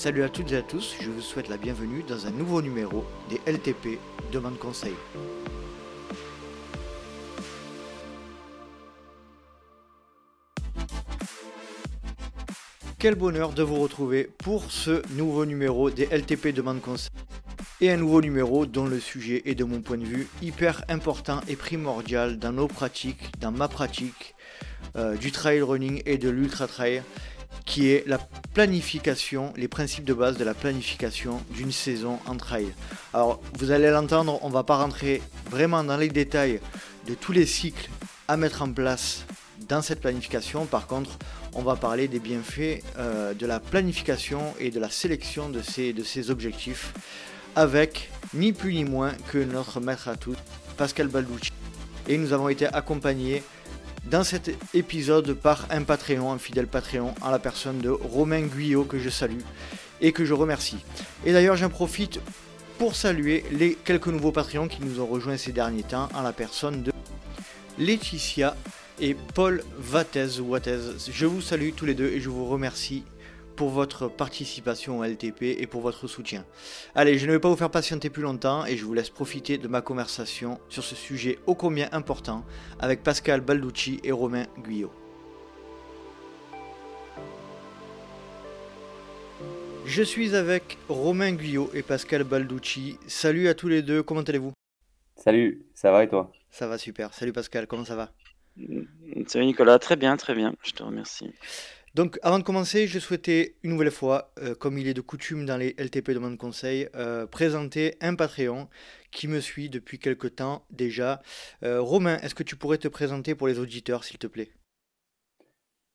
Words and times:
Salut 0.00 0.22
à 0.22 0.30
toutes 0.30 0.50
et 0.52 0.56
à 0.56 0.62
tous, 0.62 0.96
je 0.98 1.10
vous 1.10 1.20
souhaite 1.20 1.50
la 1.50 1.58
bienvenue 1.58 2.02
dans 2.02 2.26
un 2.26 2.30
nouveau 2.30 2.62
numéro 2.62 3.04
des 3.28 3.38
LTP 3.44 3.98
Demande 4.32 4.58
Conseil. 4.58 4.94
Quel 12.98 13.14
bonheur 13.14 13.52
de 13.52 13.62
vous 13.62 13.78
retrouver 13.78 14.24
pour 14.24 14.70
ce 14.70 15.02
nouveau 15.16 15.44
numéro 15.44 15.90
des 15.90 16.06
LTP 16.06 16.54
Demande 16.54 16.80
Conseil. 16.80 17.10
Et 17.82 17.90
un 17.90 17.98
nouveau 17.98 18.22
numéro 18.22 18.64
dont 18.64 18.86
le 18.86 19.00
sujet 19.00 19.42
est 19.44 19.54
de 19.54 19.64
mon 19.64 19.82
point 19.82 19.98
de 19.98 20.06
vue 20.06 20.28
hyper 20.40 20.82
important 20.88 21.42
et 21.46 21.56
primordial 21.56 22.38
dans 22.38 22.52
nos 22.52 22.68
pratiques, 22.68 23.38
dans 23.38 23.52
ma 23.52 23.68
pratique 23.68 24.34
euh, 24.96 25.14
du 25.18 25.30
trail 25.30 25.60
running 25.60 26.00
et 26.06 26.16
de 26.16 26.30
l'ultra 26.30 26.66
trail 26.66 27.02
qui 27.66 27.90
est 27.90 28.06
la 28.06 28.18
planification, 28.54 29.52
les 29.56 29.68
principes 29.68 30.04
de 30.04 30.14
base 30.14 30.36
de 30.36 30.44
la 30.44 30.54
planification 30.54 31.40
d'une 31.50 31.72
saison 31.72 32.18
en 32.26 32.36
trail. 32.36 32.72
Alors 33.14 33.40
vous 33.58 33.70
allez 33.70 33.90
l'entendre, 33.90 34.38
on 34.42 34.48
va 34.48 34.64
pas 34.64 34.76
rentrer 34.76 35.22
vraiment 35.50 35.84
dans 35.84 35.96
les 35.96 36.08
détails 36.08 36.60
de 37.06 37.14
tous 37.14 37.32
les 37.32 37.46
cycles 37.46 37.88
à 38.28 38.36
mettre 38.36 38.62
en 38.62 38.72
place 38.72 39.24
dans 39.68 39.82
cette 39.82 40.00
planification. 40.00 40.66
Par 40.66 40.86
contre, 40.86 41.18
on 41.54 41.62
va 41.62 41.76
parler 41.76 42.08
des 42.08 42.18
bienfaits 42.18 42.82
euh, 42.98 43.34
de 43.34 43.46
la 43.46 43.60
planification 43.60 44.54
et 44.58 44.70
de 44.70 44.80
la 44.80 44.90
sélection 44.90 45.48
de 45.48 45.62
ces, 45.62 45.92
de 45.92 46.02
ces 46.02 46.30
objectifs 46.30 46.92
avec 47.56 48.10
ni 48.34 48.52
plus 48.52 48.74
ni 48.74 48.84
moins 48.84 49.12
que 49.30 49.38
notre 49.38 49.80
maître 49.80 50.08
à 50.08 50.16
tous, 50.16 50.36
Pascal 50.76 51.08
Balducci. 51.08 51.50
Et 52.08 52.16
nous 52.16 52.32
avons 52.32 52.48
été 52.48 52.66
accompagnés 52.66 53.42
dans 54.04 54.24
cet 54.24 54.50
épisode 54.74 55.34
par 55.34 55.66
un 55.70 55.82
Patreon, 55.82 56.32
un 56.32 56.38
fidèle 56.38 56.66
Patreon, 56.66 57.14
en 57.20 57.30
la 57.30 57.38
personne 57.38 57.78
de 57.78 57.90
Romain 57.90 58.42
Guyot 58.42 58.84
que 58.84 58.98
je 58.98 59.10
salue 59.10 59.40
et 60.00 60.12
que 60.12 60.24
je 60.24 60.34
remercie. 60.34 60.78
Et 61.24 61.32
d'ailleurs 61.32 61.56
j'en 61.56 61.68
profite 61.68 62.20
pour 62.78 62.96
saluer 62.96 63.44
les 63.52 63.74
quelques 63.74 64.08
nouveaux 64.08 64.32
Patreons 64.32 64.68
qui 64.68 64.82
nous 64.82 65.00
ont 65.00 65.06
rejoints 65.06 65.36
ces 65.36 65.52
derniers 65.52 65.82
temps 65.82 66.08
en 66.14 66.22
la 66.22 66.32
personne 66.32 66.82
de 66.82 66.92
Laetitia 67.78 68.56
et 69.00 69.14
Paul 69.34 69.62
Vattez. 69.78 70.28
Je 71.10 71.26
vous 71.26 71.40
salue 71.40 71.70
tous 71.76 71.86
les 71.86 71.94
deux 71.94 72.08
et 72.08 72.20
je 72.20 72.28
vous 72.28 72.46
remercie 72.46 73.04
pour 73.60 73.68
votre 73.68 74.08
participation 74.08 75.00
au 75.00 75.04
LTP 75.04 75.42
et 75.42 75.66
pour 75.66 75.82
votre 75.82 76.08
soutien. 76.08 76.46
Allez, 76.94 77.18
je 77.18 77.26
ne 77.26 77.32
vais 77.32 77.38
pas 77.38 77.50
vous 77.50 77.56
faire 77.56 77.70
patienter 77.70 78.08
plus 78.08 78.22
longtemps 78.22 78.64
et 78.64 78.78
je 78.78 78.86
vous 78.86 78.94
laisse 78.94 79.10
profiter 79.10 79.58
de 79.58 79.68
ma 79.68 79.82
conversation 79.82 80.58
sur 80.70 80.82
ce 80.82 80.94
sujet 80.94 81.38
ô 81.46 81.54
combien 81.54 81.86
important 81.92 82.42
avec 82.78 83.02
Pascal 83.02 83.42
Balducci 83.42 84.00
et 84.02 84.12
Romain 84.12 84.46
Guyot. 84.60 84.90
Je 89.84 90.02
suis 90.02 90.34
avec 90.34 90.78
Romain 90.88 91.32
Guyot 91.32 91.70
et 91.74 91.82
Pascal 91.82 92.24
Balducci. 92.24 92.96
Salut 93.08 93.48
à 93.48 93.52
tous 93.52 93.68
les 93.68 93.82
deux, 93.82 94.02
comment 94.02 94.22
allez-vous? 94.22 94.54
Salut, 95.16 95.66
ça 95.74 95.90
va 95.90 96.04
et 96.04 96.08
toi? 96.08 96.32
Ça 96.50 96.66
va 96.66 96.78
super. 96.78 97.12
Salut 97.12 97.34
Pascal, 97.34 97.66
comment 97.66 97.84
ça 97.84 97.94
va? 97.94 98.10
Salut 99.26 99.44
Nicolas, 99.44 99.78
très 99.78 99.96
bien, 99.96 100.16
très 100.16 100.34
bien, 100.34 100.54
je 100.62 100.70
te 100.70 100.82
remercie. 100.82 101.34
Donc, 101.94 102.20
avant 102.22 102.38
de 102.38 102.44
commencer, 102.44 102.86
je 102.86 103.00
souhaitais 103.00 103.56
une 103.64 103.72
nouvelle 103.72 103.90
fois, 103.90 104.32
euh, 104.38 104.54
comme 104.54 104.78
il 104.78 104.86
est 104.86 104.94
de 104.94 105.00
coutume 105.00 105.44
dans 105.44 105.56
les 105.56 105.74
LTP 105.76 106.12
Demande 106.12 106.38
Conseil, 106.38 106.88
euh, 106.94 107.26
présenter 107.26 107.96
un 108.00 108.14
Patreon 108.14 108.68
qui 109.10 109.26
me 109.26 109.40
suit 109.40 109.70
depuis 109.70 109.98
quelque 109.98 110.28
temps 110.28 110.64
déjà. 110.70 111.20
Euh, 111.64 111.80
Romain, 111.80 112.18
est-ce 112.18 112.36
que 112.36 112.44
tu 112.44 112.54
pourrais 112.54 112.78
te 112.78 112.86
présenter 112.86 113.34
pour 113.34 113.48
les 113.48 113.58
auditeurs, 113.58 114.04
s'il 114.04 114.18
te 114.18 114.28
plaît? 114.28 114.50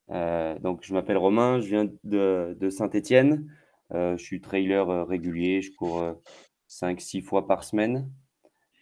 Donc, 0.09 0.84
je 0.84 0.94
m'appelle 0.94 1.17
Romain, 1.17 1.61
je 1.61 1.67
viens 1.67 1.89
de, 2.03 2.69
Saint-Étienne. 2.69 3.50
je 3.91 4.17
suis 4.17 4.39
trailer 4.39 5.07
régulier, 5.07 5.61
je 5.61 5.72
cours 5.72 6.03
5-6 6.69 7.23
fois 7.23 7.47
par 7.47 7.63
semaine. 7.63 8.11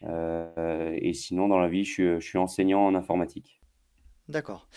et 0.02 1.13
sinon, 1.13 1.47
dans 1.47 1.59
la 1.59 1.69
vie, 1.69 1.85
je 1.85 2.19
suis 2.19 2.38
enseignant 2.38 2.85
en 2.85 2.96
informatique. 2.96 3.62
D'accord. 4.28 4.68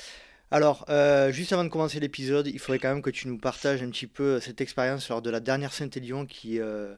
Alors, 0.51 0.85
euh, 0.89 1.33
juste 1.33 1.53
avant 1.53 1.65
de 1.65 1.69
commencer 1.69 1.99
l'épisode, 1.99 2.47
il 2.47 2.59
faudrait 2.61 2.79
quand 2.79 2.93
même 2.93 3.03
que 3.03 3.11
tu 3.11 3.27
nous 3.27 3.39
partages 3.39 3.83
un 3.83 3.91
petit 3.91 4.07
peu 4.07 4.39
cette 4.39 4.61
expérience 4.61 5.09
lors 5.09 5.21
de 5.21 5.29
la 5.29 5.41
dernière 5.41 5.73
Saint-Élion 5.73 6.25
qui 6.25 6.61
euh, 6.61 6.95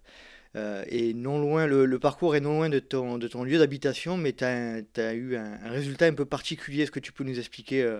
euh, 0.54 0.84
est 0.88 1.14
non 1.14 1.40
loin, 1.40 1.66
le, 1.66 1.98
parcours 1.98 2.36
est 2.36 2.40
non 2.40 2.56
loin 2.58 2.68
de 2.68 2.78
ton, 2.78 3.16
lieu 3.44 3.58
d'habitation, 3.58 4.18
mais 4.18 4.34
tu 4.34 4.44
as, 4.44 5.14
eu 5.14 5.36
un, 5.36 5.56
résultat 5.64 6.06
un 6.06 6.12
peu 6.12 6.26
particulier. 6.26 6.82
Est-ce 6.82 6.90
que 6.90 7.00
tu 7.00 7.12
peux 7.12 7.24
nous 7.24 7.38
expliquer 7.38 7.90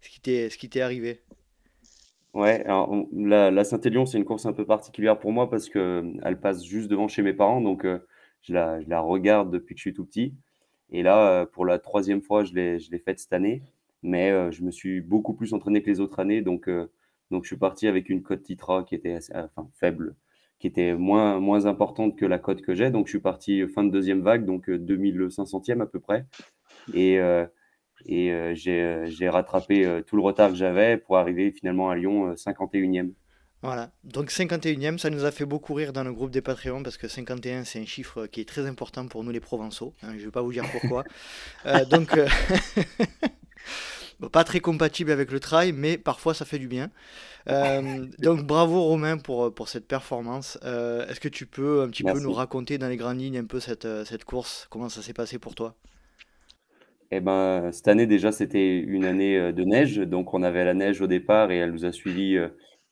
ce 0.00 0.56
qui 0.58 0.68
t'est 0.68 0.80
arrivé? 0.80 1.20
Ouais, 2.34 2.64
alors 2.64 3.06
la, 3.12 3.52
la 3.52 3.64
Saint-Élion, 3.64 4.06
c'est 4.06 4.18
une 4.18 4.24
course 4.24 4.46
un 4.46 4.52
peu 4.52 4.64
particulière 4.64 5.18
pour 5.18 5.30
moi 5.30 5.48
parce 5.48 5.68
qu'elle 5.68 6.38
passe 6.40 6.64
juste 6.64 6.88
devant 6.88 7.06
chez 7.06 7.22
mes 7.22 7.32
parents, 7.32 7.60
donc 7.60 7.86
je 8.42 8.52
la, 8.52 8.80
je, 8.80 8.88
la, 8.88 9.00
regarde 9.00 9.52
depuis 9.52 9.76
que 9.76 9.78
je 9.78 9.82
suis 9.82 9.94
tout 9.94 10.04
petit. 10.04 10.34
Et 10.90 11.04
là, 11.04 11.46
pour 11.46 11.64
la 11.64 11.78
troisième 11.78 12.22
fois, 12.22 12.42
je 12.42 12.54
l'ai 12.54 12.98
faite 12.98 13.20
cette 13.20 13.32
année 13.32 13.62
mais 14.02 14.30
euh, 14.30 14.50
je 14.50 14.62
me 14.62 14.70
suis 14.70 15.00
beaucoup 15.00 15.34
plus 15.34 15.54
entraîné 15.54 15.82
que 15.82 15.90
les 15.90 16.00
autres 16.00 16.18
années. 16.20 16.42
Donc, 16.42 16.68
euh, 16.68 16.90
donc 17.30 17.44
je 17.44 17.48
suis 17.48 17.56
parti 17.56 17.86
avec 17.86 18.08
une 18.08 18.22
cote 18.22 18.42
Titra 18.42 18.84
qui 18.84 18.94
était 18.94 19.18
enfin, 19.34 19.68
faible, 19.74 20.16
qui 20.58 20.66
était 20.66 20.94
moins, 20.94 21.38
moins 21.40 21.66
importante 21.66 22.16
que 22.16 22.26
la 22.26 22.38
cote 22.38 22.62
que 22.62 22.74
j'ai. 22.74 22.90
Donc, 22.90 23.06
je 23.06 23.10
suis 23.10 23.20
parti 23.20 23.66
fin 23.68 23.84
de 23.84 23.90
deuxième 23.90 24.22
vague, 24.22 24.44
donc 24.44 24.68
2500e 24.68 25.78
euh, 25.78 25.82
à 25.82 25.86
peu 25.86 26.00
près. 26.00 26.26
Et, 26.94 27.18
et 28.06 28.54
j'ai 28.54 29.28
rattrapé 29.28 30.02
tout 30.06 30.16
le 30.16 30.22
retard 30.22 30.50
que 30.50 30.56
j'avais 30.56 30.96
pour 30.96 31.18
arriver 31.18 31.52
finalement 31.52 31.90
à 31.90 31.96
Lyon 31.96 32.32
51e. 32.34 33.12
Voilà, 33.62 33.90
donc 34.04 34.30
51e, 34.30 34.96
ça 34.96 35.10
nous 35.10 35.26
a 35.26 35.30
fait 35.30 35.44
beaucoup 35.44 35.74
rire 35.74 35.92
dans 35.92 36.02
le 36.02 36.14
groupe 36.14 36.30
des 36.30 36.40
Patreons 36.40 36.82
parce 36.82 36.96
que 36.96 37.08
51 37.08 37.64
c'est 37.64 37.78
un 37.78 37.84
chiffre 37.84 38.26
qui 38.26 38.40
est 38.40 38.48
très 38.48 38.66
important 38.66 39.06
pour 39.06 39.22
nous 39.22 39.30
les 39.30 39.40
Provençaux. 39.40 39.92
Hein, 40.02 40.12
je 40.14 40.20
ne 40.20 40.24
vais 40.24 40.30
pas 40.30 40.40
vous 40.40 40.52
dire 40.52 40.64
pourquoi. 40.72 41.04
donc, 41.90 42.18
pas 44.28 44.44
très 44.44 44.60
compatible 44.60 45.10
avec 45.10 45.30
le 45.30 45.40
trail, 45.40 45.72
mais 45.72 45.96
parfois 45.96 46.34
ça 46.34 46.44
fait 46.44 46.58
du 46.58 46.68
bien. 46.68 46.90
Euh, 47.48 48.06
donc 48.18 48.42
bravo 48.42 48.82
Romain 48.82 49.16
pour, 49.16 49.52
pour 49.54 49.68
cette 49.68 49.86
performance. 49.86 50.58
Euh, 50.64 51.06
est-ce 51.08 51.20
que 51.20 51.28
tu 51.28 51.46
peux 51.46 51.82
un 51.82 51.88
petit 51.88 52.04
peu 52.04 52.20
nous 52.20 52.32
raconter 52.32 52.78
dans 52.78 52.88
les 52.88 52.96
grandes 52.96 53.20
lignes 53.20 53.38
un 53.38 53.44
peu 53.44 53.60
cette, 53.60 53.86
euh, 53.86 54.04
cette 54.04 54.24
course? 54.24 54.66
Comment 54.70 54.88
ça 54.88 55.02
s'est 55.02 55.14
passé 55.14 55.38
pour 55.38 55.54
toi? 55.54 55.74
Eh 57.10 57.20
ben, 57.20 57.72
cette 57.72 57.88
année 57.88 58.06
déjà 58.06 58.30
c'était 58.30 58.78
une 58.78 59.04
année 59.04 59.52
de 59.52 59.64
neige, 59.64 59.96
donc 59.96 60.32
on 60.32 60.44
avait 60.44 60.64
la 60.64 60.74
neige 60.74 61.00
au 61.00 61.08
départ 61.08 61.50
et 61.50 61.56
elle 61.56 61.72
nous 61.72 61.84
a 61.84 61.90
suivis 61.90 62.38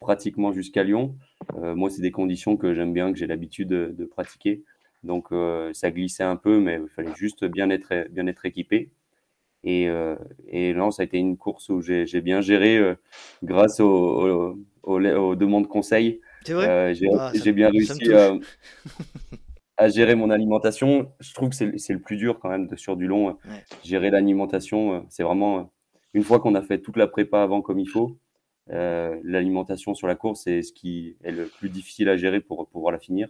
pratiquement 0.00 0.52
jusqu'à 0.52 0.82
Lyon. 0.82 1.14
moi 1.54 1.88
c'est 1.88 2.02
des 2.02 2.10
conditions 2.10 2.56
que 2.56 2.74
j'aime 2.74 2.92
bien, 2.92 3.12
que 3.12 3.18
j'ai 3.18 3.28
l'habitude 3.28 3.68
de, 3.68 3.94
de, 3.96 4.04
pratiquer. 4.04 4.64
Donc 5.04 5.28
ça 5.72 5.92
glissait 5.92 6.24
un 6.24 6.34
peu, 6.34 6.58
mais 6.58 6.80
il 6.82 6.88
fallait 6.88 7.14
juste 7.14 7.44
bien 7.44 7.70
être, 7.70 8.08
bien 8.10 8.26
être 8.26 8.44
équipé. 8.44 8.90
Et, 9.64 9.88
euh, 9.88 10.16
et 10.48 10.72
non, 10.74 10.90
ça 10.90 11.02
a 11.02 11.04
été 11.04 11.18
une 11.18 11.36
course 11.36 11.68
où 11.68 11.80
j'ai 11.80 12.20
bien 12.20 12.40
géré 12.40 12.78
euh, 12.78 12.94
grâce 13.42 13.80
aux, 13.80 14.56
demandes 14.86 15.68
conseils. 15.68 16.20
C'est 16.44 16.52
vrai? 16.54 16.68
Euh, 16.68 16.94
ah, 17.18 17.32
J'ai 17.34 17.52
bien 17.52 17.70
réussi 17.70 18.12
à, 19.76 19.88
gérer 19.88 20.14
mon 20.14 20.30
alimentation. 20.30 21.12
Je 21.20 21.34
trouve 21.34 21.50
que 21.50 21.56
c'est 21.56 21.92
le 21.92 22.00
plus 22.00 22.16
dur 22.16 22.38
quand 22.38 22.48
même 22.48 22.66
de, 22.68 22.76
sur 22.76 22.96
du 22.96 23.06
long. 23.06 23.36
Gérer 23.84 24.10
l'alimentation, 24.10 25.04
c'est 25.08 25.22
vraiment 25.22 25.72
une 26.14 26.22
fois 26.22 26.40
qu'on 26.40 26.54
a 26.54 26.62
fait 26.62 26.80
toute 26.80 26.96
la 26.96 27.06
prépa 27.06 27.42
avant 27.42 27.60
comme 27.60 27.78
il 27.80 27.88
faut. 27.88 28.16
l'alimentation 28.68 29.94
sur 29.94 30.06
la 30.06 30.14
course, 30.14 30.42
c'est 30.44 30.62
ce 30.62 30.72
qui 30.72 31.16
est 31.24 31.32
le 31.32 31.46
plus 31.46 31.68
difficile 31.68 32.08
à 32.08 32.16
gérer 32.16 32.40
pour 32.40 32.68
pouvoir 32.68 32.92
la 32.92 32.98
finir. 33.00 33.28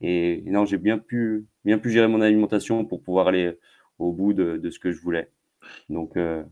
Et, 0.00 0.42
non, 0.46 0.64
j'ai 0.64 0.78
bien 0.78 0.98
pu, 0.98 1.46
bien 1.64 1.78
pu 1.78 1.90
gérer 1.90 2.08
mon 2.08 2.20
alimentation 2.20 2.84
pour 2.84 3.02
pouvoir 3.02 3.28
aller 3.28 3.58
au 3.98 4.12
bout 4.12 4.32
de, 4.32 4.56
de 4.56 4.70
ce 4.70 4.78
que 4.78 4.92
je 4.92 5.00
voulais. 5.00 5.30
Donc, 5.88 6.16
euh, 6.16 6.42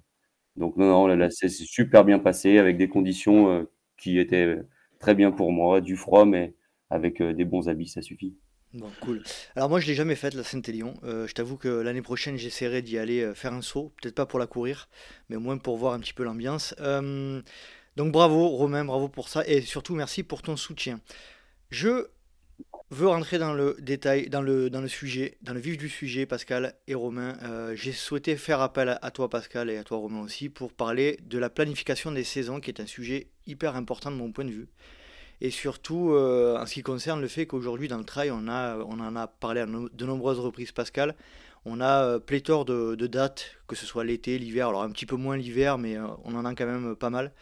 donc 0.57 0.77
non, 0.77 0.87
non, 0.87 1.07
là, 1.07 1.29
c'est 1.31 1.49
super 1.49 2.05
bien 2.05 2.19
passé 2.19 2.59
avec 2.59 2.77
des 2.77 2.89
conditions 2.89 3.51
euh, 3.51 3.65
qui 3.97 4.19
étaient 4.19 4.59
très 4.99 5.15
bien 5.15 5.31
pour 5.31 5.53
moi, 5.53 5.81
du 5.81 5.97
froid, 5.97 6.25
mais 6.25 6.55
avec 6.91 7.21
euh, 7.21 7.33
des 7.33 7.45
bons 7.45 7.69
habits, 7.69 7.89
ça 7.89 8.03
suffit. 8.03 8.37
Bon, 8.75 8.91
cool. 9.03 9.23
Alors 9.55 9.69
moi, 9.69 9.81
je 9.81 9.87
l'ai 9.87 9.95
jamais 9.95 10.15
faite, 10.15 10.35
la 10.35 10.45
Saint-Élion. 10.45 10.95
je 11.03 11.33
t'avoue 11.35 11.59
que 11.59 11.69
l'année 11.69 12.01
prochaine, 12.01 12.39
j'essaierai 12.39 12.81
d'y 12.81 12.97
aller 12.97 13.35
faire 13.35 13.53
un 13.53 13.61
saut. 13.61 13.93
Peut-être 14.01 14.15
pas 14.15 14.25
pour 14.25 14.39
la 14.39 14.47
courir, 14.47 14.89
mais 15.29 15.37
au 15.37 15.41
moins 15.41 15.59
pour 15.59 15.77
voir 15.77 15.93
un 15.93 16.01
petit 16.01 16.15
peu 16.15 16.25
l'ambiance. 16.25 16.75
donc 16.79 18.13
bravo, 18.13 18.49
Romain, 18.49 18.87
bravo 18.87 19.11
pour 19.11 19.29
ça. 19.29 19.47
Et 19.47 19.61
surtout, 19.61 19.95
merci 19.95 20.23
pour 20.23 20.41
ton 20.41 20.57
soutien. 20.57 21.01
Je 21.69 22.07
veux 22.91 23.09
rentrer 23.09 23.39
dans 23.39 23.55
le 23.55 23.77
détail, 23.81 24.29
dans 24.29 24.43
le, 24.43 24.69
dans 24.69 24.83
le 24.83 24.89
sujet, 24.89 25.39
dans 25.43 25.55
le 25.55 25.61
vif 25.61 25.79
du 25.79 25.89
sujet, 25.89 26.27
Pascal 26.27 26.75
et 26.87 26.95
Romain. 26.95 27.37
Euh, 27.43 27.75
j'ai 27.75 27.93
souhaité 27.93 28.37
faire 28.37 28.61
appel 28.61 28.99
à 29.01 29.11
toi, 29.11 29.31
Pascal, 29.31 29.71
et 29.71 29.79
à 29.79 29.85
toi, 29.85 29.97
Romain 29.97 30.21
aussi, 30.21 30.51
pour 30.51 30.73
parler 30.73 31.19
de 31.23 31.39
la 31.39 31.49
planification 31.49 32.13
des 32.13 32.25
saisons, 32.25 32.61
qui 32.61 32.71
est 32.71 32.81
un 32.81 32.87
sujet 32.87 33.29
hyper 33.47 33.77
important 33.77 34.11
de 34.11 34.17
mon 34.17 34.31
point 34.31 34.45
de 34.45 34.51
vue. 34.51 34.69
Et 35.41 35.51
surtout, 35.51 36.13
euh, 36.13 36.61
en 36.61 36.67
ce 36.67 36.75
qui 36.75 36.83
concerne 36.83 37.21
le 37.21 37.29
fait 37.29 37.47
qu'aujourd'hui, 37.47 37.89
dans 37.89 37.99
le 37.99 38.05
trail, 38.05 38.31
on, 38.31 38.47
a, 38.47 38.77
on 38.77 39.01
en 39.01 39.17
a 39.17 39.27
parlé 39.27 39.61
à 39.61 39.67
de 39.67 40.07
nombreuses 40.07 40.39
reprises, 40.39 40.73
Pascal, 40.73 41.17
On 41.65 41.81
a 41.81 42.19
pléthore 42.19 42.65
de, 42.65 43.07
dates, 43.07 43.57
que 43.69 43.77
ce 43.77 43.87
soit 43.87 44.05
l'été, 44.05 44.39
l'hiver, 44.39 44.69
alors 44.69 44.83
un 44.83 44.91
petit 44.91 45.07
peu 45.07 45.17
moins 45.17 45.37
l'hiver, 45.37 45.79
mais 45.79 45.97
on 46.25 46.35
en 46.35 46.45
a 46.45 46.55
quand 46.55 46.67
même 46.67 46.97
pas 46.97 47.11
mal. 47.11 47.33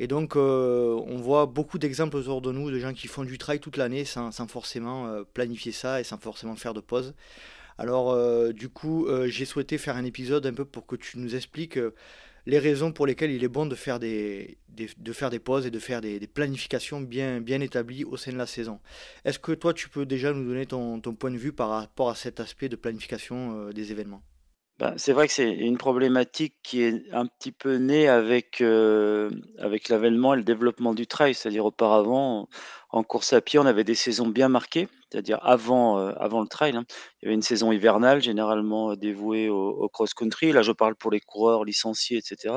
Et 0.00 0.08
donc 0.08 0.34
on 0.36 1.16
voit 1.18 1.46
beaucoup 1.46 1.78
d'exemples 1.78 2.16
autour 2.16 2.42
de 2.42 2.50
nous 2.50 2.70
de 2.70 2.78
gens 2.80 2.92
qui 2.92 3.06
font 3.06 3.24
du 3.24 3.38
trail 3.38 3.60
toute 3.60 3.76
l'année 3.76 4.04
sans, 4.04 4.32
forcément 4.48 5.22
planifier 5.32 5.70
ça 5.70 6.00
et 6.00 6.04
sans 6.04 6.18
forcément 6.18 6.56
faire 6.56 6.74
de 6.74 6.80
pause. 6.80 7.14
Alors 7.78 8.18
du 8.52 8.68
coup 8.68 9.06
j'ai 9.26 9.44
souhaité 9.44 9.78
faire 9.78 9.96
un 9.96 10.04
épisode 10.04 10.44
un 10.46 10.54
peu 10.54 10.64
pour 10.64 10.84
que 10.84 10.96
tu 10.96 11.18
nous 11.18 11.36
expliques 11.36 11.78
les 12.48 12.58
raisons 12.58 12.92
pour 12.92 13.06
lesquelles 13.06 13.30
il 13.30 13.44
est 13.44 13.48
bon 13.48 13.66
de 13.66 13.74
faire 13.74 13.98
des, 13.98 14.56
de 14.70 15.12
faire 15.12 15.28
des 15.28 15.38
pauses 15.38 15.66
et 15.66 15.70
de 15.70 15.78
faire 15.78 16.00
des, 16.00 16.18
planifications 16.26 17.02
bien, 17.02 17.60
établies 17.60 18.04
au 18.04 18.16
sein 18.16 18.32
de 18.32 18.38
la 18.38 18.46
saison. 18.46 18.80
Est-ce 19.26 19.38
que 19.38 19.52
toi, 19.52 19.74
tu 19.74 19.90
peux 19.90 20.06
déjà 20.06 20.32
nous 20.32 20.48
donner 20.48 20.64
ton, 20.64 20.98
point 21.00 21.30
de 21.30 21.36
vue 21.36 21.52
par 21.52 21.68
rapport 21.68 22.08
à 22.08 22.14
cet 22.14 22.40
aspect 22.40 22.70
de 22.70 22.76
planification 22.76 23.66
euh, 23.66 23.72
des 23.72 23.92
événements? 23.92 24.22
Ben, 24.78 24.94
c'est 24.96 25.12
vrai 25.12 25.26
que 25.26 25.34
c'est 25.34 25.50
une 25.50 25.76
problématique 25.76 26.54
qui 26.62 26.80
est 26.82 27.12
un 27.12 27.26
petit 27.26 27.52
peu 27.52 27.76
née 27.76 28.08
avec, 28.08 28.62
euh, 28.62 29.28
avec 29.58 29.90
l'avènement 29.90 30.32
et 30.32 30.38
le 30.38 30.42
développement 30.42 30.94
du 30.94 31.06
trail. 31.06 31.34
C'est-à-dire 31.34 31.66
auparavant, 31.66 32.48
en 32.88 33.02
course 33.02 33.34
à 33.34 33.42
pied, 33.42 33.58
on 33.58 33.66
avait 33.66 33.84
des 33.84 33.94
saisons 33.94 34.28
bien 34.28 34.48
marquées, 34.48 34.88
c'est-à-dire 35.10 35.38
avant, 35.42 35.98
euh, 35.98 36.12
avant 36.18 36.40
le 36.40 36.48
trail. 36.48 36.76
hein. 36.76 36.84
Il 37.22 37.26
y 37.26 37.28
avait 37.28 37.34
une 37.34 37.42
saison 37.42 37.72
hivernale, 37.72 38.20
généralement 38.22 38.94
dévouée 38.94 39.48
au, 39.48 39.88
cross-country. 39.88 40.52
Là, 40.52 40.62
je 40.62 40.72
parle 40.72 40.94
pour 40.96 41.10
les 41.10 41.20
coureurs 41.20 41.64
licenciés, 41.64 42.18
etc. 42.18 42.56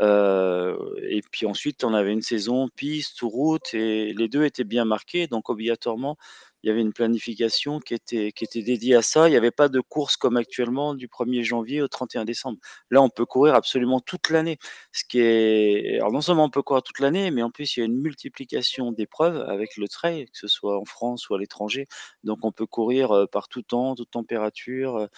Euh, 0.00 0.76
et 1.02 1.20
puis 1.30 1.46
ensuite, 1.46 1.84
on 1.84 1.94
avait 1.94 2.12
une 2.12 2.22
saison 2.22 2.68
piste 2.74 3.22
ou 3.22 3.28
route, 3.28 3.74
et 3.74 4.12
les 4.14 4.28
deux 4.28 4.44
étaient 4.44 4.64
bien 4.64 4.84
marqués. 4.84 5.26
Donc, 5.26 5.50
obligatoirement, 5.50 6.16
il 6.62 6.68
y 6.68 6.70
avait 6.70 6.80
une 6.80 6.92
planification 6.92 7.80
qui 7.80 7.94
était, 7.94 8.32
dédiée 8.54 8.94
à 8.94 9.02
ça. 9.02 9.28
Il 9.28 9.32
n'y 9.32 9.36
avait 9.36 9.50
pas 9.50 9.68
de 9.68 9.80
course 9.80 10.16
comme 10.16 10.36
actuellement 10.36 10.94
du 10.94 11.08
1er 11.08 11.42
janvier 11.42 11.82
au 11.82 11.88
31 11.88 12.24
décembre. 12.24 12.58
Là, 12.90 13.02
on 13.02 13.08
peut 13.08 13.26
courir 13.26 13.54
absolument 13.54 14.00
toute 14.00 14.30
l'année. 14.30 14.58
Ce 14.92 15.04
qui 15.04 15.20
est, 15.20 16.00
non 16.00 16.20
seulement 16.20 16.44
on 16.44 16.50
peut 16.50 16.62
courir 16.62 16.82
toute 16.82 17.00
l'année, 17.00 17.30
mais 17.30 17.42
en 17.42 17.50
plus 17.50 17.76
il 17.76 17.80
y 17.80 17.82
a 17.82 17.86
une 17.86 18.00
multiplication 18.00 18.92
d'épreuves 18.92 19.40
avec 19.48 19.76
le 19.76 19.88
trail, 19.88 20.26
que 20.26 20.38
ce 20.38 20.48
soit 20.48 20.78
en 20.78 20.84
France 20.84 21.28
ou 21.28 21.34
à 21.34 21.38
l'étranger. 21.38 21.86
Donc 22.24 22.38
on 22.42 22.52
peut 22.52 22.66
courir 22.66 23.12
euh, 23.12 23.26
par 23.26 23.48
tout 23.48 23.62
temps, 23.62 23.94
toute 23.94 24.10
température. 24.10 25.08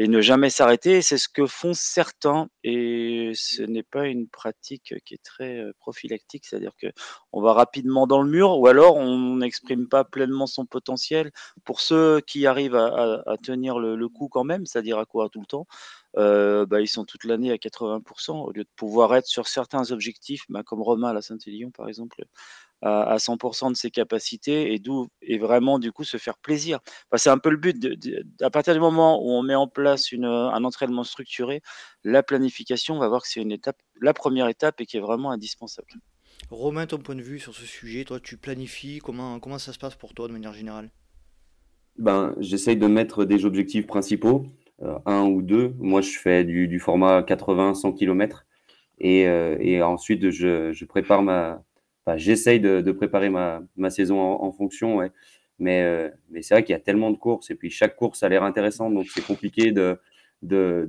Euh, 0.00 0.04
et 0.04 0.08
ne 0.08 0.20
jamais 0.20 0.50
s'arrêter. 0.50 1.02
C'est 1.02 1.18
ce 1.18 1.28
que 1.28 1.46
font 1.46 1.74
certains 1.74 2.48
et 2.64 3.32
ce 3.34 3.62
n'est 3.62 3.82
pas 3.82 4.06
une 4.06 4.28
pratique 4.28 4.94
qui 5.04 5.14
est 5.14 5.22
très 5.22 5.62
prophylactique, 5.78 6.46
c'est-à-dire 6.46 6.72
que 6.80 6.88
on 7.32 7.40
va 7.40 7.52
rapidement 7.52 8.06
dans 8.06 8.22
le 8.22 8.30
mur 8.30 8.58
ou 8.58 8.66
alors 8.66 8.96
on 8.96 9.36
n'exprime 9.36 9.88
pas 9.88 10.04
pleinement 10.04 10.46
son 10.46 10.66
potentiel. 10.66 11.30
Pour 11.64 11.80
ceux 11.80 12.20
qui 12.20 12.46
arrivent 12.46 12.76
à, 12.76 13.36
tenir 13.42 13.78
le, 13.78 14.08
coup 14.08 14.28
quand 14.28 14.44
même, 14.44 14.66
c'est-à-dire 14.66 14.98
à 14.98 15.04
courir 15.06 15.30
tout 15.30 15.40
le 15.40 15.46
temps, 15.46 15.66
bah, 16.14 16.80
ils 16.80 16.88
sont 16.88 17.04
toute 17.04 17.24
l'année 17.24 17.52
à 17.52 17.56
80% 17.56 18.32
au 18.46 18.52
lieu 18.52 18.64
de 18.64 18.70
pouvoir 18.76 19.14
être 19.14 19.26
sur 19.26 19.48
certains 19.48 19.92
objectifs, 19.92 20.44
bah, 20.48 20.62
comme 20.64 20.82
Romain 20.82 21.10
à 21.10 21.14
la 21.14 21.22
Saint-Élion 21.22 21.70
par 21.70 21.88
exemple, 21.88 22.24
à, 22.82 23.16
100% 23.16 23.70
de 23.70 23.76
ses 23.76 23.90
capacités 23.90 24.72
et 24.72 24.78
d'où 24.78 25.08
et 25.22 25.38
vraiment 25.38 25.78
du 25.78 25.92
coup 25.92 26.04
se 26.04 26.16
faire 26.16 26.38
plaisir. 26.38 26.80
c'est 27.16 27.30
un 27.30 27.38
peu 27.38 27.50
le 27.50 27.56
but. 27.56 27.78
De, 27.78 28.24
à 28.40 28.50
partir 28.50 28.74
du 28.74 28.80
moment 28.80 29.22
où 29.22 29.30
on 29.30 29.42
met 29.42 29.54
en 29.54 29.68
place 29.68 30.12
une, 30.12 30.24
un 30.24 30.64
entraînement 30.64 31.04
structuré, 31.04 31.62
la 32.04 32.22
planification, 32.22 32.96
on 32.96 32.98
va 32.98 33.08
voir 33.08 33.22
que 33.22 33.28
c'est 33.28 33.40
une 33.40 33.52
étape, 33.52 33.76
la 34.00 34.14
première 34.14 34.48
étape 34.48 34.80
et 34.80 34.86
qui 34.86 34.96
est 34.96 35.00
vraiment 35.00 35.30
indispensable. 35.30 35.88
Romain, 36.50 36.86
ton 36.86 36.98
point 36.98 37.14
de 37.14 37.22
vue 37.22 37.38
sur 37.38 37.54
ce 37.54 37.66
sujet, 37.66 38.04
toi 38.04 38.18
tu 38.18 38.36
planifies, 38.36 38.98
comment, 38.98 39.38
comment 39.40 39.58
ça 39.58 39.72
se 39.72 39.78
passe 39.78 39.94
pour 39.94 40.14
toi 40.14 40.26
de 40.26 40.32
manière 40.32 40.54
générale? 40.54 40.90
Ben, 41.98 42.34
J'essaye 42.38 42.76
de 42.76 42.86
mettre 42.86 43.24
des 43.26 43.44
objectifs 43.44 43.86
principaux, 43.86 44.46
euh, 44.80 44.98
un 45.04 45.24
ou 45.24 45.42
deux. 45.42 45.74
Moi 45.78 46.00
je 46.00 46.18
fais 46.18 46.44
du, 46.44 46.66
du 46.66 46.80
format 46.80 47.20
80-100 47.20 47.94
km 47.94 48.46
et, 48.98 49.28
euh, 49.28 49.56
et 49.60 49.82
ensuite 49.82 50.30
je, 50.30 50.72
je 50.72 50.84
prépare 50.86 51.22
ma, 51.22 51.62
j'essaye 52.16 52.60
de, 52.60 52.92
préparer 52.92 53.30
ma, 53.30 53.90
saison 53.90 54.20
en, 54.20 54.52
fonction, 54.52 54.96
ouais. 54.96 55.10
mais, 55.58 55.82
euh, 55.82 56.08
mais 56.30 56.42
c'est 56.42 56.54
vrai 56.54 56.64
qu'il 56.64 56.72
y 56.72 56.76
a 56.76 56.80
tellement 56.80 57.10
de 57.10 57.16
courses 57.16 57.50
et 57.50 57.54
puis 57.54 57.70
chaque 57.70 57.96
course 57.96 58.22
a 58.22 58.28
l'air 58.28 58.42
intéressante, 58.42 58.94
donc 58.94 59.06
c'est 59.08 59.24
compliqué 59.24 59.72
de, 59.72 59.98
de, 60.42 60.88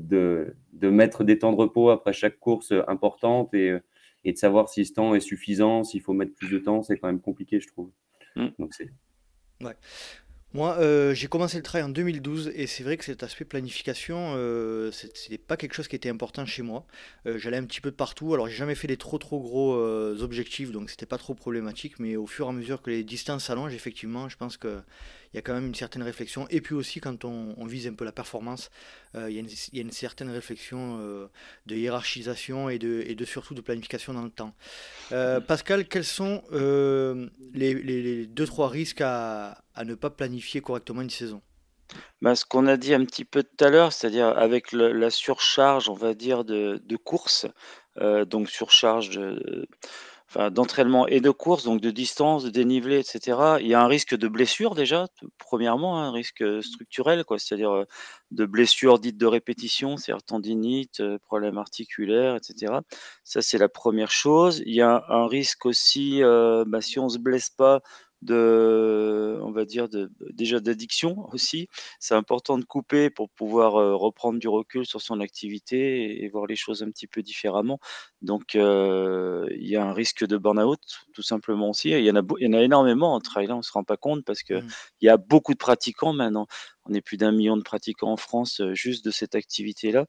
de, 0.73 0.89
mettre 0.89 1.23
des 1.23 1.39
temps 1.39 1.51
de 1.51 1.57
repos 1.57 1.89
après 1.89 2.13
chaque 2.13 2.39
course 2.39 2.73
importante 2.87 3.53
et, 3.53 3.77
et 4.23 4.33
de 4.33 4.37
savoir 4.37 4.69
si 4.69 4.85
ce 4.85 4.93
temps 4.93 5.15
est 5.15 5.19
suffisant, 5.19 5.83
s'il 5.83 6.01
faut 6.01 6.13
mettre 6.13 6.33
plus 6.35 6.49
de 6.49 6.59
temps, 6.59 6.81
c'est 6.83 6.97
quand 6.97 7.07
même 7.07 7.21
compliqué, 7.21 7.59
je 7.59 7.67
trouve. 7.67 7.91
Mm. 8.35 8.47
Donc 8.59 8.73
c'est. 8.73 8.89
Ouais. 9.61 9.75
Moi, 10.53 10.75
euh, 10.79 11.13
j'ai 11.13 11.27
commencé 11.27 11.55
le 11.55 11.63
trail 11.63 11.81
en 11.81 11.87
2012 11.87 12.51
et 12.53 12.67
c'est 12.67 12.83
vrai 12.83 12.97
que 12.97 13.05
cet 13.05 13.23
aspect 13.23 13.45
planification, 13.45 14.33
euh, 14.35 14.91
c'était 14.91 15.37
pas 15.37 15.55
quelque 15.55 15.73
chose 15.73 15.87
qui 15.87 15.95
était 15.95 16.09
important 16.09 16.45
chez 16.45 16.61
moi. 16.61 16.85
Euh, 17.25 17.37
j'allais 17.37 17.55
un 17.55 17.63
petit 17.63 17.79
peu 17.79 17.89
de 17.89 17.95
partout, 17.95 18.33
alors 18.33 18.49
j'ai 18.49 18.57
jamais 18.57 18.75
fait 18.75 18.87
des 18.89 18.97
trop 18.97 19.17
trop 19.17 19.39
gros 19.39 19.75
euh, 19.75 20.19
objectifs, 20.19 20.73
donc 20.73 20.89
c'était 20.89 21.05
pas 21.05 21.17
trop 21.17 21.35
problématique, 21.35 21.99
mais 21.99 22.17
au 22.17 22.27
fur 22.27 22.47
et 22.47 22.49
à 22.49 22.51
mesure 22.51 22.81
que 22.81 22.89
les 22.89 23.05
distances 23.05 23.45
s'allongent, 23.45 23.73
effectivement, 23.73 24.27
je 24.27 24.35
pense 24.35 24.57
que 24.57 24.81
il 25.33 25.37
y 25.37 25.39
a 25.39 25.41
quand 25.41 25.53
même 25.53 25.67
une 25.67 25.75
certaine 25.75 26.03
réflexion. 26.03 26.45
Et 26.49 26.61
puis 26.61 26.75
aussi, 26.75 26.99
quand 26.99 27.23
on, 27.23 27.65
vise 27.65 27.87
un 27.87 27.93
peu 27.93 28.03
la 28.03 28.11
performance, 28.11 28.69
euh, 29.15 29.29
il, 29.29 29.35
y 29.35 29.79
a 29.79 29.81
une, 29.81 29.91
certaine 29.91 30.29
réflexion 30.29 30.99
euh, 30.99 31.27
de 31.67 31.75
hiérarchisation 31.75 32.69
et 32.69 32.77
de, 32.77 33.25
surtout 33.25 33.53
de 33.53 33.61
planification 33.61 34.13
dans 34.13 34.23
le 34.23 34.29
temps. 34.29 34.53
Euh, 35.11 35.39
Pascal, 35.39 35.87
quels 35.87 36.05
sont 36.05 36.43
les, 36.51 37.73
les, 37.73 38.25
deux, 38.27 38.45
trois 38.45 38.69
risques 38.69 39.01
à, 39.01 39.63
ne 39.85 39.95
pas 39.95 40.09
planifier 40.09 40.61
correctement 40.61 41.01
une 41.01 41.09
saison? 41.09 41.41
Bah, 42.21 42.35
ce 42.35 42.45
qu'on 42.45 42.67
a 42.67 42.77
dit 42.77 42.93
un 42.93 43.03
petit 43.05 43.25
peu 43.25 43.43
tout 43.43 43.63
à 43.63 43.69
l'heure, 43.69 43.93
c'est-à-dire 43.93 44.27
avec 44.27 44.71
la 44.73 45.09
surcharge, 45.09 45.89
on 45.89 45.93
va 45.93 46.13
dire, 46.13 46.43
de, 46.43 46.81
de 46.83 46.95
course, 46.97 47.47
donc 48.27 48.49
surcharge 48.49 49.09
de, 49.09 49.67
d'entraînement 50.51 51.07
et 51.07 51.19
de 51.19 51.29
course, 51.29 51.63
donc 51.63 51.81
de 51.81 51.91
distance, 51.91 52.43
de 52.43 52.49
dénivelé, 52.49 52.99
etc. 52.99 53.57
Il 53.59 53.67
y 53.67 53.73
a 53.73 53.81
un 53.81 53.87
risque 53.87 54.15
de 54.15 54.27
blessure 54.27 54.75
déjà, 54.75 55.07
premièrement, 55.37 55.99
hein, 55.99 56.07
un 56.07 56.11
risque 56.11 56.43
structurel, 56.63 57.23
quoi, 57.25 57.39
c'est-à-dire 57.39 57.85
de 58.31 58.45
blessure 58.45 58.99
dite 58.99 59.17
de 59.17 59.25
répétition, 59.25 59.97
c'est-à-dire 59.97 60.23
tendinite, 60.23 61.01
problème 61.23 61.57
articulaire, 61.57 62.35
etc. 62.35 62.79
Ça, 63.23 63.41
c'est 63.41 63.57
la 63.57 63.69
première 63.69 64.11
chose. 64.11 64.61
Il 64.65 64.73
y 64.73 64.81
a 64.81 65.03
un 65.09 65.27
risque 65.27 65.65
aussi, 65.65 66.21
bah, 66.21 66.81
si 66.81 66.99
on 66.99 67.09
se 67.09 67.17
blesse 67.17 67.49
pas, 67.49 67.81
de, 68.21 69.39
on 69.41 69.51
va 69.51 69.65
dire, 69.65 69.89
de, 69.89 70.11
déjà 70.31 70.59
d'addiction 70.59 71.27
aussi. 71.31 71.67
C'est 71.99 72.15
important 72.15 72.57
de 72.57 72.65
couper 72.65 73.09
pour 73.09 73.29
pouvoir 73.29 73.75
euh, 73.75 73.95
reprendre 73.95 74.39
du 74.39 74.47
recul 74.47 74.85
sur 74.85 75.01
son 75.01 75.19
activité 75.19 76.23
et, 76.23 76.29
voir 76.29 76.45
les 76.45 76.55
choses 76.55 76.83
un 76.83 76.91
petit 76.91 77.07
peu 77.07 77.21
différemment. 77.21 77.79
Donc, 78.21 78.55
euh, 78.55 79.47
il 79.51 79.67
y 79.67 79.75
a 79.75 79.83
un 79.83 79.93
risque 79.93 80.25
de 80.25 80.37
burn-out, 80.37 80.79
tout 81.13 81.23
simplement 81.23 81.69
aussi. 81.69 81.89
il 81.89 82.03
y 82.03 82.11
en 82.11 82.15
a, 82.15 82.21
il 82.39 82.45
y 82.45 82.49
en 82.49 82.53
a 82.53 82.61
énormément 82.61 83.13
en 83.13 83.19
trail, 83.19 83.51
on 83.51 83.57
ne 83.57 83.61
se 83.61 83.71
rend 83.71 83.83
pas 83.83 83.97
compte 83.97 84.23
parce 84.23 84.43
qu'il 84.43 84.57
mmh. 84.57 84.69
il 85.01 85.05
y 85.07 85.09
a 85.09 85.17
beaucoup 85.17 85.53
de 85.53 85.57
pratiquants 85.57 86.13
maintenant. 86.13 86.47
On 86.85 86.93
est 86.93 87.01
plus 87.01 87.17
d'un 87.17 87.31
million 87.31 87.57
de 87.57 87.63
pratiquants 87.63 88.11
en 88.11 88.17
France 88.17 88.61
euh, 88.61 88.73
juste 88.73 89.03
de 89.05 89.11
cette 89.11 89.35
activité-là. 89.35 90.05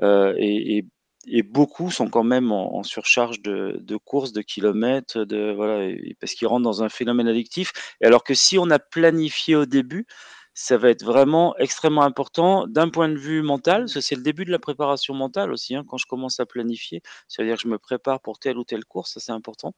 et, 0.00 0.78
et 0.78 0.86
et 1.26 1.42
beaucoup 1.42 1.90
sont 1.90 2.08
quand 2.08 2.24
même 2.24 2.52
en, 2.52 2.82
surcharge 2.82 3.40
de, 3.40 3.96
courses, 4.04 4.32
de 4.32 4.42
kilomètres, 4.42 5.24
de 5.24 5.52
voilà, 5.52 5.94
parce 6.20 6.34
qu'ils 6.34 6.48
rentrent 6.48 6.64
dans 6.64 6.82
un 6.82 6.88
phénomène 6.88 7.28
addictif. 7.28 7.72
Et 8.00 8.06
alors 8.06 8.24
que 8.24 8.34
si 8.34 8.58
on 8.58 8.70
a 8.70 8.78
planifié 8.78 9.56
au 9.56 9.66
début, 9.66 10.06
ça 10.54 10.76
va 10.76 10.88
être 10.90 11.04
vraiment 11.04 11.56
extrêmement 11.58 12.04
important 12.04 12.66
d'un 12.68 12.88
point 12.88 13.08
de 13.08 13.16
vue 13.16 13.42
mental, 13.42 13.88
c'est 13.88 14.14
le 14.14 14.22
début 14.22 14.44
de 14.44 14.52
la 14.52 14.60
préparation 14.60 15.12
mentale 15.12 15.52
aussi, 15.52 15.74
hein, 15.74 15.84
quand 15.86 15.98
je 15.98 16.06
commence 16.06 16.38
à 16.38 16.46
planifier, 16.46 17.02
c'est-à-dire 17.26 17.56
que 17.56 17.62
je 17.62 17.68
me 17.68 17.78
prépare 17.78 18.20
pour 18.20 18.38
telle 18.38 18.56
ou 18.56 18.64
telle 18.64 18.84
course, 18.84 19.14
ça 19.14 19.20
c'est 19.20 19.32
important. 19.32 19.74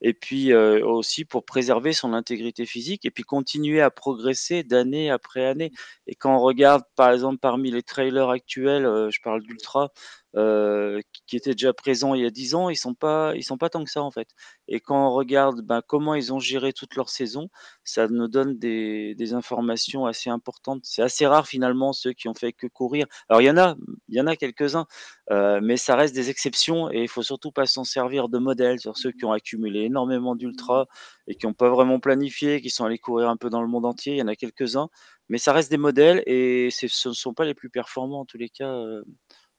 Et 0.00 0.14
puis 0.14 0.52
euh, 0.52 0.86
aussi 0.86 1.24
pour 1.24 1.44
préserver 1.44 1.92
son 1.92 2.12
intégrité 2.14 2.64
physique 2.64 3.04
et 3.04 3.10
puis 3.10 3.24
continuer 3.24 3.80
à 3.80 3.90
progresser 3.90 4.62
d'année 4.62 5.10
après 5.10 5.44
année. 5.44 5.72
Et 6.06 6.14
quand 6.14 6.36
on 6.36 6.40
regarde 6.40 6.84
par 6.94 7.10
exemple 7.10 7.38
parmi 7.38 7.72
les 7.72 7.82
trailers 7.82 8.30
actuels, 8.30 8.86
euh, 8.86 9.10
je 9.10 9.20
parle 9.20 9.42
d'ultra, 9.42 9.90
euh, 10.36 11.00
qui 11.26 11.36
étaient 11.36 11.52
déjà 11.52 11.72
présents 11.72 12.14
il 12.14 12.22
y 12.22 12.26
a 12.26 12.30
10 12.30 12.54
ans, 12.54 12.70
ils 12.70 12.76
sont 12.76 12.94
pas, 12.94 13.32
ils 13.34 13.42
sont 13.42 13.58
pas 13.58 13.68
tant 13.68 13.82
que 13.84 13.90
ça 13.90 14.02
en 14.02 14.10
fait. 14.12 14.28
Et 14.68 14.80
quand 14.80 15.08
on 15.08 15.12
regarde 15.12 15.62
ben, 15.62 15.82
comment 15.86 16.14
ils 16.14 16.32
ont 16.32 16.38
géré 16.38 16.72
toute 16.72 16.94
leur 16.94 17.08
saison, 17.08 17.48
ça 17.84 18.06
nous 18.08 18.28
donne 18.28 18.58
des, 18.58 19.16
informations 19.32 20.06
assez 20.06 20.30
importantes. 20.30 20.80
C'est 20.84 21.02
assez 21.02 21.26
rare 21.26 21.46
finalement 21.46 21.92
ceux 21.92 22.12
qui 22.12 22.28
ont 22.28 22.34
fait 22.34 22.52
que 22.52 22.66
courir. 22.66 23.06
Alors 23.28 23.40
il 23.42 23.46
y 23.46 23.50
en 23.50 23.56
a, 23.56 23.76
il 24.08 24.16
y 24.16 24.20
en 24.20 24.26
a 24.26 24.36
quelques-uns, 24.36 24.86
euh, 25.30 25.60
mais 25.62 25.76
ça 25.76 25.96
reste 25.96 26.14
des 26.14 26.30
exceptions 26.30 26.90
et 26.90 27.02
il 27.02 27.08
faut 27.08 27.22
surtout 27.22 27.52
pas 27.52 27.66
s'en 27.66 27.84
servir 27.84 28.28
de 28.28 28.38
modèle 28.38 28.80
sur 28.80 28.96
ceux 28.96 29.12
qui 29.12 29.24
ont 29.24 29.32
accumulé 29.32 29.80
énormément 29.82 30.36
d'ultra 30.36 30.86
et 31.26 31.34
qui 31.34 31.46
n'ont 31.46 31.54
pas 31.54 31.70
vraiment 31.70 32.00
planifié, 32.00 32.60
qui 32.60 32.70
sont 32.70 32.84
allés 32.84 32.98
courir 32.98 33.28
un 33.28 33.36
peu 33.36 33.50
dans 33.50 33.62
le 33.62 33.68
monde 33.68 33.86
entier. 33.86 34.14
Il 34.14 34.18
y 34.18 34.22
en 34.22 34.28
a 34.28 34.36
quelques-uns, 34.36 34.88
mais 35.28 35.38
ça 35.38 35.52
reste 35.52 35.70
des 35.70 35.78
modèles 35.78 36.22
et 36.26 36.70
ce 36.70 37.08
ne 37.08 37.14
sont 37.14 37.34
pas 37.34 37.44
les 37.44 37.54
plus 37.54 37.70
performants 37.70 38.20
en 38.20 38.24
tous 38.24 38.38
les 38.38 38.48
cas. 38.48 38.68
Euh, 38.68 39.02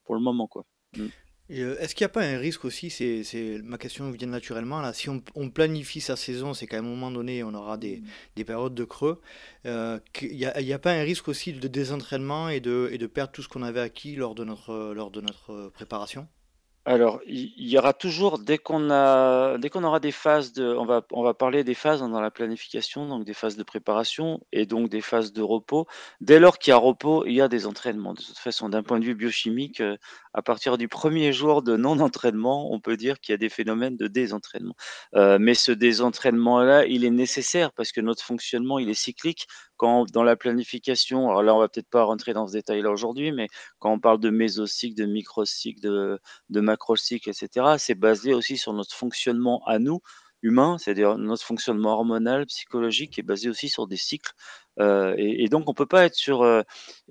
pour 0.04 0.14
le 0.14 0.20
moment. 0.20 0.46
Quoi. 0.46 0.64
Mm. 0.96 1.06
est-ce 1.48 1.94
qu'il 1.94 2.04
n'y 2.04 2.10
a 2.10 2.12
pas 2.12 2.24
un 2.24 2.38
risque 2.38 2.64
aussi, 2.64 2.90
c'est 2.90 3.60
ma 3.62 3.78
question 3.78 4.10
vient 4.10 4.28
naturellement, 4.28 4.80
là, 4.80 4.92
si 4.92 5.08
on, 5.08 5.50
planifie 5.50 6.00
sa 6.00 6.16
saison, 6.16 6.54
c'est 6.54 6.66
qu'à 6.66 6.78
un 6.78 6.82
moment 6.82 7.10
donné, 7.10 7.42
on 7.44 7.54
aura 7.54 7.76
des, 7.76 8.02
périodes 8.46 8.74
de 8.74 8.84
creux, 8.84 9.20
il 9.64 10.00
n'y 10.32 10.44
a, 10.44 10.54
a, 10.56 10.78
pas 10.78 10.92
un 10.92 11.02
risque 11.02 11.28
aussi 11.28 11.52
de 11.52 11.68
désentraînement 11.68 12.48
et 12.48 12.60
de, 12.60 12.88
et 12.92 12.98
de 12.98 13.06
perdre 13.06 13.32
tout 13.32 13.42
ce 13.42 13.48
qu'on 13.48 13.62
avait 13.62 13.80
acquis 13.80 14.16
lors 14.16 14.34
de 14.34 14.44
notre, 14.44 14.92
lors 14.94 15.10
de 15.10 15.20
notre 15.20 15.70
préparation? 15.70 16.28
Alors, 16.84 17.20
il 17.26 17.52
y 17.68 17.78
aura 17.78 17.92
toujours, 17.92 18.40
dès 18.40 18.58
qu'on 18.58 18.90
a, 18.90 19.56
dès 19.58 19.70
qu'on 19.70 19.84
aura 19.84 20.00
des 20.00 20.10
phases 20.10 20.52
de, 20.52 20.64
on 20.64 20.84
va, 20.84 21.02
on 21.12 21.22
va 21.22 21.32
parler 21.32 21.62
des 21.62 21.74
phases 21.74 22.00
dans 22.00 22.20
la 22.20 22.32
planification, 22.32 23.06
donc 23.06 23.24
des 23.24 23.34
phases 23.34 23.56
de 23.56 23.62
préparation 23.62 24.40
et 24.50 24.66
donc 24.66 24.88
des 24.88 25.00
phases 25.00 25.32
de 25.32 25.42
repos. 25.42 25.86
Dès 26.20 26.40
lors 26.40 26.58
qu'il 26.58 26.72
y 26.72 26.74
a 26.74 26.76
repos, 26.76 27.24
il 27.24 27.34
y 27.34 27.40
a 27.40 27.46
des 27.46 27.68
entraînements. 27.68 28.14
De 28.14 28.20
toute 28.22 28.38
façon, 28.38 28.68
d'un 28.68 28.82
point 28.82 28.98
de 28.98 29.04
vue 29.04 29.14
biochimique, 29.14 29.80
euh, 29.80 29.96
à 30.34 30.42
partir 30.42 30.76
du 30.76 30.88
premier 30.88 31.32
jour 31.32 31.62
de 31.62 31.76
non-entraînement, 31.76 32.72
on 32.72 32.80
peut 32.80 32.96
dire 32.96 33.20
qu'il 33.20 33.32
y 33.32 33.34
a 33.34 33.38
des 33.38 33.48
phénomènes 33.48 33.96
de 33.96 34.08
désentraînement. 34.08 34.74
Euh, 35.14 35.38
mais 35.40 35.54
ce 35.54 35.70
désentraînement-là, 35.70 36.86
il 36.86 37.04
est 37.04 37.10
nécessaire 37.10 37.72
parce 37.72 37.92
que 37.92 38.00
notre 38.00 38.24
fonctionnement, 38.24 38.80
il 38.80 38.88
est 38.90 38.94
cyclique. 38.94 39.46
Quand 39.82 40.08
dans 40.12 40.22
la 40.22 40.36
planification, 40.36 41.28
alors 41.28 41.42
là, 41.42 41.56
on 41.56 41.58
va 41.58 41.68
peut-être 41.68 41.90
pas 41.90 42.04
rentrer 42.04 42.34
dans 42.34 42.46
ce 42.46 42.52
détail-là 42.52 42.88
aujourd'hui, 42.88 43.32
mais 43.32 43.48
quand 43.80 43.92
on 43.92 43.98
parle 43.98 44.20
de 44.20 44.30
mésocycle, 44.30 44.94
de 44.94 45.06
microcycle, 45.06 45.80
de, 45.80 46.20
de 46.50 46.60
macrocycle, 46.60 47.28
etc., 47.28 47.74
c'est 47.78 47.96
basé 47.96 48.32
aussi 48.32 48.56
sur 48.56 48.72
notre 48.74 48.94
fonctionnement 48.94 49.60
à 49.66 49.80
nous, 49.80 50.00
humains, 50.42 50.76
c'est-à-dire 50.78 51.18
notre 51.18 51.44
fonctionnement 51.44 51.94
hormonal, 51.94 52.46
psychologique, 52.46 53.18
est 53.18 53.22
basé 53.22 53.48
aussi 53.48 53.68
sur 53.68 53.86
des 53.86 53.96
cycles. 53.96 54.32
Euh, 54.80 55.14
et, 55.18 55.48
donc, 55.48 55.68
on 55.68 55.74
peut 55.74 55.86
pas 55.86 56.04
être 56.04 56.14
sur. 56.14 56.42
Euh, 56.42 56.62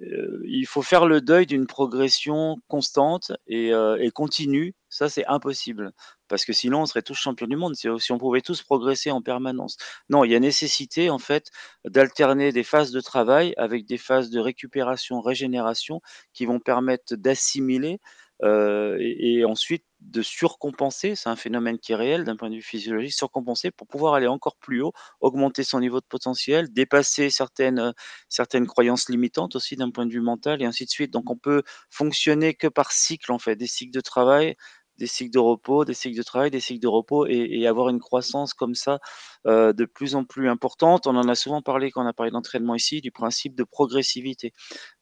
euh, 0.01 0.41
il 0.45 0.65
faut 0.65 0.81
faire 0.81 1.05
le 1.05 1.21
deuil 1.21 1.45
d'une 1.45 1.67
progression 1.67 2.57
constante 2.67 3.31
et 3.47 3.71
continue. 4.13 4.75
Ça, 4.89 5.09
c'est 5.09 5.25
impossible. 5.27 5.91
Parce 6.31 6.45
que 6.45 6.53
sinon, 6.53 6.83
on 6.83 6.85
serait 6.85 7.01
tous 7.01 7.15
champions 7.15 7.45
du 7.45 7.57
monde 7.57 7.75
si, 7.75 8.11
on 8.11 8.17
pouvait 8.17 8.39
tous 8.39 8.63
progresser 8.63 9.11
en 9.11 9.21
permanence. 9.21 9.75
Non, 10.09 10.23
il 10.23 10.31
y 10.31 10.35
a 10.35 10.39
nécessité, 10.39 11.09
en 11.09 11.19
fait, 11.19 11.51
d'alterner 11.83 12.53
des 12.53 12.63
phases 12.63 12.91
de 12.91 13.01
travail 13.01 13.53
avec 13.57 13.85
des 13.85 13.97
phases 13.97 14.29
de 14.29 14.39
récupération, 14.39 15.19
régénération 15.19 16.01
qui 16.33 16.45
vont 16.45 16.61
permettre 16.61 17.15
d'assimiler 17.15 17.99
euh, 18.43 18.97
et, 18.99 19.45
ensuite 19.45 19.85
de 19.99 20.21
surcompenser, 20.23 21.15
c'est 21.15 21.29
un 21.29 21.35
phénomène 21.35 21.77
qui 21.77 21.91
est 21.91 21.95
réel 21.95 22.23
d'un 22.23 22.35
point 22.35 22.49
de 22.49 22.55
vue 22.55 22.63
physiologique, 22.63 23.13
surcompenser 23.13 23.69
pour 23.69 23.87
pouvoir 23.87 24.15
aller 24.15 24.25
encore 24.25 24.55
plus 24.55 24.81
haut, 24.81 24.93
augmenter 25.19 25.63
son 25.63 25.79
niveau 25.79 25.99
de 25.99 26.05
potentiel, 26.05 26.73
dépasser 26.73 27.29
certaines, 27.29 27.93
certaines 28.29 28.65
croyances 28.65 29.09
limitantes 29.09 29.55
aussi 29.55 29.75
d'un 29.75 29.91
point 29.91 30.07
de 30.07 30.11
vue 30.11 30.21
mental 30.21 30.61
et 30.61 30.65
ainsi 30.65 30.85
de 30.85 30.89
suite. 30.89 31.11
Donc 31.11 31.29
on 31.29 31.37
peut 31.37 31.61
fonctionner 31.91 32.55
que 32.55 32.67
par 32.67 32.91
cycle 32.91 33.31
en 33.31 33.37
fait, 33.37 33.55
des 33.55 33.67
cycles 33.67 33.93
de 33.93 34.01
travail, 34.01 34.55
des 34.97 35.07
cycles 35.07 35.31
de 35.31 35.39
repos, 35.39 35.85
des 35.85 35.93
cycles 35.93 36.17
de 36.17 36.23
travail, 36.23 36.51
des 36.51 36.59
cycles 36.59 36.81
de 36.81 36.87
repos 36.87 37.25
et, 37.27 37.65
avoir 37.67 37.89
une 37.89 37.99
croissance 37.99 38.53
comme 38.53 38.75
ça 38.75 38.99
euh, 39.47 39.73
de 39.73 39.85
plus 39.85 40.15
en 40.15 40.23
plus 40.23 40.49
importante. 40.49 41.07
On 41.07 41.15
en 41.15 41.27
a 41.27 41.35
souvent 41.35 41.61
parlé 41.61 41.91
quand 41.91 42.03
on 42.03 42.07
a 42.07 42.13
parlé 42.13 42.31
d'entraînement 42.31 42.75
ici, 42.75 43.01
du 43.01 43.11
principe 43.11 43.55
de 43.55 43.63
progressivité. 43.63 44.53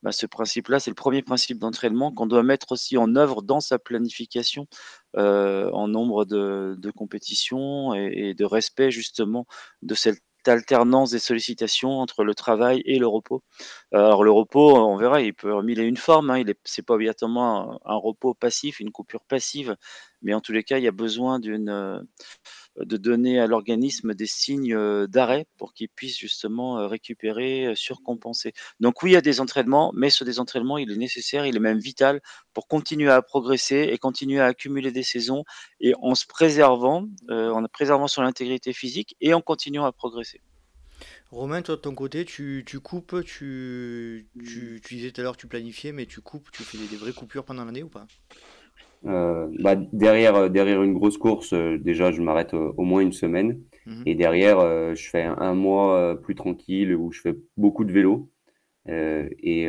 Ben, 0.03 0.11
ce 0.11 0.25
principe-là, 0.25 0.79
c'est 0.79 0.91
le 0.91 0.95
premier 0.95 1.21
principe 1.21 1.59
d'entraînement 1.59 2.13
qu'on 2.13 2.27
doit 2.27 2.43
mettre 2.43 2.71
aussi 2.71 2.97
en 2.97 3.15
œuvre 3.15 3.41
dans 3.41 3.59
sa 3.59 3.79
planification 3.79 4.67
euh, 5.17 5.69
en 5.71 5.87
nombre 5.87 6.25
de, 6.25 6.91
compétitions 6.95 7.93
et, 7.95 8.29
et, 8.29 8.33
de 8.33 8.45
respect 8.45 8.91
justement 8.91 9.45
de 9.81 9.95
cette 9.95 10.21
alternance 10.47 11.11
des 11.11 11.19
sollicitations 11.19 11.99
entre 11.99 12.23
le 12.23 12.33
travail 12.33 12.81
et 12.85 12.99
le 12.99 13.07
repos. 13.07 13.43
Alors 13.91 14.23
le 14.23 14.31
repos, 14.31 14.75
on 14.75 14.97
verra, 14.97 15.21
il 15.21 15.33
peut 15.33 15.51
et 15.51 15.83
une 15.83 15.97
formes. 15.97 16.29
Hein. 16.29 16.39
Il 16.39 16.49
est, 16.49 16.59
c'est 16.63 16.85
pas 16.85 16.95
obligatoirement 16.95 17.79
un, 17.85 17.95
repos 17.95 18.33
passif, 18.33 18.79
une 18.79 18.91
coupure 18.91 19.23
passive, 19.25 19.75
mais 20.21 20.33
en 20.33 20.41
tous 20.41 20.51
les 20.51 20.63
cas, 20.63 20.77
il 20.77 20.83
y 20.83 20.87
a 20.87 20.91
besoin 20.91 21.39
d'une 21.39 21.69
euh, 21.69 21.99
de 22.83 22.97
donner 22.97 23.39
à 23.39 23.47
l'organisme 23.47 24.13
des 24.13 24.25
signes 24.25 24.73
euh, 24.73 25.07
d'arrêt 25.07 25.45
pour 25.57 25.73
qu'il 25.73 25.89
puisse 25.89 26.17
justement 26.17 26.79
euh, 26.79 26.87
récupérer, 26.87 27.73
surcompenser. 27.75 28.53
Donc 28.79 29.03
oui, 29.03 29.11
il 29.11 29.13
y 29.13 29.17
a 29.17 29.21
des 29.21 29.41
entraînements, 29.41 29.91
mais 29.95 30.09
ce 30.09 30.23
désentraînement, 30.23 30.77
il 30.77 30.91
est 30.91 30.97
nécessaire, 30.97 31.45
il 31.45 31.55
est 31.55 31.59
même 31.59 31.79
vital 31.79 32.21
pour 32.53 32.67
continuer 32.67 33.09
à 33.09 33.21
progresser 33.21 33.89
et 33.91 33.97
continuer 33.97 34.39
à 34.39 34.45
accumuler 34.45 34.91
des 34.91 35.03
saisons 35.03 35.43
et 35.79 35.93
en 36.01 36.15
se 36.15 36.25
préservant, 36.25 37.07
en 37.29 37.63
préservant 37.65 38.07
son 38.07 38.21
intégrité 38.21 38.73
physique 38.73 39.15
et 39.21 39.33
en 39.33 39.41
continuant 39.41 39.85
à 39.85 39.91
progresser. 39.91 40.41
Romain, 41.31 41.61
toi 41.61 41.75
de 41.75 41.81
ton 41.81 41.93
côté, 41.93 42.25
tu, 42.25 42.63
coupes, 42.81 43.23
tu, 43.23 44.27
disais 44.35 45.11
tout 45.11 45.21
à 45.21 45.23
l'heure 45.23 45.37
tu 45.37 45.47
planifiais, 45.47 45.91
mais 45.91 46.07
tu 46.07 46.21
coupes, 46.21 46.49
tu 46.51 46.63
fais 46.63 46.77
des, 46.77 46.97
vraies 46.97 47.13
coupures 47.13 47.45
pendant 47.45 47.65
l'année 47.65 47.83
ou 47.83 47.89
pas? 47.89 48.07
Euh, 49.05 49.47
bah, 49.59 49.75
derrière, 49.75 50.49
derrière 50.49 50.83
une 50.83 50.93
grosse 50.93 51.17
course, 51.17 51.53
euh, 51.53 51.77
déjà, 51.77 52.11
je 52.11 52.21
m'arrête 52.21 52.53
euh, 52.53 52.71
au 52.77 52.83
moins 52.83 53.01
une 53.01 53.13
semaine. 53.13 53.61
Mhm. 53.85 54.03
Et 54.05 54.15
derrière, 54.15 54.59
je 54.95 55.09
fais 55.09 55.23
un, 55.23 55.55
mois 55.55 56.19
plus 56.21 56.35
tranquille 56.35 56.93
où 56.95 57.11
je 57.11 57.21
fais 57.21 57.35
beaucoup 57.57 57.85
de 57.85 57.91
vélo. 57.91 58.29
et, 58.87 59.67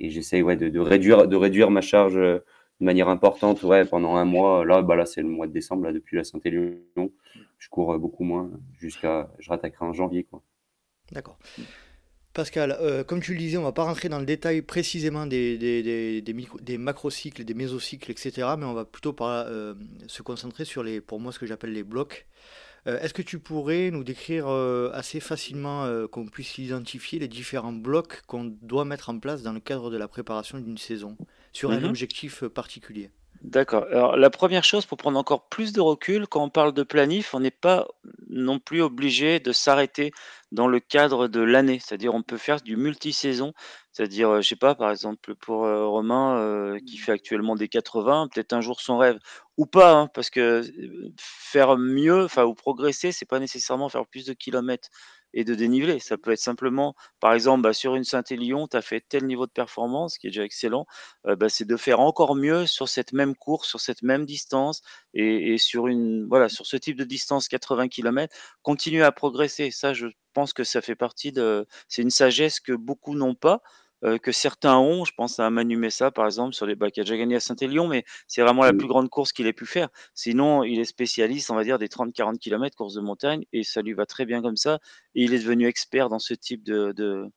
et 0.00 0.10
j'essaye 0.10 0.42
ouais, 0.42 0.56
de, 0.56 0.78
réduire, 0.78 1.28
de 1.28 1.36
réduire 1.36 1.70
ma 1.70 1.80
charge 1.82 2.14
de 2.14 2.42
manière 2.80 3.08
importante 3.08 3.62
ouais, 3.62 3.84
pendant 3.84 4.16
un 4.16 4.24
mois. 4.24 4.64
Là, 4.64 4.80
bah, 4.80 4.96
là 4.96 5.04
c'est 5.04 5.22
le 5.22 5.28
mois 5.28 5.46
de 5.46 5.52
décembre, 5.52 5.84
là, 5.84 5.92
depuis 5.92 6.16
la 6.16 6.24
Saint-Élion. 6.24 6.78
Je 7.58 7.68
cours 7.68 7.98
beaucoup 7.98 8.24
moins 8.24 8.50
jusqu'à. 8.78 9.30
Je 9.38 9.50
rattaquerai 9.50 9.84
en 9.84 9.92
janvier. 9.92 10.26
D'accord. 11.10 11.38
Pascal, 12.34 12.76
euh, 12.80 13.04
comme 13.04 13.20
tu 13.20 13.32
le 13.32 13.38
disais, 13.38 13.58
on 13.58 13.62
va 13.62 13.72
pas 13.72 13.84
rentrer 13.84 14.08
dans 14.08 14.18
le 14.18 14.24
détail 14.24 14.62
précisément 14.62 15.26
des, 15.26 15.58
des, 15.58 15.82
des, 15.82 16.22
des, 16.22 16.34
des 16.60 16.78
macrocycles, 16.78 17.44
des 17.44 17.54
mésocycles, 17.54 18.10
etc. 18.10 18.48
Mais 18.58 18.64
on 18.64 18.72
va 18.72 18.86
plutôt 18.86 19.12
par, 19.12 19.44
euh, 19.48 19.74
se 20.06 20.22
concentrer 20.22 20.64
sur 20.64 20.82
les, 20.82 21.00
pour 21.00 21.20
moi, 21.20 21.32
ce 21.32 21.38
que 21.38 21.46
j'appelle 21.46 21.72
les 21.72 21.82
blocs. 21.82 22.26
Euh, 22.86 22.98
est-ce 23.00 23.12
que 23.12 23.22
tu 23.22 23.38
pourrais 23.38 23.90
nous 23.90 24.02
décrire 24.02 24.48
assez 24.48 25.20
facilement 25.20 25.86
qu'on 26.08 26.26
puisse 26.26 26.56
identifier 26.58 27.18
les 27.18 27.28
différents 27.28 27.72
blocs 27.72 28.22
qu'on 28.26 28.44
doit 28.62 28.86
mettre 28.86 29.10
en 29.10 29.18
place 29.18 29.42
dans 29.42 29.52
le 29.52 29.60
cadre 29.60 29.90
de 29.90 29.98
la 29.98 30.08
préparation 30.08 30.58
d'une 30.58 30.78
saison 30.78 31.16
sur 31.52 31.70
un 31.70 31.80
mhm. 31.80 31.90
objectif 31.90 32.44
particulier? 32.44 33.10
D'accord. 33.42 33.86
Alors, 33.90 34.16
la 34.16 34.30
première 34.30 34.62
chose, 34.62 34.86
pour 34.86 34.98
prendre 34.98 35.18
encore 35.18 35.48
plus 35.48 35.72
de 35.72 35.80
recul, 35.80 36.28
quand 36.28 36.44
on 36.44 36.48
parle 36.48 36.72
de 36.72 36.84
planif, 36.84 37.34
on 37.34 37.40
n'est 37.40 37.50
pas 37.50 37.88
non 38.30 38.60
plus 38.60 38.80
obligé 38.80 39.40
de 39.40 39.52
s'arrêter 39.52 40.12
dans 40.52 40.68
le 40.68 40.80
cadre 40.80 41.28
de 41.28 41.40
l'année. 41.40 41.80
C'est-à-dire, 41.80 42.14
on 42.14 42.22
peut 42.22 42.36
faire 42.36 42.60
du 42.60 42.76
multi-saison. 42.76 43.52
C'est-à-dire, 43.92 44.30
euh, 44.30 44.40
je 44.40 44.48
sais 44.48 44.56
pas, 44.56 44.74
par 44.74 44.90
exemple, 44.90 45.34
pour 45.36 45.64
euh, 45.64 45.86
Romain, 45.86 46.38
euh, 46.38 46.78
qui 46.86 46.98
fait 46.98 47.12
actuellement 47.12 47.56
des 47.56 47.68
80, 47.68 48.28
peut-être 48.32 48.52
un 48.52 48.60
jour 48.60 48.80
son 48.80 48.98
rêve, 48.98 49.18
ou 49.56 49.66
pas, 49.66 49.92
hein, 49.92 50.08
parce 50.14 50.30
que 50.30 50.62
faire 51.18 51.76
mieux, 51.76 52.24
enfin, 52.24 52.44
ou 52.44 52.54
progresser, 52.54 53.12
c'est 53.12 53.26
pas 53.26 53.40
nécessairement 53.40 53.88
faire 53.88 54.06
plus 54.06 54.26
de 54.26 54.32
kilomètres 54.34 54.88
et 55.34 55.44
de 55.44 55.54
dénivelé. 55.54 55.98
Ça 55.98 56.18
peut 56.18 56.32
être 56.32 56.38
simplement, 56.40 56.94
par 57.20 57.32
exemple, 57.34 57.62
bah, 57.62 57.72
sur 57.72 57.94
une 57.94 58.04
Saint-Élion, 58.04 58.68
tu 58.68 58.76
as 58.76 58.82
fait 58.82 59.04
tel 59.08 59.26
niveau 59.26 59.46
de 59.46 59.52
performance, 59.52 60.18
qui 60.18 60.26
est 60.26 60.30
déjà 60.30 60.44
excellent, 60.44 60.86
euh, 61.26 61.36
bah, 61.36 61.48
c'est 61.48 61.64
de 61.64 61.76
faire 61.76 62.00
encore 62.00 62.34
mieux 62.34 62.66
sur 62.66 62.88
cette 62.88 63.12
même 63.12 63.34
course, 63.36 63.68
sur 63.68 63.80
cette 63.80 64.02
même 64.02 64.26
distance 64.26 64.82
et, 65.14 65.58
sur, 65.58 65.86
une, 65.88 66.26
voilà, 66.28 66.48
sur 66.48 66.66
ce 66.66 66.76
type 66.76 66.96
de 66.96 67.04
distance 67.04 67.48
80 67.48 67.88
km, 67.88 68.34
continuer 68.62 69.02
à 69.02 69.12
progresser. 69.12 69.70
Ça, 69.70 69.94
je 69.94 70.06
pense 70.32 70.52
que 70.52 70.64
ça 70.64 70.80
fait 70.80 70.96
partie 70.96 71.32
de... 71.32 71.66
C'est 71.88 72.02
une 72.02 72.10
sagesse 72.10 72.60
que 72.60 72.72
beaucoup 72.72 73.14
n'ont 73.14 73.34
pas. 73.34 73.62
Euh, 74.04 74.18
que 74.18 74.32
certains 74.32 74.78
ont. 74.78 75.04
Je 75.04 75.12
pense 75.16 75.38
à 75.38 75.48
Manu 75.50 75.76
Messa, 75.76 76.10
par 76.10 76.26
exemple, 76.26 76.54
sur 76.54 76.66
les 76.66 76.74
bacs. 76.74 76.96
Il 76.96 77.00
a 77.00 77.04
déjà 77.04 77.16
gagné 77.16 77.36
à 77.36 77.40
Saint-Élion, 77.40 77.86
mais 77.86 78.04
c'est 78.26 78.42
vraiment 78.42 78.64
la 78.64 78.72
plus 78.72 78.88
grande 78.88 79.08
course 79.08 79.32
qu'il 79.32 79.46
ait 79.46 79.52
pu 79.52 79.64
faire. 79.64 79.88
Sinon, 80.14 80.64
il 80.64 80.80
est 80.80 80.84
spécialiste, 80.84 81.50
on 81.50 81.54
va 81.54 81.62
dire, 81.62 81.78
des 81.78 81.88
30-40 81.88 82.38
km 82.38 82.76
course 82.76 82.94
de 82.94 83.00
montagne, 83.00 83.44
et 83.52 83.62
ça 83.62 83.80
lui 83.80 83.92
va 83.92 84.04
très 84.04 84.26
bien 84.26 84.42
comme 84.42 84.56
ça. 84.56 84.80
Et 85.14 85.22
il 85.22 85.34
est 85.34 85.38
devenu 85.38 85.66
expert 85.66 86.08
dans 86.08 86.18
ce 86.18 86.34
type 86.34 86.64
de, 86.64 86.92
de, 86.92 87.30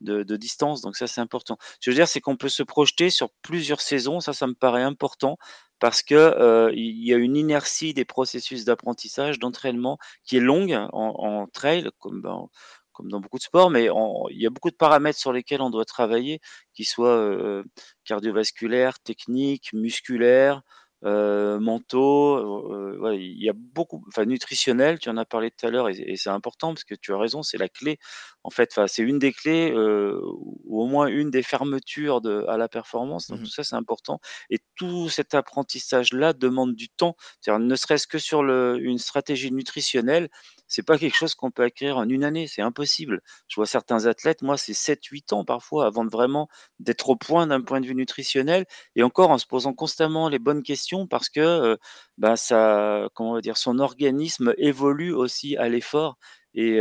de, 0.00 0.36
distance. 0.36 0.80
Donc 0.80 0.96
ça, 0.96 1.08
c'est 1.08 1.20
important. 1.20 1.56
Ce 1.60 1.76
que 1.76 1.78
je 1.86 1.90
veux 1.90 1.96
dire, 1.96 2.08
c'est 2.08 2.20
qu'on 2.20 2.36
peut 2.36 2.48
se 2.48 2.62
projeter 2.62 3.10
sur 3.10 3.30
plusieurs 3.42 3.80
saisons. 3.80 4.20
Ça, 4.20 4.32
ça 4.32 4.46
me 4.46 4.54
paraît 4.54 4.82
important 4.82 5.38
parce 5.80 6.02
que 6.02 6.14
euh, 6.14 6.70
il 6.74 7.04
y 7.04 7.12
a 7.12 7.16
une 7.16 7.36
inertie 7.36 7.94
des 7.94 8.04
processus 8.04 8.64
d'apprentissage, 8.64 9.40
d'entraînement 9.40 9.98
qui 10.24 10.36
est 10.36 10.40
longue 10.40 10.72
en, 10.92 11.14
en 11.18 11.46
trail, 11.48 11.88
comme 11.98 12.22
ben, 12.22 12.48
comme 12.92 13.08
dans 13.08 13.20
beaucoup 13.20 13.38
de 13.38 13.42
sports, 13.42 13.70
mais 13.70 13.88
il 14.30 14.40
y 14.40 14.46
a 14.46 14.50
beaucoup 14.50 14.70
de 14.70 14.76
paramètres 14.76 15.18
sur 15.18 15.32
lesquels 15.32 15.62
on 15.62 15.70
doit 15.70 15.84
travailler, 15.84 16.40
qu'ils 16.74 16.86
soient 16.86 17.62
cardiovasculaires, 18.04 18.98
techniques, 19.00 19.72
musculaires, 19.72 20.62
mentaux. 21.02 23.12
il 23.12 23.42
y 23.42 23.48
a 23.48 23.52
beaucoup, 23.54 24.04
enfin 24.08 24.24
nutritionnel, 24.24 24.98
tu 24.98 25.08
en 25.08 25.16
as 25.16 25.24
parlé 25.24 25.50
tout 25.50 25.66
à 25.66 25.70
l'heure, 25.70 25.88
et, 25.88 26.16
c'est 26.16 26.30
important 26.30 26.74
parce 26.74 26.84
que 26.84 26.94
tu 26.94 27.12
as 27.12 27.18
raison, 27.18 27.42
c'est 27.42 27.58
la 27.58 27.68
clé. 27.68 27.98
En 28.44 28.50
fait, 28.50 28.78
c'est 28.86 29.02
une 29.02 29.18
des 29.18 29.32
clés, 29.32 29.72
ou 29.74 30.82
au 30.82 30.86
moins 30.86 31.06
une 31.06 31.30
des 31.30 31.42
fermetures 31.42 32.20
de, 32.20 32.44
à 32.48 32.56
la 32.56 32.68
performance. 32.68 33.28
Donc 33.28 33.40
mmh 33.40 33.44
tout 33.44 33.50
ça, 33.50 33.64
c'est 33.64 33.76
important. 33.76 34.20
Et 34.50 34.58
tout 34.76 35.08
cet 35.08 35.34
apprentissage-là 35.34 36.32
demande 36.32 36.74
du 36.74 36.88
temps. 36.88 37.16
Ne 37.46 37.76
serait-ce 37.76 38.06
que 38.06 38.18
sur 38.18 38.42
le, 38.42 38.78
une 38.80 38.98
stratégie 38.98 39.52
nutritionnelle, 39.52 40.28
c'est 40.72 40.82
pas 40.82 40.98
quelque 40.98 41.16
chose 41.16 41.34
qu'on 41.34 41.50
peut 41.50 41.62
acquérir 41.64 41.98
en 41.98 42.08
une 42.08 42.24
année, 42.24 42.46
c'est 42.48 42.62
impossible. 42.62 43.20
Je 43.48 43.56
vois 43.56 43.66
certains 43.66 44.06
athlètes, 44.06 44.42
moi, 44.42 44.56
c'est 44.56 44.72
7-8 44.74 45.32
ans 45.32 45.44
parfois 45.44 45.86
avant 45.86 46.04
de 46.04 46.10
vraiment 46.10 46.48
d'être 46.80 47.10
au 47.10 47.16
point 47.16 47.46
d'un 47.46 47.60
point 47.62 47.80
de 47.80 47.86
vue 47.86 47.94
nutritionnel 47.94 48.66
et 48.96 49.02
encore 49.02 49.30
en 49.30 49.38
se 49.38 49.46
posant 49.46 49.74
constamment 49.74 50.28
les 50.28 50.38
bonnes 50.38 50.62
questions 50.62 51.06
parce 51.06 51.28
que, 51.28 51.40
heu, 51.40 51.78
bah, 52.18 52.36
ça 52.36 53.08
comment 53.14 53.38
dire? 53.40 53.56
Son 53.58 53.78
organisme 53.78 54.54
évolue 54.58 55.12
aussi 55.12 55.56
à 55.56 55.68
l'effort 55.68 56.16
et 56.54 56.78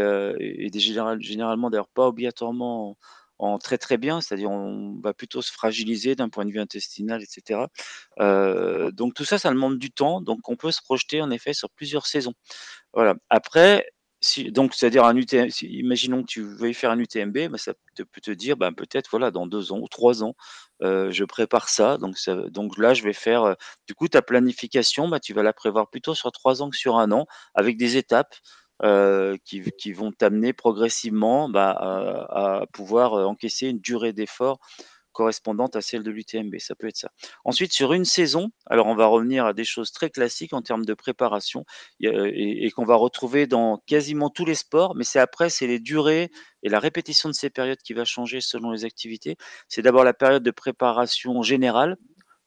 des 0.71 0.79
généralement 0.79 1.69
d'ailleurs 1.69 1.88
pas 1.89 2.07
obligatoirement 2.07 2.98
en 3.43 3.57
très, 3.57 3.79
très 3.79 3.98
bien, 3.98 4.21
c'est-à-dire 4.21 4.51
on 4.51 5.00
va 5.03 5.15
plutôt 5.15 5.41
se 5.41 5.51
fragiliser 5.51 6.15
d'un 6.15 6.29
point 6.29 6.45
de 6.45 6.51
vue 6.51 6.60
intestinal 6.60 7.24
et 7.24 7.25
cetera. 7.27 7.69
Heu, 8.19 8.91
donc 8.93 9.15
tout 9.15 9.25
ça, 9.25 9.39
ça 9.39 9.50
demande 9.50 9.79
du 9.79 9.91
temps, 9.91 10.21
donc 10.21 10.48
on 10.50 10.55
peut 10.55 10.71
se 10.71 10.81
projeter 10.83 11.21
en 11.24 11.31
effet 11.31 11.53
sur 11.53 11.69
plusieurs 11.71 12.05
saisons. 12.05 12.33
Voilà. 12.93 13.15
Après, 13.29 13.86
donc 14.50 14.74
c'est-à-dire 14.75 15.05
un 15.05 15.15
UT 15.15 15.27
si 15.50 15.65
imaginons 15.67 16.21
que 16.21 16.27
tu 16.27 16.43
veuilles 16.43 16.74
faire 16.74 16.91
un 16.91 17.00
UTMB, 17.00 17.48
bah, 17.50 17.57
ça 17.57 17.74
peut 17.95 18.21
te 18.21 18.31
dire, 18.31 18.57
ben, 18.57 18.74
peut-être 18.74 19.07
voilà 19.10 19.31
dans 19.31 19.48
2 19.48 19.71
ans 19.71 19.79
ou 19.79 19.88
3 19.88 20.24
ans, 20.24 20.36
heu, 20.83 21.10
je 21.12 21.24
prépare 21.24 21.69
ça, 21.69 21.98
donc 21.98 22.15
donc 22.50 22.77
là 22.77 22.93
je 22.93 23.03
vais 23.03 23.13
faire, 23.13 23.45
heu 23.45 23.55
du 23.88 23.95
coup 23.95 24.07
ta 24.10 24.21
planification, 24.21 25.07
bah, 25.07 25.19
tu 25.19 25.33
vas 25.33 25.41
la 25.43 25.53
prévoir 25.53 25.89
plutôt 25.89 26.13
sur 26.15 26.31
3 26.31 26.62
ans 26.62 26.69
que 26.69 26.77
sur 26.77 26.98
1 27.00 27.12
an 27.12 27.25
avec 27.55 27.77
des 27.77 27.98
étapes. 27.98 28.36
Heu, 28.83 29.38
qui 29.45 29.93
vont 29.93 30.12
t'amener 30.12 30.53
progressivement, 30.53 31.48
bah, 31.50 31.69
à 31.71 32.65
pouvoir, 32.74 33.13
encaisser 33.13 33.67
une 33.67 33.77
durée 33.79 34.12
d'effort 34.12 34.57
correspondante 35.12 35.75
à 35.75 35.82
celle 35.82 36.03
de 36.03 36.12
l'UTMB, 36.12 36.56
ça 36.60 36.75
peut 36.75 36.88
être 36.88 36.98
ça. 36.98 37.12
Ensuite 37.46 37.74
sur 37.74 37.94
une 37.94 38.06
saison, 38.06 38.51
alors 38.65 38.88
on 38.88 38.96
va 38.96 39.06
revenir 39.06 39.46
à 39.46 39.53
des 39.53 39.63
choses 39.63 39.91
très 39.91 40.10
classiques 40.10 40.53
en 40.53 40.62
termes 40.62 40.86
de 40.86 40.94
préparation, 40.94 41.65
et 42.00 42.70
qu'on 42.72 42.86
va 42.86 42.96
retrouver 42.96 43.48
dans 43.48 43.77
quasiment 43.86 44.30
tous 44.30 44.46
les 44.46 44.56
sports, 44.56 44.96
mais 44.96 45.03
c'est 45.03 45.20
après, 45.20 45.50
c'est 45.50 45.68
les 45.68 45.80
durées 45.80 46.32
et 46.63 46.70
la 46.70 46.80
répétition 46.80 47.30
de 47.30 47.34
ces 47.34 47.50
périodes 47.50 47.82
qui 47.82 47.94
va 47.94 48.06
changer 48.06 48.41
selon 48.41 48.72
les 48.72 48.86
activités. 48.86 49.36
C'est 49.68 49.82
d'abord 49.82 50.03
la 50.03 50.13
période 50.13 50.44
de 50.44 50.51
préparation 50.51 51.41
générale, 51.41 51.98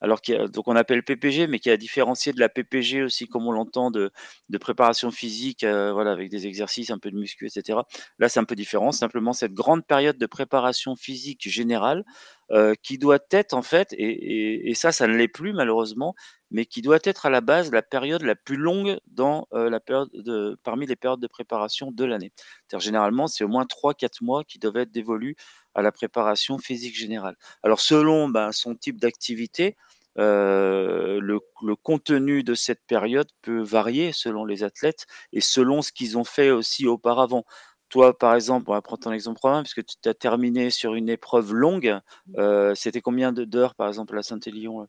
alors 0.05 0.21
qu'il 0.21 0.37
a 0.37 0.49
donc 0.49 0.69
on 0.69 0.77
appelle 0.77 1.03
PPG, 1.05 1.47
mais 1.49 1.59
qui 1.61 1.69
est 1.71 1.73
à 1.73 1.77
différencier 1.77 2.33
de 2.33 2.41
la 2.41 2.49
PPG 2.49 3.03
aussi 3.05 3.27
comme 3.27 3.47
on 3.47 3.53
l'entend 3.53 3.91
de 3.91 4.59
préparation 4.59 5.11
physique, 5.11 5.65
heu, 5.65 5.91
voilà 5.93 6.13
avec 6.13 6.31
des 6.31 6.47
exercices, 6.47 6.91
un 6.91 6.99
peu 6.99 7.11
de 7.11 7.17
muscu 7.17 7.47
et 7.47 7.51
cetera. 7.51 7.87
Là, 8.19 8.29
c'est 8.29 8.41
un 8.41 8.45
peu 8.45 8.55
différent, 8.55 8.93
simplement 8.93 9.33
cette 9.33 9.53
grande 9.55 9.85
période 9.87 10.19
de 10.19 10.27
préparation 10.27 10.97
physique 10.97 11.49
générale, 11.49 12.05
heu, 12.53 12.75
qui 12.83 12.99
doit 12.99 13.19
être 13.31 13.55
en 13.55 13.63
fait 13.63 13.93
et 13.95 14.71
et 14.71 14.75
ça, 14.75 14.93
ça 14.93 15.07
ne 15.07 15.17
l'est 15.17 15.29
plus 15.29 15.53
malheureusement, 15.53 16.15
mais 16.51 16.67
qui 16.67 16.83
doit 16.83 16.99
être 17.05 17.27
à 17.27 17.31
la 17.31 17.41
base 17.41 17.73
la 17.73 17.83
période 17.83 18.23
la 18.23 18.35
plus 18.37 18.57
longue 18.57 18.99
dans, 19.07 19.47
heu, 19.55 19.69
la 19.69 19.81
période 19.81 20.11
de 20.15 20.57
parmi 20.63 20.87
les 20.87 20.97
périodes 20.97 21.21
de 21.21 21.27
préparation 21.27 21.91
de 21.93 22.05
l'année. 22.05 22.33
C'est-à-dire 22.69 22.85
généralement, 22.85 23.27
c'est 23.27 23.45
au 23.45 23.49
moins 23.49 23.67
3-4 23.67 24.23
mois 24.23 24.45
qui 24.45 24.59
doivent 24.59 24.77
être 24.79 24.93
dévolus 24.93 25.37
à 25.75 25.83
la 25.83 25.91
préparation 25.93 26.59
physique 26.59 26.97
générale. 26.97 27.37
Alors 27.65 27.81
selon, 27.81 28.29
ben, 28.29 28.53
son 28.53 28.75
type 28.77 29.01
d'activité, 29.01 29.77
Heu, 30.19 31.19
le 31.21 31.41
le 31.63 31.77
contenu 31.77 32.43
de 32.45 32.55
cette 32.55 32.83
période 32.87 33.29
peut 33.43 33.63
varier 33.63 34.13
selon 34.13 34.45
les 34.45 34.63
athlètes 34.65 35.07
et 35.33 35.41
selon 35.41 35.83
ce 35.83 35.93
qu'ils 35.93 36.17
ont 36.19 36.25
fait 36.25 36.51
aussi 36.51 36.87
auparavant. 36.87 37.45
Toi, 37.89 38.17
par 38.19 38.35
exemple, 38.35 38.71
on 38.71 38.75
va 38.75 38.83
prendre 38.83 39.03
ton 39.05 39.13
exemple 39.13 39.41
romain 39.43 39.63
puisque 39.63 39.85
tu 39.85 40.09
as 40.09 40.15
terminé 40.15 40.71
sur 40.71 40.95
une 40.95 41.09
épreuve 41.09 41.53
longue, 41.55 41.99
heu, 42.39 42.75
c'était 42.75 43.01
combien 43.01 43.33
de 43.33 43.45
d'heures, 43.45 43.75
par 43.75 43.89
exemple, 43.89 44.17
à 44.19 44.23
Saint-Élion, 44.23 44.87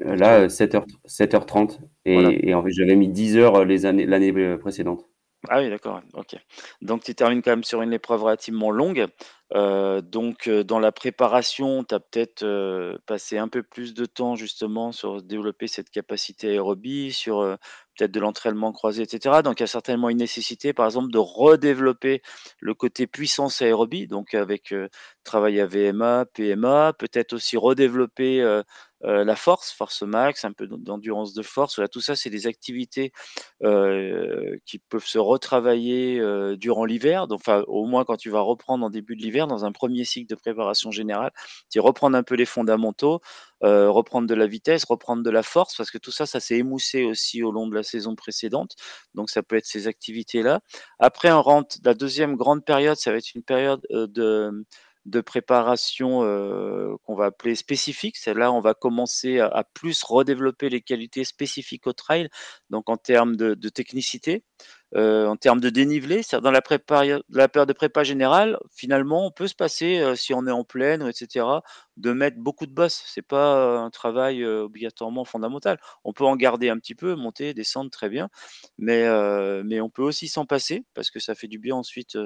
euh, 0.00 0.16
là, 0.16 0.48
7 0.48 0.74
heures 0.74 0.86
7:30 1.04 1.80
Voilà. 2.12 2.34
et 2.34 2.48
et 2.48 2.54
en 2.54 2.62
fait, 2.62 2.70
j'avais 2.72 2.96
mis 2.96 3.08
10 3.08 3.36
heures, 3.36 3.64
les 3.64 3.86
années 3.86 4.06
l'année, 4.06 4.56
précédente. 4.58 5.08
Ah 5.48 5.58
oui, 5.60 5.70
d'accord, 5.70 6.00
OK. 6.14 6.36
Donc 6.82 7.02
tu 7.02 7.14
termines 7.16 7.42
quand 7.42 7.50
même 7.50 7.64
sur 7.64 7.82
une 7.82 7.92
épreuve 7.92 8.22
relativement 8.22 8.70
longue. 8.70 9.06
Heu, 9.54 10.00
donc 10.00 10.46
heu, 10.46 10.62
dans 10.62 10.78
la 10.78 10.92
préparation, 10.92 11.82
tu 11.82 11.94
as 11.96 12.00
peut-être, 12.00 12.44
heu, 12.44 12.98
passé 13.06 13.38
un 13.38 13.48
peu 13.48 13.62
plus 13.64 13.92
de 13.92 14.06
temps 14.06 14.36
justement 14.36 14.92
sur 14.92 15.20
développer 15.20 15.66
cette 15.66 15.90
capacité 15.90 16.48
aérobie, 16.50 17.12
sur, 17.12 17.40
peut-être 17.98 18.12
de 18.12 18.20
l'entraînement 18.20 18.70
croisé 18.72 19.02
et 19.02 19.08
cetera. 19.08 19.42
Donc 19.42 19.58
il 19.58 19.62
y 19.62 19.64
a 19.64 19.66
certainement 19.66 20.08
une 20.10 20.18
nécessité, 20.18 20.72
par 20.72 20.86
exemple, 20.86 21.10
de 21.10 21.18
redévelopper 21.18 22.22
le 22.60 22.74
côté 22.74 23.06
puissance 23.08 23.60
aérobie, 23.62 24.06
donc 24.06 24.34
avec, 24.34 24.72
travail 25.24 25.60
à 25.60 25.66
VMA, 25.66 26.24
PMA, 26.32 26.92
peut-être 26.96 27.32
aussi 27.32 27.56
redévelopper, 27.56 28.60
heu, 29.04 29.24
la 29.24 29.36
force, 29.36 29.72
force 29.72 30.02
max, 30.02 30.44
un 30.44 30.52
peu 30.52 30.66
d'endurance 30.66 31.34
de 31.34 31.42
force. 31.42 31.80
Tout 31.90 32.00
ça, 32.00 32.16
c'est 32.16 32.30
des 32.30 32.46
activités 32.46 33.12
heu, 33.64 34.58
qui 34.66 34.78
peuvent 34.78 35.04
se 35.06 35.18
retravailler, 35.18 36.18
heu, 36.20 36.56
durant 36.56 36.84
l'hiver, 36.84 37.26
au 37.68 37.86
moins 37.86 38.04
quand 38.04 38.16
tu 38.16 38.30
vas 38.30 38.40
reprendre 38.40 38.84
en 38.86 38.90
début 38.90 39.16
de 39.16 39.22
l'hiver 39.22 39.46
dans 39.46 39.64
un 39.64 39.72
premier 39.72 40.04
cycle 40.04 40.28
de 40.28 40.34
préparation 40.38 40.90
générale, 40.90 41.32
c'est 41.68 41.80
reprendre 41.80 42.16
un 42.16 42.22
peu 42.22 42.34
les 42.34 42.46
fondamentaux, 42.46 43.20
reprendre 43.62 44.26
de 44.28 44.34
la 44.34 44.46
vitesse, 44.46 44.84
reprendre 44.84 45.22
de 45.22 45.30
la 45.30 45.42
force 45.42 45.76
parce 45.76 45.90
que 45.90 45.98
tout 45.98 46.10
ça, 46.10 46.26
ça 46.26 46.40
s'est 46.40 46.56
émoussé 46.58 47.04
aussi 47.04 47.42
au 47.42 47.52
long 47.52 47.66
de 47.68 47.74
la 47.74 47.82
saison 47.82 48.14
précédente, 48.16 48.74
donc 49.14 49.30
ça 49.30 49.42
peut 49.42 49.56
être 49.56 49.66
ces 49.66 49.86
activités-là. 49.86 50.60
Après 50.98 51.30
on 51.32 51.42
rentre 51.42 51.76
la 51.84 51.94
deuxième 51.94 52.36
grande 52.36 52.64
période, 52.64 52.96
ça 52.96 53.12
va 53.12 53.18
être 53.18 53.34
une 53.34 53.42
période, 53.44 53.80
de 53.90 54.64
de 55.04 55.20
préparation, 55.20 56.20
qu'on 57.02 57.14
va 57.14 57.26
appeler 57.26 57.54
spécifique. 57.54 58.16
Celle-là, 58.16 58.52
on 58.52 58.60
va 58.60 58.74
commencer 58.74 59.40
à 59.40 59.64
plus 59.74 60.02
redévelopper 60.02 60.68
les 60.68 60.80
qualités 60.80 61.24
spécifiques 61.24 61.86
au 61.86 61.92
trail, 61.92 62.28
donc 62.70 62.88
en 62.88 62.96
termes 62.96 63.36
de 63.36 63.68
technicité, 63.68 64.44
en 64.94 65.36
termes 65.36 65.60
de 65.60 65.70
dénivelé. 65.70 66.22
Dans 66.42 66.50
la 66.50 66.62
prépa 66.62 67.02
la 67.30 67.48
période 67.48 67.68
de 67.68 67.72
prépa 67.72 68.04
générale, 68.04 68.58
finalement, 68.70 69.26
on 69.26 69.30
peut 69.32 69.48
se 69.48 69.54
passer, 69.54 70.14
si 70.14 70.34
on 70.34 70.46
est 70.46 70.52
en 70.52 70.64
plaine 70.64 71.02
et 71.02 71.12
cetera, 71.12 71.62
de 71.96 72.12
mettre 72.12 72.38
beaucoup 72.38 72.66
de 72.66 72.72
bosses. 72.72 73.02
C'est 73.06 73.26
pas, 73.26 73.78
un 73.78 73.90
travail, 73.90 74.44
obligatoirement 74.44 75.24
fondamental. 75.24 75.78
On 76.04 76.12
peut 76.12 76.24
en 76.24 76.36
garder 76.36 76.68
un 76.68 76.78
petit 76.78 76.94
peu, 76.94 77.16
monter, 77.16 77.54
descendre, 77.54 77.90
très 77.90 78.08
bien, 78.08 78.28
mais 78.78 79.08
mais 79.64 79.80
on 79.80 79.90
peut 79.90 80.02
aussi 80.02 80.28
s'en 80.28 80.46
passer 80.46 80.84
parce 80.94 81.10
que 81.10 81.18
ça 81.20 81.34
fait 81.34 81.48
du 81.48 81.58
bien 81.58 81.74
ensuite, 81.74 82.16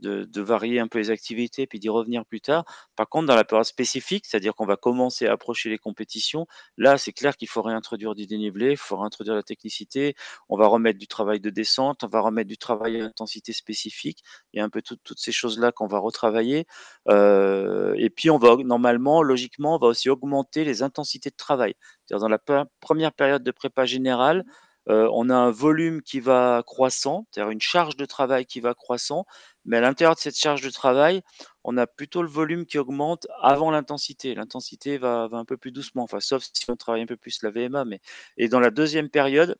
de 0.00 0.40
varier 0.40 0.80
un 0.80 0.88
peu 0.88 0.98
les 0.98 1.10
activités 1.10 1.66
puis 1.66 1.78
d'y 1.78 1.88
revenir 1.88 2.24
plus 2.24 2.40
tard. 2.40 2.64
Par 2.96 3.08
contre, 3.08 3.26
dans 3.26 3.36
la 3.36 3.44
période 3.44 3.66
spécifique, 3.66 4.26
c'est-à-dire 4.26 4.54
qu'on 4.54 4.66
va 4.66 4.76
commencer 4.76 5.26
à 5.26 5.32
approcher 5.32 5.70
les 5.70 5.78
compétitions, 5.78 6.46
là, 6.76 6.98
c'est 6.98 7.12
clair 7.12 7.36
qu'il 7.36 7.48
faut 7.48 7.62
réintroduire 7.62 8.14
du 8.14 8.26
dénivelé, 8.26 8.72
il 8.72 8.76
faut 8.76 8.96
réintroduire 8.96 9.34
la 9.34 9.42
technicité, 9.42 10.14
on 10.48 10.56
va 10.56 10.66
remettre 10.66 10.98
du 10.98 11.06
travail 11.06 11.40
de 11.40 11.50
descente, 11.50 12.04
on 12.04 12.08
va 12.08 12.20
remettre 12.20 12.48
du 12.48 12.58
travail 12.58 13.00
à 13.00 13.04
intensité 13.04 13.52
spécifique. 13.52 14.22
Il 14.52 14.58
y 14.58 14.60
a 14.60 14.64
un 14.64 14.70
peu 14.70 14.82
toutes 14.82 15.18
ces 15.18 15.32
choses-là 15.32 15.72
qu'on 15.72 15.86
va 15.86 15.98
retravailler, 15.98 16.66
heu 17.08 17.94
et 17.96 18.10
puis 18.10 18.30
on 18.30 18.38
va 18.38 18.56
normalement, 18.56 19.22
logiquement, 19.22 19.76
on 19.76 19.78
va 19.78 19.88
aussi 19.88 20.08
augmenter 20.10 20.64
les 20.64 20.82
intensités 20.82 21.30
de 21.30 21.36
travail. 21.36 21.74
C'est-à-dire 22.06 22.22
dans 22.22 22.28
la 22.28 22.66
première 22.80 23.12
période 23.12 23.42
de 23.42 23.50
prépa 23.50 23.84
générale, 23.86 24.44
heu, 24.88 25.08
on 25.12 25.28
a 25.30 25.34
un 25.36 25.50
volume 25.50 26.02
qui 26.02 26.20
va 26.20 26.62
croissant, 26.66 27.26
c'est-à-dire 27.30 27.50
une 27.50 27.60
charge 27.60 27.96
de 27.96 28.04
travail 28.06 28.46
qui 28.46 28.60
va 28.60 28.74
croissant, 28.74 29.24
mais 29.64 29.78
à 29.78 29.80
l'intérieur 29.80 30.14
de 30.14 30.20
cette 30.20 30.36
charge 30.38 30.62
de 30.62 30.70
travail, 30.70 31.22
on 31.64 31.76
a 31.76 31.86
plutôt 31.86 32.22
le 32.22 32.28
volume 32.28 32.66
qui 32.66 32.78
augmente 32.78 33.26
avant 33.42 33.70
l'intensité. 33.70 34.34
L'intensité 34.34 34.98
va 34.98 35.28
un 35.32 35.44
peu 35.44 35.56
plus 35.56 35.72
doucement, 35.72 36.02
enfin, 36.04 36.20
sauf 36.20 36.42
si 36.52 36.64
on 36.70 36.76
travaille 36.76 37.02
un 37.02 37.06
peu 37.06 37.16
plus 37.16 37.42
la 37.42 37.50
VMA, 37.50 37.84
mais 37.84 38.00
et 38.36 38.48
dans 38.48 38.60
la 38.60 38.70
deuxième 38.70 39.10
période, 39.10 39.56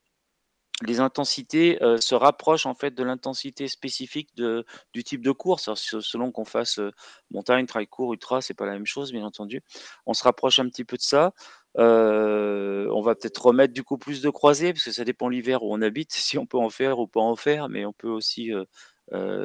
les 0.87 0.99
intensités, 1.01 1.79
heu, 1.83 1.99
se 1.99 2.15
rapprochent 2.15 2.65
en 2.65 2.75
fait 2.75 2.93
de 2.95 3.03
l'intensité 3.05 3.69
spécifique 3.69 4.35
de 4.37 4.65
du 4.95 5.05
type 5.05 5.23
de 5.23 5.31
course. 5.33 5.69
Selon 5.75 6.33
qu'on 6.33 6.47
fasse, 6.47 6.79
heu, 6.79 6.93
montagne, 7.31 7.67
trail 7.67 7.87
court, 7.87 8.15
ultra, 8.15 8.41
c'est 8.41 8.55
pas 8.55 8.65
la 8.67 8.73
même 8.73 8.87
chose 8.87 9.13
bien 9.13 9.25
entendu. 9.25 9.63
On 10.07 10.15
se 10.15 10.25
rapproche 10.25 10.59
un 10.59 10.67
petit 10.69 10.85
peu 10.87 10.97
de 10.97 11.03
ça. 11.03 11.33
Heu, 11.79 12.89
on 12.93 13.03
va 13.03 13.15
peut-être 13.15 13.45
remettre 13.45 13.75
du 13.75 13.83
coup 13.85 13.99
plus 13.99 14.23
de 14.23 14.31
croisés 14.31 14.73
parce 14.73 14.85
que 14.87 14.93
ça 14.93 15.05
dépend 15.05 15.29
l'hiver 15.29 15.63
où 15.63 15.75
on 15.75 15.83
habite, 15.83 16.13
si 16.15 16.39
on 16.39 16.47
peut 16.47 16.59
en 16.59 16.71
faire 16.71 16.99
ou 16.99 17.07
pas 17.07 17.21
en 17.21 17.37
faire, 17.37 17.69
mais 17.69 17.85
on 17.85 17.93
peut 17.93 18.09
aussi, 18.09 18.51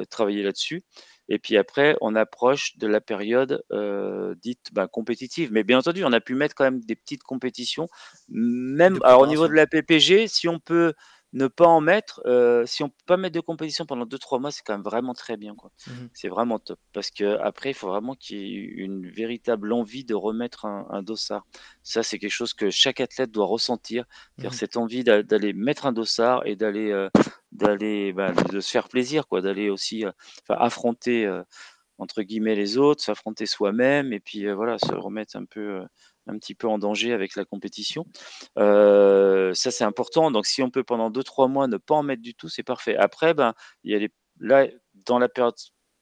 travailler 0.10 0.44
là-dessus 0.44 0.84
et 1.28 1.40
puis 1.40 1.58
après 1.58 1.96
on 2.02 2.16
approche 2.16 2.78
de 2.78 2.88
la 2.88 3.02
période, 3.02 3.64
heu, 3.72 4.36
dite, 4.42 4.70
bah, 4.74 4.88
compétitive. 4.88 5.52
Mais 5.52 5.64
bien 5.64 5.80
entendu, 5.80 6.04
on 6.04 6.14
a 6.14 6.22
pu 6.22 6.36
mettre 6.36 6.56
quand 6.56 6.64
même 6.66 6.82
des 6.82 6.96
petites 6.96 7.24
compétitions, 7.24 7.88
même 8.30 9.00
alors 9.04 9.22
au 9.22 9.28
niveau 9.28 9.48
de 9.48 9.54
la 9.54 9.68
PPG, 9.68 10.28
si 10.28 10.48
on 10.48 10.60
peut 10.60 10.94
ne 11.34 11.48
pas 11.48 11.66
en 11.68 11.82
mettre, 11.82 12.22
heu, 12.26 12.64
si 12.66 12.82
on 12.84 12.90
peut 12.90 12.96
pas 13.08 13.18
mettre 13.18 13.36
de 13.36 13.42
compétition 13.42 13.86
pendant 13.86 14.06
deux 14.06 14.18
trois 14.20 14.40
mois, 14.40 14.52
c'est 14.52 14.62
quand 14.64 14.74
même 14.74 14.84
vraiment 14.84 15.14
très 15.14 15.36
bien, 15.36 15.54
quoi. 15.56 15.72
Mmh 15.88 16.10
C'est 16.14 16.30
vraiment 16.30 16.60
top 16.60 16.80
parce 16.94 17.12
qu'après, 17.12 17.72
il 17.72 17.74
faut 17.74 17.90
vraiment 17.90 18.16
qu'il 18.16 18.38
y 18.38 18.56
ait 18.56 18.64
une 18.64 19.10
véritable 19.10 19.74
envie 19.74 20.06
de 20.06 20.14
remettre 20.16 20.66
un 20.66 20.88
un 20.90 21.04
dossard. 21.04 21.46
Ça, 21.84 22.04
c'est 22.04 22.20
quelque 22.20 22.32
chose 22.32 22.54
que 22.54 22.70
chaque 22.70 23.02
athlète 23.02 23.32
doit 23.32 23.48
ressentir, 23.48 24.06
Mmh 24.38 24.50
cette 24.52 24.78
envie 24.78 25.04
d'a 25.04 25.24
d'aller 25.24 25.54
mettre 25.54 25.86
un 25.86 25.92
dossard 25.92 26.46
et 26.46 26.56
d'aller, 26.56 27.08
d'aller, 27.58 28.14
bah, 28.14 28.34
de 28.34 28.60
se 28.60 28.72
faire 28.72 28.90
plaisir, 28.90 29.28
quoi, 29.28 29.42
d'aller 29.42 29.70
aussi, 29.70 30.06
enfin 30.08 30.60
affronter, 30.62 31.26
heu, 31.26 31.44
entre 32.00 32.24
guillemets 32.24 32.56
«les 32.56 32.78
autres», 32.78 33.04
s'affronter 33.04 33.46
soi-même 33.48 34.14
et 34.14 34.20
puis, 34.22 34.46
heu, 34.48 34.54
voilà, 34.54 34.78
se 34.80 34.94
remettre 34.94 35.38
un 35.38 35.46
peu, 35.46 35.82
un 36.28 36.38
petit 36.40 36.56
peu 36.56 36.68
en 36.68 36.78
danger 36.80 37.14
avec 37.14 37.36
la 37.36 37.46
compétition. 37.46 38.06
ça, 38.58 39.72
c'est 39.72 39.84
important. 39.84 40.32
Donc, 40.32 40.46
si 40.46 40.62
on 40.64 40.70
peut 40.72 40.84
pendant 40.84 41.10
2-3 41.10 41.48
mois 41.48 41.68
ne 41.68 41.78
pas 41.78 41.96
en 41.96 42.04
mettre 42.04 42.22
du 42.22 42.36
tout, 42.36 42.50
c'est 42.50 42.64
parfait. 42.64 42.96
Après, 42.98 43.34
ben, 43.34 43.54
il 43.84 43.92
y 43.92 43.96
a 43.96 44.00
les, 44.00 44.10
là, 44.40 44.68
dans 45.06 45.20
la 45.20 45.30
période 45.30 45.56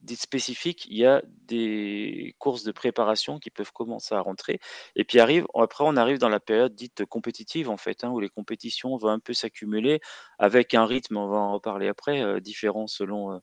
dite 0.04 0.22
spécifique, 0.22 0.86
il 0.90 0.98
y 0.98 1.06
a 1.06 1.22
des 1.48 2.36
courses 2.40 2.64
de 2.64 2.72
préparation 2.72 3.40
qui 3.40 3.50
peuvent 3.50 3.72
commencer 3.72 4.14
à 4.14 4.22
rentrer. 4.22 4.60
Et 4.96 5.04
puis 5.04 5.20
arrive, 5.20 5.46
après, 5.56 5.84
on 5.88 5.96
arrive 5.98 6.20
dans 6.20 6.30
la 6.30 6.40
période 6.40 6.76
dite 6.76 7.06
compétitive, 7.06 7.70
en 7.70 7.78
fait, 7.78 8.04
hein, 8.04 8.10
où 8.10 8.20
les 8.20 8.30
compétitions 8.30 8.96
vont 8.98 9.10
un 9.10 9.20
peu 9.20 9.34
s'accumuler 9.34 10.00
avec 10.40 10.74
un 10.74 10.86
rythme, 10.86 11.18
on 11.18 11.28
va 11.28 11.38
en 11.38 11.54
reparler 11.54 11.88
après, 11.88 12.42
différent 12.42 12.88
selon, 12.88 13.42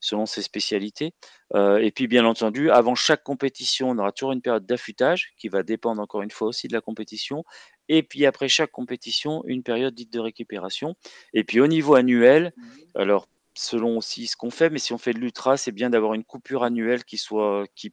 selon 0.00 0.26
ses 0.26 0.42
spécialités. 0.42 1.14
et 1.54 1.92
puis, 1.94 2.06
bien 2.06 2.24
entendu, 2.24 2.70
avant 2.70 2.94
chaque 2.94 3.22
compétition, 3.22 3.90
on 3.90 3.98
aura 3.98 4.12
toujours 4.12 4.32
une 4.32 4.42
période 4.42 4.66
d'affûtage 4.66 5.32
qui 5.38 5.48
va 5.48 5.62
dépendre 5.62 6.02
encore 6.02 6.22
une 6.22 6.30
fois 6.30 6.48
aussi 6.48 6.68
de 6.68 6.72
la 6.72 6.80
compétition. 6.80 7.44
Et 7.88 8.04
puis 8.04 8.24
après 8.24 8.48
chaque 8.48 8.70
compétition, 8.70 9.42
une 9.46 9.64
période 9.64 9.94
dite 9.94 10.12
de 10.12 10.20
récupération. 10.20 10.94
Et 11.34 11.42
puis 11.42 11.60
au 11.60 11.66
niveau 11.66 11.96
annuel, 11.96 12.52
mmh 12.56 12.62
alors 12.94 13.28
selon 13.60 13.98
aussi 13.98 14.26
ce 14.26 14.36
qu'on 14.36 14.50
fait, 14.50 14.70
mais 14.70 14.78
si 14.78 14.92
on 14.92 14.98
fait 14.98 15.12
de 15.12 15.18
l'ultra, 15.18 15.56
c'est 15.56 15.72
bien 15.72 15.90
d'avoir 15.90 16.14
une 16.14 16.24
coupure 16.24 16.64
annuelle 16.64 17.04
qui 17.04 17.18
soit 17.18 17.66
qui 17.74 17.92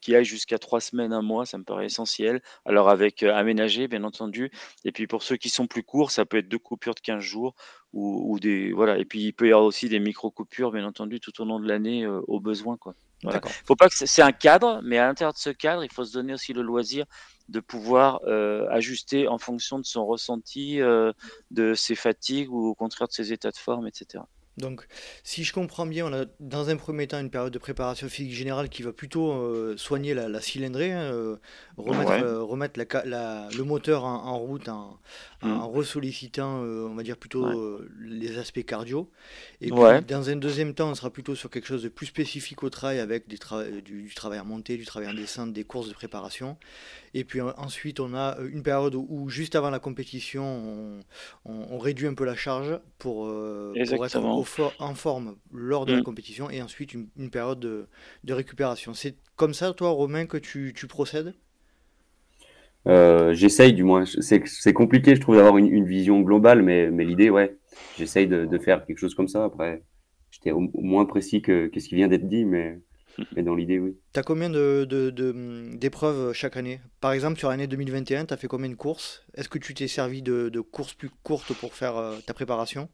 qui 0.00 0.14
aille 0.14 0.24
jusqu'à 0.24 0.58
trois 0.58 0.80
semaines, 0.80 1.12
un 1.12 1.22
mois, 1.22 1.46
ça 1.46 1.58
me 1.58 1.64
paraît 1.64 1.86
essentiel. 1.86 2.40
Alors 2.64 2.88
avec 2.88 3.22
euh, 3.22 3.34
aménagé, 3.34 3.88
bien 3.88 4.04
entendu. 4.04 4.50
Et 4.84 4.92
puis 4.92 5.06
pour 5.06 5.22
ceux 5.22 5.36
qui 5.36 5.48
sont 5.48 5.66
plus 5.66 5.82
courts, 5.82 6.10
ça 6.10 6.24
peut 6.24 6.38
être 6.38 6.48
deux 6.48 6.58
coupures 6.58 6.94
de 6.94 7.00
15 7.00 7.20
jours 7.20 7.54
ou, 7.92 8.38
des 8.38 8.72
voilà. 8.72 8.98
Et 8.98 9.04
puis 9.04 9.22
il 9.24 9.32
peut 9.32 9.48
y 9.48 9.52
avoir 9.52 9.66
aussi 9.66 9.88
des 9.88 9.98
micro 9.98 10.30
coupures, 10.30 10.70
bien 10.72 10.86
entendu, 10.86 11.20
tout 11.20 11.40
au 11.40 11.44
long 11.44 11.58
de 11.58 11.66
l'année 11.66 12.04
euh, 12.04 12.20
au 12.28 12.40
besoin, 12.40 12.76
quoi. 12.76 12.94
Voilà. 13.24 13.40
Faut 13.66 13.74
pas 13.74 13.88
que 13.88 13.96
c'est 13.96 14.22
un 14.22 14.30
cadre, 14.30 14.80
mais 14.84 14.96
à 14.98 15.06
l'intérieur 15.06 15.32
de 15.32 15.38
ce 15.38 15.50
cadre, 15.50 15.82
il 15.82 15.92
faut 15.92 16.04
se 16.04 16.12
donner 16.12 16.34
aussi 16.34 16.52
le 16.52 16.62
loisir 16.62 17.04
de 17.48 17.58
pouvoir 17.58 18.20
euh, 18.28 18.68
ajuster 18.70 19.26
en 19.26 19.38
fonction 19.38 19.80
de 19.80 19.84
son 19.84 20.06
ressenti, 20.06 20.78
de 20.78 21.74
ses 21.74 21.96
fatigues 21.96 22.52
ou 22.52 22.68
au 22.68 22.74
contraire 22.76 23.08
de 23.08 23.12
ses 23.12 23.32
états 23.32 23.50
de 23.50 23.56
forme, 23.56 23.88
etc. 23.88 24.22
Donc, 24.58 24.86
si 25.22 25.44
je 25.44 25.52
comprends 25.52 25.86
bien, 25.86 26.06
on 26.06 26.12
a 26.12 26.24
dans 26.40 26.68
un 26.68 26.76
premier 26.76 27.06
temps 27.06 27.20
une 27.20 27.30
période 27.30 27.52
de 27.52 27.58
préparation 27.58 28.08
physique 28.08 28.34
générale 28.34 28.68
qui 28.68 28.82
va 28.82 28.92
plutôt 28.92 29.32
euh, 29.32 29.76
soigner 29.76 30.14
la, 30.14 30.40
cylindrée, 30.40 30.92
hein, 30.92 31.12
euh, 31.12 31.36
remettre, 31.76 32.10
euh, 32.10 32.42
remettre 32.42 32.78
le 32.78 33.62
moteur 33.62 34.04
en, 34.04 34.38
route 34.38 34.68
en, 34.68 34.98
mmh. 35.42 35.60
ressollicitant, 35.62 36.58
on 36.58 36.94
va 36.94 37.02
dire 37.02 37.16
plutôt 37.16 37.80
les 38.00 38.38
aspects 38.38 38.64
cardio. 38.64 39.10
Et 39.60 39.70
puis, 39.70 40.04
dans 40.06 40.30
un 40.30 40.36
deuxième 40.36 40.74
temps, 40.74 40.90
on 40.90 40.94
sera 40.94 41.10
plutôt 41.10 41.34
sur 41.34 41.50
quelque 41.50 41.66
chose 41.66 41.82
de 41.82 41.88
plus 41.88 42.06
spécifique 42.06 42.62
au 42.62 42.70
trail 42.70 42.98
avec 42.98 43.28
des 43.28 43.38
du, 43.82 44.12
travail 44.14 44.40
en 44.40 44.44
montée, 44.44 44.76
du 44.76 44.84
travail 44.84 45.08
en 45.08 45.14
descente, 45.14 45.52
des 45.52 45.64
courses 45.64 45.88
de 45.88 45.94
préparation. 45.94 46.56
Et 47.14 47.24
puis 47.24 47.40
ensuite, 47.40 48.00
on 48.00 48.14
a 48.14 48.36
une 48.52 48.62
période 48.62 48.94
où, 48.94 49.28
juste 49.28 49.54
avant 49.54 49.70
la 49.70 49.78
compétition, 49.78 51.00
on, 51.44 51.78
réduit 51.78 52.08
un 52.08 52.14
peu 52.14 52.24
la 52.24 52.34
charge 52.34 52.78
pour, 52.98 53.26
pour 53.26 54.06
être 54.06 54.24
au 54.24 54.44
en 54.78 54.94
forme 54.94 55.36
lors 55.52 55.86
de 55.86 55.92
la 55.92 56.00
mm. 56.00 56.04
compétition 56.04 56.50
et 56.50 56.62
ensuite 56.62 56.94
une, 56.94 57.30
période 57.30 57.60
de, 57.60 58.32
récupération. 58.32 58.94
C'est 58.94 59.16
comme 59.36 59.54
ça, 59.54 59.72
toi, 59.72 59.90
Romain, 59.90 60.26
que 60.26 60.36
tu, 60.36 60.72
procèdes? 60.88 61.34
Euh, 62.86 63.34
J'essaye, 63.34 63.72
du 63.72 63.84
moins. 63.84 64.04
C'est 64.06 64.72
compliqué, 64.72 65.14
je 65.14 65.20
trouve, 65.20 65.36
d'avoir 65.36 65.58
une, 65.58 65.84
vision 65.84 66.20
globale, 66.20 66.62
mais, 66.62 66.90
mais 66.90 67.04
l'idée, 67.04 67.30
ouais, 67.30 67.56
j'essaye 67.96 68.26
de, 68.26 68.58
faire 68.58 68.84
quelque 68.86 68.98
chose 68.98 69.14
comme 69.14 69.28
ça. 69.28 69.44
Après, 69.44 69.82
j'étais 70.30 70.52
au, 70.52 70.70
moins 70.74 71.04
précis 71.04 71.42
que, 71.42 71.70
ce 71.74 71.88
qui 71.88 71.94
vient 71.94 72.08
d'être 72.08 72.28
dit, 72.28 72.44
mais, 72.44 72.80
mais 73.36 73.42
dans 73.42 73.54
l'idée, 73.54 73.78
oui. 73.78 73.96
Tu 74.12 74.20
as 74.20 74.22
combien 74.22 74.50
d'épreuves 74.50 76.28
de, 76.28 76.32
chaque 76.32 76.56
année? 76.56 76.80
Par 77.00 77.12
exemple, 77.12 77.38
sur 77.38 77.50
l'année 77.50 77.66
2021, 77.66 78.26
tu 78.26 78.34
as 78.34 78.36
fait 78.36 78.48
combien 78.48 78.68
de 78.68 78.74
courses? 78.74 79.24
Est-ce 79.34 79.48
que 79.48 79.58
tu 79.58 79.74
t'es 79.74 79.88
servi 79.88 80.22
de, 80.22 80.60
courses 80.60 80.94
plus 80.94 81.10
courtes 81.22 81.52
pour 81.54 81.74
faire 81.74 81.96
euh, 81.96 82.16
ta 82.26 82.34
préparation? 82.34 82.88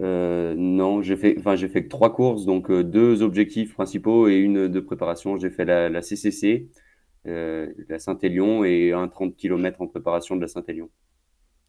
Euh, 0.00 0.54
non, 0.56 1.02
j'ai 1.02 1.16
fait, 1.16 1.36
enfin, 1.38 1.56
j'ai 1.56 1.68
fait 1.68 1.84
que 1.84 1.88
trois 1.88 2.12
courses, 2.12 2.44
donc 2.46 2.70
euh, 2.70 2.82
deux 2.82 3.22
objectifs 3.22 3.74
principaux 3.74 4.28
et 4.28 4.36
une 4.36 4.68
de 4.68 4.80
préparation. 4.80 5.36
J'ai 5.36 5.50
fait 5.50 5.64
la, 5.64 6.02
CCC, 6.02 6.68
euh, 7.26 7.72
la 7.88 7.98
Saint-Élion 7.98 8.64
et 8.64 8.92
un 8.92 9.08
30 9.08 9.36
km 9.36 9.82
en 9.82 9.86
préparation 9.86 10.36
de 10.36 10.40
la 10.40 10.48
Saint-Élion. 10.48 10.90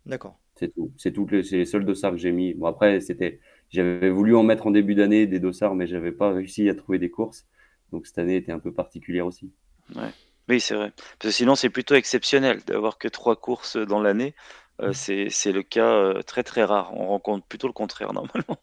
D'accord. 0.06 0.40
C'est 0.56 0.74
tout. 0.74 0.92
C'est 0.98 1.12
tout. 1.12 1.28
Les, 1.30 1.44
c'est 1.44 1.58
les 1.58 1.66
seuls 1.66 1.86
dossards 1.86 2.12
que 2.12 2.18
j'ai 2.18 2.32
mis. 2.32 2.54
Bon, 2.54 2.68
après, 2.68 3.00
c'était, 3.02 3.40
j'avais 3.70 4.10
voulu 4.10 4.36
en 4.36 4.44
mettre 4.44 4.68
en 4.68 4.72
début 4.72 4.96
d'année 4.96 5.28
des 5.28 5.40
dossards, 5.40 5.76
mais 5.76 5.88
j'avais 5.88 6.12
pas 6.12 6.32
réussi 6.32 6.70
à 6.70 6.76
trouver 6.76 7.00
des 7.00 7.10
courses. 7.10 7.46
Donc 7.92 8.08
cette 8.08 8.18
année 8.18 8.38
était 8.38 8.52
un 8.52 8.60
peu 8.60 8.74
particulière 8.74 9.26
aussi. 9.26 9.52
Ouais. 9.96 10.10
Oui, 10.48 10.60
c'est 10.60 10.76
vrai. 10.76 10.92
Parce 10.96 11.18
que 11.20 11.32
sinon, 11.32 11.56
c'est 11.56 11.70
plutôt 11.70 11.96
exceptionnel 11.96 12.62
d'avoir 12.68 12.98
que 12.98 13.08
trois 13.08 13.36
courses 13.36 13.78
dans 13.78 14.02
l'année. 14.02 14.36
Euh, 14.82 14.90
mmh. 14.90 15.30
c'est 15.30 15.52
le 15.52 15.64
cas 15.64 15.94
euh, 15.94 16.22
très 16.22 16.44
très 16.44 16.64
rare. 16.64 16.94
On 16.94 17.08
rencontre 17.08 17.46
plutôt 17.46 17.68
le 17.68 17.74
contraire 17.74 18.14
normalement. 18.14 18.58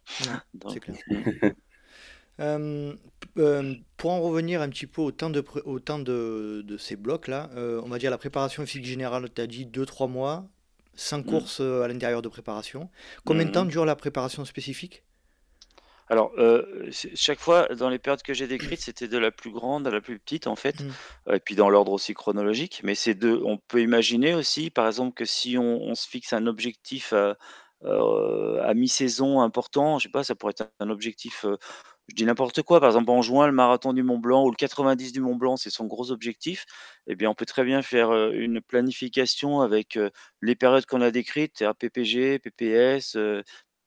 clair. 0.81 1.55
pour 3.97 4.11
en 4.11 4.21
revenir 4.21 4.61
un 4.61 4.69
petit 4.69 4.87
peu 4.87 5.01
au 5.01 5.13
temps 5.13 5.31
de, 5.31 5.45
au 5.65 5.81
temps 5.81 5.99
de, 5.99 6.63
de 6.67 6.77
ces 6.77 6.97
blocs-là, 6.97 7.51
euh, 7.57 7.81
on 7.85 7.89
va 7.89 7.99
dire 7.99 8.11
la 8.11 8.19
préparation 8.19 8.67
physique 8.67 8.85
générale, 8.85 9.29
tu 9.33 9.41
as 9.41 9.47
dit 9.47 9.67
2-3 9.67 10.11
mois, 10.11 10.45
5 10.95 11.19
mmh. 11.19 11.25
courses 11.29 11.61
à 11.61 11.89
l'intérieur 11.89 12.21
de 12.21 12.29
préparation. 12.29 12.91
Combien 13.25 13.47
de 13.47 13.51
temps 13.51 13.65
mmh. 13.65 13.69
dure 13.69 13.85
la 13.85 13.97
préparation 13.97 14.45
spécifique? 14.45 15.05
Alors, 16.13 16.31
euh, 16.37 16.91
chaque 16.93 17.41
fois, 17.41 17.69
dans 17.69 17.89
les 17.89 17.99
périodes 17.99 18.21
que 18.21 18.35
j'ai 18.35 18.47
décrites, 18.47 18.83
c'était 18.83 19.09
de 19.09 19.17
la 19.17 19.31
plus 19.31 19.51
grande 19.51 19.87
à 19.87 19.91
la 19.91 20.03
plus 20.03 20.19
petite, 20.19 20.47
en 20.47 20.57
fait, 20.57 20.79
mmh. 20.79 21.33
et 21.33 21.41
puis 21.41 21.55
dans 21.55 21.71
l'ordre 21.71 21.91
aussi 21.91 22.13
chronologique. 22.13 22.83
Mais 22.85 22.95
c'est 22.95 23.15
de, 23.15 23.41
on 23.47 23.57
peut 23.57 23.81
imaginer 23.81 24.35
aussi, 24.35 24.69
par 24.69 24.87
exemple, 24.87 25.15
que 25.15 25.25
si 25.25 25.57
on, 25.57 25.95
se 25.95 26.07
fixe 26.07 26.35
un 26.35 26.47
objectif 26.47 27.15
à, 27.15 27.39
euh, 27.85 28.75
mi-saison 28.75 29.41
important, 29.41 29.99
je 29.99 30.03
sais 30.03 30.11
pas, 30.11 30.23
ça 30.23 30.35
pourrait 30.35 30.51
être 30.51 30.71
un 30.81 30.91
objectif, 30.91 31.47
euh, 31.47 31.57
je 32.09 32.15
dis 32.15 32.27
n'importe 32.27 32.61
quoi, 32.61 32.79
par 32.79 32.91
exemple 32.91 33.11
en 33.11 33.23
juin, 33.23 33.47
le 33.47 33.55
marathon 33.55 33.95
du 33.95 34.03
Mont 34.03 34.19
Blanc 34.19 34.45
ou 34.45 34.51
le 34.51 34.57
90 34.57 35.13
du 35.13 35.23
Mont 35.23 35.37
Blanc, 35.37 35.57
c'est 35.57 35.71
son 35.71 35.87
gros 35.87 36.11
objectif. 36.11 36.67
Eh 37.07 37.17
bien, 37.17 37.31
on 37.31 37.35
peut 37.35 37.47
très 37.47 37.65
bien 37.65 37.81
faire 37.81 38.13
une 38.33 38.61
planification 38.61 39.63
avec 39.63 39.99
les 40.43 40.57
périodes 40.57 40.85
qu'on 40.85 41.01
a 41.01 41.11
décrites, 41.11 41.65
PPG, 41.79 42.39
PPS, 42.39 43.17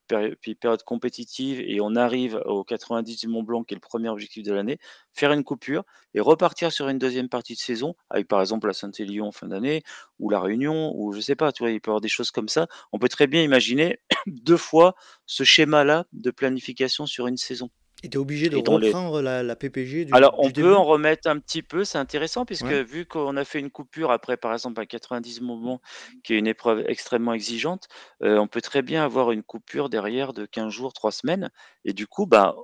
période 0.07 0.83
compétitive 0.83 1.61
et 1.61 1.79
on 1.81 1.95
arrive 1.95 2.41
au 2.45 2.63
90 2.63 3.17
du 3.19 3.27
Mont 3.27 3.43
Blanc, 3.43 3.63
qui 3.63 3.73
est 3.73 3.77
le 3.77 3.81
premier 3.81 4.09
objectif 4.09 4.43
de 4.43 4.53
l'année, 4.53 4.77
faire 5.13 5.31
une 5.31 5.43
coupure 5.43 5.83
et 6.13 6.19
repartir 6.19 6.71
sur 6.71 6.87
une 6.89 6.97
deuxième 6.97 7.29
partie 7.29 7.53
de 7.53 7.59
saison, 7.59 7.95
avec 8.09 8.27
par 8.27 8.41
exemple 8.41 8.67
la 8.67 8.73
Saint-Élion 8.73 9.27
en 9.27 9.31
fin 9.31 9.47
d'année, 9.47 9.83
ou 10.19 10.29
la 10.29 10.39
Réunion, 10.39 10.93
ou 10.95 11.13
je 11.13 11.19
sais 11.19 11.35
pas, 11.35 11.51
tu 11.51 11.63
vois, 11.63 11.71
il 11.71 11.81
peut 11.81 11.89
y 11.89 11.91
avoir 11.91 12.01
des 12.01 12.07
choses 12.07 12.31
comme 12.31 12.49
ça. 12.49 12.67
On 12.91 12.99
peut 12.99 13.09
très 13.09 13.27
bien 13.27 13.41
imaginer 13.41 13.99
deux 14.27 14.57
fois 14.57 14.95
ce 15.25 15.43
schéma-là 15.43 16.05
de 16.13 16.31
planification 16.31 17.05
sur 17.05 17.27
une 17.27 17.37
saison. 17.37 17.69
Et 18.03 18.09
tu 18.09 18.17
es 18.17 18.19
obligé 18.19 18.49
de 18.49 18.57
reprendre 18.57 19.21
la, 19.21 19.55
PPG 19.55 20.05
du, 20.05 20.13
Alors, 20.13 20.35
on 20.37 20.51
peut 20.51 20.75
en 20.75 20.83
remettre 20.83 21.27
un 21.29 21.39
petit 21.39 21.63
peu, 21.63 21.85
c'est 21.85 21.97
intéressant, 21.97 22.45
puisque 22.45 22.65
vu 22.65 23.05
qu'on 23.05 23.35
a 23.37 23.45
fait 23.45 23.59
une 23.59 23.71
coupure 23.71 24.11
après, 24.11 24.37
par 24.37 24.53
exemple, 24.53 24.79
à 24.81 24.85
90 24.85 25.41
moments, 25.41 25.81
qui 26.23 26.33
est 26.33 26.37
une 26.37 26.47
épreuve 26.47 26.83
extrêmement 26.87 27.33
exigeante, 27.33 27.87
euh, 28.21 28.37
on 28.37 28.47
peut 28.47 28.61
très 28.61 28.81
bien 28.81 29.03
avoir 29.03 29.31
une 29.31 29.43
coupure 29.43 29.89
derrière 29.89 30.33
de 30.33 30.45
15 30.45 30.71
jours, 30.71 30.93
3 30.93 31.11
semaines. 31.11 31.49
Et 31.83 31.93
du 31.93 32.05
coup, 32.05 32.25
bah, 32.25 32.55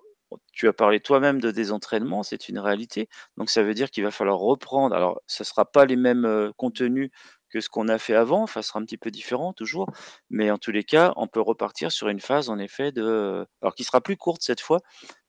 tu 0.51 0.67
as 0.67 0.73
parlé 0.73 0.99
toi-même 0.99 1.39
de 1.41 1.51
désentraînement, 1.51 2.23
c'est 2.23 2.49
une 2.49 2.59
réalité. 2.59 3.09
Donc, 3.37 3.49
ça 3.49 3.63
veut 3.63 3.73
dire 3.73 3.89
qu'il 3.89 4.03
va 4.03 4.11
falloir 4.11 4.37
reprendre. 4.37 4.95
Alors, 4.95 5.21
ce 5.27 5.43
ne 5.43 5.45
sera 5.45 5.65
pas 5.65 5.85
les 5.85 5.95
mêmes 5.95 6.25
euh, 6.25 6.51
contenus 6.57 7.09
que 7.51 7.59
ce 7.59 7.69
qu'on 7.69 7.87
a 7.87 7.97
fait 7.97 8.15
avant, 8.15 8.43
enfin, 8.43 8.61
sera 8.61 8.79
un 8.79 8.85
petit 8.85 8.97
peu 8.97 9.11
différent 9.11 9.53
toujours, 9.53 9.87
mais 10.29 10.49
en 10.51 10.57
tous 10.57 10.71
les 10.71 10.83
cas, 10.83 11.13
on 11.17 11.27
peut 11.27 11.41
repartir 11.41 11.91
sur 11.91 12.07
une 12.07 12.19
phase 12.19 12.49
en 12.49 12.57
effet 12.57 12.91
de, 12.91 13.45
alors 13.61 13.75
qui 13.75 13.83
sera 13.83 14.01
plus 14.01 14.17
courte 14.17 14.41
cette 14.41 14.61
fois, 14.61 14.79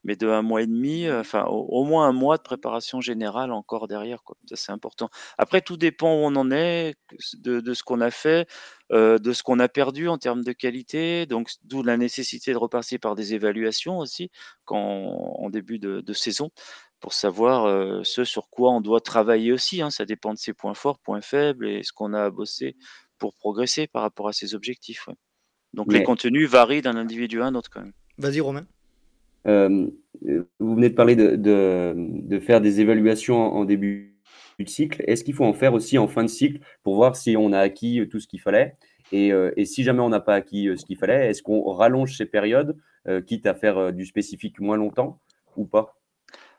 mais 0.04 0.16
de 0.16 0.28
un 0.28 0.42
mois 0.42 0.62
et 0.62 0.66
demi, 0.66 1.06
euh, 1.06 1.20
enfin 1.20 1.44
au, 1.44 1.84
moins 1.84 2.08
un 2.08 2.12
mois 2.12 2.36
de 2.36 2.42
préparation 2.42 3.00
générale 3.00 3.52
encore 3.52 3.88
derrière. 3.88 4.22
Quoi. 4.22 4.36
Ça, 4.48 4.56
c'est 4.56 4.72
important. 4.72 5.10
Après, 5.38 5.60
tout 5.60 5.76
dépend 5.76 6.12
où 6.14 6.18
on 6.24 6.34
en 6.36 6.50
est, 6.50 6.94
de, 7.34 7.74
ce 7.74 7.82
qu'on 7.82 8.00
a 8.00 8.10
fait, 8.10 8.48
euh, 8.92 9.18
de 9.18 9.32
ce 9.32 9.42
qu'on 9.42 9.58
a 9.58 9.68
perdu 9.68 10.08
en 10.08 10.18
termes 10.18 10.42
de 10.42 10.52
qualité. 10.52 11.26
Donc, 11.26 11.50
d'où 11.64 11.82
la 11.82 11.96
nécessité 11.96 12.52
de 12.52 12.58
repasser 12.58 12.98
par 12.98 13.14
des 13.14 13.34
évaluations 13.34 13.98
aussi 13.98 14.30
quand, 14.64 14.78
en 14.78 15.50
début 15.50 15.78
de, 15.78 16.12
saison 16.12 16.50
pour 17.02 17.12
savoir 17.12 17.66
euh, 17.66 18.00
ce 18.04 18.24
sur 18.24 18.48
quoi 18.48 18.70
on 18.70 18.80
doit 18.80 19.00
travailler 19.00 19.52
aussi. 19.52 19.82
Hein. 19.82 19.90
Ça 19.90 20.06
dépend 20.06 20.32
de 20.32 20.38
ses 20.38 20.54
points 20.54 20.72
forts, 20.72 21.00
points 21.00 21.20
faibles 21.20 21.68
et 21.68 21.82
ce 21.82 21.92
qu'on 21.92 22.14
a 22.14 22.22
à 22.22 22.30
bosser 22.30 22.76
pour 23.18 23.34
progresser 23.34 23.88
par 23.88 24.02
rapport 24.02 24.28
à 24.28 24.32
ses 24.32 24.54
objectifs. 24.54 25.08
Donc, 25.74 25.92
les 25.92 26.02
contenus 26.02 26.48
varient 26.48 26.82
d'un 26.82 26.96
individu 26.96 27.40
à 27.40 27.46
un 27.46 27.54
autre 27.54 27.70
quand 27.70 27.80
même. 27.80 27.92
Vas-y, 28.18 28.40
Romain. 28.40 28.66
Euh, 29.46 29.88
vous 30.60 30.74
venez 30.74 30.90
de 30.90 30.94
parler 30.94 31.16
de, 31.16 31.34
de, 31.36 32.40
faire 32.40 32.60
des 32.60 32.80
évaluations 32.80 33.36
en, 33.36 33.64
début 33.64 34.14
de 34.58 34.68
cycle. 34.68 35.02
Est-ce 35.06 35.24
qu'il 35.24 35.34
faut 35.34 35.44
en 35.44 35.54
faire 35.54 35.72
aussi 35.72 35.98
en 35.98 36.08
fin 36.08 36.22
de 36.22 36.28
cycle 36.28 36.60
pour 36.82 36.94
voir 36.94 37.16
si 37.16 37.36
on 37.36 37.52
a 37.52 37.58
acquis 37.58 38.06
tout 38.10 38.20
ce 38.20 38.28
qu'il 38.28 38.40
fallait? 38.40 38.76
Et, 39.12 39.32
euh, 39.32 39.50
et, 39.56 39.64
si 39.64 39.82
jamais 39.82 40.00
on 40.00 40.10
n'a 40.10 40.20
pas 40.20 40.34
acquis 40.34 40.68
ce 40.76 40.84
qu'il 40.84 40.98
fallait, 40.98 41.30
est-ce 41.30 41.42
qu'on 41.42 41.72
rallonge 41.72 42.16
ces 42.16 42.26
périodes, 42.26 42.76
quitte 43.26 43.46
à 43.46 43.54
faire 43.54 43.92
du 43.92 44.06
spécifique 44.06 44.60
moins 44.60 44.76
longtemps 44.76 45.18
ou 45.56 45.64
pas? 45.64 46.01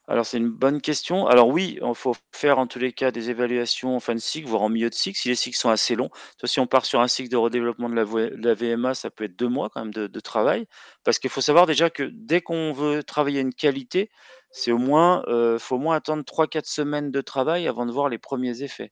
Alors 0.08 0.26
c'est 0.26 0.38
une 0.38 0.50
bonne 0.50 0.82
question. 0.82 1.28
Alors 1.28 1.48
oui, 1.48 1.80
il 1.82 1.96
faut 1.96 2.16
faire 2.34 2.60
en 2.60 2.68
tous 2.68 2.80
les 2.80 2.92
cas 2.92 3.12
des 3.12 3.30
évaluations 3.30 3.96
en 3.96 4.00
fin 4.02 4.14
de 4.16 4.20
cycle, 4.20 4.48
voire 4.50 4.62
en 4.64 4.70
milieu 4.70 4.90
de 4.90 4.94
cycle, 4.94 5.18
si 5.18 5.30
les 5.30 5.36
cycles 5.36 5.58
sont 5.58 5.70
assez 5.70 5.96
longs. 5.96 6.10
Toi, 6.40 6.50
si 6.50 6.60
on 6.60 6.68
part 6.68 6.86
sur 6.86 7.00
un 7.00 7.08
cycle 7.08 7.30
de 7.30 7.38
redéveloppement 7.38 7.90
de 7.90 7.96
la, 7.96 8.04
de 8.04 8.54
VMA, 8.54 8.94
ça 8.96 9.10
peut 9.10 9.24
être 9.26 9.38
deux 9.38 9.48
mois 9.48 9.70
quand 9.70 9.82
même 9.82 9.94
de, 9.94 10.08
de 10.08 10.20
travail. 10.20 10.68
Parce 11.06 11.20
qu'il 11.20 11.30
faut 11.30 11.42
savoir 11.42 11.66
déjà 11.68 11.90
que 11.90 12.04
dès 12.14 12.42
qu'on 12.42 12.74
veut 12.74 13.04
travailler 13.04 13.40
une 13.40 13.54
qualité, 13.54 14.10
c'est 14.54 14.72
au 14.72 14.78
moins, 14.78 15.24
euh, 15.28 15.58
faut 15.58 15.76
au 15.76 15.80
moins 15.80 15.96
attendre 15.96 16.24
3-4 16.24 16.66
semaines 16.66 17.12
de 17.12 17.22
travail 17.22 17.68
avant 17.68 17.88
de 17.88 17.92
voir 17.92 18.08
les 18.08 18.20
premiers 18.20 18.62
effets. 18.62 18.92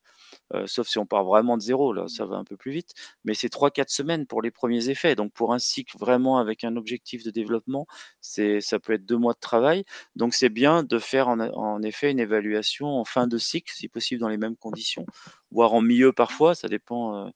Euh, 0.56 0.66
sauf 0.66 0.88
si 0.88 0.98
on 0.98 1.06
part 1.06 1.24
vraiment 1.24 1.56
de 1.56 1.62
zéro, 1.62 1.94
là, 1.94 2.08
ça 2.08 2.26
va 2.26 2.38
un 2.38 2.44
peu 2.44 2.58
plus 2.58 2.72
vite. 2.72 2.94
Mais 3.24 3.36
c'est 3.36 3.48
3-4 3.48 3.90
semaines 3.90 4.26
pour 4.26 4.42
les 4.42 4.50
premiers 4.50 4.90
effets. 4.90 5.16
Donc 5.16 5.32
pour 5.34 5.54
un 5.54 5.60
cycle 5.60 5.96
vraiment 6.00 6.40
avec 6.40 6.64
un 6.64 6.76
objectif 6.78 7.24
de 7.24 7.30
développement, 7.30 7.86
c'est, 8.22 8.60
ça 8.60 8.80
peut 8.80 8.94
être 8.94 9.06
deux 9.06 9.18
mois 9.18 9.34
de 9.34 9.40
travail. 9.40 9.86
Donc 10.16 10.34
c'est 10.34 10.50
bien 10.50 10.82
de 10.84 10.98
faire 10.98 11.28
en, 11.28 11.82
effet 11.84 12.10
une 12.10 12.20
évaluation 12.20 12.88
en 12.88 13.06
fin 13.06 13.28
de 13.28 13.38
cycle, 13.38 13.72
si 13.72 13.88
possible 13.88 14.20
dans 14.20 14.30
les 14.30 14.38
mêmes 14.38 14.58
conditions, 14.58 15.06
voire 15.52 15.74
en 15.74 15.82
milieu 15.82 16.12
parfois, 16.12 16.56
ça 16.56 16.68
dépend. 16.70 17.28
Euh, 17.28 17.30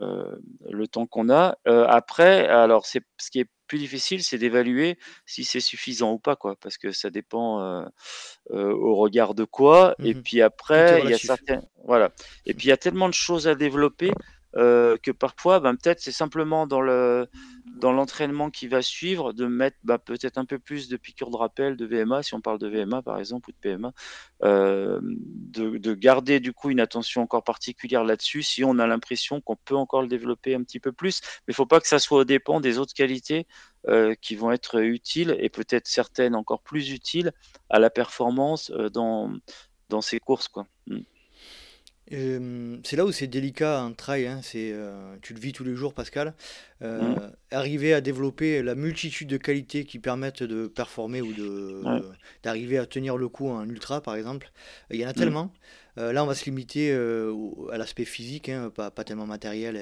le 0.00 0.86
temps 0.86 1.06
qu'on 1.06 1.30
a. 1.30 1.56
après, 1.64 2.46
alors 2.48 2.86
c'est 2.86 3.02
ce 3.18 3.30
qui 3.30 3.40
est 3.40 3.48
plus 3.66 3.78
difficile, 3.78 4.22
c'est 4.22 4.36
d'évaluer 4.36 4.98
si 5.24 5.44
c'est 5.44 5.60
suffisant 5.60 6.12
ou 6.12 6.18
pas, 6.18 6.36
quoi, 6.36 6.56
parce 6.60 6.76
que 6.76 6.92
ça 6.92 7.10
dépend 7.10 7.84
au 8.50 8.94
regard 8.96 9.34
de 9.34 9.44
quoi. 9.44 9.94
Et 10.02 10.14
mmh 10.14 10.22
puis 10.22 10.42
après, 10.42 11.02
il 11.04 11.10
y 11.10 11.14
a 11.14 11.18
certains, 11.18 11.62
voilà. 11.84 12.10
Et 12.46 12.54
puis 12.54 12.66
il 12.66 12.70
y 12.70 12.72
a 12.72 12.76
tellement 12.76 13.08
de 13.08 13.14
choses 13.14 13.48
à 13.48 13.54
développer 13.54 14.10
que 14.54 15.10
parfois, 15.10 15.60
ben, 15.60 15.74
peut-être 15.76 16.00
c'est 16.00 16.12
simplement 16.12 16.66
dans 16.66 16.80
le 16.80 17.28
dans 17.76 17.92
l'entraînement 17.92 18.50
qui 18.50 18.68
va 18.68 18.82
suivre, 18.82 19.32
de 19.32 19.46
mettre 19.46 19.76
bah, 19.84 19.98
peut-être 19.98 20.38
un 20.38 20.44
peu 20.44 20.58
plus 20.58 20.88
de 20.88 20.96
piqûres 20.96 21.30
de 21.30 21.36
rappel 21.36 21.76
de 21.76 21.86
VMA, 21.86 22.22
si 22.22 22.34
on 22.34 22.40
parle 22.40 22.58
de 22.58 22.68
VMA 22.68 23.02
par 23.02 23.18
exemple, 23.18 23.50
ou 23.50 23.52
de 23.52 23.58
PMA, 23.58 23.92
euh, 24.44 25.00
de, 25.02 25.94
garder 25.94 26.40
du 26.40 26.52
coup 26.52 26.70
une 26.70 26.80
attention 26.80 27.22
encore 27.22 27.44
particulière 27.44 28.04
là-dessus, 28.04 28.42
si 28.42 28.64
on 28.64 28.78
a 28.78 28.86
l'impression 28.86 29.40
qu'on 29.40 29.56
peut 29.56 29.76
encore 29.76 30.02
le 30.02 30.08
développer 30.08 30.54
un 30.54 30.62
petit 30.62 30.80
peu 30.80 30.92
plus. 30.92 31.20
Mais 31.22 31.52
il 31.52 31.52
ne 31.52 31.54
faut 31.56 31.66
pas 31.66 31.80
que 31.80 31.88
ça 31.88 31.98
soit 31.98 32.18
au 32.18 32.24
dépend 32.24 32.60
des 32.60 32.78
autres 32.78 32.94
qualités 32.94 33.46
euh, 33.88 34.14
qui 34.20 34.36
vont 34.36 34.52
être 34.52 34.80
utiles, 34.80 35.36
et 35.38 35.48
peut-être 35.48 35.88
certaines 35.88 36.34
encore 36.34 36.62
plus 36.62 36.90
utiles 36.90 37.32
à 37.70 37.78
la 37.78 37.90
performance 37.90 38.70
euh, 38.70 38.88
dans, 38.88 39.32
dans 39.88 40.00
ces 40.00 40.20
courses. 40.20 40.48
Quoi. 40.48 40.66
C'est 42.10 42.96
là 42.96 43.06
où 43.06 43.12
c'est 43.12 43.26
délicat 43.26 43.80
un 43.80 43.92
trail, 43.92 44.26
hein, 44.26 44.40
c'est, 44.42 44.72
euh, 44.72 45.16
tu 45.22 45.32
le 45.32 45.40
vis 45.40 45.52
tous 45.52 45.64
les 45.64 45.74
jours, 45.74 45.94
Pascal. 45.94 46.34
Euh, 46.82 47.00
mmh. 47.00 47.32
Arriver 47.50 47.94
à 47.94 48.02
développer 48.02 48.62
la 48.62 48.74
multitude 48.74 49.28
de 49.28 49.38
qualités 49.38 49.84
qui 49.84 49.98
permettent 49.98 50.42
de 50.42 50.66
performer 50.66 51.22
ou 51.22 51.32
de, 51.32 51.82
d'arriver 52.42 52.76
à 52.76 52.84
tenir 52.84 53.16
le 53.16 53.28
coup 53.28 53.48
en 53.48 53.66
ultra, 53.66 54.02
par 54.02 54.16
exemple, 54.16 54.50
il 54.90 55.00
y 55.00 55.04
en 55.04 55.08
a 55.08 55.12
mmh. 55.12 55.14
tellement. 55.14 55.52
Euh, 55.96 56.12
là, 56.12 56.24
on 56.24 56.26
va 56.26 56.34
se 56.34 56.44
limiter 56.44 56.92
à 56.92 57.78
l'aspect 57.78 58.04
physique, 58.04 58.50
hein, 58.50 58.70
pas, 58.74 58.90
pas, 58.90 59.04
tellement 59.04 59.26
matériel 59.26 59.80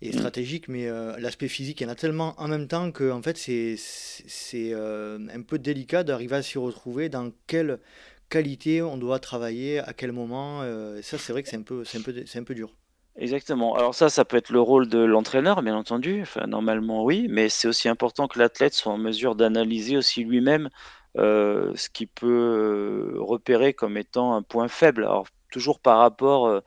et, 0.00 0.10
mmh. 0.10 0.12
stratégique, 0.12 0.68
mais 0.68 0.88
l'aspect 1.18 1.48
physique, 1.48 1.80
il 1.80 1.84
y 1.84 1.86
en 1.86 1.92
a 1.92 1.96
tellement 1.96 2.34
en 2.38 2.46
même 2.46 2.68
temps 2.68 2.92
que 2.92 3.10
en 3.10 3.22
fait, 3.22 3.36
c'est, 3.36 3.74
c'est 3.76 4.72
un 4.74 5.42
peu 5.44 5.58
délicat 5.58 6.04
d'arriver 6.04 6.36
à 6.36 6.42
s'y 6.42 6.58
retrouver 6.58 7.08
dans 7.08 7.32
quel 7.48 7.80
qualité 8.28 8.82
on 8.82 8.96
doit 8.96 9.18
travailler, 9.18 9.80
à 9.80 9.92
quel 9.92 10.12
moment. 10.12 10.60
Euh, 10.62 11.00
ça, 11.02 11.18
c'est 11.18 11.32
vrai 11.32 11.42
que 11.42 11.48
c'est 11.48 11.56
un, 11.56 11.62
peu, 11.62 11.82
un, 11.82 12.38
un 12.40 12.44
peu 12.44 12.54
dur. 12.54 12.70
Exactement. 13.16 13.74
Alors 13.74 13.94
ça, 13.94 14.08
ça 14.10 14.24
peut 14.24 14.36
être 14.36 14.50
le 14.50 14.60
rôle 14.60 14.88
de 14.88 14.98
l'entraîneur, 14.98 15.62
bien 15.62 15.76
entendu. 15.76 16.24
Normalement, 16.46 17.04
oui, 17.04 17.26
mais 17.28 17.48
c'est 17.48 17.66
aussi 17.66 17.88
important 17.88 18.28
que 18.28 18.38
l'athlète 18.38 18.74
soit 18.74 18.92
en 18.92 18.98
mesure 18.98 19.34
d'analyser 19.34 19.96
aussi 19.96 20.22
lui-même 20.22 20.68
euh, 21.16 21.72
ce 21.74 21.88
qu'il 21.88 22.08
peut 22.08 22.26
euh, 22.28 23.20
repérer 23.20 23.74
comme 23.74 23.96
étant 23.96 24.34
un 24.34 24.42
point 24.42 24.68
faible. 24.68 25.04
Alors 25.04 25.26
toujours 25.50 25.80
par 25.80 25.98
rapport, 25.98 26.62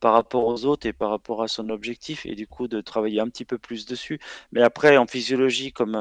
par 0.00 0.12
rapport 0.12 0.44
aux 0.44 0.66
autres 0.66 0.86
et 0.86 0.92
par 0.92 1.08
rapport 1.08 1.42
à 1.42 1.48
son 1.48 1.70
objectif, 1.70 2.26
et 2.26 2.34
du 2.34 2.46
coup 2.46 2.68
de 2.68 2.80
travailler 2.82 3.20
un 3.20 3.28
petit 3.28 3.44
peu 3.46 3.56
plus 3.58 3.86
dessus. 3.86 4.18
Mais 4.52 4.60
après, 4.60 4.98
en 4.98 5.06
physiologie, 5.06 5.72
comme 5.72 5.92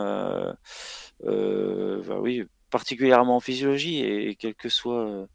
bah 1.22 2.20
oui, 2.20 2.44
particulièrement 2.74 3.36
en 3.36 3.40
physiologie 3.40 4.00
et, 4.00 4.36
quel 4.36 4.56
que 4.56 4.68
soit 4.68 5.08
euh, 5.08 5.28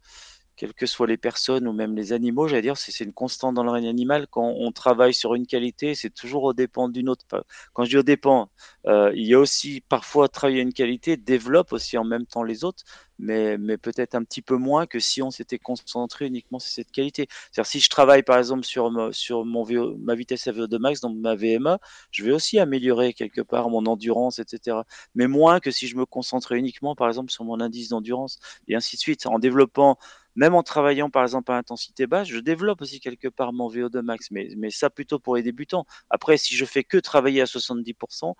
quelles 0.57 0.73
que 0.73 0.85
soient 0.85 1.07
les 1.07 1.15
personnes 1.17 1.69
ou 1.69 1.71
même 1.71 1.95
les 1.95 2.11
animaux, 2.11 2.49
j'allais 2.49 2.61
dire, 2.63 2.75
c'est 2.75 3.05
une 3.05 3.13
constante 3.13 3.55
dans 3.55 3.63
le 3.63 3.71
règne 3.71 3.87
animal. 3.87 4.27
Quand 4.29 4.53
on 4.57 4.73
travaille 4.73 5.13
sur 5.13 5.33
une 5.35 5.47
qualité, 5.47 5.95
c'est 5.95 6.09
toujours 6.09 6.43
au 6.43 6.53
dépend 6.53 6.89
d'une 6.89 7.07
autre. 7.07 7.25
Quand 7.71 7.85
je 7.85 7.91
dis 7.91 7.97
au 7.97 8.03
dépend, 8.03 8.49
euh, 8.85 9.09
il 9.15 9.25
y 9.25 9.33
a 9.35 9.39
aussi 9.39 9.81
parfois 9.87 10.27
travailler 10.27 10.61
une 10.61 10.73
qualité 10.73 11.15
développe 11.15 11.71
aussi 11.71 11.97
en 11.97 12.03
même 12.03 12.25
temps 12.25 12.43
les 12.43 12.65
autres, 12.65 12.83
mais, 13.19 13.77
peut-être 13.77 14.15
un 14.15 14.23
petit 14.23 14.41
peu 14.41 14.55
moins 14.55 14.87
que 14.87 14.99
si 14.99 15.21
on 15.21 15.31
s'était 15.31 15.59
concentré 15.59 16.25
uniquement 16.27 16.59
sur 16.59 16.71
cette 16.71 16.91
qualité. 16.91 17.27
C'est-à-dire 17.51 17.69
si 17.69 17.79
je 17.79 17.89
travaille 17.89 18.23
par 18.23 18.37
exemple 18.37 18.63
sur, 18.63 18.89
ma, 18.91 19.09
mon 19.45 20.15
vitesse 20.15 20.47
à 20.47 20.51
VO2 20.51 20.79
max, 20.79 21.01
donc 21.01 21.17
ma 21.17 21.35
VMA, 21.35 21.79
je 22.11 22.23
vais 22.23 22.31
aussi 22.31 22.59
améliorer 22.59 23.13
quelque 23.13 23.41
part 23.41 23.69
mon 23.69 23.85
endurance, 23.85 24.39
etc. 24.39 24.77
Mais 25.15 25.27
moins 25.27 25.59
que 25.59 25.71
si 25.71 25.87
je 25.87 25.95
me 25.97 26.05
concentrais 26.05 26.57
uniquement 26.57 26.95
par 26.95 27.07
exemple 27.07 27.31
sur 27.31 27.43
mon 27.43 27.59
indice 27.59 27.89
d'endurance 27.89 28.39
et 28.67 28.75
ainsi 28.75 28.95
de 28.95 29.01
suite. 29.01 29.25
En 29.25 29.37
développant 29.37 29.97
même 30.35 30.55
en 30.55 30.63
travaillant 30.63 31.09
par 31.09 31.23
exemple 31.23 31.51
à 31.51 31.57
intensité 31.57 32.07
basse, 32.07 32.29
je 32.29 32.39
développe 32.39 32.81
aussi 32.81 32.99
quelque 32.99 33.27
part 33.27 33.51
mon 33.51 33.69
VO2 33.69 34.01
max, 34.01 34.31
mais, 34.31 34.49
mais 34.57 34.69
ça 34.69 34.89
plutôt 34.89 35.19
pour 35.19 35.35
les 35.35 35.43
débutants. 35.43 35.85
Après, 36.09 36.37
si 36.37 36.55
je 36.55 36.63
fais 36.65 36.83
que 36.83 36.97
travailler 36.97 37.41
à 37.41 37.45
70%, 37.45 38.35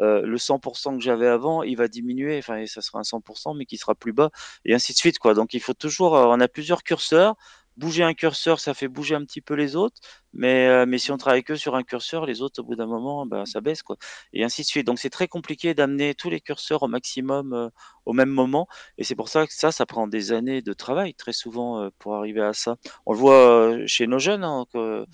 euh, 0.00 0.22
le 0.22 0.38
100% 0.38 0.96
que 0.96 1.02
j'avais 1.02 1.26
avant, 1.26 1.62
il 1.62 1.76
va 1.76 1.88
diminuer, 1.88 2.38
enfin, 2.38 2.64
ça 2.66 2.80
sera 2.80 2.98
un 3.00 3.02
100%, 3.04 3.54
mais 3.54 3.66
qui 3.66 3.76
sera 3.76 3.94
plus 3.94 4.12
bas, 4.12 4.30
et 4.64 4.74
ainsi 4.74 4.92
de 4.92 4.98
suite, 4.98 5.18
quoi. 5.18 5.34
Donc, 5.34 5.54
il 5.54 5.60
faut 5.60 5.74
toujours, 5.74 6.16
euh, 6.16 6.24
on 6.26 6.40
a 6.40 6.48
plusieurs 6.48 6.82
curseurs, 6.82 7.36
bouger 7.78 8.02
un 8.02 8.12
curseur, 8.14 8.60
ça 8.60 8.74
fait 8.74 8.88
bouger 8.88 9.14
un 9.14 9.24
petit 9.24 9.40
peu 9.40 9.54
les 9.54 9.76
autres, 9.76 10.00
mais, 10.34 10.66
euh, 10.68 10.86
mais 10.86 10.98
si 10.98 11.10
on 11.10 11.16
travaille 11.16 11.42
que 11.42 11.54
sur 11.56 11.74
un 11.74 11.82
curseur, 11.82 12.26
les 12.26 12.42
autres, 12.42 12.60
au 12.60 12.64
bout 12.64 12.74
d'un 12.76 12.86
moment, 12.86 13.26
ben, 13.26 13.46
ça 13.46 13.60
baisse, 13.60 13.82
quoi. 13.82 13.96
Et 14.32 14.44
ainsi 14.44 14.62
de 14.62 14.66
suite. 14.66 14.86
Donc, 14.86 14.98
c'est 14.98 15.10
très 15.10 15.28
compliqué 15.28 15.74
d'amener 15.74 16.14
tous 16.14 16.30
les 16.30 16.40
curseurs 16.40 16.82
au 16.82 16.88
maximum 16.88 17.70
au 18.04 18.12
même 18.12 18.28
moment. 18.30 18.66
Et 18.98 19.04
c'est 19.04 19.14
pour 19.14 19.28
ça 19.28 19.46
que 19.46 19.54
ça, 19.54 19.72
ça 19.72 19.86
prend 19.86 20.06
des 20.06 20.32
années 20.32 20.60
de 20.62 20.72
travail, 20.72 21.14
très 21.14 21.32
souvent, 21.32 21.88
pour 21.98 22.14
arriver 22.16 22.42
à 22.42 22.52
ça. 22.52 22.76
On 23.06 23.12
le 23.12 23.18
voit 23.18 23.76
chez 23.86 24.06
nos 24.06 24.18
jeunes, 24.18 24.44
hein, 24.44 24.66
que, 24.72 25.06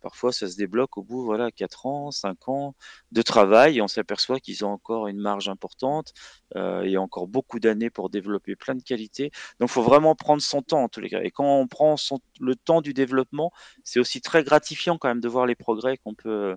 parfois, 0.00 0.32
ça 0.32 0.48
se 0.48 0.56
débloque 0.56 0.96
au 0.98 1.02
bout, 1.02 1.24
voilà, 1.24 1.50
4 1.50 1.86
ans, 1.86 2.10
5 2.10 2.48
ans 2.48 2.74
de 3.12 3.22
travail, 3.22 3.78
et 3.78 3.82
on 3.82 3.88
s'aperçoit 3.88 4.40
qu'ils 4.40 4.64
ont 4.64 4.70
encore 4.70 5.06
une 5.08 5.18
marge 5.20 5.48
importante, 5.48 6.12
euh, 6.56 6.82
et 6.82 6.96
encore 6.96 7.28
beaucoup 7.28 7.60
d'années 7.60 7.90
pour 7.90 8.10
développer 8.10 8.56
plein 8.56 8.74
de 8.74 8.82
qualités. 8.82 9.30
Donc, 9.60 9.70
il 9.70 9.72
faut 9.72 9.82
vraiment 9.82 10.14
prendre 10.14 10.42
son 10.42 10.62
temps, 10.62 10.82
en 10.82 10.88
tous 10.88 11.00
les 11.00 11.10
cas. 11.10 11.20
Et 11.22 11.30
quand 11.30 11.60
on 11.60 11.66
prend 11.68 11.96
son, 11.96 12.20
le 12.40 12.56
temps 12.56 12.80
du 12.80 12.94
développement, 12.94 13.52
c'est 13.84 14.00
aussi 14.00 14.20
très 14.20 14.42
gratifiant 14.44 14.98
quand 14.98 15.08
même 15.08 15.20
de 15.20 15.28
voir 15.28 15.46
les 15.46 15.54
progrès 15.54 15.96
qu'on 15.98 16.14
peut 16.14 16.56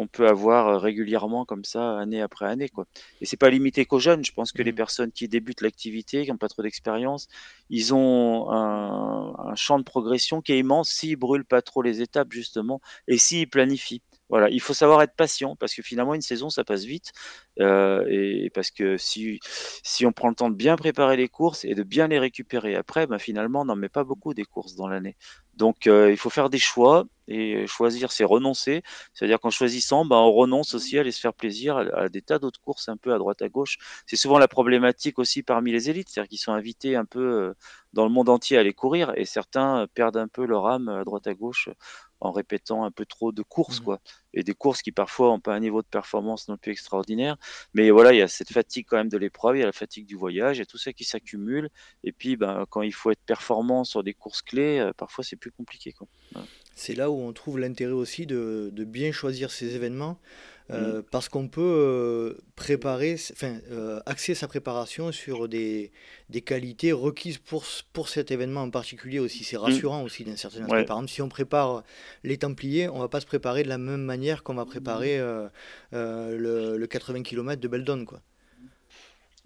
qu'on 0.00 0.06
peut 0.06 0.28
avoir 0.28 0.68
euh, 0.68 0.78
régulièrement 0.78 1.44
comme 1.44 1.62
ça, 1.62 1.98
année 1.98 2.22
après 2.22 2.46
année. 2.46 2.70
Quoi. 2.70 2.86
Et 3.20 3.26
c'est 3.26 3.36
pas 3.36 3.50
limité 3.50 3.84
qu'aux 3.84 3.98
jeunes. 3.98 4.24
Je 4.24 4.32
pense 4.32 4.50
que 4.50 4.62
les 4.62 4.72
mmh. 4.72 4.74
personnes 4.74 5.12
qui 5.12 5.28
débutent 5.28 5.60
l'activité, 5.60 6.24
qui 6.24 6.30
n'ont 6.30 6.38
pas 6.38 6.48
trop 6.48 6.62
d'expérience, 6.62 7.28
ils 7.68 7.92
ont 7.92 8.50
un, 8.50 9.34
un, 9.36 9.54
champ 9.56 9.78
de 9.78 9.84
progression 9.84 10.40
qui 10.40 10.52
est 10.52 10.58
immense 10.58 10.88
s'ils 10.88 11.16
brûlent 11.16 11.44
pas 11.44 11.60
trop 11.60 11.82
les 11.82 12.00
étapes 12.00 12.32
justement 12.32 12.80
et 13.08 13.18
s'ils 13.18 13.50
planifient. 13.50 14.00
Voilà, 14.30 14.48
il 14.48 14.60
faut 14.60 14.74
savoir 14.74 15.02
être 15.02 15.14
patient 15.16 15.56
parce 15.56 15.74
que 15.74 15.82
finalement 15.82 16.14
une 16.14 16.22
saison 16.22 16.50
ça 16.50 16.64
passe 16.64 16.84
vite 16.84 17.12
euh, 17.60 18.06
et 18.08 18.50
parce 18.54 18.70
que 18.70 18.96
si 18.96 19.40
si 19.82 20.06
on 20.06 20.12
prend 20.12 20.28
le 20.28 20.36
temps 20.36 20.50
de 20.50 20.54
bien 20.54 20.76
préparer 20.76 21.16
les 21.16 21.28
courses 21.28 21.64
et 21.64 21.74
de 21.74 21.82
bien 21.82 22.06
les 22.08 22.18
récupérer 22.18 22.76
après, 22.76 23.06
ben 23.08 23.18
finalement 23.18 23.62
on 23.62 23.64
n'en 23.64 23.76
met 23.76 23.88
pas 23.88 24.04
beaucoup 24.04 24.32
des 24.32 24.44
courses 24.44 24.76
dans 24.76 24.88
l'année. 24.88 25.16
Donc 25.54 25.86
euh, 25.86 26.10
il 26.10 26.16
faut 26.16 26.30
faire 26.30 26.48
des 26.48 26.58
choix 26.58 27.06
et 27.28 27.66
choisir 27.66 28.12
c'est 28.12 28.24
renoncer. 28.24 28.82
C'est-à-dire 29.12 29.40
qu'en 29.40 29.50
choisissant, 29.50 30.04
ben, 30.04 30.16
on 30.16 30.32
renonce 30.32 30.74
aussi 30.74 30.96
à 30.96 31.00
aller 31.00 31.12
se 31.12 31.20
faire 31.20 31.34
plaisir 31.34 31.76
à, 31.76 32.08
des 32.08 32.22
tas 32.22 32.38
d'autres 32.38 32.60
courses 32.60 32.88
un 32.88 32.96
peu 32.96 33.12
à 33.12 33.18
droite 33.18 33.42
à 33.42 33.48
gauche. 33.48 33.78
C'est 34.06 34.16
souvent 34.16 34.38
la 34.38 34.48
problématique 34.48 35.18
aussi 35.18 35.42
parmi 35.42 35.72
les 35.72 35.90
élites, 35.90 36.08
c'est-à-dire 36.08 36.28
qu'ils 36.28 36.38
sont 36.38 36.52
invités 36.52 36.96
un 36.96 37.04
peu 37.04 37.20
euh, 37.20 37.54
dans 37.92 38.04
le 38.04 38.10
monde 38.10 38.28
entier 38.28 38.56
à 38.56 38.60
aller 38.60 38.72
courir 38.72 39.12
et 39.16 39.24
certains 39.24 39.86
perdent 39.94 40.16
un 40.16 40.28
peu 40.28 40.44
leur 40.46 40.66
âme 40.66 40.88
à 40.88 41.04
droite 41.04 41.26
à 41.26 41.34
gauche 41.34 41.68
en 42.20 42.32
répétant 42.32 42.84
un 42.84 42.90
peu 42.90 43.06
trop 43.06 43.32
de 43.32 43.42
courses, 43.42 43.80
mmh. 43.80 43.84
quoi. 43.84 44.00
Et 44.34 44.42
des 44.42 44.54
courses 44.54 44.82
qui 44.82 44.92
parfois 44.92 45.28
n'ont 45.28 45.40
pas 45.40 45.54
un 45.54 45.60
niveau 45.60 45.82
de 45.82 45.86
performance 45.86 46.48
non 46.48 46.56
plus 46.56 46.72
extraordinaire. 46.72 47.36
Mais 47.74 47.90
voilà, 47.90 48.12
il 48.12 48.18
y 48.18 48.22
a 48.22 48.28
cette 48.28 48.52
fatigue 48.52 48.86
quand 48.88 48.96
même 48.96 49.08
de 49.08 49.18
l'épreuve, 49.18 49.56
il 49.56 49.60
y 49.60 49.62
a 49.62 49.66
la 49.66 49.72
fatigue 49.72 50.06
du 50.06 50.16
voyage, 50.16 50.60
et 50.60 50.66
tout 50.66 50.78
ça 50.78 50.92
qui 50.92 51.04
s'accumule. 51.04 51.70
Et 52.04 52.12
puis, 52.12 52.36
ben, 52.36 52.64
quand 52.68 52.82
il 52.82 52.92
faut 52.92 53.10
être 53.10 53.24
performant 53.26 53.84
sur 53.84 54.02
des 54.02 54.14
courses 54.14 54.42
clés, 54.42 54.78
euh, 54.78 54.92
parfois 54.92 55.24
c'est 55.24 55.36
plus 55.36 55.50
compliqué, 55.50 55.92
quoi. 55.92 56.06
C'est 56.74 56.94
là 56.94 57.10
où 57.10 57.20
on 57.20 57.32
trouve 57.32 57.58
l'intérêt 57.58 57.92
aussi 57.92 58.26
de, 58.26 58.70
de, 58.72 58.84
bien 58.84 59.12
choisir 59.12 59.50
ces 59.50 59.74
événements 59.74 60.18
euh, 60.72 61.02
parce 61.10 61.28
qu'on 61.28 61.48
peut 61.48 61.60
euh, 61.60 62.34
préparer, 62.56 63.16
enfin, 63.32 63.58
euh, 63.70 64.00
axer 64.06 64.34
sa 64.34 64.46
préparation 64.48 65.12
sur 65.12 65.48
des, 65.48 65.90
des 66.28 66.40
qualités 66.40 66.92
requises 66.92 67.38
pour, 67.38 67.64
pour 67.92 68.08
cet 68.08 68.30
événement 68.30 68.62
en 68.62 68.70
particulier 68.70 69.18
aussi. 69.18 69.44
C'est 69.44 69.56
rassurant 69.56 70.02
aussi 70.02 70.24
d'un 70.24 70.36
certain 70.36 70.62
aspect. 70.64 70.84
Par 70.84 70.98
exemple, 70.98 71.10
si 71.10 71.22
on 71.22 71.28
prépare 71.28 71.82
les 72.22 72.38
Templiers, 72.38 72.88
on 72.88 72.98
va 72.98 73.08
pas 73.08 73.20
se 73.20 73.26
préparer 73.26 73.62
de 73.62 73.68
la 73.68 73.78
même 73.78 74.02
manière 74.02 74.42
qu'on 74.42 74.54
va 74.54 74.64
préparer 74.64 75.18
le, 75.92 76.76
le, 76.76 76.86
80 76.86 77.22
km 77.22 77.60
de 77.60 77.68
Beldon, 77.68 78.04
quoi. 78.04 78.20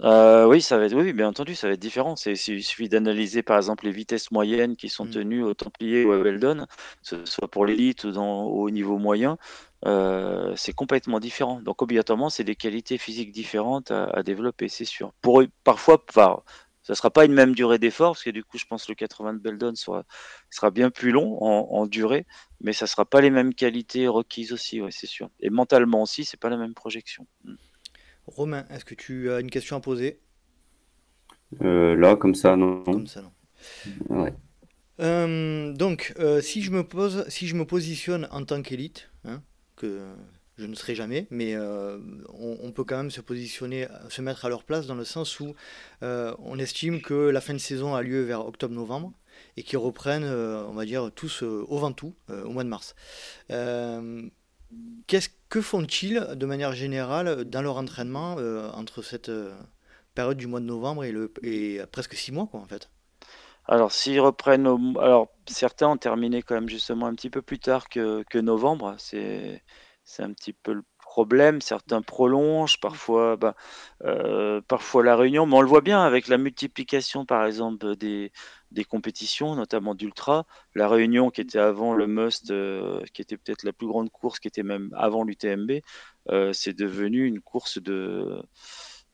Euh, 0.00 0.46
oui, 0.46 0.60
ça 0.60 0.76
va 0.76 0.86
être, 0.86 0.94
oui, 0.94 1.12
bien 1.12 1.28
entendu, 1.28 1.54
ça 1.54 1.68
va 1.68 1.74
être 1.74 1.80
différent. 1.80 2.16
C'est, 2.16 2.32
il 2.32 2.62
suffit 2.62 2.88
d'analyser 2.88 3.42
par 3.42 3.56
exemple 3.56 3.84
les 3.84 3.92
vitesses 3.92 4.30
moyennes 4.32 4.76
qui 4.76 4.88
sont 4.88 5.04
mmh. 5.04 5.10
tenues 5.10 5.42
au 5.44 5.54
Templier 5.54 6.04
ou 6.04 6.12
à 6.12 6.18
Weldon, 6.18 6.66
que 6.66 6.66
ce 7.02 7.24
soit 7.24 7.48
pour 7.48 7.64
l'élite 7.64 8.04
ou 8.04 8.10
dans, 8.10 8.44
au 8.44 8.70
niveau 8.70 8.98
moyen. 8.98 9.38
Euh, 9.86 10.54
c'est 10.56 10.72
complètement 10.72 11.20
différent. 11.20 11.60
Donc 11.60 11.82
obligatoirement, 11.82 12.30
c'est 12.30 12.44
des 12.44 12.56
qualités 12.56 12.98
physiques 12.98 13.32
différentes 13.32 13.90
à, 13.90 14.22
développer, 14.22 14.68
c'est 14.68 14.84
sûr. 14.84 15.12
Pour 15.20 15.42
parfois, 15.62 16.02
enfin, 16.08 16.42
ça 16.82 16.94
sera 16.94 17.10
pas 17.10 17.24
une 17.24 17.32
même 17.32 17.54
durée 17.54 17.78
d'effort, 17.78 18.12
parce 18.12 18.24
que 18.24 18.30
du 18.30 18.44
coup, 18.44 18.58
je 18.58 18.64
pense 18.64 18.86
que 18.86 18.92
le 18.92 18.96
80 18.96 19.34
de 19.34 19.38
Beldon 19.38 19.74
sera, 19.74 20.04
sera 20.50 20.70
bien 20.70 20.90
plus 20.90 21.10
long 21.10 21.42
en, 21.42 21.86
durée, 21.86 22.26
mais 22.60 22.72
ça 22.72 22.86
sera 22.86 23.04
pas 23.04 23.20
les 23.20 23.30
mêmes 23.30 23.54
qualités 23.54 24.08
requises 24.08 24.52
aussi, 24.52 24.80
ouais, 24.80 24.90
c'est 24.90 25.06
sûr. 25.06 25.30
Et 25.40 25.50
mentalement 25.50 26.02
aussi, 26.02 26.24
c'est 26.24 26.40
pas 26.40 26.50
la 26.50 26.56
même 26.56 26.74
projection. 26.74 27.26
Hmm. 27.44 27.54
Romain, 28.26 28.64
est-ce 28.70 28.84
que 28.84 28.94
tu 28.94 29.30
as 29.30 29.40
une 29.40 29.50
question 29.50 29.76
à 29.76 29.80
poser? 29.80 30.20
Euh, 31.62 31.94
Là, 31.94 32.16
comme 32.16 32.34
ça, 32.34 32.56
non. 32.56 32.82
Comme 32.84 33.06
ça, 33.06 33.22
non. 33.22 33.32
Ouais. 34.08 34.34
Euh, 35.00 35.72
donc, 35.72 36.14
euh, 36.18 36.40
si 36.40 36.62
je 36.62 36.70
me 36.70 36.84
pose, 36.84 37.26
si 37.28 37.46
je 37.48 37.54
me 37.54 37.64
positionne 37.64 38.28
en 38.30 38.44
tant 38.44 38.62
qu'élite, 38.62 39.10
hein, 39.24 39.42
que 39.76 40.00
je 40.56 40.66
ne 40.66 40.74
serai 40.74 40.94
jamais, 40.94 41.26
mais 41.30 41.54
euh, 41.54 41.98
on, 42.28 42.70
peut 42.70 42.84
quand 42.84 42.96
même 42.96 43.10
se 43.10 43.20
positionner, 43.20 43.88
se 44.08 44.22
mettre 44.22 44.44
à 44.44 44.48
leur 44.48 44.62
place 44.62 44.86
dans 44.86 44.94
le 44.94 45.04
sens 45.04 45.40
où 45.40 45.54
euh, 46.02 46.34
on 46.38 46.58
estime 46.58 47.02
que 47.02 47.14
la 47.14 47.40
fin 47.40 47.54
de 47.54 47.58
saison 47.58 47.94
a 47.94 48.02
lieu 48.02 48.22
vers 48.22 48.46
octobre-novembre 48.46 49.12
et 49.56 49.64
qu'ils 49.64 49.78
reprennent, 49.78 50.24
euh, 50.24 50.62
on 50.68 50.74
va 50.74 50.84
dire, 50.84 51.10
tous 51.12 51.42
au 51.42 51.78
Ventoux 51.78 52.14
au 52.28 52.50
mois 52.50 52.64
de 52.64 52.68
mars. 52.68 52.94
Qu'est-ce 55.06 55.28
que 55.48 55.60
font-ils 55.60 56.20
de 56.34 56.46
manière 56.46 56.72
générale 56.72 57.44
dans 57.44 57.62
leur 57.62 57.76
entraînement 57.76 58.34
entre 58.74 59.02
cette 59.02 59.30
période 60.14 60.36
du 60.36 60.46
mois 60.46 60.60
de 60.60 60.66
novembre 60.66 61.04
et, 61.04 61.14
et 61.42 61.80
presque 61.90 62.14
six 62.14 62.30
mois, 62.32 62.46
quoi, 62.46 62.60
en 62.60 62.66
fait? 62.66 62.88
Alors, 63.66 63.92
s'ils 63.92 64.20
reprennent, 64.20 64.66
alors 64.98 65.28
certains 65.46 65.88
ont 65.88 65.96
terminé 65.96 66.42
quand 66.42 66.54
même 66.54 66.68
justement 66.68 67.06
un 67.06 67.14
petit 67.14 67.30
peu 67.30 67.42
plus 67.42 67.58
tard 67.58 67.88
que, 67.88 68.38
novembre. 68.38 68.96
C'est 68.98 69.62
un 70.22 70.32
petit 70.32 70.52
peu 70.52 70.72
le 70.74 70.84
problème. 71.00 71.60
Certains 71.60 72.02
prolongent, 72.02 72.78
parfois, 72.80 73.36
bah, 73.36 73.54
euh, 74.04 74.60
parfois 74.68 75.02
la 75.04 75.16
réunion, 75.16 75.46
mais 75.46 75.56
on 75.56 75.60
le 75.62 75.68
voit 75.68 75.80
bien 75.80 76.02
avec 76.02 76.28
la 76.28 76.38
multiplication, 76.38 77.24
par 77.24 77.46
exemple, 77.46 77.96
des, 77.96 78.32
des 78.70 78.84
compétitions, 78.84 79.54
notamment 79.54 79.94
d'ultra. 79.94 80.46
La 80.74 80.88
réunion 80.88 81.30
qui 81.30 81.40
était 81.40 81.58
avant 81.58 81.94
le 81.94 82.06
must, 82.06 82.50
euh, 82.50 83.02
qui 83.14 83.22
était 83.22 83.36
peut-être 83.38 83.62
la 83.64 83.72
plus 83.72 83.86
grande 83.86 84.10
course, 84.10 84.40
qui 84.40 84.48
était 84.48 84.62
même 84.62 84.90
avant 84.94 85.24
l'UTMB, 85.24 85.80
euh, 86.30 86.52
c'est 86.52 86.74
devenu 86.74 87.26
une 87.26 87.40
course 87.40 87.78
de 87.80 88.42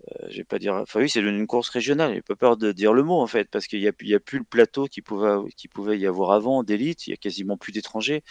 euh, 0.09 0.27
je 0.31 0.39
vais 0.39 0.45
pas 0.45 0.59
dire. 0.59 0.75
Enfin, 0.75 1.01
oui, 1.01 1.09
c'est 1.11 1.21
une 1.21 1.47
course 1.47 1.69
régionale. 1.69 2.15
J'ai 2.15 2.23
pas 2.23 2.37
peur 2.37 2.57
de 2.57 2.73
dire 2.73 2.93
le 2.93 3.03
mot 3.03 3.21
en 3.21 3.27
fait, 3.27 3.49
parce 3.51 3.67
qu'il 3.67 3.81
n'y 3.81 3.89
a, 3.89 3.93
plus 3.93 4.39
le 4.39 4.45
plateau 4.45 4.87
qui 4.87 5.03
pouvait, 5.03 5.37
qui 5.57 5.69
pouvait 5.69 5.99
y 5.99 6.07
avoir 6.07 6.33
avant 6.33 6.63
d'élite. 6.63 7.07
Il 7.07 7.11
y 7.11 7.13
a 7.15 7.17
quasiment 7.17 7.57
plus 7.57 7.73
d'étrangers. 7.73 8.23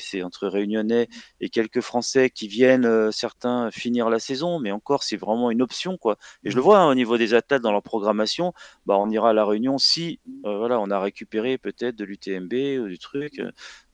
C'est 0.00 0.22
entre 0.22 0.48
Réunionnais 0.48 1.08
et 1.40 1.48
quelques 1.48 1.80
Français 1.80 2.30
qui 2.30 2.48
viennent, 2.48 2.84
euh, 2.84 3.10
certains 3.10 3.70
finir 3.70 4.10
la 4.10 4.18
saison, 4.18 4.58
mais 4.58 4.72
encore 4.72 5.02
c'est 5.02 5.16
vraiment 5.16 5.50
une 5.50 5.62
option 5.62 5.96
quoi. 5.96 6.16
Et 6.44 6.50
je 6.50 6.56
le 6.56 6.62
vois 6.62 6.80
hein, 6.80 6.88
au 6.88 6.94
niveau 6.94 7.16
des 7.16 7.34
athlètes 7.34 7.62
dans 7.62 7.72
leur 7.72 7.82
programmation, 7.82 8.52
bah 8.86 8.96
on 8.98 9.10
ira 9.10 9.30
à 9.30 9.32
la 9.32 9.44
Réunion 9.44 9.78
si 9.78 10.20
euh, 10.46 10.58
voilà 10.58 10.80
on 10.80 10.90
a 10.90 11.00
récupéré 11.00 11.58
peut-être 11.58 11.96
de 11.96 12.04
l'UTMB 12.04 12.52
ou 12.82 12.88
du 12.88 12.98
truc. 12.98 13.40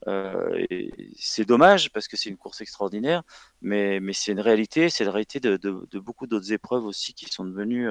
Euh, 0.07 0.65
c'est 1.17 1.45
dommage 1.45 1.91
parce 1.91 2.07
que 2.07 2.17
c'est 2.17 2.29
une 2.29 2.37
course 2.37 2.61
extraordinaire, 2.61 3.23
mais, 3.61 3.99
mais 3.99 4.13
c'est 4.13 4.31
une 4.31 4.39
réalité, 4.39 4.89
c'est 4.89 5.03
la 5.03 5.11
réalité 5.11 5.39
de, 5.39 5.57
de, 5.57 5.87
de 5.89 5.99
beaucoup 5.99 6.27
d'autres 6.27 6.53
épreuves 6.53 6.85
aussi 6.85 7.13
qui 7.13 7.25
sont 7.25 7.45
devenues 7.45 7.89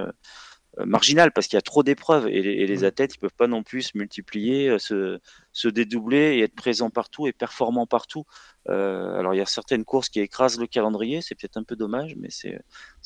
marginales 0.85 1.33
parce 1.33 1.47
qu'il 1.49 1.57
y 1.57 1.59
a 1.59 1.63
trop 1.63 1.83
d'épreuves 1.83 2.29
et, 2.29 2.39
et, 2.39 2.67
les 2.67 2.85
athlètes 2.85 3.15
ils 3.15 3.19
peuvent 3.19 3.35
pas 3.37 3.47
non 3.47 3.63
plus 3.63 3.83
se 3.83 3.99
multiplier, 3.99 4.79
se, 4.79 5.19
se 5.59 5.67
dédoubler 5.67 6.37
et 6.37 6.43
être 6.43 6.55
présent 6.55 6.89
partout 6.89 7.27
et 7.27 7.33
performant 7.33 7.85
partout. 7.85 8.25
Euh, 8.69 9.19
alors 9.19 9.35
il 9.35 9.39
y 9.39 9.41
a 9.41 9.47
certaines 9.47 9.85
courses 9.85 10.09
qui 10.09 10.21
écrasent 10.21 10.61
le 10.61 10.69
calendrier, 10.69 11.21
c'est 11.21 11.35
peut-être 11.35 11.57
un 11.57 11.65
peu 11.65 11.75
dommage, 11.75 12.15
mais 12.17 12.29
c'est 12.31 12.61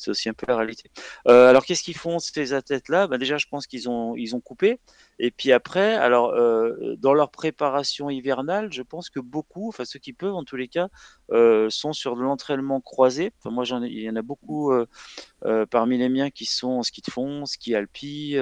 aussi 0.07 0.29
un 0.29 0.33
peu 0.33 0.45
la 0.47 0.57
réalité. 0.57 0.91
Euh, 1.27 1.49
alors 1.49 1.65
qu'est-ce 1.65 1.81
qu'ils 1.81 1.97
font 1.97 2.19
ces 2.19 2.53
athlètes-là? 2.53 3.07
Bah, 3.07 3.17
Déjà, 3.17 3.37
je 3.37 3.47
pense 3.47 3.65
qu'ils 3.65 3.89
ont, 3.89 4.15
ils 4.15 4.35
ont 4.35 4.39
coupé. 4.39 4.79
Et 5.17 5.31
puis 5.31 5.51
après, 5.51 5.95
alors 5.95 6.29
euh, 6.29 6.95
dans 6.97 7.15
leur 7.15 7.31
préparation 7.31 8.11
hivernale, 8.11 8.71
je 8.71 8.83
pense 8.83 9.09
que 9.09 9.19
beaucoup, 9.19 9.69
enfin 9.69 9.85
ceux 9.85 9.99
qui 9.99 10.13
peuvent 10.13 10.35
en 10.35 10.43
tous 10.43 10.57
les 10.57 10.67
cas, 10.67 10.89
sont 11.69 11.93
sur 11.93 12.15
de 12.15 12.21
l'entraînement 12.21 12.81
croisé. 12.81 13.31
Enfin, 13.39 13.49
moi, 13.49 13.63
il 13.65 13.99
y 13.99 14.09
en 14.09 14.15
a 14.15 14.21
beaucoup 14.21 14.71
parmi 15.71 15.97
les 15.97 16.09
miens 16.09 16.29
qui 16.29 16.45
sont 16.45 16.73
en 16.73 16.83
ski 16.83 17.01
de 17.01 17.11
fond, 17.11 17.45
ski 17.47 17.73
alpi. 17.73 18.37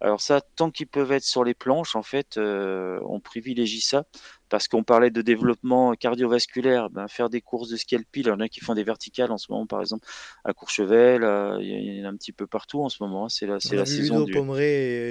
Alors 0.00 0.20
ça, 0.20 0.40
tant 0.56 0.70
qu'ils 0.70 0.86
peuvent 0.86 1.12
être 1.12 1.24
sur 1.24 1.44
les 1.44 1.54
planches, 1.54 1.96
en 1.96 2.02
fait, 2.02 2.36
euh, 2.36 3.00
on 3.06 3.20
privilégie 3.20 3.80
ça 3.80 4.04
parce 4.48 4.68
qu'on 4.68 4.84
parlait 4.84 5.10
de 5.10 5.22
développement 5.22 5.94
cardiovasculaire. 5.94 6.90
Ben, 6.90 7.08
faire 7.08 7.30
des 7.30 7.40
courses 7.40 7.70
de 7.70 7.76
alpine, 7.96 8.24
il 8.26 8.28
y 8.28 8.30
en 8.30 8.40
a 8.40 8.48
qui 8.48 8.60
font 8.60 8.74
des 8.74 8.84
verticales 8.84 9.32
en 9.32 9.38
ce 9.38 9.50
moment, 9.50 9.66
par 9.66 9.80
exemple 9.80 10.06
à 10.44 10.52
Courchevel, 10.52 11.22
il 11.60 11.98
y 11.98 12.02
en 12.02 12.08
a 12.08 12.12
un 12.12 12.16
petit 12.16 12.32
peu 12.32 12.46
partout 12.46 12.82
en 12.82 12.88
ce 12.88 13.02
moment. 13.02 13.26
Hein. 13.26 13.28
C'est 13.28 13.46
la, 13.46 13.60
c'est 13.60 13.76
la 13.76 13.86
saison 13.86 14.22
du. 14.22 14.34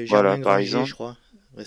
voilà, 0.10 0.38
par 0.38 0.58
exemple. 0.58 0.88
Je 0.88 0.94
crois. 0.94 1.18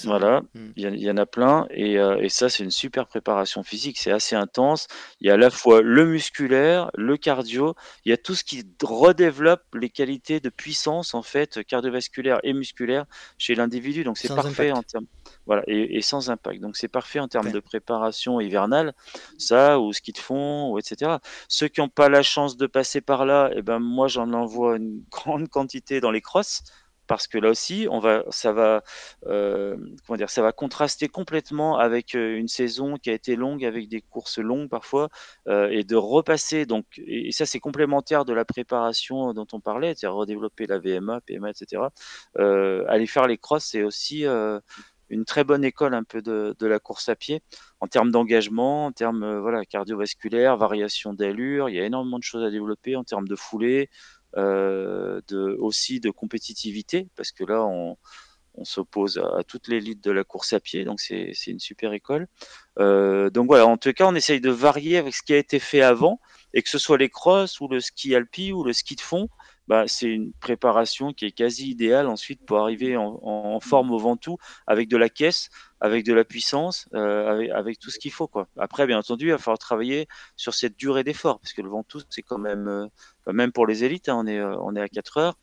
Voilà, 0.04 0.42
hmm. 0.54 0.70
il 0.76 0.98
y, 0.98 1.10
en 1.10 1.16
a 1.16 1.26
plein 1.26 1.66
et, 1.70 1.98
euh, 1.98 2.18
et 2.20 2.28
ça 2.28 2.48
c'est 2.48 2.64
une 2.64 2.72
super 2.72 3.06
préparation 3.06 3.62
physique, 3.62 3.98
c'est 3.98 4.10
assez 4.10 4.34
intense. 4.34 4.88
Il 5.20 5.28
y 5.28 5.30
a 5.30 5.34
à 5.34 5.36
la 5.36 5.48
fois 5.48 5.80
le 5.80 6.06
musculaire, 6.06 6.90
le 6.96 7.16
cardio, 7.16 7.76
il 8.04 8.10
y 8.10 8.12
a 8.12 8.16
tout 8.16 8.34
ce 8.34 8.42
qui 8.42 8.64
redéveloppe 8.82 9.62
les 9.74 9.88
qualités 9.88 10.40
de 10.40 10.48
puissance 10.48 11.14
en 11.14 11.22
fait 11.22 11.64
cardiovasculaire 11.64 12.40
et 12.42 12.52
musculaire 12.52 13.04
chez 13.38 13.54
l'individu. 13.54 14.02
Donc 14.02 14.18
c'est 14.18 14.34
parfait 14.34 14.72
en 14.72 14.82
termes 14.82 15.06
voilà 15.46 15.62
et, 15.68 15.96
et, 15.96 16.02
sans 16.02 16.30
impact. 16.30 16.60
Donc 16.60 16.76
c'est 16.76 16.88
parfait 16.88 17.20
en 17.20 17.28
termes 17.28 17.52
de 17.52 17.60
préparation 17.60 18.40
hivernale, 18.40 18.92
ça 19.38 19.78
ou 19.78 19.92
ski 19.92 20.10
de 20.10 20.18
fond 20.18 20.72
ou 20.72 20.78
etc. 20.80 21.18
Ceux 21.48 21.68
qui 21.68 21.80
n'ont 21.80 21.88
pas 21.88 22.08
la 22.08 22.24
chance 22.24 22.56
de 22.56 22.66
passer 22.66 23.00
par 23.00 23.24
là, 23.24 23.50
eh 23.54 23.62
ben 23.62 23.78
moi 23.78 24.08
j'en 24.08 24.32
envoie 24.32 24.76
une 24.76 25.04
grande 25.10 25.48
quantité 25.48 26.00
dans 26.00 26.10
les 26.10 26.20
crosses 26.20 26.64
parce 27.06 27.26
que 27.26 27.38
là 27.38 27.50
aussi, 27.50 27.86
on 27.90 27.98
va, 27.98 28.24
ça 28.30 28.52
va, 28.52 28.82
euh, 29.26 29.76
comment 30.06 30.16
dire, 30.16 30.30
ça 30.30 30.42
va 30.42 30.52
contraster 30.52 31.08
complètement 31.08 31.78
avec 31.78 32.14
euh, 32.14 32.36
une 32.36 32.48
saison 32.48 32.96
qui 32.96 33.10
a 33.10 33.12
été 33.12 33.36
longue, 33.36 33.64
avec 33.64 33.88
des 33.88 34.00
courses 34.00 34.38
longues 34.38 34.68
parfois, 34.68 35.08
euh, 35.48 35.68
et 35.70 35.84
de 35.84 35.96
repasser. 35.96 36.66
Donc, 36.66 36.86
et, 36.98 37.32
ça, 37.32 37.46
c'est 37.46 37.60
complémentaire 37.60 38.24
de 38.24 38.32
la 38.32 38.44
préparation 38.44 39.32
dont 39.32 39.46
on 39.52 39.60
parlait, 39.60 39.94
c'est-à-dire 39.94 40.14
redévelopper 40.16 40.66
la 40.66 40.78
VMA, 40.78 41.20
PMA, 41.22 41.50
etc. 41.50 41.82
aller 42.36 43.06
faire 43.06 43.26
les 43.26 43.38
crosses, 43.38 43.66
c'est 43.66 43.82
aussi 43.82 44.24
une 45.08 45.24
très 45.24 45.44
bonne 45.44 45.64
école 45.64 45.94
un 45.94 46.02
peu 46.02 46.22
de, 46.22 46.56
de 46.58 46.66
la 46.66 46.78
course 46.78 47.08
à 47.08 47.16
pied 47.16 47.42
en 47.80 47.86
termes 47.86 48.10
d'engagement, 48.10 48.86
en 48.86 48.92
termes 48.92 49.38
voilà 49.38 49.64
cardiovasculaire, 49.64 50.56
variation 50.56 51.12
d'allure. 51.14 51.68
Il 51.68 51.76
y 51.76 51.80
a 51.80 51.84
énormément 51.84 52.18
de 52.18 52.24
choses 52.24 52.42
à 52.44 52.50
développer 52.50 52.96
en 52.96 53.04
termes 53.04 53.28
de 53.28 53.36
foulée. 53.36 53.90
Euh, 54.36 55.20
de, 55.28 55.56
aussi 55.60 55.98
de 55.98 56.10
compétitivité, 56.10 57.08
parce 57.16 57.32
que 57.32 57.42
là, 57.42 57.64
on, 57.64 57.96
on 58.56 58.64
s'oppose 58.64 59.18
à, 59.18 59.44
toute 59.44 59.68
l'élite 59.68 60.02
de 60.04 60.10
la 60.10 60.24
course 60.24 60.52
à 60.52 60.60
pied, 60.60 60.84
donc 60.84 61.00
c'est 61.00 61.32
une 61.46 61.60
super 61.60 61.92
école. 61.92 62.26
Euh, 62.78 63.30
donc 63.30 63.46
voilà, 63.46 63.66
en 63.66 63.76
tout 63.78 63.92
cas, 63.92 64.06
on 64.06 64.14
essaye 64.14 64.40
de 64.40 64.50
varier 64.50 64.98
avec 64.98 65.14
ce 65.14 65.22
qui 65.22 65.32
a 65.32 65.38
été 65.38 65.58
fait 65.58 65.80
avant, 65.80 66.20
et 66.54 66.62
que 66.62 66.68
ce 66.68 66.78
soit 66.78 66.98
les 66.98 67.08
crosses 67.08 67.60
ou 67.60 67.68
le 67.68 67.80
ski 67.80 68.14
alpi 68.14 68.52
ou 68.52 68.62
le 68.62 68.72
ski 68.72 68.94
de 68.96 69.00
fond, 69.00 69.28
bah, 69.68 69.84
c'est 69.86 70.08
une 70.08 70.32
préparation 70.34 71.12
qui 71.12 71.26
est 71.26 71.32
quasi 71.32 71.70
idéale 71.70 72.06
ensuite 72.06 72.44
pour 72.46 72.58
arriver 72.58 72.96
en, 72.96 73.18
en 73.22 73.60
forme 73.60 73.90
au 73.90 73.98
Ventoux 73.98 74.38
avec 74.66 74.88
de 74.88 74.96
la 74.96 75.08
caisse, 75.08 75.50
avec 75.80 76.04
de 76.04 76.14
la 76.14 76.24
puissance, 76.24 76.88
euh, 76.94 77.28
avec, 77.28 77.50
avec, 77.50 77.78
tout 77.78 77.90
ce 77.90 77.98
qu'il 77.98 78.12
faut. 78.12 78.28
Quoi. 78.28 78.48
Après, 78.56 78.86
bien 78.86 78.98
entendu, 78.98 79.26
il 79.26 79.30
va 79.32 79.38
falloir 79.38 79.58
travailler 79.58 80.06
sur 80.36 80.54
cette 80.54 80.76
durée 80.76 81.04
d'effort 81.04 81.40
parce 81.40 81.52
que 81.52 81.62
le 81.62 81.68
Ventoux, 81.68 82.00
c'est 82.10 82.22
quand 82.22 82.38
même, 82.38 82.68
euh, 82.68 82.86
même 83.32 83.52
pour 83.52 83.66
les 83.66 83.84
élites, 83.84 84.08
hein, 84.08 84.16
on, 84.18 84.26
est, 84.26 84.38
euh, 84.38 84.56
on 84.60 84.74
est 84.76 84.80
à 84.80 84.88
4 84.88 85.18
heures. 85.18 85.34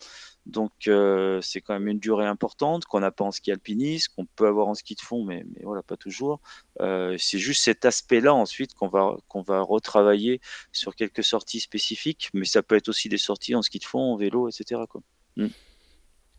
Donc 0.45 0.71
euh, 0.87 1.39
c'est 1.41 1.61
quand 1.61 1.73
même 1.73 1.87
une 1.87 1.99
durée 1.99 2.25
importante 2.25 2.85
qu'on 2.85 2.99
n'a 2.99 3.11
pas 3.11 3.23
en 3.23 3.31
ski 3.31 3.51
alpinisme, 3.51 4.11
qu'on 4.15 4.25
peut 4.25 4.47
avoir 4.47 4.67
en 4.67 4.73
ski 4.73 4.95
de 4.95 5.01
fond, 5.01 5.23
mais, 5.23 5.45
mais 5.55 5.63
voilà, 5.63 5.83
pas 5.83 5.95
toujours. 5.95 6.41
Euh, 6.81 7.15
c'est 7.17 7.39
juste 7.39 7.63
cet 7.63 7.85
aspect-là 7.85 8.33
ensuite 8.33 8.73
qu'on 8.73 8.89
va, 8.89 9.15
qu'on 9.29 9.41
va 9.41 9.61
retravailler 9.61 10.41
sur 10.71 10.95
quelques 10.95 11.23
sorties 11.23 11.61
spécifiques, 11.61 12.29
mais 12.33 12.45
ça 12.45 12.61
peut 12.61 12.75
être 12.75 12.89
aussi 12.89 13.07
des 13.07 13.17
sorties 13.17 13.55
en 13.55 13.61
ski 13.61 13.79
de 13.79 13.85
fond, 13.85 14.13
en 14.13 14.17
vélo, 14.17 14.49
etc. 14.49 14.81
Quoi. 14.89 15.01
Mm. 15.37 15.47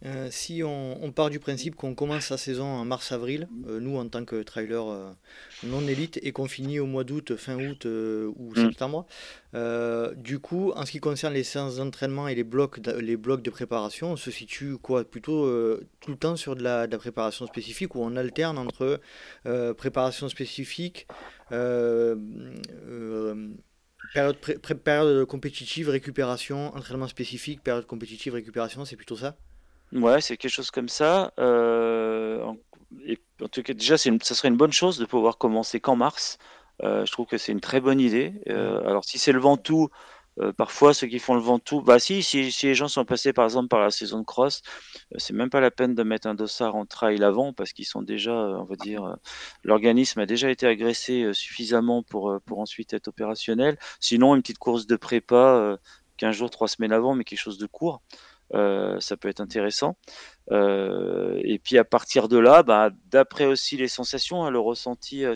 Euh, 0.04 0.28
si 0.30 0.62
on, 0.62 1.12
part 1.12 1.30
du 1.30 1.38
principe 1.38 1.76
qu'on 1.76 1.94
commence 1.94 2.26
sa 2.26 2.36
saison 2.36 2.66
en 2.66 2.84
mars-avril, 2.84 3.48
euh, 3.66 3.80
nous 3.80 3.96
en 3.96 4.06
tant 4.06 4.24
que 4.24 4.42
trailer 4.42 4.86
euh, 4.86 5.10
non 5.62 5.80
élite, 5.86 6.18
et 6.22 6.32
qu'on 6.32 6.46
finit 6.46 6.78
au 6.78 6.86
mois 6.86 7.04
d'août, 7.04 7.36
fin 7.36 7.56
août 7.56 7.86
ou 7.86 8.52
mm. 8.52 8.56
septembre, 8.56 9.06
du 10.16 10.38
coup, 10.40 10.72
en 10.74 10.84
ce 10.84 10.90
qui 10.90 11.00
concerne 11.00 11.33
les 11.33 11.44
séances 11.44 11.76
d'entraînement 11.76 12.29
et 12.29 12.35
les 12.35 12.44
blocs, 12.44 12.81
de, 12.81 12.92
les 12.92 13.16
blocs 13.16 13.42
de 13.42 13.50
préparation, 13.50 14.12
on 14.12 14.16
se 14.16 14.31
situe 14.31 14.76
quoi 14.76 15.04
plutôt 15.04 15.48
tout 16.00 16.10
le 16.10 16.16
temps 16.16 16.37
sur 16.37 16.54
de 16.54 16.62
la, 16.62 16.87
de 16.87 16.92
la, 16.92 16.98
préparation 16.98 17.46
spécifique 17.46 17.94
ou 17.94 18.02
on 18.02 18.16
alterne 18.16 18.58
entre 18.58 19.00
préparation 19.76 20.29
spécifique 20.29 21.06
Période, 24.12 24.37
période 24.85 25.24
compétitive, 25.26 25.88
récupération, 25.88 26.74
entraînement 26.76 27.08
spécifique, 27.08 27.62
période 27.62 27.87
compétitive, 27.87 28.35
récupération, 28.35 28.85
c'est 28.85 28.96
plutôt 28.96 29.16
ça? 29.16 29.37
Ouais, 29.94 30.20
c'est 30.20 30.36
quelque 30.36 30.50
chose 30.50 30.70
comme 30.70 30.88
ça. 30.88 31.32
Euh, 31.38 32.42
en, 32.42 32.56
et 33.06 33.18
en 33.42 33.48
tout 33.48 33.62
cas, 33.62 33.74
déjà, 33.74 33.96
ça 33.96 34.10
serait 34.20 34.48
une 34.48 34.56
bonne 34.56 34.72
chose 34.72 34.98
de 34.98 35.04
pouvoir 35.04 35.38
commencer 35.38 35.80
qu'en 35.80 35.96
mars. 35.96 36.38
Euh, 36.82 37.04
je 37.06 37.12
trouve 37.12 37.26
que 37.26 37.38
c'est 37.38 37.52
une 37.52 37.60
très 37.60 37.80
bonne 37.80 38.00
idée. 38.00 38.34
Euh, 38.48 38.80
alors, 38.88 39.04
si 39.04 39.18
c'est 39.18 39.32
le 39.32 39.38
Ventoux, 39.40 39.88
euh, 40.40 40.52
parfois 40.52 40.94
ceux 40.94 41.06
qui 41.06 41.20
font 41.20 41.34
le 41.34 41.40
Ventoux, 41.40 41.80
bah 41.80 42.00
si, 42.00 42.22
si, 42.24 42.50
si, 42.50 42.66
les 42.66 42.74
gens 42.74 42.88
sont 42.88 43.04
passés 43.04 43.32
par 43.32 43.44
exemple 43.44 43.68
par 43.68 43.80
la 43.80 43.90
saison 43.92 44.18
de 44.18 44.24
cross, 44.24 44.62
c'est 45.16 45.32
même 45.32 45.50
pas 45.50 45.60
la 45.60 45.70
peine 45.70 45.94
de 45.94 46.02
mettre 46.02 46.26
un 46.26 46.34
dossard 46.34 46.74
en 46.74 46.86
trail 46.86 47.22
avant 47.22 47.52
parce 47.52 47.72
qu'ils 47.72 47.86
sont 47.86 48.02
déjà, 48.02 48.32
on 48.34 48.64
va 48.64 48.74
dire, 48.76 49.16
l'organisme 49.62 50.18
a 50.20 50.26
déjà 50.26 50.50
été 50.50 50.66
agressé 50.66 51.30
suffisamment 51.34 52.02
pour, 52.02 52.40
pour 52.46 52.58
ensuite 52.58 52.92
être 52.94 53.08
opérationnel. 53.08 53.78
Sinon, 54.00 54.34
une 54.34 54.42
petite 54.42 54.58
course 54.58 54.86
de 54.88 54.96
prépa 54.96 55.78
15 56.16 56.34
jours, 56.36 56.50
3 56.50 56.68
semaines 56.68 56.92
avant, 56.92 57.14
mais 57.14 57.24
quelque 57.24 57.38
chose 57.38 57.58
de 57.58 57.66
court. 57.66 58.02
Euh, 58.52 59.00
ça 59.00 59.16
peut 59.16 59.28
être 59.28 59.40
intéressant. 59.40 59.96
Euh, 60.52 61.40
et 61.42 61.58
puis 61.58 61.78
à 61.78 61.84
partir 61.84 62.28
de 62.28 62.38
là, 62.38 62.62
bah, 62.62 62.90
d'après 63.06 63.46
aussi 63.46 63.76
les 63.76 63.88
sensations, 63.88 64.44
hein, 64.44 64.50
le 64.50 64.60
ressenti 64.60 65.24
euh, 65.24 65.34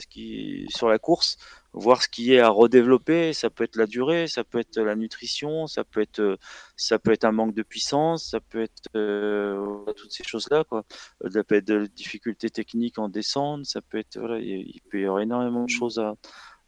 sur 0.69 0.89
la 0.89 0.99
course, 0.99 1.39
voir 1.73 2.03
ce 2.03 2.09
qui 2.09 2.35
est 2.35 2.41
à 2.41 2.51
redévelopper. 2.51 3.33
Ça 3.33 3.51
peut 3.51 3.65
être 3.65 3.77
la 3.77 3.87
durée, 3.87 4.27
ça 4.27 4.45
peut 4.45 4.59
être 4.59 4.79
la 4.79 4.95
nutrition, 4.95 5.67
ça 5.67 5.85
peut 5.85 6.01
être, 6.01 6.39
ça 6.77 6.99
peut 6.99 7.13
être 7.13 7.25
un 7.25 7.33
manque 7.33 7.55
de 7.55 7.63
puissance, 7.63 8.31
ça 8.31 8.41
peut 8.41 8.63
être 8.63 8.83
toutes 9.95 10.13
ces 10.13 10.25
choses-là. 10.25 10.65
Quoi. 10.65 10.85
Ça 11.33 11.45
peut 11.45 11.57
être 11.57 11.67
de 11.67 11.87
difficultés 11.87 12.51
techniques 12.51 12.99
en 12.99 13.09
descente, 13.09 13.65
ça 13.65 13.81
peut 13.81 13.99
être, 13.99 14.19
voilà, 14.19 14.39
il 14.39 14.81
peut 14.91 15.01
y 15.01 15.05
avoir 15.05 15.21
énormément 15.21 15.65
de 15.65 15.71
choses 15.71 15.99
à, 15.99 16.15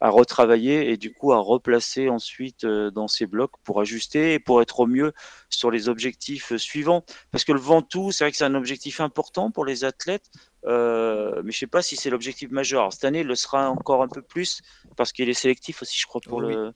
à 0.01 0.09
retravailler 0.09 0.91
et 0.91 0.97
du 0.97 1.13
coup 1.13 1.31
à 1.31 1.37
replacer 1.37 2.09
ensuite 2.09 2.63
euh, 2.63 2.89
dans 2.89 3.07
ces 3.07 3.27
blocs 3.27 3.51
pour 3.63 3.79
ajuster 3.79 4.33
et 4.33 4.39
pour 4.39 4.61
être 4.63 4.79
au 4.79 4.87
mieux 4.87 5.13
sur 5.49 5.69
les 5.69 5.89
objectifs 5.89 6.53
euh, 6.53 6.57
suivants. 6.57 7.05
Parce 7.29 7.43
que 7.43 7.51
le 7.51 7.59
Ventoux, 7.59 8.11
c'est 8.11 8.23
vrai 8.23 8.31
que 8.31 8.37
c'est 8.37 8.43
un 8.43 8.55
objectif 8.55 8.99
important 8.99 9.51
pour 9.51 9.63
les 9.63 9.85
athlètes, 9.85 10.31
euh, 10.65 11.43
mais 11.45 11.51
je 11.51 11.59
sais 11.59 11.67
pas 11.67 11.83
si 11.83 11.95
c'est 11.95 12.09
l'objectif 12.09 12.49
majeur. 12.49 12.81
Alors, 12.81 12.93
cette 12.93 13.05
année, 13.05 13.19
il 13.19 13.27
le 13.27 13.35
sera 13.35 13.69
encore 13.69 14.01
un 14.01 14.07
peu 14.07 14.23
plus 14.23 14.61
parce 14.97 15.13
qu'il 15.13 15.29
est 15.29 15.35
sélectif 15.35 15.83
aussi, 15.83 15.99
je 15.99 16.07
crois, 16.07 16.19
pour 16.21 16.41
le. 16.41 16.73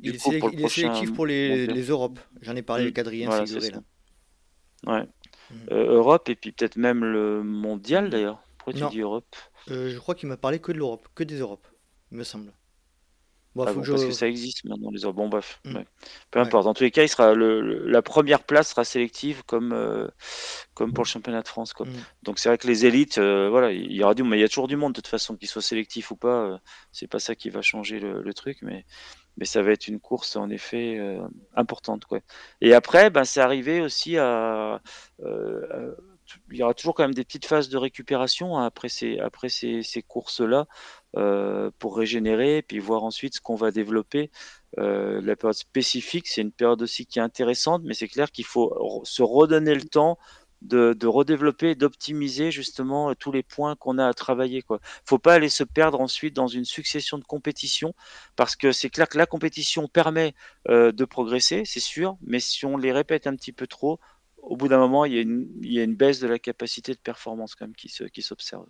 il, 0.00 0.14
est, 0.14 0.68
sélectif 0.68 1.14
pour 1.14 1.24
les, 1.24 1.66
les 1.66 1.82
Europes. 1.84 2.20
J'en 2.42 2.56
ai 2.56 2.62
parlé 2.62 2.84
avec 2.84 2.98
Adrien 2.98 3.30
voilà, 3.30 3.80
Ouais. 4.86 5.08
Mm. 5.50 5.74
Europe 5.74 6.28
et 6.28 6.34
puis 6.34 6.52
peut-être 6.52 6.76
même 6.76 7.02
le 7.04 7.42
mondial 7.42 8.10
d'ailleurs. 8.10 8.42
Pourquoi 8.58 8.74
tu 8.74 8.94
dis 8.94 9.00
Europe? 9.00 9.34
Je 9.68 9.96
crois 9.98 10.14
qu'il 10.14 10.28
m'a 10.28 10.36
parlé 10.36 10.58
que 10.58 10.72
de 10.72 10.76
l'Europe, 10.76 11.08
que 11.14 11.24
des 11.24 11.38
Europes, 11.38 11.66
il 12.12 12.18
me 12.18 12.24
semble. 12.24 12.52
Ah 13.58 13.72
parce 13.74 13.88
que 13.88 14.10
ça 14.10 14.26
existe 14.26 14.64
maintenant 14.64 14.90
les 14.90 15.06
Bon 15.12 15.28
bref, 15.28 15.60
mmh. 15.64 15.78
peu 16.30 16.40
importe. 16.40 16.66
En 16.66 16.74
tous 16.74 16.82
les 16.82 16.90
cas, 16.90 17.02
il 17.02 17.08
sera 17.08 17.34
le, 17.34 17.86
la 17.86 18.02
première 18.02 18.42
place 18.42 18.70
sera 18.70 18.84
sélective 18.84 19.42
comme 19.44 19.72
euh, 19.72 20.08
comme 20.74 20.92
pour 20.92 21.04
le 21.04 21.08
championnat 21.08 21.42
de 21.42 21.48
France. 21.48 21.72
Quoi. 21.72 21.86
Mmh. 21.86 21.92
Donc 22.22 22.38
c'est 22.38 22.48
vrai 22.48 22.58
que 22.58 22.66
les 22.66 22.86
élites, 22.86 23.18
euh, 23.18 23.48
voilà, 23.48 23.72
il 23.72 23.92
y 23.92 24.02
aura 24.02 24.14
du, 24.14 24.22
mais 24.24 24.36
il 24.36 24.40
y 24.40 24.44
a 24.44 24.48
toujours 24.48 24.68
du 24.68 24.76
monde 24.76 24.92
de 24.92 25.00
toute 25.00 25.06
façon, 25.06 25.36
qu'il 25.36 25.48
soit 25.48 25.62
sélectif 25.62 26.10
ou 26.10 26.16
pas. 26.16 26.44
Euh, 26.44 26.58
c'est 26.92 27.06
pas 27.06 27.18
ça 27.18 27.34
qui 27.34 27.50
va 27.50 27.62
changer 27.62 28.00
le, 28.00 28.34
truc, 28.34 28.58
mais 28.62 28.84
mais 29.38 29.44
ça 29.46 29.62
va 29.62 29.70
être 29.70 29.88
une 29.88 30.00
course 30.00 30.36
en 30.36 30.50
effet 30.50 30.98
importante. 31.54 32.04
Quoi. 32.04 32.20
Et 32.60 32.74
après, 32.74 33.10
ben, 33.10 33.24
c'est 33.24 33.40
arrivé 33.40 33.80
aussi 33.80 34.18
à 34.18 34.80
il 36.50 36.56
y 36.56 36.62
aura 36.62 36.74
toujours 36.74 36.94
quand 36.94 37.04
même 37.04 37.14
des 37.14 37.24
petites 37.24 37.46
phases 37.46 37.68
de 37.68 37.76
récupération 37.76 38.58
après 38.58 38.88
ces, 38.88 39.18
après 39.18 39.48
ces, 39.48 39.82
ces 39.82 40.02
courses-là 40.02 40.66
euh, 41.16 41.70
pour 41.78 41.96
régénérer 41.96 42.62
puis 42.62 42.78
voir 42.78 43.04
ensuite 43.04 43.36
ce 43.36 43.40
qu'on 43.40 43.54
va 43.54 43.70
développer. 43.70 44.30
Euh, 44.78 45.20
la 45.22 45.36
période 45.36 45.56
spécifique, 45.56 46.28
c'est 46.28 46.42
une 46.42 46.52
période 46.52 46.82
aussi 46.82 47.06
qui 47.06 47.18
est 47.18 47.22
intéressante, 47.22 47.82
mais 47.84 47.94
c'est 47.94 48.08
clair 48.08 48.30
qu'il 48.30 48.44
faut 48.44 49.02
se 49.04 49.22
redonner 49.22 49.74
le 49.74 49.84
temps 49.84 50.18
de, 50.62 51.06
redévelopper, 51.06 51.74
d'optimiser 51.74 52.50
justement 52.50 53.14
tous 53.14 53.32
les 53.32 53.42
points 53.42 53.76
qu'on 53.76 53.98
a 53.98 54.06
à 54.06 54.14
travailler. 54.14 54.62
Il 54.68 54.72
ne 54.72 54.78
faut 55.04 55.18
pas 55.18 55.34
aller 55.34 55.48
se 55.48 55.64
perdre 55.64 56.00
ensuite 56.00 56.34
dans 56.34 56.48
une 56.48 56.64
succession 56.64 57.18
de 57.18 57.24
compétitions, 57.24 57.94
parce 58.36 58.56
que 58.56 58.72
c'est 58.72 58.90
clair 58.90 59.08
que 59.08 59.18
la 59.18 59.26
compétition 59.26 59.88
permet 59.88 60.34
euh, 60.68 60.92
de 60.92 61.04
progresser, 61.04 61.62
c'est 61.64 61.80
sûr, 61.80 62.16
mais 62.22 62.40
si 62.40 62.66
on 62.66 62.76
les 62.76 62.92
répète 62.92 63.26
un 63.26 63.36
petit 63.36 63.52
peu 63.52 63.66
trop, 63.66 64.00
au 64.46 64.56
bout 64.56 64.68
d'un 64.68 64.78
moment, 64.78 65.04
il 65.04 65.14
y, 65.14 65.18
a 65.18 65.22
une, 65.22 65.48
il 65.60 65.72
y, 65.72 65.80
a 65.80 65.82
une, 65.82 65.96
baisse 65.96 66.20
de 66.20 66.28
la 66.28 66.38
capacité 66.38 66.92
de 66.92 66.98
performance 66.98 67.56
quand 67.56 67.66
même 67.66 67.74
qui, 67.74 67.88
se, 67.88 68.04
qui 68.04 68.22
s'observe. 68.22 68.64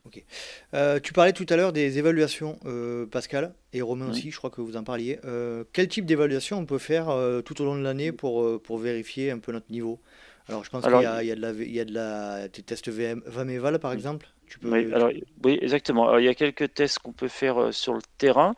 Euh, 0.74 0.99
tu 1.01 1.12
parlais 1.12 1.35
tout 1.35 1.47
à 1.51 1.57
l'heure 1.57 1.72
des 1.72 1.99
évaluations, 1.99 2.59
euh, 2.64 3.07
Pascal, 3.07 3.55
et 3.74 3.83
Romain 3.83 4.09
aussi, 4.09 4.31
je 4.31 4.39
crois 4.39 4.51
que 4.51 4.62
vous 4.62 4.77
en 4.77 4.85
parliez. 4.85 5.20
Euh, 5.24 5.64
quel 5.74 5.89
type 5.89 6.07
d'évaluation 6.07 6.59
on 6.59 6.64
peut 6.64 6.79
faire 6.79 7.07
tout 7.45 7.61
au 7.61 7.64
long 7.66 7.77
de 7.77 7.83
l'année 7.83 8.11
pour, 8.11 8.61
pour 8.62 8.79
vérifier 8.79 9.31
un 9.31 9.39
peu 9.39 9.53
notre 9.53 9.70
niveau? 9.70 10.01
Alors, 10.49 10.64
je 10.64 10.70
pense 10.70 10.85
qu'il 10.85 10.93
y 10.93 11.05
a, 11.05 11.22
il 11.22 11.27
y, 11.27 11.33
a 11.33 11.35
de 11.35 11.41
la, 11.41 11.53
il 11.53 11.72
y 11.72 11.81
a 11.81 11.85
de 11.85 11.93
la, 11.93 12.49
des 12.49 12.62
tests 12.62 12.89
VM, 12.89 13.22
VAMEVAL, 13.27 13.79
par 13.79 13.93
exemple 13.93 14.29
oui, 14.62 14.92
alors, 14.92 15.11
oui, 15.44 15.59
exactement. 15.61 16.16
il 16.18 16.24
y 16.24 16.28
a 16.28 16.34
quelques 16.34 16.72
tests 16.74 16.99
qu'on 17.01 17.12
peut 17.12 17.28
faire 17.28 17.61
euh, 17.61 17.72
sur 17.72 17.94
le 17.94 18.01
terrain. 18.18 18.55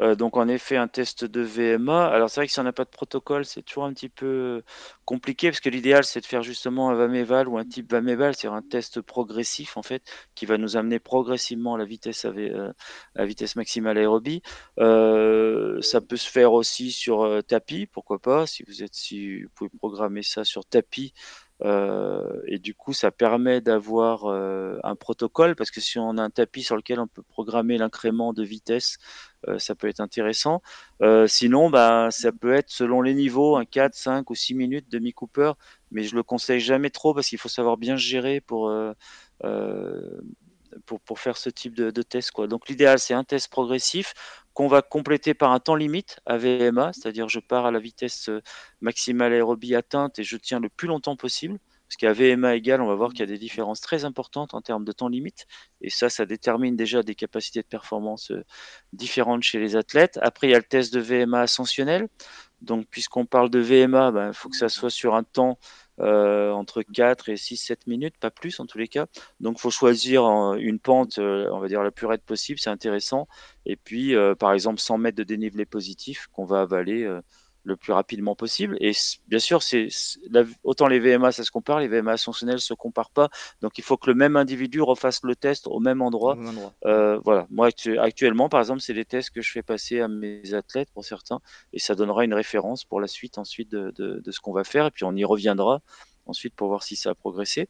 Euh, 0.00 0.14
donc, 0.14 0.36
en 0.36 0.48
effet, 0.48 0.76
un 0.76 0.88
test 0.88 1.24
de 1.24 1.40
VMA. 1.40 2.06
Alors, 2.06 2.30
c'est 2.30 2.40
vrai 2.40 2.46
que 2.46 2.52
si 2.52 2.60
on 2.60 2.62
n'a 2.62 2.72
pas 2.72 2.84
de 2.84 2.90
protocole, 2.90 3.44
c'est 3.44 3.62
toujours 3.62 3.84
un 3.84 3.92
petit 3.92 4.08
peu 4.08 4.26
euh, 4.26 4.62
compliqué 5.04 5.50
parce 5.50 5.60
que 5.60 5.68
l'idéal, 5.68 6.04
c'est 6.04 6.20
de 6.20 6.26
faire 6.26 6.42
justement 6.42 6.90
un 6.90 6.94
VAMEVAL 6.94 7.48
ou 7.48 7.58
un 7.58 7.64
type 7.64 7.90
VAMEVAL, 7.90 8.34
c'est-à-dire 8.34 8.56
un 8.56 8.62
test 8.62 9.00
progressif, 9.00 9.76
en 9.76 9.82
fait, 9.82 10.02
qui 10.34 10.46
va 10.46 10.58
nous 10.58 10.76
amener 10.76 10.98
progressivement 10.98 11.74
à 11.74 11.78
la 11.78 11.84
vitesse, 11.84 12.24
à, 12.24 13.24
vitesse 13.24 13.56
maximale 13.56 13.98
aérobie. 13.98 14.42
ça 14.78 16.00
peut 16.00 16.16
se 16.16 16.30
faire 16.30 16.52
aussi 16.52 16.92
sur 16.92 17.42
tapis, 17.46 17.86
pourquoi 17.86 18.18
pas. 18.18 18.46
Si 18.46 18.64
vous 18.66 18.82
êtes, 18.82 18.94
si 18.94 19.42
vous 19.42 19.48
pouvez 19.54 19.70
programmer 19.78 20.22
ça 20.22 20.44
sur 20.44 20.64
tapis, 20.64 21.12
euh, 21.64 22.42
et 22.46 22.58
du 22.58 22.74
coup, 22.74 22.92
ça 22.92 23.10
permet 23.10 23.60
d'avoir 23.60 24.26
euh, 24.26 24.78
un 24.82 24.96
protocole 24.96 25.54
parce 25.54 25.70
que 25.70 25.80
si 25.80 25.98
on 25.98 26.18
a 26.18 26.22
un 26.22 26.30
tapis 26.30 26.62
sur 26.62 26.76
lequel 26.76 26.98
on 26.98 27.06
peut 27.06 27.22
programmer 27.22 27.78
l'incrément 27.78 28.32
de 28.32 28.42
vitesse, 28.42 28.98
euh, 29.48 29.58
ça 29.58 29.74
peut 29.74 29.88
être 29.88 30.00
intéressant. 30.00 30.62
sinon, 31.26 31.70
bah, 31.70 32.08
ça 32.10 32.32
peut 32.32 32.52
être 32.52 32.70
selon 32.70 33.02
les 33.02 33.14
niveaux, 33.14 33.56
un 33.56 33.64
4, 33.64 33.94
5 33.94 34.30
ou 34.30 34.34
6 34.34 34.54
minutes 34.54 34.90
de 34.90 34.98
Mi 34.98 35.12
Cooper, 35.12 35.52
mais 35.90 36.02
je 36.04 36.14
le 36.16 36.22
conseille 36.22 36.60
jamais 36.60 36.90
trop 36.90 37.14
parce 37.14 37.28
qu'il 37.28 37.38
faut 37.38 37.48
savoir 37.48 37.76
bien 37.76 37.96
gérer 37.96 38.40
pour, 38.40 38.72
pour, 40.86 41.18
faire 41.18 41.36
ce 41.36 41.50
type 41.50 41.74
de, 41.74 42.02
test. 42.02 42.32
Donc 42.48 42.68
l'idéal, 42.68 42.98
c'est 42.98 43.14
un 43.14 43.24
test 43.24 43.50
progressif 43.50 44.14
qu'on 44.54 44.68
va 44.68 44.82
compléter 44.82 45.34
par 45.34 45.52
un 45.52 45.60
temps 45.60 45.74
limite 45.74 46.20
à 46.26 46.36
VMA, 46.36 46.92
c'est-à-dire 46.92 47.28
je 47.28 47.40
pars 47.40 47.66
à 47.66 47.70
la 47.70 47.78
vitesse 47.78 48.28
euh, 48.28 48.42
maximale 48.80 49.32
aérobie 49.32 49.74
atteinte 49.74 50.18
et 50.18 50.24
je 50.24 50.36
tiens 50.36 50.60
le 50.60 50.68
plus 50.68 50.88
longtemps 50.88 51.16
possible. 51.16 51.58
Parce 51.92 51.96
qu'à 51.98 52.12
VMA 52.14 52.54
égal, 52.54 52.80
on 52.80 52.86
va 52.86 52.94
voir 52.94 53.10
qu'il 53.10 53.20
y 53.20 53.22
a 53.22 53.26
des 53.26 53.36
différences 53.36 53.82
très 53.82 54.06
importantes 54.06 54.54
en 54.54 54.62
termes 54.62 54.82
de 54.82 54.92
temps 54.92 55.08
limite. 55.08 55.46
Et 55.82 55.90
ça, 55.90 56.08
ça 56.08 56.24
détermine 56.24 56.74
déjà 56.74 57.02
des 57.02 57.14
capacités 57.14 57.60
de 57.60 57.66
performance 57.66 58.30
euh, 58.30 58.44
différentes 58.94 59.42
chez 59.42 59.58
les 59.58 59.76
athlètes. 59.76 60.18
Après, 60.22 60.48
il 60.48 60.52
y 60.52 60.54
a 60.54 60.58
le 60.58 60.64
test 60.64 60.94
de 60.94 61.00
VMA 61.00 61.42
ascensionnel. 61.42 62.08
Donc, 62.62 62.86
puisqu'on 62.88 63.26
parle 63.26 63.50
de 63.50 63.58
VMA, 63.58 64.08
il 64.08 64.14
ben, 64.14 64.32
faut 64.32 64.48
que 64.48 64.56
ça 64.56 64.70
soit 64.70 64.88
sur 64.88 65.14
un 65.14 65.22
temps 65.22 65.58
entre 65.98 66.82
4 66.82 67.28
et 67.28 67.36
6, 67.36 67.56
7 67.56 67.86
minutes, 67.86 68.16
pas 68.18 68.30
plus 68.30 68.58
en 68.60 68.66
tous 68.66 68.78
les 68.78 68.88
cas. 68.88 69.06
Donc, 69.40 69.58
faut 69.58 69.70
choisir 69.70 70.24
une 70.54 70.78
pente, 70.78 71.18
euh, 71.18 71.48
on 71.52 71.58
va 71.58 71.68
dire, 71.68 71.82
la 71.82 71.90
plus 71.90 72.06
raide 72.06 72.22
possible, 72.22 72.58
c'est 72.58 72.70
intéressant. 72.70 73.28
Et 73.66 73.76
puis, 73.76 74.14
euh, 74.14 74.34
par 74.34 74.52
exemple, 74.52 74.80
100 74.80 74.98
mètres 74.98 75.16
de 75.16 75.24
dénivelé 75.24 75.64
positif 75.66 76.28
qu'on 76.32 76.44
va 76.44 76.62
avaler 76.62 77.08
le 77.64 77.76
plus 77.76 77.92
rapidement 77.92 78.34
possible. 78.34 78.76
Et 78.80 78.92
bien 79.28 79.38
sûr, 79.38 79.62
c'est 79.62 79.88
autant 80.64 80.86
les 80.86 80.98
VMA, 80.98 81.32
ça 81.32 81.44
se 81.44 81.50
compare, 81.50 81.80
les 81.80 81.88
VMA 81.88 82.12
ascensionnels 82.12 82.60
se 82.60 82.74
comparent 82.74 83.10
pas. 83.10 83.28
Donc, 83.60 83.78
il 83.78 83.84
faut 83.84 83.96
que 83.96 84.10
le 84.10 84.14
même 84.14 84.36
individu 84.36 84.80
refasse 84.80 85.20
le 85.22 85.36
test 85.36 85.66
au 85.66 85.80
même 85.80 86.02
endroit. 86.02 86.36
Euh, 86.84 87.18
voilà. 87.24 87.46
Moi, 87.50 87.68
actuellement, 87.98 88.48
par 88.48 88.60
exemple, 88.60 88.80
c'est 88.80 88.94
des 88.94 89.04
tests 89.04 89.30
que 89.30 89.40
je 89.40 89.50
fais 89.50 89.62
passer 89.62 90.00
à 90.00 90.08
mes 90.08 90.54
athlètes 90.54 90.90
pour 90.92 91.04
certains, 91.04 91.40
et 91.72 91.78
ça 91.78 91.94
donnera 91.94 92.24
une 92.24 92.34
référence 92.34 92.84
pour 92.84 93.00
la 93.00 93.06
suite 93.06 93.38
ensuite 93.38 93.70
de, 93.70 93.92
de, 93.96 94.20
de 94.20 94.30
ce 94.30 94.40
qu'on 94.40 94.52
va 94.52 94.64
faire. 94.64 94.86
Et 94.86 94.90
puis, 94.90 95.04
on 95.04 95.14
y 95.14 95.24
reviendra 95.24 95.82
ensuite 96.26 96.54
pour 96.54 96.68
voir 96.68 96.82
si 96.82 96.96
ça 96.96 97.10
a 97.10 97.14
progressé. 97.14 97.68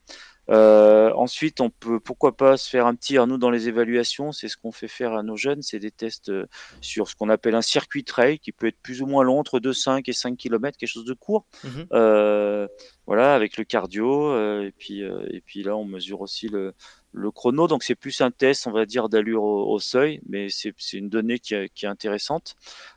Euh, 0.51 1.13
ensuite, 1.15 1.61
on 1.61 1.71
peut 1.71 2.01
pourquoi 2.01 2.37
pas 2.37 2.57
se 2.57 2.69
faire 2.69 2.87
un 2.87 2.95
petit. 2.95 3.15
nous, 3.15 3.39
dans 3.39 3.51
les 3.51 3.69
évaluations, 3.69 4.33
c'est 4.33 4.49
ce 4.49 4.57
qu'on 4.57 4.73
fait 4.73 4.89
faire 4.89 5.13
à 5.15 5.23
nos 5.23 5.37
jeunes, 5.37 5.63
c'est 5.63 5.79
des 5.79 5.93
tests 5.93 6.31
euh, 6.31 6.47
sur 6.81 7.09
ce 7.09 7.15
qu'on 7.15 7.29
appelle 7.29 7.55
un 7.55 7.63
circuit 7.63 8.03
trail 8.03 8.41
qui 8.41 8.51
peut 8.51 8.67
être 8.67 8.81
plus 8.83 9.03
ou 9.03 9.07
moins 9.07 9.23
long, 9.23 9.39
entre 9.39 9.61
2, 9.61 9.73
5 9.73 10.09
et 10.09 10.13
5 10.13 10.37
km, 10.37 10.77
quelque 10.77 10.89
chose 10.89 11.05
de 11.05 11.15
court. 11.15 11.47
Mhm. 11.63 11.87
Euh, 11.93 12.67
voilà, 13.07 13.35
avec 13.35 13.57
le 13.57 13.65
cardio. 13.65 14.37
et, 14.63 14.73
puis, 14.77 15.01
et 15.01 15.43
puis 15.45 15.63
là, 15.63 15.77
on 15.77 15.85
mesure 15.85 16.21
aussi 16.21 16.49
le, 16.49 16.73
le 17.13 17.31
chrono. 17.31 17.69
Donc, 17.69 17.83
c'est 17.83 17.95
plus 17.95 18.21
un 18.21 18.31
test, 18.31 18.67
on 18.67 18.73
va 18.73 18.87
dire, 18.87 19.09
d'allure 19.09 19.43
au, 19.43 19.79
seuil, 19.81 20.21
mais 20.29 20.49
c'est 20.51 20.75
une 20.93 21.09
donnée 21.09 21.39
qui, 21.39 21.55
qui 21.75 21.85
est 21.85 21.89
intéressante. 21.89 22.57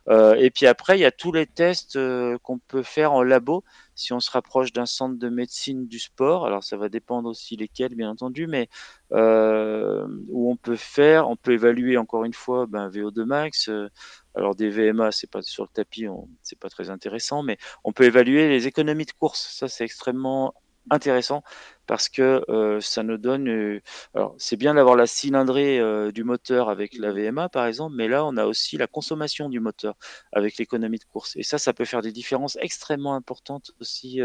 et 0.10 0.52
puis 0.52 0.68
après, 0.68 0.98
il 0.98 1.02
y 1.02 1.06
a 1.06 1.12
tous 1.12 1.32
les 1.32 1.48
tests 1.48 1.98
qu'on 2.44 2.60
peut 2.60 2.84
faire 2.84 3.14
en 3.14 3.24
labo 3.24 3.64
si 3.96 4.14
on 4.14 4.20
se 4.20 4.30
rapproche 4.30 4.74
d'un 4.74 4.86
centre 4.86 5.18
de 5.18 5.30
médecine 5.30 5.88
du 5.88 6.00
sport, 6.00 6.46
alors 6.46 6.64
ça 6.64 6.78
va 6.78 6.90
dépendre 6.90 7.30
aussi 7.30 7.56
lesquels, 7.56 7.96
bien 7.96 8.10
entendu, 8.10 8.48
mais 8.48 8.70
euh, 9.14 10.06
où 10.30 10.52
on 10.52 10.58
peut 10.58 10.76
faire, 10.76 11.30
on 11.30 11.36
peut 11.36 11.54
évaluer 11.54 11.98
encore 11.98 12.26
une 12.26 12.34
fois 12.34 12.66
ben, 12.68 12.90
VO2 12.90 13.26
max. 13.26 13.70
Euh, 13.70 13.90
alors 14.36 14.56
des 14.56 14.70
VMA, 14.70 15.12
c'est 15.12 15.32
pas 15.32 15.42
sur 15.42 15.64
le 15.64 15.70
tapis, 15.70 16.08
c'est 16.44 16.60
pas 16.60 16.70
très 16.70 16.90
intéressant, 16.90 17.42
mais 17.42 17.58
on 17.84 17.94
peut 17.94 18.04
évaluer 18.04 18.50
les 18.50 18.68
économies 18.68 19.06
de 19.06 19.14
course. 19.14 19.56
Ça, 19.58 19.68
c'est 19.70 19.86
extrêmement 19.86 20.54
intéressant 20.90 21.44
parce 21.88 22.10
que 22.10 22.44
euh, 22.50 22.82
ça 22.82 23.04
nous 23.04 23.18
donne. 23.18 23.48
Euh, 23.48 23.82
alors, 24.14 24.36
c'est 24.38 24.58
bien 24.58 24.74
d'avoir 24.74 24.96
la 24.96 25.08
cylindrée 25.08 25.80
euh, 25.80 26.12
du 26.12 26.24
moteur 26.24 26.70
avec 26.70 26.96
la 26.98 27.12
VMA, 27.12 27.50
par 27.50 27.66
exemple, 27.66 27.96
mais 27.96 28.08
là, 28.08 28.26
on 28.26 28.38
a 28.38 28.46
aussi 28.46 28.78
la 28.78 28.88
consommation 28.88 29.50
du 29.50 29.60
moteur 29.60 29.96
avec 30.32 30.58
l'économie 30.58 31.00
de 31.00 31.06
course. 31.06 31.36
Et 31.36 31.44
ça, 31.44 31.58
ça 31.58 31.74
peut 31.74 31.86
faire 31.86 32.02
des 32.02 32.12
différences 32.12 32.58
extrêmement 32.62 33.16
importantes 33.16 33.72
aussi 33.80 34.20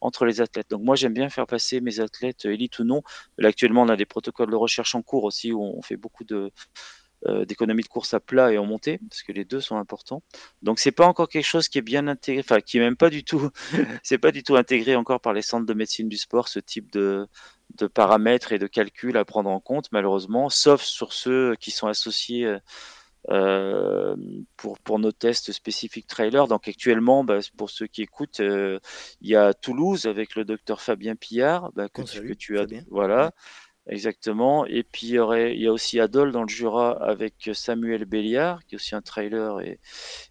entre 0.00 0.24
les 0.26 0.40
athlètes. 0.40 0.70
Donc, 0.70 0.82
moi, 0.82 0.96
j'aime 0.96 1.14
bien 1.14 1.28
faire 1.28 1.46
passer 1.46 1.80
mes 1.80 2.00
athlètes, 2.00 2.44
élites 2.44 2.78
ou 2.78 2.84
non. 2.84 3.02
Là, 3.38 3.48
actuellement, 3.48 3.82
on 3.82 3.88
a 3.88 3.96
des 3.96 4.06
protocoles 4.06 4.50
de 4.50 4.56
recherche 4.56 4.94
en 4.94 5.02
cours 5.02 5.24
aussi 5.24 5.52
où 5.52 5.62
on 5.62 5.82
fait 5.82 5.96
beaucoup 5.96 6.24
de 6.24 6.50
d'économie 7.46 7.82
de 7.82 7.88
course 7.88 8.14
à 8.14 8.20
plat 8.20 8.52
et 8.52 8.58
en 8.58 8.66
montée, 8.66 8.98
parce 9.08 9.22
que 9.22 9.32
les 9.32 9.44
deux 9.44 9.60
sont 9.60 9.76
importants. 9.76 10.22
Donc 10.62 10.78
c'est 10.78 10.92
pas 10.92 11.06
encore 11.06 11.28
quelque 11.28 11.44
chose 11.44 11.68
qui 11.68 11.78
est 11.78 11.82
bien 11.82 12.06
intégré, 12.06 12.40
enfin 12.40 12.60
qui 12.60 12.78
est 12.78 12.80
même 12.80 12.96
pas 12.96 13.10
du 13.10 13.24
tout, 13.24 13.50
c'est 14.02 14.18
pas 14.18 14.32
du 14.32 14.42
tout 14.42 14.56
intégré 14.56 14.96
encore 14.96 15.20
par 15.20 15.32
les 15.32 15.42
centres 15.42 15.66
de 15.66 15.74
médecine 15.74 16.08
du 16.08 16.16
sport, 16.16 16.48
ce 16.48 16.60
type 16.60 16.90
de, 16.92 17.26
de 17.74 17.86
paramètres 17.86 18.52
et 18.52 18.58
de 18.58 18.66
calculs 18.66 19.16
à 19.16 19.24
prendre 19.24 19.50
en 19.50 19.60
compte, 19.60 19.90
malheureusement, 19.92 20.48
sauf 20.48 20.82
sur 20.82 21.12
ceux 21.12 21.56
qui 21.56 21.70
sont 21.70 21.88
associés 21.88 22.46
euh, 22.46 22.58
euh 23.30 24.16
pour, 24.56 24.78
pour 24.78 24.98
nos 24.98 25.12
tests 25.12 25.52
spécifiques 25.52 26.06
trailer. 26.06 26.46
Donc 26.46 26.68
actuellement, 26.68 27.24
bah, 27.24 27.38
pour 27.56 27.70
ceux 27.70 27.86
qui 27.86 28.02
écoutent, 28.02 28.40
euh, 28.40 28.78
il 29.20 29.28
y 29.28 29.36
a 29.36 29.52
Toulouse 29.52 30.06
avec 30.06 30.36
le 30.36 30.44
docteur 30.44 30.80
Fabien 30.80 31.16
Pillard, 31.16 31.72
bah, 31.72 31.88
que, 31.88 32.02
tu, 32.02 32.20
que, 32.20 32.34
tu, 32.34 32.58
as, 32.58 32.66
voilà. 32.88 33.32
Exactement. 33.88 34.66
Et 34.66 34.82
puis 34.82 35.08
il 35.08 35.60
y, 35.60 35.66
a 35.66 35.72
aussi 35.72 36.00
Adol 36.00 36.32
dans 36.32 36.42
le 36.42 36.48
Jura 36.48 36.92
avec 37.04 37.50
Samuel 37.54 38.04
Béliard, 38.04 38.64
qui 38.66 38.74
est 38.74 38.76
aussi 38.76 38.96
un 38.96 39.02
trailer 39.02 39.60
et, 39.60 39.78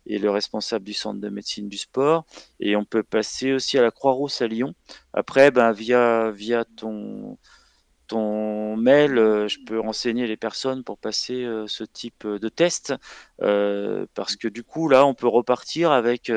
et, 0.06 0.20
le 0.20 0.30
responsable 0.30 0.84
du 0.84 0.94
centre 0.94 1.22
de 1.22 1.30
médecine 1.30 1.70
du 1.70 1.78
sport. 1.78 2.26
Et 2.60 2.76
on 2.76 2.84
peut 2.84 3.04
passer 3.04 3.54
aussi 3.54 3.78
à 3.78 3.82
la 3.82 3.92
Croix-Rousse 3.92 4.42
à 4.42 4.48
Lyon. 4.48 4.74
Après, 5.14 5.52
ben, 5.52 5.72
via, 5.72 6.32
via 6.32 6.66
ton, 6.66 7.38
ton 8.08 8.76
mail, 8.78 9.18
euh, 9.18 9.48
je 9.48 9.60
peux 9.66 9.80
renseigner 9.80 10.28
les 10.28 10.38
personnes 10.38 10.84
pour 10.84 10.98
passer 10.98 11.44
euh, 11.44 11.68
ce 11.68 11.84
type 11.84 12.26
euh, 12.26 12.40
de 12.40 12.50
test. 12.50 12.94
Parce 13.40 14.36
que 14.36 14.48
du 14.48 14.64
coup, 14.64 14.88
là, 14.88 15.06
on 15.06 15.14
peut 15.14 15.28
repartir 15.28 15.92
avec 15.92 16.32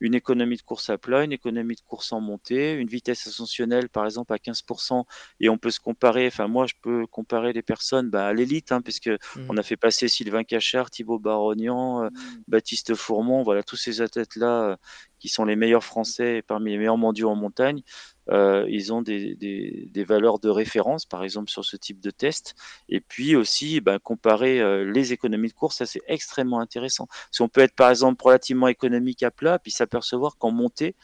une 0.00 0.14
économie 0.14 0.56
de 0.56 0.62
course 0.62 0.90
à 0.90 0.98
plat, 0.98 1.24
une 1.24 1.32
économie 1.32 1.74
de 1.74 1.80
course 1.80 2.12
en 2.12 2.20
montée, 2.20 2.74
une 2.74 2.88
vitesse 2.88 3.26
ascensionnelle, 3.26 3.88
par 3.88 4.04
exemple, 4.04 4.32
à 4.32 4.36
15%. 4.36 5.04
Et 5.40 5.48
on 5.48 5.58
peut 5.58 5.70
se 5.70 5.80
comparer, 5.80 6.26
enfin, 6.26 6.48
moi, 6.48 6.66
je 6.66 6.74
peux 6.80 7.06
comparer 7.06 7.52
les 7.52 7.62
personnes 7.62 8.10
bah, 8.10 8.26
à 8.26 8.32
l'élite, 8.32 8.72
hein, 8.72 8.82
puisque 8.82 9.08
mmh. 9.08 9.46
on 9.48 9.56
a 9.56 9.62
fait 9.62 9.76
passer 9.76 10.08
Sylvain 10.08 10.44
Cachard, 10.44 10.90
Thibaut 10.90 11.18
Barognan, 11.18 12.08
Baptiste 12.48 12.94
Fourmont, 12.94 13.42
voilà, 13.42 13.62
tous 13.62 13.76
ces 13.76 14.00
athlètes-là 14.00 14.78
qui 15.22 15.28
sont 15.28 15.44
les 15.44 15.54
meilleurs 15.54 15.84
Français 15.84 16.38
et 16.38 16.42
parmi 16.42 16.72
les 16.72 16.78
meilleurs 16.78 16.98
mondiaux 16.98 17.30
en 17.30 17.36
montagne. 17.36 17.82
Euh, 18.28 18.66
ils 18.68 18.92
ont 18.92 19.02
des, 19.02 19.36
des, 19.36 19.88
des, 19.88 20.04
valeurs 20.04 20.40
de 20.40 20.48
référence, 20.48 21.06
par 21.06 21.22
exemple, 21.22 21.48
sur 21.48 21.64
ce 21.64 21.76
type 21.76 22.00
de 22.00 22.10
test. 22.10 22.56
Et 22.88 23.00
puis 23.00 23.36
aussi, 23.36 23.80
ben, 23.80 24.00
comparer 24.00 24.60
euh, 24.60 24.90
les 24.90 25.12
économies 25.12 25.48
de 25.48 25.52
course, 25.54 25.76
ça 25.76 25.86
c'est 25.86 26.02
extrêmement 26.08 26.41
intéressant. 26.50 27.08
Si 27.30 27.42
on 27.42 27.48
peut 27.48 27.60
être, 27.60 27.74
par 27.74 27.90
exemple, 27.90 28.22
relativement 28.24 28.68
économique 28.68 29.22
à 29.22 29.30
plat, 29.30 29.58
puis 29.58 29.70
s'apercevoir 29.70 30.36
qu'en 30.38 30.50
montée, 30.50 30.96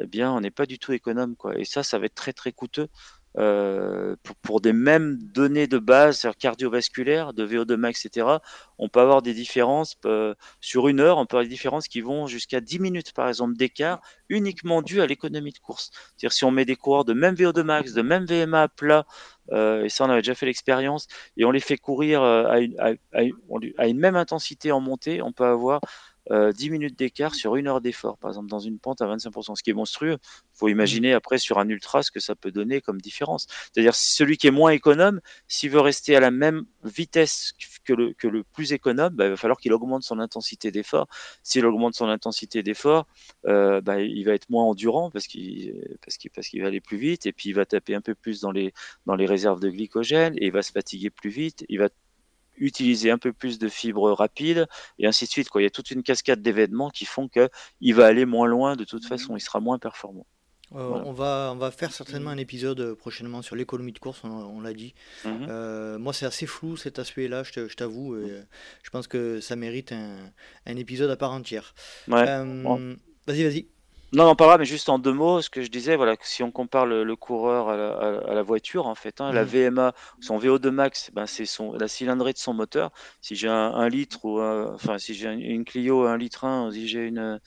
eh 0.00 0.06
bien, 0.06 0.32
on 0.32 0.40
n'est 0.40 0.50
pas 0.50 0.66
du 0.66 0.78
tout 0.78 0.92
économe. 0.92 1.36
Quoi. 1.36 1.58
Et 1.58 1.64
ça, 1.64 1.82
ça 1.82 1.98
va 1.98 2.06
être 2.06 2.14
très, 2.14 2.32
très 2.32 2.52
coûteux 2.52 2.88
euh, 3.36 4.14
pour, 4.42 4.60
des 4.60 4.72
mêmes 4.72 5.18
données 5.18 5.66
de 5.66 5.78
base 5.78 6.28
cardiovasculaires, 6.38 7.32
de 7.32 7.44
VO2 7.44 7.74
max, 7.74 8.06
etc., 8.06 8.26
on 8.78 8.88
peut 8.88 9.00
avoir 9.00 9.22
des 9.22 9.34
différences 9.34 9.96
euh, 10.06 10.34
sur 10.60 10.86
une 10.86 11.00
heure, 11.00 11.18
on 11.18 11.26
peut 11.26 11.36
avoir 11.36 11.44
des 11.44 11.50
différences 11.50 11.88
qui 11.88 12.00
vont 12.00 12.28
jusqu'à 12.28 12.60
10 12.60 12.78
minutes, 12.78 13.12
par 13.12 13.28
exemple, 13.28 13.56
d'écart, 13.56 14.00
uniquement 14.28 14.82
dû 14.82 15.00
à 15.00 15.06
l'économie 15.06 15.52
de 15.52 15.58
course. 15.58 15.90
C'est-à-dire 16.16 16.32
si 16.32 16.44
on 16.44 16.52
met 16.52 16.64
des 16.64 16.76
coureurs 16.76 17.04
de 17.04 17.12
même 17.12 17.34
VO2 17.34 17.62
max, 17.62 17.92
de 17.92 18.02
même 18.02 18.24
VMA 18.24 18.62
à 18.62 18.68
plat, 18.68 19.04
euh, 19.52 19.84
et 19.84 19.88
ça 19.88 20.04
on 20.04 20.10
avait 20.10 20.22
déjà 20.22 20.34
fait 20.34 20.46
l'expérience, 20.46 21.06
et 21.36 21.44
on 21.44 21.50
les 21.50 21.60
fait 21.60 21.76
courir 21.76 22.22
euh, 22.22 22.44
à 22.48 23.86
une, 23.88 23.98
même 23.98 24.16
intensité 24.16 24.72
en 24.72 24.80
montée, 24.80 25.22
on 25.22 25.32
peut 25.32 25.46
avoir 25.46 25.80
euh, 26.30 26.52
10 26.52 26.70
minutes 26.70 26.98
d'écart 26.98 27.34
sur 27.34 27.56
une 27.56 27.68
heure 27.68 27.80
d'effort, 27.80 28.16
par 28.18 28.30
exemple 28.30 28.48
dans 28.48 28.58
une 28.58 28.78
pente 28.78 29.02
à 29.02 29.06
25%, 29.06 29.56
ce 29.56 29.62
qui 29.62 29.70
est 29.70 29.74
monstrueux. 29.74 30.18
Il 30.22 30.58
faut 30.58 30.68
imaginer 30.68 31.12
mmh. 31.12 31.16
après 31.16 31.38
sur 31.38 31.58
un 31.58 31.68
ultra 31.68 32.02
ce 32.02 32.10
que 32.10 32.20
ça 32.20 32.34
peut 32.34 32.50
donner 32.50 32.80
comme 32.80 33.00
différence. 33.00 33.46
C'est-à-dire 33.72 33.94
celui 33.94 34.36
qui 34.36 34.46
est 34.46 34.50
moins 34.50 34.70
économe, 34.70 35.20
s'il 35.48 35.70
veut 35.70 35.80
rester 35.80 36.16
à 36.16 36.20
la 36.20 36.30
même 36.30 36.64
vitesse 36.84 37.52
que 37.84 37.92
le, 37.92 38.12
que 38.14 38.26
le 38.26 38.42
plus 38.44 38.72
économe, 38.72 39.14
bah, 39.14 39.26
il 39.26 39.30
va 39.30 39.36
falloir 39.36 39.58
qu'il 39.58 39.72
augmente 39.72 40.02
son 40.02 40.18
intensité 40.18 40.70
d'effort. 40.70 41.08
S'il 41.42 41.66
augmente 41.66 41.94
son 41.94 42.08
intensité 42.08 42.62
d'effort, 42.62 43.06
euh, 43.46 43.80
bah, 43.80 44.00
il 44.00 44.24
va 44.24 44.32
être 44.32 44.48
moins 44.50 44.64
endurant 44.64 45.10
parce 45.10 45.26
qu'il 45.26 45.74
parce 46.02 46.16
qu'il 46.16 46.30
parce 46.30 46.48
qu'il 46.48 46.62
va 46.62 46.68
aller 46.68 46.80
plus 46.80 46.96
vite 46.96 47.26
et 47.26 47.32
puis 47.32 47.50
il 47.50 47.54
va 47.54 47.66
taper 47.66 47.94
un 47.94 48.00
peu 48.00 48.14
plus 48.14 48.40
dans 48.40 48.50
les 48.50 48.72
dans 49.06 49.14
les 49.14 49.26
réserves 49.26 49.60
de 49.60 49.68
glycogène 49.68 50.34
et 50.38 50.46
il 50.46 50.52
va 50.52 50.62
se 50.62 50.72
fatiguer 50.72 51.10
plus 51.10 51.30
vite. 51.30 51.64
Il 51.68 51.78
va 51.78 51.88
utiliser 52.56 53.10
un 53.10 53.18
peu 53.18 53.32
plus 53.32 53.58
de 53.58 53.68
fibres 53.68 54.12
rapides 54.12 54.66
et 54.98 55.06
ainsi 55.06 55.24
de 55.24 55.30
suite. 55.30 55.48
Quoi. 55.48 55.62
Il 55.62 55.64
y 55.64 55.66
a 55.66 55.70
toute 55.70 55.90
une 55.90 56.02
cascade 56.02 56.42
d'événements 56.42 56.90
qui 56.90 57.04
font 57.04 57.28
qu'il 57.28 57.94
va 57.94 58.06
aller 58.06 58.24
moins 58.24 58.46
loin 58.46 58.76
de 58.76 58.84
toute 58.84 59.06
façon, 59.06 59.36
il 59.36 59.40
sera 59.40 59.60
moins 59.60 59.78
performant. 59.78 60.26
Euh, 60.74 61.02
on, 61.04 61.12
va, 61.12 61.50
on 61.52 61.56
va 61.56 61.70
faire 61.70 61.92
certainement 61.92 62.30
un 62.30 62.36
épisode 62.36 62.80
euh, 62.80 62.94
prochainement 62.96 63.42
sur 63.42 63.54
l'économie 63.54 63.92
de 63.92 63.98
course, 63.98 64.22
on, 64.24 64.60
l'a 64.60 64.72
dit. 64.72 64.94
Mhm. 65.24 65.46
euh, 65.48 65.98
moi, 65.98 66.12
c'est 66.12 66.26
assez 66.26 66.46
flou 66.46 66.76
cet 66.76 66.98
aspect-là, 66.98 67.42
je, 67.44 67.74
t'avoue. 67.74 68.14
Mhm. 68.14 68.46
je 68.82 68.90
pense 68.90 69.06
que 69.06 69.40
ça 69.40 69.56
mérite 69.56 69.92
un, 69.92 70.32
un, 70.66 70.76
épisode 70.76 71.10
à 71.10 71.16
part 71.16 71.32
entière. 71.32 71.74
Ouais. 72.08 72.24
Euh, 72.26 72.96
vas-y, 73.26 73.44
vas-y. 73.44 73.68
Non, 74.14 74.26
non, 74.26 74.36
pas 74.36 74.46
grave, 74.46 74.60
mais 74.60 74.64
juste 74.64 74.88
en 74.88 75.00
deux 75.00 75.12
mots, 75.12 75.42
ce 75.42 75.50
que 75.50 75.60
je 75.60 75.68
disais, 75.68 75.96
voilà, 75.96 76.14
si 76.22 76.44
on 76.44 76.52
compare 76.52 76.86
le, 76.86 77.02
le 77.02 77.16
coureur 77.16 77.68
à 77.68 77.76
la, 77.76 78.20
à, 78.28 78.34
la, 78.34 78.42
voiture, 78.42 78.86
en 78.86 78.94
fait, 78.94 79.20
hein, 79.20 79.32
mmh. 79.32 79.34
la 79.34 79.44
VMA, 79.44 79.94
son 80.20 80.38
VO2 80.38 80.70
max, 80.70 81.10
ben, 81.12 81.26
c'est 81.26 81.46
son, 81.46 81.72
la 81.72 81.88
cylindrée 81.88 82.32
de 82.32 82.38
son 82.38 82.54
moteur. 82.54 82.92
Si 83.20 83.34
j'ai 83.34 83.48
un, 83.48 83.74
un, 83.74 83.88
litre 83.88 84.24
ou, 84.24 84.40
enfin, 84.40 84.98
si 84.98 85.14
j'ai 85.14 85.32
une 85.32 85.64
Clio 85.64 86.04
1 86.06 86.16
litre 86.16 86.44
1, 86.44 86.70
si 86.70 86.86
j'ai 86.86 87.04
une, 87.06 87.40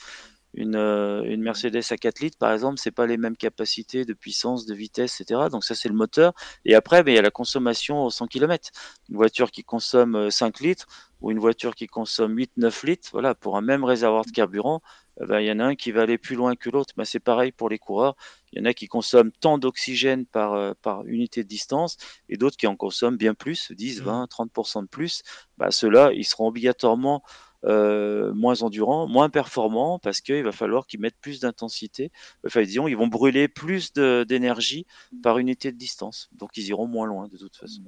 une, 0.55 0.75
une, 0.75 1.41
Mercedes 1.41 1.83
à 1.89 1.95
4 1.95 2.19
litres, 2.19 2.37
par 2.37 2.51
exemple, 2.51 2.79
c'est 2.79 2.91
pas 2.91 3.05
les 3.05 3.17
mêmes 3.17 3.37
capacités 3.37 4.03
de 4.03 4.13
puissance, 4.13 4.65
de 4.65 4.73
vitesse, 4.73 5.21
etc. 5.21 5.47
Donc 5.49 5.63
ça, 5.63 5.73
c'est 5.73 5.87
le 5.87 5.95
moteur. 5.95 6.33
Et 6.65 6.75
après, 6.75 7.01
ben, 7.01 7.13
il 7.13 7.15
y 7.15 7.19
a 7.19 7.21
la 7.21 7.31
consommation 7.31 8.03
au 8.03 8.09
100 8.09 8.27
km. 8.27 8.71
Une 9.09 9.15
voiture 9.15 9.51
qui 9.51 9.63
consomme 9.63 10.29
5 10.29 10.59
litres 10.59 10.85
ou 11.21 11.31
une 11.31 11.39
voiture 11.39 11.75
qui 11.75 11.87
consomme 11.87 12.35
8-9 12.35 12.85
litres, 12.85 13.09
voilà, 13.13 13.35
pour 13.35 13.57
un 13.57 13.61
même 13.61 13.83
réservoir 13.85 14.25
de 14.25 14.31
carburant, 14.31 14.81
eh 15.21 15.25
ben, 15.25 15.39
il 15.39 15.47
y 15.47 15.51
en 15.51 15.59
a 15.59 15.65
un 15.65 15.75
qui 15.75 15.91
va 15.91 16.03
aller 16.03 16.17
plus 16.17 16.35
loin 16.35 16.55
que 16.55 16.69
l'autre. 16.69 16.93
Ben, 16.95 17.05
c'est 17.05 17.19
pareil 17.19 17.51
pour 17.51 17.69
les 17.69 17.79
coureurs. 17.79 18.15
Il 18.51 18.59
y 18.59 18.61
en 18.61 18.65
a 18.65 18.73
qui 18.73 18.87
consomment 18.87 19.31
tant 19.31 19.57
d'oxygène 19.57 20.25
par, 20.25 20.53
euh, 20.53 20.73
par 20.81 21.05
unité 21.05 21.43
de 21.43 21.47
distance 21.47 21.97
et 22.29 22.37
d'autres 22.37 22.57
qui 22.57 22.67
en 22.67 22.75
consomment 22.75 23.17
bien 23.17 23.33
plus, 23.33 23.71
10, 23.71 24.01
20, 24.01 24.27
30% 24.29 24.83
de 24.83 24.87
plus. 24.87 25.23
Ben, 25.57 25.71
Ceux-là, 25.71 26.11
ils 26.13 26.25
seront 26.25 26.47
obligatoirement 26.47 27.23
euh, 27.65 28.31
moins 28.33 28.61
endurants, 28.61 29.07
moins 29.07 29.29
performants 29.29 29.97
parce 29.97 30.21
qu'il 30.21 30.43
va 30.43 30.51
falloir 30.51 30.85
qu'ils 30.85 30.99
mettent 30.99 31.19
plus 31.19 31.39
d'intensité. 31.39 32.11
Enfin, 32.45 32.61
disons, 32.61 32.87
ils 32.87 32.95
vont 32.95 33.07
brûler 33.07 33.47
plus 33.47 33.93
d'énergie 33.93 34.85
par 35.23 35.39
unité 35.39 35.71
de 35.71 35.77
distance. 35.77 36.29
Donc, 36.33 36.55
ils 36.57 36.67
iront 36.67 36.87
moins 36.87 37.07
loin 37.07 37.27
de 37.27 37.37
toute 37.37 37.55
façon, 37.55 37.81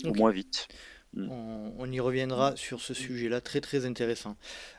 okay. 0.00 0.10
ou 0.10 0.14
moins 0.14 0.30
vite. 0.30 0.68
Mm. 1.14 1.28
On, 1.78 1.90
y 1.90 2.00
reviendra 2.00 2.54
sur 2.56 2.80
ce 2.80 2.92
sujet-là, 2.92 3.40
très 3.40 3.60
très 3.60 3.86
intéressant. 3.86 4.36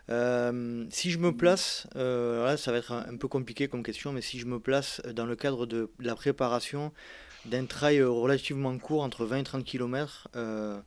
Euh, 0.09 0.85
si 0.89 1.11
je 1.11 1.17
me 1.17 1.35
place, 1.35 1.87
euh, 1.95 2.45
là 2.45 2.57
ça 2.57 2.71
va 2.71 2.77
être 2.77 2.91
un, 2.91 3.17
peu 3.17 3.27
compliqué 3.27 3.67
comme 3.67 3.83
question, 3.83 4.13
mais 4.13 4.21
si 4.21 4.39
je 4.39 4.45
me 4.45 4.59
place 4.59 5.01
dans 5.13 5.25
le 5.25 5.35
cadre 5.35 5.65
de, 5.65 5.91
la 5.99 6.15
préparation 6.15 6.91
d'un 7.45 7.65
trail 7.65 8.03
relativement 8.03 8.77
court, 8.77 9.01
entre 9.01 9.25
20 9.25 9.37
et 9.37 9.43
30 9.43 9.63
km, 9.63 10.27
euh, 10.35 10.79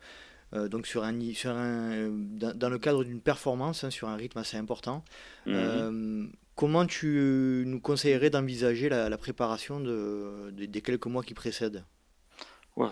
donc 0.68 0.86
sur 0.86 1.03
un, 1.03 1.18
sur 1.34 1.51
un, 1.51 2.11
dans, 2.11 2.68
le 2.68 2.78
cadre 2.78 3.05
d'une 3.05 3.20
performance, 3.20 3.84
hein, 3.84 3.90
sur 3.90 4.09
un 4.09 4.16
rythme 4.16 4.38
assez 4.38 4.59
important, 4.59 5.05
mm-hmm. 5.47 6.30
comment 6.55 6.86
tu 6.86 7.64
nous 7.66 7.80
conseillerais 7.80 8.30
d'envisager 8.30 8.88
la, 8.88 9.16
préparation 9.18 9.80
de, 9.80 10.51
des 10.53 10.82
quelques 10.82 11.07
mois 11.07 11.22
qui 11.22 11.34
précèdent? 11.34 11.84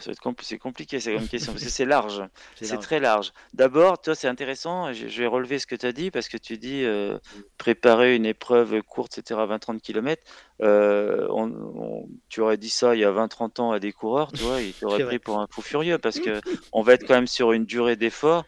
C'est 0.00 0.58
compliqué, 0.58 1.00
c'est 1.00 1.14
une 1.14 1.26
question, 1.26 1.52
parce 1.52 1.64
que 1.64 1.70
c'est 1.70 1.86
large, 1.86 2.22
c'est 2.60 2.78
très 2.78 3.00
large. 3.00 3.32
D'abord, 3.54 4.00
toi, 4.00 4.14
c'est 4.14 4.28
intéressant, 4.28 4.92
je, 4.92 5.06
vais 5.06 5.26
relever 5.26 5.58
ce 5.58 5.66
que 5.66 5.74
tu 5.74 5.86
as 5.86 5.92
dit, 5.92 6.10
parce 6.10 6.28
que 6.28 6.36
tu 6.36 6.58
dis 6.58 6.84
euh, 6.84 7.18
préparer 7.56 8.14
une 8.14 8.26
épreuve 8.26 8.82
courte, 8.82 9.16
etc., 9.18 9.40
20-30 9.40 9.80
km. 9.80 10.22
Euh, 10.60 11.26
on, 11.30 12.06
tu 12.28 12.42
aurais 12.42 12.58
dit 12.58 12.68
ça 12.68 12.94
il 12.94 13.00
y 13.00 13.04
a 13.04 13.10
20-30 13.10 13.60
ans 13.62 13.72
à 13.72 13.80
des 13.80 13.92
coureurs, 13.92 14.32
tu 14.32 14.42
vois, 14.42 14.60
ils 14.60 14.74
t'auraient 14.80 15.04
pris 15.04 15.18
pour 15.18 15.40
un 15.40 15.46
fou 15.50 15.62
furieux, 15.62 15.96
parce 15.96 16.20
que 16.20 16.40
on 16.72 16.82
va 16.82 16.94
être 16.94 17.06
quand 17.06 17.14
même 17.14 17.26
sur 17.26 17.52
une 17.52 17.64
durée 17.64 17.96
d'effort 17.96 18.44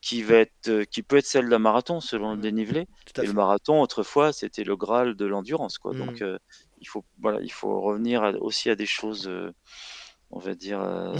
qui 0.00 0.22
va 0.22 0.36
être, 0.36 0.68
euh, 0.68 0.84
qui 0.84 1.02
peut 1.02 1.18
être 1.18 1.26
celle 1.26 1.48
d'un 1.48 1.58
marathon 1.58 2.00
selon 2.00 2.30
le 2.30 2.38
mmh. 2.38 2.40
dénivelé. 2.40 2.88
Et 3.22 3.26
le 3.26 3.32
marathon, 3.32 3.82
autrefois, 3.82 4.32
c'était 4.32 4.64
le 4.64 4.76
graal 4.76 5.14
de 5.14 5.26
l'endurance, 5.26 5.78
quoi. 5.78 5.92
Donc, 5.92 6.20
mmh. 6.20 6.24
euh, 6.24 6.38
il 6.80 6.88
faut, 6.88 7.04
voilà, 7.18 7.40
il 7.42 7.52
faut 7.52 7.80
revenir 7.80 8.34
aussi 8.40 8.70
à 8.70 8.76
des 8.76 8.86
choses, 8.86 9.30
on 10.30 10.38
va 10.38 10.54
dire, 10.54 10.80
euh, 10.82 11.14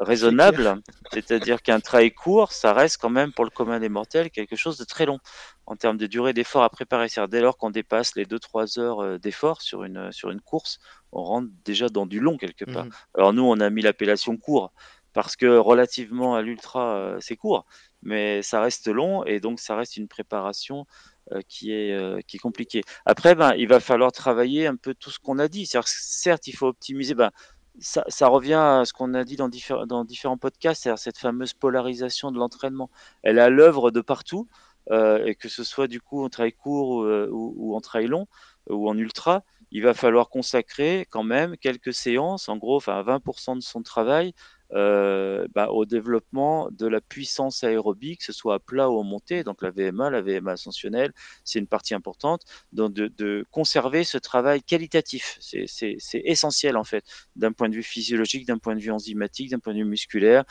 raisonnables. 0.00 0.80
C'est-à-dire 1.12 1.62
qu'un 1.62 1.80
trail 1.80 2.12
court, 2.12 2.52
ça 2.52 2.72
reste 2.72 2.98
quand 3.00 3.10
même 3.10 3.32
pour 3.32 3.44
le 3.44 3.50
commun 3.50 3.80
des 3.80 3.88
mortels 3.88 4.30
quelque 4.30 4.56
chose 4.56 4.78
de 4.78 4.84
très 4.84 5.06
long 5.06 5.18
en 5.66 5.76
termes 5.76 5.96
de 5.96 6.06
durée 6.06 6.32
d'effort 6.32 6.62
à 6.62 6.70
préparer. 6.70 7.08
cest 7.08 7.28
dès 7.28 7.40
lors 7.40 7.56
qu'on 7.56 7.70
dépasse 7.70 8.14
les 8.14 8.24
2-3 8.24 8.78
heures 8.78 9.00
euh, 9.00 9.18
d'effort 9.18 9.62
sur 9.62 9.84
une, 9.84 10.12
sur 10.12 10.30
une 10.30 10.40
course, 10.40 10.78
on 11.12 11.22
rentre 11.22 11.48
déjà 11.64 11.88
dans 11.88 12.06
du 12.06 12.20
long 12.20 12.36
quelque 12.36 12.64
part. 12.64 12.86
Mmh. 12.86 12.90
Alors 13.14 13.32
nous, 13.32 13.44
on 13.44 13.60
a 13.60 13.70
mis 13.70 13.82
l'appellation 13.82 14.36
court 14.36 14.72
parce 15.12 15.34
que 15.34 15.56
relativement 15.56 16.34
à 16.34 16.42
l'ultra, 16.42 17.16
c'est 17.20 17.36
court, 17.36 17.64
mais 18.02 18.42
ça 18.42 18.60
reste 18.60 18.88
long 18.88 19.24
et 19.24 19.40
donc 19.40 19.60
ça 19.60 19.74
reste 19.74 19.96
une 19.96 20.08
préparation 20.08 20.84
euh, 21.32 21.40
qui 21.48 21.72
est 21.72 21.92
euh, 21.92 22.20
qui 22.24 22.36
est 22.36 22.38
compliqué. 22.38 22.82
Après, 23.04 23.34
ben, 23.34 23.52
il 23.56 23.66
va 23.66 23.80
falloir 23.80 24.12
travailler 24.12 24.68
un 24.68 24.76
peu 24.76 24.94
tout 24.94 25.10
ce 25.10 25.18
qu'on 25.18 25.40
a 25.40 25.48
dit. 25.48 25.66
Certes, 25.66 26.46
il 26.46 26.52
faut 26.52 26.68
optimiser. 26.68 27.14
Ben, 27.14 27.32
ça, 27.78 28.28
revient 28.28 28.54
à 28.54 28.82
ce 28.84 28.92
qu'on 28.92 29.14
a 29.14 29.24
dit 29.24 29.36
dans, 29.36 29.48
différents 29.48 30.36
podcasts, 30.38 30.82
c'est-à-dire 30.82 30.98
cette 30.98 31.18
fameuse 31.18 31.52
polarisation 31.52 32.32
de 32.32 32.38
l'entraînement. 32.38 32.90
Elle 33.22 33.38
à 33.38 33.48
l'œuvre 33.50 33.90
de 33.90 34.00
partout, 34.00 34.48
euh, 34.90 35.24
et 35.24 35.34
que 35.34 35.48
ce 35.48 35.64
soit 35.64 35.88
du 35.88 36.00
coup 36.00 36.24
en 36.24 36.28
trail 36.28 36.52
court 36.52 36.90
ou, 36.90 37.04
ou, 37.04 37.54
ou, 37.56 37.76
en 37.76 37.80
trail 37.80 38.06
long 38.06 38.28
ou 38.70 38.88
en 38.88 38.96
ultra, 38.96 39.42
il 39.70 39.82
va 39.82 39.94
falloir 39.94 40.28
consacrer 40.28 41.06
quand 41.10 41.24
même 41.24 41.56
quelques 41.56 41.92
séances, 41.92 42.48
en 42.48 42.56
gros, 42.56 42.76
enfin 42.76 43.02
20% 43.02 43.56
de 43.56 43.62
son 43.62 43.82
travail 43.82 44.32
euh, 44.72 45.46
bah, 45.54 45.68
au 45.70 45.84
développement 45.84 46.68
de 46.70 46.86
la 46.86 47.00
puissance 47.00 47.62
aérobie, 47.62 48.16
que 48.16 48.24
ce 48.24 48.32
soit 48.32 48.54
à 48.54 48.58
plat 48.58 48.90
ou 48.90 48.98
en 48.98 49.04
montée. 49.04 49.44
Donc 49.44 49.62
la 49.62 49.70
VMA, 49.70 50.10
la 50.10 50.22
VMA 50.22 50.52
ascensionnelle, 50.52 51.12
c'est 51.44 51.58
une 51.58 51.66
partie 51.66 51.94
importante. 51.94 52.42
Donc 52.72 52.92
de, 52.92 53.44
conserver 53.50 54.04
ce 54.04 54.18
travail 54.18 54.62
qualitatif, 54.62 55.38
c'est 55.40 55.96
essentiel 56.12 56.76
en 56.76 56.84
fait, 56.84 57.04
d'un 57.36 57.52
point 57.52 57.68
de 57.68 57.74
vue 57.74 57.82
physiologique, 57.82 58.46
d'un 58.46 58.58
point 58.58 58.74
de 58.74 58.80
vue 58.80 58.90
enzymatique, 58.90 59.50
d'un 59.50 59.58
point 59.58 59.72
de 59.72 59.78
vue 59.78 59.84
musculaire, 59.84 60.44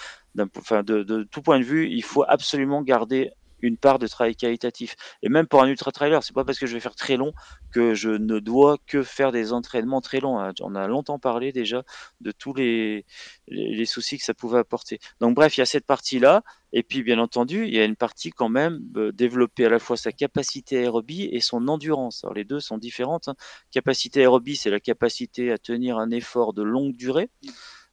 enfin 0.57 0.83
de 0.83 1.23
tout 1.23 1.41
point 1.41 1.59
de 1.59 1.65
vue, 1.65 1.89
il 1.89 2.03
faut 2.03 2.23
absolument 2.27 2.81
garder 2.81 3.31
une 3.61 3.77
part 3.77 3.99
de 3.99 4.07
travail 4.07 4.35
qualitatif. 4.35 4.95
Et 5.23 5.29
même 5.29 5.47
pour 5.47 5.61
un 5.61 5.67
ultra 5.67 5.91
trailer, 5.91 6.23
c'est 6.23 6.33
pas 6.33 6.43
parce 6.43 6.59
que 6.59 6.67
je 6.67 6.73
vais 6.73 6.79
faire 6.79 6.95
très 6.95 7.17
long 7.17 7.33
que 7.71 7.93
je 7.93 8.09
ne 8.09 8.39
dois 8.39 8.77
que 8.87 9.03
faire 9.03 9.31
des 9.31 9.53
entraînements 9.53 10.01
très 10.01 10.19
longs. 10.19 10.39
Hein. 10.39 10.53
On 10.61 10.75
a 10.75 10.87
longtemps 10.87 11.19
parlé 11.19 11.51
déjà 11.51 11.83
de 12.21 12.31
tous 12.31 12.53
les, 12.53 13.05
les, 13.47 13.85
soucis 13.85 14.17
que 14.17 14.23
ça 14.23 14.33
pouvait 14.33 14.59
apporter. 14.59 14.99
Donc 15.19 15.35
bref, 15.35 15.57
il 15.57 15.61
y 15.61 15.63
a 15.63 15.65
cette 15.65 15.85
partie-là. 15.85 16.43
Et 16.73 16.83
puis, 16.83 17.03
bien 17.03 17.19
entendu, 17.19 17.65
il 17.65 17.73
y 17.73 17.79
a 17.79 17.85
une 17.85 17.95
partie 17.95 18.31
quand 18.31 18.49
même 18.49 18.81
euh, 18.97 19.11
développer 19.13 19.65
à 19.65 19.69
la 19.69 19.79
fois 19.79 19.95
sa 19.95 20.11
capacité 20.11 20.77
aérobie 20.79 21.29
et 21.31 21.39
son 21.39 21.67
endurance. 21.69 22.23
Alors 22.23 22.33
les 22.33 22.43
deux 22.43 22.59
sont 22.59 22.77
différentes. 22.77 23.29
Hein. 23.29 23.35
Capacité 23.71 24.21
aérobie, 24.21 24.55
c'est 24.55 24.69
la 24.69 24.79
capacité 24.81 25.51
à 25.51 25.57
tenir 25.57 25.97
un 25.97 26.11
effort 26.11 26.53
de 26.53 26.63
longue 26.63 26.95
durée. 26.95 27.29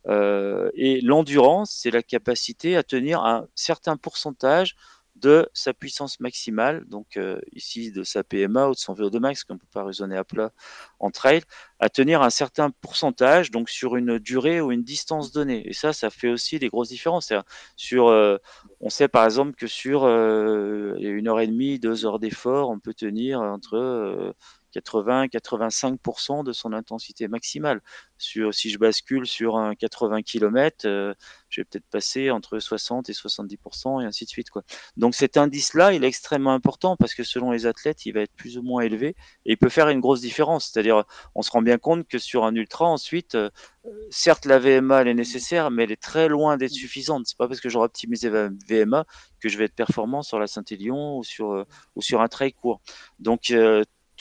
Euh, 0.08 0.70
et 0.74 1.00
l'endurance, 1.00 1.70
c'est 1.70 1.90
la 1.90 2.02
capacité 2.02 2.76
à 2.76 2.82
tenir 2.82 3.24
un 3.24 3.46
certain 3.54 3.96
pourcentage 3.96 4.74
de 5.16 5.48
sa 5.52 5.74
puissance 5.74 6.20
maximale, 6.20 6.84
donc 6.86 7.16
euh, 7.16 7.40
ici 7.52 7.92
de 7.92 8.02
sa 8.02 8.24
PMA 8.24 8.68
ou 8.68 8.72
de 8.72 8.78
son 8.78 8.94
VO2 8.94 9.18
max, 9.18 9.44
qu'on 9.44 9.54
ne 9.54 9.58
peut 9.58 9.66
pas 9.72 9.84
raisonner 9.84 10.16
à 10.16 10.24
plat 10.24 10.52
en 10.98 11.10
trail, 11.10 11.42
à 11.78 11.88
tenir 11.88 12.22
un 12.22 12.30
certain 12.30 12.70
pourcentage, 12.70 13.50
donc 13.50 13.68
sur 13.68 13.96
une 13.96 14.18
durée 14.18 14.60
ou 14.60 14.72
une 14.72 14.82
distance 14.82 15.32
donnée. 15.32 15.68
Et 15.68 15.72
ça, 15.72 15.92
ça 15.92 16.10
fait 16.10 16.28
aussi 16.28 16.58
des 16.58 16.68
grosses 16.68 16.88
différences. 16.88 17.32
Euh, 17.32 18.38
on 18.80 18.90
sait 18.90 19.08
par 19.08 19.24
exemple 19.24 19.54
que 19.54 19.66
sur 19.66 20.04
euh, 20.04 20.96
une 20.98 21.28
heure 21.28 21.40
et 21.40 21.46
demie, 21.46 21.78
deux 21.78 22.06
heures 22.06 22.18
d'effort, 22.18 22.70
on 22.70 22.78
peut 22.78 22.94
tenir 22.94 23.40
entre 23.40 24.34
80-85% 24.73 26.45
de 26.45 26.53
son 26.53 26.73
intensité 26.73 27.29
maximale. 27.29 27.81
Sur, 28.18 28.55
si 28.55 28.70
je 28.70 28.79
bascule 28.79 29.27
sur 29.27 29.57
un 29.57 29.75
80 29.75 30.23
km, 30.23 30.87
euh, 30.87 31.14
je 31.49 31.61
vais 31.61 31.64
peut-être 31.64 31.87
passer 31.91 32.31
entre 32.31 32.59
60 32.59 33.09
et 33.11 33.12
70% 33.12 34.03
et 34.03 34.07
ainsi 34.07 34.25
de 34.25 34.31
suite. 34.31 34.49
Donc 34.97 35.14
cet 35.14 35.37
indice-là, 35.37 35.93
il 35.93 36.05
est 36.05 36.09
extrêmement 36.09 36.53
important 36.53 36.97
parce 36.97 37.14
que 37.14 37.25
selon 37.25 37.51
les 37.51 37.66
athlètes, 37.66 38.07
il 38.07 38.12
va 38.12 38.20
être 38.20 38.35
plus 38.35 38.59
ou 38.59 38.62
moins 38.62 38.83
élevé 38.83 39.09
et 39.45 39.53
il 39.53 39.57
peut 39.57 39.68
faire 39.68 39.89
une 39.89 40.01
grosse 40.01 40.20
différence. 40.20 40.70
C'est-à-dire, 40.70 41.05
on 41.35 41.43
se 41.43 41.51
rend 41.51 41.62
bien 41.62 41.79
compte 41.79 42.07
que 42.09 42.18
sur 42.18 42.45
un 42.45 42.55
ultra, 42.55 42.87
ensuite, 42.87 43.35
euh, 43.35 43.51
certes, 44.11 44.47
la 44.47 44.59
VMA, 44.59 45.03
elle 45.03 45.09
est 45.09 45.14
nécessaire, 45.14 45.70
mais 45.70 45.85
elle 45.85 45.93
est 45.93 46.01
très 46.01 46.29
loin 46.29 46.57
d'être 46.57 46.73
suffisante. 46.73 47.27
C'est 47.27 47.37
pas 47.37 47.49
parce 47.49 47.61
que 47.61 47.68
j'aurai 47.68 47.87
optimisé 47.87 48.31
la 48.31 48.49
VMA 48.68 49.05
que 49.41 49.49
je 49.49 49.59
vais 49.59 49.64
être 49.64 49.75
performant 49.75 50.23
sur 50.23 50.39
la 50.39 50.47
Saint-Élion 50.47 51.18
ou 51.18 51.25
sur, 51.25 51.53
euh, 51.53 51.64
ou 51.97 52.03
sur 52.03 52.20
un 52.20 52.29
trail 52.29 52.53
court. 52.53 52.81
Donc, 53.18 53.53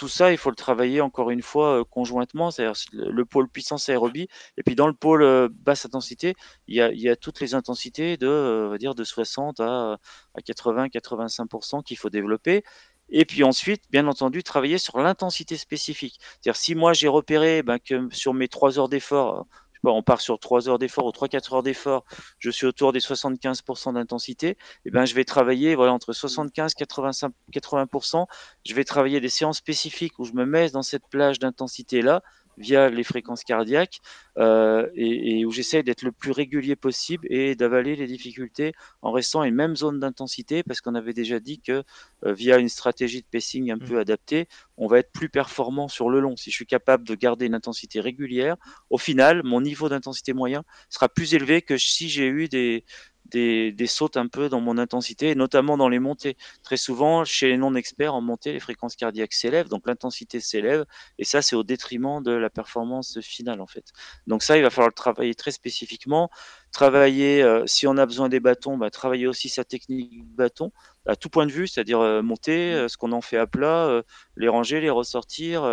tout 0.01 0.07
ça, 0.07 0.31
il 0.31 0.37
faut 0.39 0.49
le 0.49 0.55
travailler 0.55 0.99
encore 0.99 1.29
une 1.29 1.43
fois 1.43 1.81
euh, 1.81 1.83
conjointement, 1.83 2.49
c'est-à-dire 2.49 2.73
le, 2.91 3.23
pôle 3.23 3.47
puissance 3.47 3.87
aérobie, 3.87 4.27
et 4.57 4.63
puis 4.63 4.73
dans 4.73 4.87
le 4.87 4.93
pôle 4.93 5.21
euh, 5.21 5.47
basse 5.51 5.85
intensité, 5.85 6.33
il 6.67 6.75
y, 6.75 6.81
a, 6.81 6.91
il 6.91 7.15
toutes 7.17 7.39
les 7.39 7.53
intensités 7.53 8.17
de, 8.17 8.25
euh, 8.25 8.77
dire, 8.79 8.95
de 8.95 9.03
60 9.03 9.59
à, 9.59 9.99
à 10.33 10.39
80-85% 10.41 11.83
qu'il 11.83 11.99
faut 11.99 12.09
développer. 12.09 12.63
Et 13.09 13.25
puis 13.25 13.43
ensuite, 13.43 13.83
bien 13.91 14.07
entendu, 14.07 14.41
travailler 14.41 14.79
sur 14.79 14.97
l'intensité 14.97 15.55
spécifique. 15.55 16.19
C'est-à-dire 16.41 16.55
si 16.55 16.73
moi 16.73 16.93
j'ai 16.93 17.07
repéré 17.07 17.61
ben, 17.61 17.77
que 17.77 18.09
sur 18.11 18.33
mes 18.33 18.47
trois 18.47 18.79
heures 18.79 18.89
d'effort, 18.89 19.45
on 19.89 20.03
part 20.03 20.21
sur 20.21 20.39
3 20.39 20.69
heures 20.69 20.79
d'effort 20.79 21.05
ou 21.05 21.11
3-4 21.11 21.55
heures 21.55 21.63
d'effort, 21.63 22.05
je 22.39 22.49
suis 22.49 22.65
autour 22.65 22.93
des 22.93 22.99
75% 22.99 23.93
d'intensité, 23.93 24.49
et 24.49 24.57
eh 24.85 24.91
ben, 24.91 25.05
je 25.05 25.15
vais 25.15 25.25
travailler 25.25 25.75
voilà, 25.75 25.93
entre 25.93 26.13
75 26.13 26.73
85 26.75 27.33
80%. 27.53 28.25
Je 28.65 28.73
vais 28.73 28.83
travailler 28.83 29.19
des 29.19 29.29
séances 29.29 29.57
spécifiques 29.57 30.19
où 30.19 30.25
je 30.25 30.33
me 30.33 30.45
mets 30.45 30.69
dans 30.69 30.83
cette 30.83 31.07
plage 31.07 31.39
d'intensité-là 31.39 32.21
via 32.61 32.89
les 32.89 33.03
fréquences 33.03 33.43
cardiaques 33.43 33.99
euh, 34.37 34.87
et, 34.95 35.45
où 35.45 35.51
j'essaie 35.51 35.83
d'être 35.83 36.03
le 36.03 36.11
plus 36.11 36.31
régulier 36.31 36.75
possible 36.75 37.27
et 37.29 37.55
d'avaler 37.55 37.95
les 37.95 38.07
difficultés 38.07 38.73
en 39.01 39.11
restant 39.11 39.43
une 39.43 39.55
même 39.55 39.75
zone 39.75 39.99
d'intensité 39.99 40.63
parce 40.63 40.79
qu'on 40.79 40.95
avait 40.95 41.13
déjà 41.13 41.39
dit 41.39 41.59
que 41.59 41.83
euh, 42.25 42.33
via 42.33 42.57
une 42.57 42.69
stratégie 42.69 43.21
de 43.21 43.27
pacing 43.29 43.71
un 43.71 43.75
mmh. 43.75 43.87
peu 43.87 43.99
adaptée, 43.99 44.47
on 44.77 44.87
va 44.87 44.99
être 44.99 45.11
plus 45.11 45.29
performant 45.29 45.87
sur 45.87 46.09
le 46.09 46.19
long. 46.19 46.37
Si 46.37 46.51
je 46.51 46.55
suis 46.55 46.65
capable 46.65 47.05
de 47.07 47.15
garder 47.15 47.47
une 47.47 47.55
intensité 47.55 47.99
régulière, 47.99 48.55
au 48.89 48.97
final, 48.97 49.41
mon 49.43 49.61
niveau 49.61 49.89
d'intensité 49.89 50.33
moyen 50.33 50.63
sera 50.89 51.09
plus 51.09 51.33
élevé 51.33 51.61
que 51.61 51.77
si 51.77 52.09
j'ai 52.09 52.27
eu 52.27 52.47
des, 52.47 52.85
des, 53.25 53.71
des, 53.71 53.87
sautes 53.87 54.17
un 54.17 54.27
peu 54.27 54.49
dans 54.49 54.61
mon 54.61 54.77
intensité, 54.77 55.35
notamment 55.35 55.77
dans 55.77 55.89
les 55.89 55.99
montées. 55.99 56.37
Très 56.63 56.77
souvent, 56.77 57.23
chez 57.25 57.47
les 57.47 57.57
non-experts 57.57 58.13
en 58.13 58.21
montée, 58.21 58.53
les 58.53 58.59
fréquences 58.59 58.95
cardiaques 58.95 59.33
s'élèvent, 59.33 59.69
donc 59.69 59.87
l'intensité 59.87 60.39
s'élève, 60.39 60.85
et 61.17 61.23
ça, 61.23 61.41
c'est 61.41 61.55
au 61.55 61.63
détriment 61.63 62.21
de 62.21 62.31
la 62.31 62.49
performance 62.49 63.19
finale, 63.21 63.61
en 63.61 63.67
fait. 63.67 63.85
Donc 64.27 64.43
ça, 64.43 64.57
il 64.57 64.63
va 64.63 64.69
falloir 64.69 64.89
le 64.89 64.93
travailler 64.93 65.35
très 65.35 65.51
spécifiquement. 65.51 66.29
Travailler, 66.71 67.43
euh, 67.43 67.63
si 67.67 67.85
on 67.87 67.97
a 67.97 68.05
besoin 68.05 68.29
des 68.29 68.39
bâtons, 68.39 68.77
bah, 68.77 68.89
travailler 68.89 69.27
aussi 69.27 69.49
sa 69.49 69.63
technique 69.63 70.25
bâton 70.25 70.71
à 71.05 71.15
tout 71.15 71.29
point 71.29 71.45
de 71.45 71.51
vue, 71.51 71.67
c'est-à-dire 71.67 71.99
euh, 71.99 72.21
monter, 72.21 72.73
euh, 72.73 72.87
ce 72.87 72.95
qu'on 72.95 73.11
en 73.11 73.21
fait 73.21 73.37
à 73.37 73.47
plat, 73.47 74.03
les 74.37 74.47
ranger, 74.47 74.79
les 74.81 74.89
ressortir, 74.89 75.63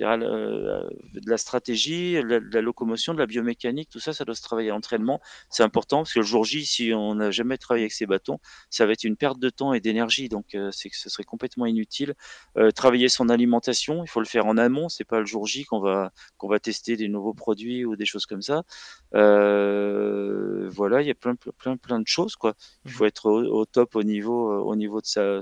euh, 0.00 0.88
de 1.14 1.30
la 1.30 1.38
stratégie, 1.38 2.14
de 2.14 2.42
la, 2.52 2.60
locomotion, 2.60 3.14
de 3.14 3.18
la 3.18 3.26
biomécanique, 3.26 3.88
tout 3.88 4.00
ça, 4.00 4.12
ça 4.12 4.24
doit 4.24 4.34
se 4.34 4.42
travailler 4.42 4.70
à 4.70 4.72
l'entraînement. 4.72 5.20
C'est 5.50 5.62
important 5.62 5.98
parce 5.98 6.12
que 6.12 6.18
le 6.20 6.24
jour 6.24 6.44
J, 6.44 6.66
si 6.66 6.92
on 6.92 7.14
n'a 7.14 7.30
jamais 7.30 7.56
travaillé 7.56 7.84
avec 7.84 7.92
ces 7.92 8.06
bâtons, 8.06 8.38
ça 8.70 8.86
va 8.86 8.92
être 8.92 9.04
une 9.04 9.16
perte 9.16 9.38
de 9.38 9.48
temps 9.50 9.72
et 9.72 9.80
d'énergie, 9.80 10.28
donc 10.28 10.54
euh, 10.54 10.70
c'est 10.72 10.90
que 10.90 10.96
ce 10.96 11.08
serait 11.08 11.24
complètement 11.24 11.66
inutile. 11.66 12.14
Euh, 12.56 12.70
travailler 12.70 13.08
son 13.08 13.28
alimentation, 13.28 14.04
il 14.04 14.08
faut 14.08 14.20
le 14.20 14.26
faire 14.26 14.46
en 14.46 14.56
amont, 14.58 14.88
c'est 14.88 15.04
pas 15.04 15.20
le 15.20 15.26
jour 15.26 15.46
J 15.46 15.64
qu'on 15.64 15.80
va 15.80 16.12
qu'on 16.36 16.48
va 16.48 16.58
tester 16.58 16.96
des 16.96 17.08
nouveaux 17.08 17.34
produits 17.34 17.84
ou 17.84 17.96
des 17.96 18.06
choses 18.06 18.26
comme 18.26 18.42
ça. 18.42 18.64
voilà, 19.12 21.02
il 21.02 21.06
y 21.06 21.10
a 21.10 21.14
plein 21.14 21.34
plein 21.58 21.76
plein 21.76 22.00
de 22.00 22.06
choses 22.06 22.36
quoi. 22.36 22.54
Il 22.84 22.90
faut 22.90 23.06
être 23.06 23.30
au, 23.30 23.64
top 23.64 23.96
au 23.96 24.02
niveau 24.02 24.52
au 24.62 24.76
niveau 24.76 25.00
de 25.00 25.06
sa 25.06 25.40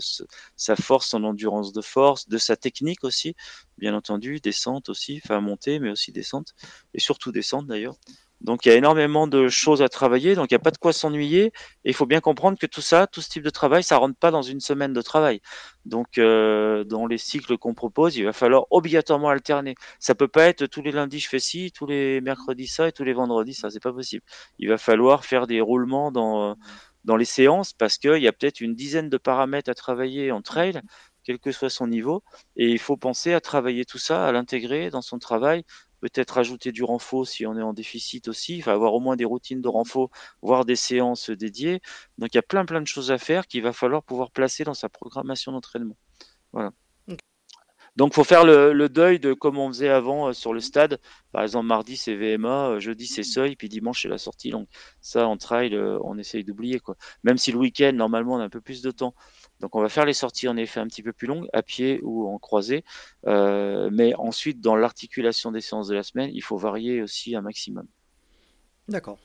sa 0.56 0.76
force, 0.76 1.08
son 1.08 1.24
endurance 1.24 1.72
de 1.72 1.80
force, 1.82 2.28
de 2.28 2.38
sa 2.38 2.56
technique 2.56 3.04
aussi 3.04 3.34
bien 3.78 3.94
entendu, 3.94 4.40
descente 4.44 4.88
aussi, 4.88 5.20
enfin 5.24 5.40
montée, 5.40 5.80
mais 5.80 5.90
aussi 5.90 6.12
descente, 6.12 6.54
et 6.94 7.00
surtout 7.00 7.32
descente 7.32 7.66
d'ailleurs. 7.66 7.96
Donc 8.44 8.66
il 8.66 8.68
y 8.68 8.72
a 8.72 8.74
énormément 8.76 9.26
de 9.26 9.48
choses 9.48 9.80
à 9.80 9.88
travailler, 9.88 10.34
donc 10.34 10.50
il 10.50 10.54
n'y 10.54 10.56
a 10.56 10.60
pas 10.62 10.70
de 10.70 10.76
quoi 10.76 10.92
s'ennuyer. 10.92 11.46
Et 11.84 11.90
il 11.90 11.94
faut 11.94 12.04
bien 12.04 12.20
comprendre 12.20 12.58
que 12.58 12.66
tout 12.66 12.82
ça, 12.82 13.06
tout 13.06 13.22
ce 13.22 13.30
type 13.30 13.42
de 13.42 13.50
travail, 13.50 13.82
ça 13.82 13.96
rentre 13.96 14.18
pas 14.18 14.30
dans 14.30 14.42
une 14.42 14.60
semaine 14.60 14.92
de 14.92 15.00
travail. 15.00 15.40
Donc 15.86 16.18
euh, 16.18 16.84
dans 16.84 17.06
les 17.06 17.16
cycles 17.16 17.56
qu'on 17.56 17.74
propose, 17.74 18.16
il 18.16 18.24
va 18.24 18.34
falloir 18.34 18.66
obligatoirement 18.70 19.30
alterner. 19.30 19.74
Ça 19.98 20.14
peut 20.14 20.28
pas 20.28 20.44
être 20.46 20.66
tous 20.66 20.82
les 20.82 20.92
lundis 20.92 21.20
je 21.20 21.28
fais 21.28 21.38
ci, 21.38 21.72
tous 21.72 21.86
les 21.86 22.20
mercredis 22.20 22.66
ça 22.66 22.88
et 22.88 22.92
tous 22.92 23.04
les 23.04 23.14
vendredis 23.14 23.54
ça, 23.54 23.70
c'est 23.70 23.82
pas 23.82 23.92
possible. 23.94 24.24
Il 24.58 24.68
va 24.68 24.76
falloir 24.78 25.24
faire 25.24 25.46
des 25.46 25.60
roulements 25.62 26.12
dans 26.12 26.56
dans 27.04 27.16
les 27.16 27.24
séances 27.24 27.72
parce 27.72 27.98
qu'il 27.98 28.22
y 28.22 28.28
a 28.28 28.32
peut-être 28.32 28.60
une 28.60 28.74
dizaine 28.74 29.08
de 29.10 29.18
paramètres 29.18 29.70
à 29.70 29.74
travailler 29.74 30.32
en 30.32 30.42
trail 30.42 30.80
quel 31.24 31.38
que 31.38 31.52
soit 31.52 31.70
son 31.70 31.86
niveau. 31.88 32.22
Et 32.56 32.70
il 32.70 32.78
faut 32.78 32.96
penser 32.96 33.32
à 33.32 33.40
travailler 33.40 33.84
tout 33.84 33.98
ça, 33.98 34.26
à 34.26 34.32
l'intégrer 34.32 34.90
dans 34.90 35.02
son 35.02 35.18
travail, 35.18 35.64
peut-être 36.00 36.38
ajouter 36.38 36.72
du 36.72 36.84
renfort 36.84 37.26
si 37.26 37.46
on 37.46 37.56
est 37.56 37.62
en 37.62 37.72
déficit 37.72 38.28
aussi, 38.28 38.58
enfin 38.60 38.72
avoir 38.74 38.94
au 38.94 39.00
moins 39.00 39.16
des 39.16 39.24
routines 39.24 39.60
de 39.62 39.68
renfort, 39.68 40.10
voire 40.42 40.64
des 40.64 40.76
séances 40.76 41.30
dédiées. 41.30 41.80
Donc 42.18 42.34
il 42.34 42.36
y 42.36 42.38
a 42.38 42.42
plein 42.42 42.64
plein 42.66 42.80
de 42.80 42.86
choses 42.86 43.10
à 43.10 43.18
faire 43.18 43.46
qu'il 43.46 43.62
va 43.62 43.72
falloir 43.72 44.02
pouvoir 44.02 44.30
placer 44.30 44.64
dans 44.64 44.74
sa 44.74 44.88
programmation 44.88 45.52
d'entraînement. 45.52 45.96
Voilà. 46.52 46.72
Donc, 47.96 48.12
faut 48.12 48.24
faire 48.24 48.44
le, 48.44 48.88
deuil 48.88 49.20
de 49.20 49.34
comme 49.34 49.56
on 49.56 49.68
faisait 49.68 49.88
avant 49.88 50.32
sur 50.32 50.52
le 50.52 50.58
stade. 50.60 50.98
Par 51.30 51.42
exemple, 51.42 51.66
mardi 51.66 51.96
c'est 51.96 52.16
VMA, 52.16 52.80
jeudi 52.80 53.06
c'est 53.06 53.22
seuil, 53.22 53.54
puis 53.54 53.68
dimanche 53.68 54.02
c'est 54.02 54.08
la 54.08 54.18
sortie 54.18 54.50
longue. 54.50 54.66
Ça, 55.00 55.28
en 55.28 55.36
trail, 55.36 55.78
on 56.02 56.18
essaye 56.18 56.42
d'oublier 56.42 56.80
quoi. 56.80 56.96
Même 57.22 57.38
si 57.38 57.52
le 57.52 57.58
week-end, 57.58 57.92
normalement, 57.94 58.34
on 58.34 58.38
a 58.40 58.44
un 58.44 58.48
peu 58.48 58.60
plus 58.60 58.82
de 58.82 58.90
temps. 58.90 59.14
Donc 59.64 59.76
on 59.76 59.80
va 59.80 59.88
faire 59.88 60.04
les 60.04 60.12
sorties 60.12 60.46
en 60.46 60.58
effet 60.58 60.78
un 60.78 60.86
petit 60.86 61.02
peu 61.02 61.14
plus 61.14 61.26
longues, 61.26 61.48
à 61.54 61.62
pied 61.62 61.98
ou 62.02 62.28
en 62.28 62.38
croisée. 62.38 62.84
Euh, 63.26 63.88
mais 63.90 64.14
ensuite, 64.16 64.60
dans 64.60 64.76
l'articulation 64.76 65.52
des 65.52 65.62
séances 65.62 65.88
de 65.88 65.94
la 65.94 66.02
semaine, 66.02 66.28
il 66.34 66.42
faut 66.42 66.58
varier 66.58 67.00
aussi 67.00 67.34
un 67.34 67.40
maximum. 67.40 67.86
D'accord. 68.88 69.18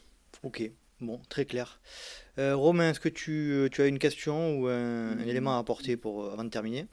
Ok. 0.43 0.71
Bon, 1.01 1.19
très 1.27 1.43
clair. 1.43 1.81
Euh, 2.37 2.55
Romain, 2.55 2.91
est-ce 2.91 3.01
que 3.01 3.09
tu, 3.09 3.69
as 3.77 3.85
une 3.85 3.99
question 3.99 4.59
ou 4.59 4.67
un, 4.67 5.19
élément 5.27 5.57
à 5.57 5.59
apporter 5.59 5.97
pour, 5.97 6.31
avant 6.31 6.45
de 6.45 6.49
terminer? 6.49 6.87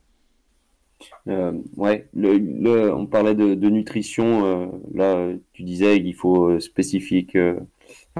Euh, 1.29 1.53
ouais, 1.77 2.09
on 2.17 3.07
parlait 3.07 3.37
de, 3.37 3.69
nutrition. 3.69 4.73
là, 4.93 5.33
tu 5.53 5.63
disais 5.63 6.03
qu'il 6.03 6.17
faut 6.17 6.59
spécifique, 6.59 7.39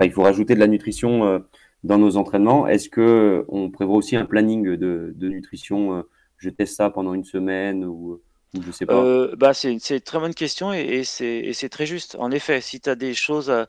il 0.01 0.13
faut 0.13 0.23
rajouter 0.23 0.55
de 0.55 0.61
la 0.61 0.69
nutrition 0.69 1.43
dans 1.85 1.99
nos 1.99 2.17
entraînements. 2.17 2.67
Est-ce 2.67 2.89
que 2.89 3.45
on 3.49 3.71
prévoit 3.71 3.97
aussi 3.97 4.17
un 4.17 4.25
planning 4.25 4.77
de, 4.77 5.15
nutrition 5.21 5.99
euh, 5.99 6.03
Je 6.37 6.51
teste 6.51 6.77
ça 6.77 6.91
pendant 6.91 7.15
une 7.15 7.25
semaine 7.25 7.85
ou, 7.85 8.21
je 8.61 8.73
sais 8.73 8.87
pas? 8.87 8.95
Euh, 8.95 9.35
bah 9.37 9.55
c'est 9.55 9.73
une 9.73 10.01
très 10.01 10.19
bonne 10.19 10.35
question 10.35 10.73
et, 10.73 11.05
c'est 11.05 11.69
très 11.69 11.87
juste. 11.87 12.17
En 12.19 12.31
effet, 12.31 12.61
si 12.61 12.81
tu 12.81 12.91
as 12.91 12.95
des 12.95 13.15
choses, 13.15 13.51
euh, 13.51 13.65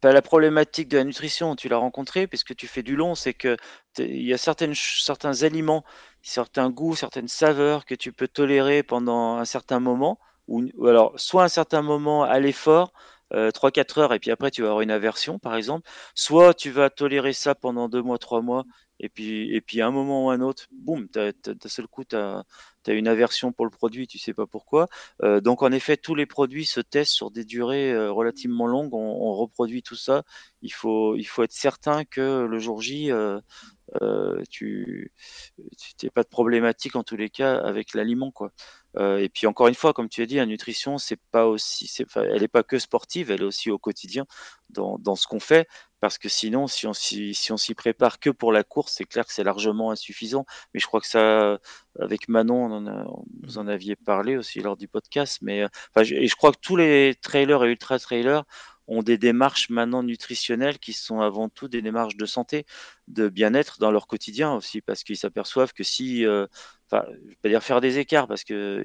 pas 0.00 0.12
la 0.12 0.22
problématique 0.22 0.88
de 0.88 0.98
la 0.98 1.04
nutrition, 1.04 1.56
tu 1.56 1.68
l'as 1.68 1.76
rencontré 1.76 2.26
puisque 2.26 2.54
tu 2.56 2.66
fais 2.66 2.82
du 2.82 2.96
long, 2.96 3.14
c'est 3.14 3.34
que 3.34 3.56
il 3.98 4.26
y 4.26 4.32
a 4.32 4.38
certaines, 4.38 4.74
certains 4.74 5.42
aliments, 5.42 5.84
certains 6.22 6.70
goûts, 6.70 6.96
certaines 6.96 7.28
saveurs 7.28 7.84
que 7.84 7.94
tu 7.94 8.12
peux 8.12 8.28
tolérer 8.28 8.82
pendant 8.82 9.36
un 9.36 9.44
certain 9.44 9.78
moment, 9.78 10.18
ou, 10.48 10.64
ou 10.76 10.86
alors 10.86 11.12
soit 11.16 11.44
un 11.44 11.48
certain 11.48 11.82
moment 11.82 12.24
à 12.24 12.40
l'effort, 12.40 12.92
3-4 13.32 13.98
heures 13.98 14.14
et 14.14 14.18
puis 14.18 14.30
après 14.30 14.50
tu 14.50 14.62
vas 14.62 14.68
avoir 14.68 14.82
une 14.82 14.90
aversion 14.90 15.38
par 15.38 15.56
exemple. 15.56 15.88
Soit 16.14 16.54
tu 16.54 16.70
vas 16.70 16.90
tolérer 16.90 17.32
ça 17.32 17.54
pendant 17.54 17.88
2 17.88 18.02
mois, 18.02 18.18
3 18.18 18.42
mois 18.42 18.64
et 19.00 19.08
puis, 19.08 19.54
et 19.54 19.60
puis 19.60 19.80
à 19.80 19.86
un 19.88 19.90
moment 19.90 20.26
ou 20.26 20.30
un 20.30 20.40
autre, 20.40 20.68
boum, 20.72 21.08
d'un 21.12 21.32
seul 21.66 21.88
coup, 21.88 22.04
tu 22.04 22.16
as, 22.16 22.44
une 22.86 23.08
aversion 23.08 23.52
pour 23.52 23.64
le 23.64 23.70
produit, 23.70 24.06
tu 24.06 24.18
sais 24.18 24.34
pas 24.34 24.46
pourquoi. 24.46 24.88
donc 25.42 25.62
en 25.62 25.72
effet, 25.72 25.96
tous 25.96 26.14
les 26.14 26.26
produits 26.26 26.66
se 26.66 26.80
testent 26.80 27.12
sur 27.12 27.30
des 27.30 27.44
durées 27.44 28.08
relativement 28.08 28.66
longues. 28.66 28.94
On, 28.94 29.34
reproduit 29.34 29.82
tout 29.82 29.96
ça. 29.96 30.22
Il 30.62 30.72
faut, 30.72 31.16
il 31.16 31.24
faut 31.24 31.42
être 31.42 31.52
certain 31.52 32.04
que 32.04 32.46
le 32.46 32.58
jour 32.58 32.80
J, 32.80 33.10
tu 34.50 35.12
n'as 36.02 36.10
pas 36.10 36.22
de 36.22 36.28
problématique 36.28 36.96
en 36.96 37.02
tous 37.02 37.16
les 37.16 37.30
cas 37.30 37.56
avec 37.56 37.94
l'aliment. 37.94 38.30
quoi. 38.30 38.52
Euh, 38.96 39.18
et 39.18 39.28
puis 39.28 39.46
encore 39.46 39.68
une 39.68 39.74
fois, 39.74 39.92
comme 39.92 40.08
tu 40.08 40.22
as 40.22 40.26
dit, 40.26 40.36
la 40.36 40.46
nutrition, 40.46 40.98
c'est 40.98 41.18
pas 41.32 41.46
aussi, 41.46 41.90
elle 42.16 42.40
n'est 42.40 42.48
pas 42.48 42.62
que 42.62 42.78
sportive, 42.78 43.30
elle 43.30 43.42
est 43.42 43.44
aussi 43.44 43.70
au 43.70 43.78
quotidien 43.78 44.24
dans, 44.70 44.98
dans 44.98 45.16
ce 45.16 45.26
qu'on 45.26 45.40
fait. 45.40 45.66
Parce 46.00 46.18
que 46.18 46.28
sinon, 46.28 46.66
si 46.66 46.86
on 46.86 46.92
s'y 46.92 47.34
si 47.34 47.74
prépare 47.74 48.18
que 48.20 48.28
pour 48.28 48.52
la 48.52 48.62
course, 48.62 48.92
c'est 48.94 49.06
clair 49.06 49.26
que 49.26 49.32
c'est 49.32 49.42
largement 49.44 49.90
insuffisant. 49.90 50.44
Mais 50.72 50.80
je 50.80 50.86
crois 50.86 51.00
que 51.00 51.06
ça, 51.06 51.58
avec 51.98 52.28
Manon, 52.28 52.84
vous 53.42 53.58
en 53.58 53.66
aviez 53.66 53.96
parlé 53.96 54.36
aussi 54.36 54.60
lors 54.60 54.76
du 54.76 54.86
podcast. 54.86 55.38
Mais 55.40 55.62
euh, 55.62 55.68
et 55.96 56.28
je 56.28 56.36
crois 56.36 56.52
que 56.52 56.58
tous 56.60 56.76
les 56.76 57.14
trailers 57.22 57.64
et 57.64 57.70
ultra 57.70 57.98
trailers 57.98 58.44
ont 58.86 59.02
des 59.02 59.18
démarches 59.18 59.70
maintenant 59.70 60.02
nutritionnelles 60.02 60.78
qui 60.78 60.92
sont 60.92 61.20
avant 61.20 61.48
tout 61.48 61.68
des 61.68 61.82
démarches 61.82 62.16
de 62.16 62.26
santé, 62.26 62.66
de 63.08 63.28
bien-être 63.28 63.78
dans 63.78 63.90
leur 63.90 64.06
quotidien 64.06 64.54
aussi, 64.54 64.80
parce 64.80 65.04
qu'ils 65.04 65.16
s'aperçoivent 65.16 65.72
que 65.72 65.84
si, 65.84 66.26
euh, 66.26 66.46
enfin, 66.90 67.04
je 67.08 67.28
vais 67.28 67.36
pas 67.42 67.48
dire 67.48 67.62
faire 67.62 67.80
des 67.80 67.98
écarts, 67.98 68.28
parce 68.28 68.44
que 68.44 68.84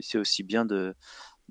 c'est 0.00 0.18
aussi 0.18 0.42
bien 0.42 0.64
de, 0.64 0.94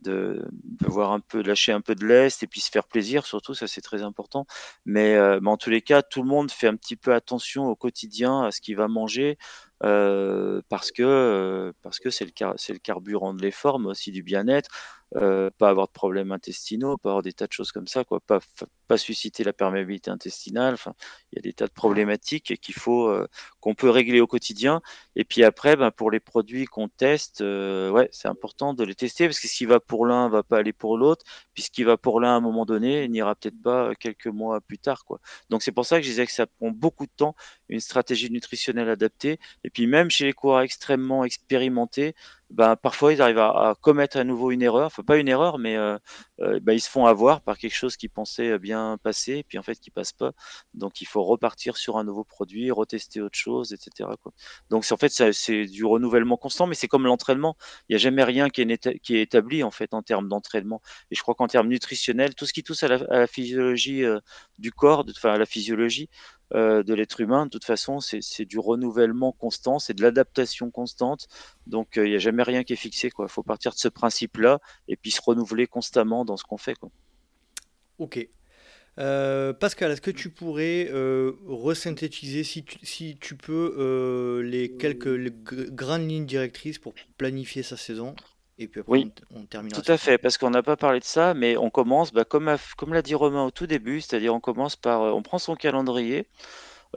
un 0.08 1.20
peu, 1.20 1.41
lâcher 1.41 1.72
un 1.72 1.82
peu 1.82 1.96
de 1.96 2.06
l'est 2.06 2.43
et 2.43 2.48
puis 2.48 2.62
se 2.62 2.70
faire 2.70 2.88
plaisir, 2.88 3.26
surtout, 3.26 3.54
ça 3.54 3.68
c'est 3.68 3.82
très 3.82 4.04
important. 4.04 4.46
Mais, 4.86 5.16
euh, 5.16 5.39
mais, 5.41 5.50
en 5.50 5.58
tous 5.58 5.70
les 5.70 5.82
cas, 5.82 6.02
tout 6.02 6.22
le 6.22 6.28
monde 6.28 6.52
fait 6.52 6.68
un 6.68 6.76
petit 6.76 6.96
peu 6.96 7.14
attention 7.14 7.66
au 7.68 7.76
quotidien 7.76 8.43
à 8.43 8.52
ce 8.52 8.62
qu'il 8.62 8.76
va 8.76 8.88
manger, 8.88 9.38
euh, 9.84 10.62
parce 10.70 10.92
que 10.92 11.04
euh, 11.04 11.74
parce 11.82 12.00
que 12.00 12.10
c'est 12.10 12.26
le, 12.26 12.32
c'est 12.58 12.74
le 12.74 12.80
carburant 12.80 13.34
de 13.34 13.42
l'effort, 13.42 13.80
mais 13.80 13.88
aussi 13.88 14.12
du 14.12 14.24
bien-être, 14.24 14.70
euh, 15.18 15.50
pas 15.58 15.70
avoir 15.70 15.88
de 15.88 15.92
problèmes 15.92 16.32
intestinaux, 16.32 16.98
pas 16.98 17.10
avoir 17.10 17.24
des 17.24 17.34
tas 17.34 17.48
de 17.48 17.52
choses 17.52 17.72
comme 17.72 17.88
ça, 17.88 18.04
quoi, 18.06 18.20
pas, 18.22 18.40
pas 18.88 18.98
susciter 18.98 19.44
la 19.44 19.54
perméabilité 19.54 20.10
intestinale. 20.12 20.74
Enfin, 20.76 20.94
il 21.32 21.38
y 21.38 21.40
a 21.40 21.42
des 21.42 21.54
tas 21.54 21.68
de 21.68 21.74
problématiques 21.74 22.60
qu'il 22.62 22.76
faut 22.76 23.14
qu'on 23.60 23.76
peut 23.76 23.90
régler 23.90 24.22
au 24.22 24.28
quotidien. 24.28 24.82
Et 25.16 25.24
puis 25.26 25.44
après, 25.44 25.76
ben, 25.76 25.92
pour 25.92 26.10
les 26.12 26.20
produits 26.20 26.66
qu'on 26.66 26.88
teste, 26.90 27.42
ouais, 27.42 28.10
c'est 28.12 28.28
important 28.28 28.74
de 28.74 28.84
les 28.84 28.96
tester 28.96 29.28
parce 29.28 29.40
que 29.40 29.48
ce 29.48 29.56
qui 29.56 29.66
va 29.66 29.80
pour 29.80 30.06
l'un 30.06 30.30
va 30.30 30.44
pas 30.44 30.58
aller 30.58 30.74
pour 30.74 30.98
l'autre, 30.98 31.24
puis 31.54 31.64
ce 31.64 31.70
qui 31.70 31.84
va 31.84 31.98
pour 31.98 32.20
l'un 32.20 32.34
à 32.34 32.38
un 32.38 32.42
moment 32.42 32.66
donné 32.66 33.08
n'ira 33.08 33.36
peut-être 33.36 33.62
pas 33.62 33.94
quelques 33.96 34.28
mois 34.28 34.62
plus 34.62 34.80
tard, 34.80 35.06
quoi. 35.06 35.20
Donc 35.50 35.64
c'est 35.64 35.72
pour 35.72 35.86
ça 35.86 35.98
que 35.98 36.04
je 36.04 36.10
disais 36.10 36.26
que 36.26 36.32
ça 36.34 36.48
prend 36.48 36.72
beaucoup 36.72 37.06
de 37.06 37.12
temps 37.16 37.36
une 37.70 37.80
stratégie 37.80 38.32
nutritionnelle 38.32 38.89
adaptée 38.89 39.39
et 39.63 39.70
puis 39.70 39.88
même 39.88 40.09
chez 40.09 40.26
les 40.26 40.34
coureurs 40.34 40.61
extrêmement 40.61 41.24
expérimentés, 41.24 42.16
ben, 42.51 42.76
parfois 42.76 43.11
ils 43.11 43.22
arrivent 43.22 43.39
à, 43.39 43.76
commettre 43.82 44.18
à 44.18 44.24
nouveau 44.24 44.51
une 44.51 44.61
erreur, 44.61 44.86
enfin 44.86 45.03
pas 45.03 45.18
une 45.18 45.28
erreur, 45.28 45.57
mais 45.57 45.76
euh, 45.76 45.97
euh, 46.41 46.59
ben, 46.61 46.74
ils 46.74 46.80
se 46.80 46.89
font 46.89 47.05
avoir 47.05 47.41
par 47.41 47.57
quelque 47.57 47.74
chose 47.74 47.97
qu'ils 47.97 48.09
pensaient 48.11 48.59
bien 48.59 48.97
passer, 49.01 49.38
et 49.38 49.43
puis 49.43 49.57
en 49.57 49.63
fait 49.63 49.80
qui 49.80 49.89
passe 49.89 50.13
pas. 50.13 50.32
Donc 50.74 51.01
il 51.01 51.05
faut 51.05 51.24
repartir 51.24 51.76
sur 51.76 51.97
un 51.97 52.03
nouveau 52.03 52.24
produit, 52.24 52.70
retester 52.72 53.20
autre 53.20 53.38
chose, 53.38 53.74
etc. 53.74 54.09
Donc 54.70 54.86
en 54.91 54.97
fait 54.97 55.09
c'est 55.34 55.66
du 55.66 55.86
renouvellement 55.86 56.38
constant, 56.38 56.68
mais 56.68 56.76
c'est 56.76 56.88
comme 56.88 57.05
l'entraînement. 57.05 57.57
Il 57.89 57.93
n'y 57.93 57.95
a 57.95 57.99
jamais 57.99 58.24
rien 58.24 58.49
qui 58.49 58.61
est, 58.61 59.09
établi 59.09 59.63
en 59.63 59.72
fait 59.72 59.93
en 59.93 60.03
termes 60.03 60.30
d'entraînement. 60.30 60.82
Et 61.11 61.16
je 61.16 61.22
crois 61.22 61.36
qu'en 61.36 61.47
termes 61.47 61.68
nutritionnels, 61.68 62.36
tout 62.36 62.45
ce 62.45 62.53
qui 62.53 62.63
touche 62.63 62.84
à 62.84 62.88
la, 62.89 63.28
physiologie 63.28 64.03
euh, 64.03 64.20
du 64.59 64.72
corps, 64.72 65.05
enfin 65.09 65.34
à 65.34 65.38
la 65.38 65.45
physiologie, 65.45 66.09
euh, 66.54 66.84
de 66.84 66.93
l'être 66.93 67.20
humain. 67.22 67.46
De 67.46 67.50
toute 67.50 67.66
façon, 67.66 68.00
c'est 68.00 68.46
du 68.46 68.60
renouvellement 68.60 69.32
constant, 69.32 69.80
c'est 69.80 69.96
de 69.96 70.04
l'adaptation 70.04 70.70
constante. 70.70 71.28
Donc, 71.66 71.98
euh, 71.98 72.06
il 72.06 72.12
n'y 72.12 72.16
a 72.16 72.20
jamais 72.20 72.43
rien 72.43 72.64
qui 72.64 72.74
est 72.74 72.78
fixé. 72.78 73.12
Il 73.18 73.28
faut 73.28 73.41
partir 73.41 73.72
de 73.72 73.78
ce 73.78 73.88
principe-là 73.88 74.60
et 74.88 74.96
puis 74.96 75.10
se 75.10 75.22
renouveler 75.22 75.66
constamment 75.66 76.24
dans 76.24 76.38
ce 76.38 76.43
qu'on 76.43 76.58
fait. 76.58 76.78
Ok. 77.98 78.28
Euh, 79.00 79.54
Pascal, 79.54 79.91
est-ce 79.91 80.02
que 80.02 80.12
tu 80.12 80.30
pourrais 80.30 80.89
resynthétiser, 81.48 82.43
si 82.43 82.64
tu, 82.64 82.78
si 82.84 83.18
tu 83.20 83.36
peux, 83.36 84.41
les 84.46 84.78
quelques 84.78 85.18
grandes 85.72 86.08
lignes 86.08 86.28
directrices 86.28 86.78
pour 86.78 86.93
planifier 87.18 87.64
sa 87.64 87.76
saison? 87.76 88.16
Et 88.58 88.68
puis 88.68 88.82
Oui, 88.88 89.12
on, 89.32 89.45
tout 89.45 89.84
à 89.88 89.97
fait, 89.97 90.18
parce 90.18 90.38
qu'on 90.38 90.49
n'a 90.49 90.64
pas 90.64 90.78
parlé 90.78 90.99
de 90.99 91.06
ça, 91.06 91.34
mais 91.34 91.58
on 91.58 91.70
commence, 91.70 92.14
bah, 92.14 92.24
comme, 92.24 92.56
comme 92.78 92.93
l'a 92.93 93.01
dit 93.01 93.16
Romain 93.16 93.45
au 93.45 93.51
tout 93.51 93.68
début, 93.68 94.01
c'est-à-dire 94.01 94.34
on 94.34 94.39
commence 94.39 94.76
par, 94.76 95.01
euh, 95.01 95.12
on 95.12 95.22
prend 95.22 95.39
son 95.39 95.56
calendrier. 95.56 96.28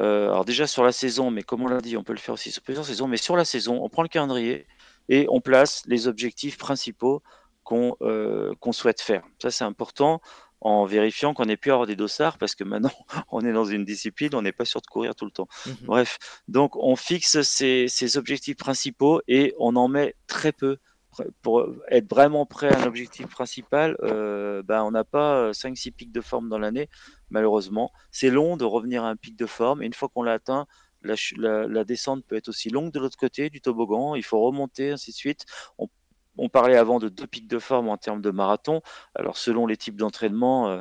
Euh, 0.00 0.28
alors 0.28 0.44
déjà 0.44 0.68
sur 0.68 0.84
la 0.84 0.92
saison, 0.92 1.30
mais 1.30 1.42
comme 1.42 1.62
on 1.62 1.68
l'a 1.68 1.80
dit, 1.80 1.96
on 1.96 2.04
peut 2.04 2.12
le 2.12 2.20
faire 2.20 2.34
aussi 2.34 2.52
sur 2.52 2.62
plusieurs 2.62 2.84
saisons, 2.84 3.08
mais 3.08 3.16
sur 3.16 3.36
la 3.36 3.44
saison, 3.44 3.82
on 3.82 3.88
prend 3.88 4.02
le 4.02 4.08
calendrier 4.08 4.66
et 5.08 5.26
on 5.30 5.40
place 5.40 5.82
les 5.86 6.06
objectifs 6.06 6.56
principaux 6.56 7.22
qu'on 7.64 7.96
euh, 8.02 8.54
souhaite 8.70 9.00
faire. 9.00 9.24
Ça, 9.42 9.50
c'est 9.50 9.64
important 9.64 10.20
en 10.60 10.84
vérifiant 10.86 11.34
qu'on 11.34 11.44
ait 11.44 11.56
pu 11.56 11.70
avoir 11.70 11.86
des 11.86 11.96
dossards, 11.96 12.38
parce 12.38 12.54
que 12.54 12.64
maintenant, 12.64 12.92
on 13.32 13.44
est 13.44 13.52
dans 13.52 13.64
une 13.64 13.84
discipline, 13.84 14.34
on 14.34 14.42
n'est 14.42 14.52
pas 14.52 14.64
sûr 14.64 14.80
de 14.80 14.86
courir 14.86 15.16
tout 15.16 15.24
le 15.24 15.30
temps. 15.32 15.48
Mmh 15.66 15.72
Bref, 15.82 16.18
donc 16.46 16.76
on 16.76 16.94
fixe 16.94 17.42
ces 17.42 18.16
objectifs 18.16 18.56
principaux 18.56 19.20
et 19.26 19.54
on 19.58 19.74
en 19.74 19.88
met 19.88 20.14
très 20.28 20.52
peu 20.52 20.78
pour 21.42 21.66
être 21.88 22.08
vraiment 22.08 22.46
prêt 22.46 22.72
à 22.72 22.80
un 22.80 22.86
objectif 22.86 23.26
principal, 23.28 23.96
euh, 24.02 24.62
ben 24.62 24.82
on 24.82 24.90
n'a 24.90 25.04
pas 25.04 25.50
5-6 25.52 25.88
euh, 25.88 25.92
pics 25.96 26.12
de 26.12 26.20
forme 26.20 26.48
dans 26.48 26.58
l'année, 26.58 26.88
malheureusement. 27.30 27.92
C'est 28.10 28.30
long 28.30 28.56
de 28.56 28.64
revenir 28.64 29.04
à 29.04 29.10
un 29.10 29.16
pic 29.16 29.36
de 29.36 29.46
forme. 29.46 29.82
Et 29.82 29.86
une 29.86 29.94
fois 29.94 30.08
qu'on 30.08 30.22
l'a 30.22 30.32
atteint, 30.32 30.66
la, 31.02 31.84
descente 31.84 32.24
peut 32.24 32.36
être 32.36 32.48
aussi 32.48 32.70
longue 32.70 32.92
de 32.92 32.98
l'autre 32.98 33.16
côté 33.16 33.50
du 33.50 33.60
toboggan. 33.60 34.14
Il 34.14 34.24
faut 34.24 34.40
remonter, 34.40 34.90
ainsi 34.90 35.10
de 35.10 35.16
suite. 35.16 35.44
On, 35.78 36.48
parlait 36.48 36.76
avant 36.76 37.00
de 37.00 37.08
deux 37.08 37.26
pics 37.26 37.48
de 37.48 37.58
forme 37.58 37.88
en 37.88 37.96
termes 37.96 38.22
de 38.22 38.30
marathon. 38.30 38.80
Alors, 39.14 39.36
selon 39.36 39.66
les 39.66 39.76
types 39.76 39.96
d'entraînement, 39.96 40.68
euh, 40.68 40.80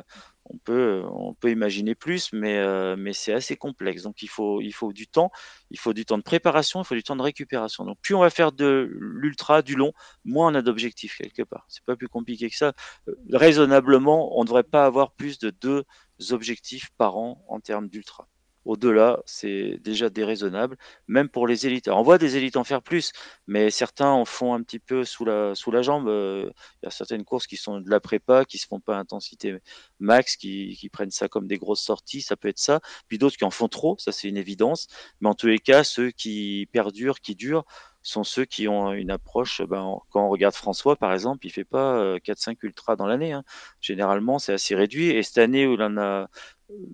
on 0.50 0.58
peut, 0.58 1.02
on 1.12 1.34
peut 1.34 1.50
imaginer 1.50 1.94
plus, 1.94 2.32
mais, 2.32 2.58
euh, 2.58 2.96
mais 2.96 3.12
c'est 3.12 3.32
assez 3.32 3.56
complexe. 3.56 4.02
Donc 4.02 4.22
il 4.22 4.28
faut, 4.28 4.60
il 4.60 4.72
faut 4.72 4.92
du 4.92 5.06
temps, 5.06 5.30
il 5.70 5.78
faut 5.78 5.92
du 5.92 6.04
temps 6.04 6.18
de 6.18 6.22
préparation, 6.22 6.82
il 6.82 6.84
faut 6.86 6.94
du 6.94 7.02
temps 7.02 7.16
de 7.16 7.22
récupération. 7.22 7.84
Donc 7.84 7.98
plus 8.00 8.14
on 8.14 8.20
va 8.20 8.30
faire 8.30 8.52
de 8.52 8.90
l'ultra, 8.98 9.62
du 9.62 9.74
long, 9.74 9.92
moins 10.24 10.52
on 10.52 10.54
a 10.54 10.62
d'objectifs 10.62 11.18
quelque 11.18 11.42
part. 11.42 11.64
C'est 11.68 11.84
pas 11.84 11.96
plus 11.96 12.08
compliqué 12.08 12.48
que 12.50 12.56
ça. 12.56 12.72
Euh, 13.08 13.14
raisonnablement, 13.32 14.38
on 14.38 14.42
ne 14.42 14.46
devrait 14.46 14.62
pas 14.64 14.84
avoir 14.84 15.12
plus 15.12 15.38
de 15.38 15.50
deux 15.50 15.84
objectifs 16.30 16.90
par 16.96 17.16
an 17.16 17.44
en 17.48 17.60
termes 17.60 17.88
d'ultra. 17.88 18.28
Au-delà, 18.68 19.22
c'est 19.24 19.78
déjà 19.80 20.10
déraisonnable, 20.10 20.76
même 21.06 21.30
pour 21.30 21.46
les 21.46 21.66
élites. 21.66 21.88
on 21.88 22.02
voit 22.02 22.18
des 22.18 22.36
élites 22.36 22.58
en 22.58 22.64
faire 22.64 22.82
plus, 22.82 23.12
mais 23.46 23.70
certains 23.70 24.10
en 24.10 24.26
font 24.26 24.52
un 24.52 24.62
petit 24.62 24.78
peu 24.78 25.06
sous 25.06 25.24
la, 25.24 25.54
jambe. 25.80 26.06
Euh, 26.06 26.50
il 26.82 26.84
y 26.84 26.86
a 26.86 26.90
certaines 26.90 27.24
courses 27.24 27.46
qui 27.46 27.56
sont 27.56 27.80
de 27.80 27.88
la 27.88 27.98
prépa, 27.98 28.44
qui 28.44 28.58
se 28.58 28.66
font 28.66 28.78
pas 28.78 28.98
intensité 28.98 29.58
max, 30.00 30.36
qui, 30.36 30.90
prennent 30.92 31.10
ça 31.10 31.28
comme 31.28 31.46
des 31.46 31.56
grosses 31.56 31.80
sorties, 31.80 32.20
ça 32.20 32.36
peut 32.36 32.48
être 32.48 32.58
ça. 32.58 32.80
Puis 33.08 33.16
d'autres 33.16 33.38
qui 33.38 33.44
en 33.46 33.50
font 33.50 33.68
trop, 33.68 33.96
ça 33.98 34.12
c'est 34.12 34.28
une 34.28 34.36
évidence. 34.36 34.86
Mais 35.22 35.30
en 35.30 35.34
tous 35.34 35.46
les 35.46 35.60
cas, 35.60 35.82
ceux 35.82 36.10
qui 36.10 36.68
perdurent, 36.70 37.20
qui 37.20 37.34
durent, 37.34 37.64
sont 38.02 38.24
ceux 38.24 38.44
qui 38.44 38.68
ont 38.68 38.92
une 38.92 39.10
approche. 39.10 39.62
Ben, 39.62 39.98
quand 40.10 40.26
on 40.26 40.28
regarde 40.28 40.54
François, 40.54 40.96
par 40.96 41.12
exemple, 41.14 41.46
il 41.46 41.50
fait 41.50 41.64
pas 41.64 42.18
4-5 42.18 42.56
ultras 42.62 42.96
dans 42.96 43.06
l'année. 43.06 43.32
Hein. 43.32 43.44
Généralement, 43.80 44.38
c'est 44.38 44.52
assez 44.52 44.74
réduit. 44.74 45.08
Et 45.10 45.22
cette 45.22 45.38
année 45.38 45.66
où 45.66 45.74
il 45.74 45.82
en 45.82 45.96
a 45.96 46.28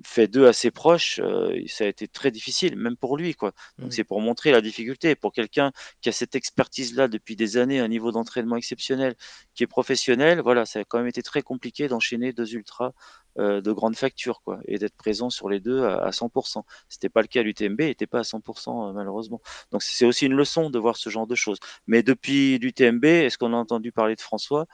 fait 0.04 0.28
deux 0.28 0.46
assez 0.46 0.70
proches, 0.70 1.20
euh, 1.22 1.60
ça 1.66 1.84
a 1.84 1.86
été 1.88 2.06
très 2.06 2.30
difficile, 2.30 2.76
même 2.76 2.96
pour 2.96 3.16
lui. 3.16 3.34
Quoi. 3.34 3.52
Donc 3.78 3.88
mmh. 3.88 3.92
c'est 3.92 4.04
pour 4.04 4.20
montrer 4.20 4.52
la 4.52 4.60
difficulté. 4.60 5.14
Pour 5.14 5.32
quelqu'un 5.32 5.72
qui 6.00 6.08
a 6.08 6.12
cette 6.12 6.34
expertise-là 6.36 7.08
depuis 7.08 7.36
des 7.36 7.56
années, 7.56 7.80
un 7.80 7.88
niveau 7.88 8.12
d'entraînement 8.12 8.56
exceptionnel, 8.56 9.16
qui 9.54 9.64
est 9.64 9.66
professionnel, 9.66 10.40
voilà, 10.40 10.64
ça 10.66 10.80
a 10.80 10.84
quand 10.84 10.98
même 10.98 11.08
été 11.08 11.22
très 11.22 11.42
compliqué 11.42 11.88
d'enchaîner 11.88 12.32
deux 12.32 12.54
ultras 12.54 12.92
euh, 13.38 13.60
de 13.60 13.72
grande 13.72 13.96
facture 13.96 14.42
quoi, 14.42 14.60
et 14.66 14.78
d'être 14.78 14.94
présent 14.94 15.28
sur 15.28 15.48
les 15.48 15.58
deux 15.58 15.82
à, 15.84 16.10
100%. 16.10 16.62
C'était 16.88 17.08
pas 17.08 17.20
le 17.20 17.26
cas 17.26 17.40
à 17.40 17.42
l'UTMB, 17.42 17.80
il 17.80 17.86
n'était 17.86 18.06
pas 18.06 18.20
à 18.20 18.22
100% 18.22 18.90
euh, 18.90 18.92
malheureusement. 18.92 19.40
Donc 19.72 19.82
c'est 19.82 20.06
aussi 20.06 20.26
une 20.26 20.34
leçon 20.34 20.70
de 20.70 20.78
voir 20.78 20.96
ce 20.96 21.10
genre 21.10 21.26
de 21.26 21.34
choses. 21.34 21.58
Mais 21.88 22.04
depuis 22.04 22.58
l'UTMB, 22.58 23.04
est-ce 23.04 23.36
qu'on 23.36 23.52
a 23.52 23.56
entendu 23.56 23.90
parler 23.90 24.14
de 24.14 24.20
François? 24.20 24.66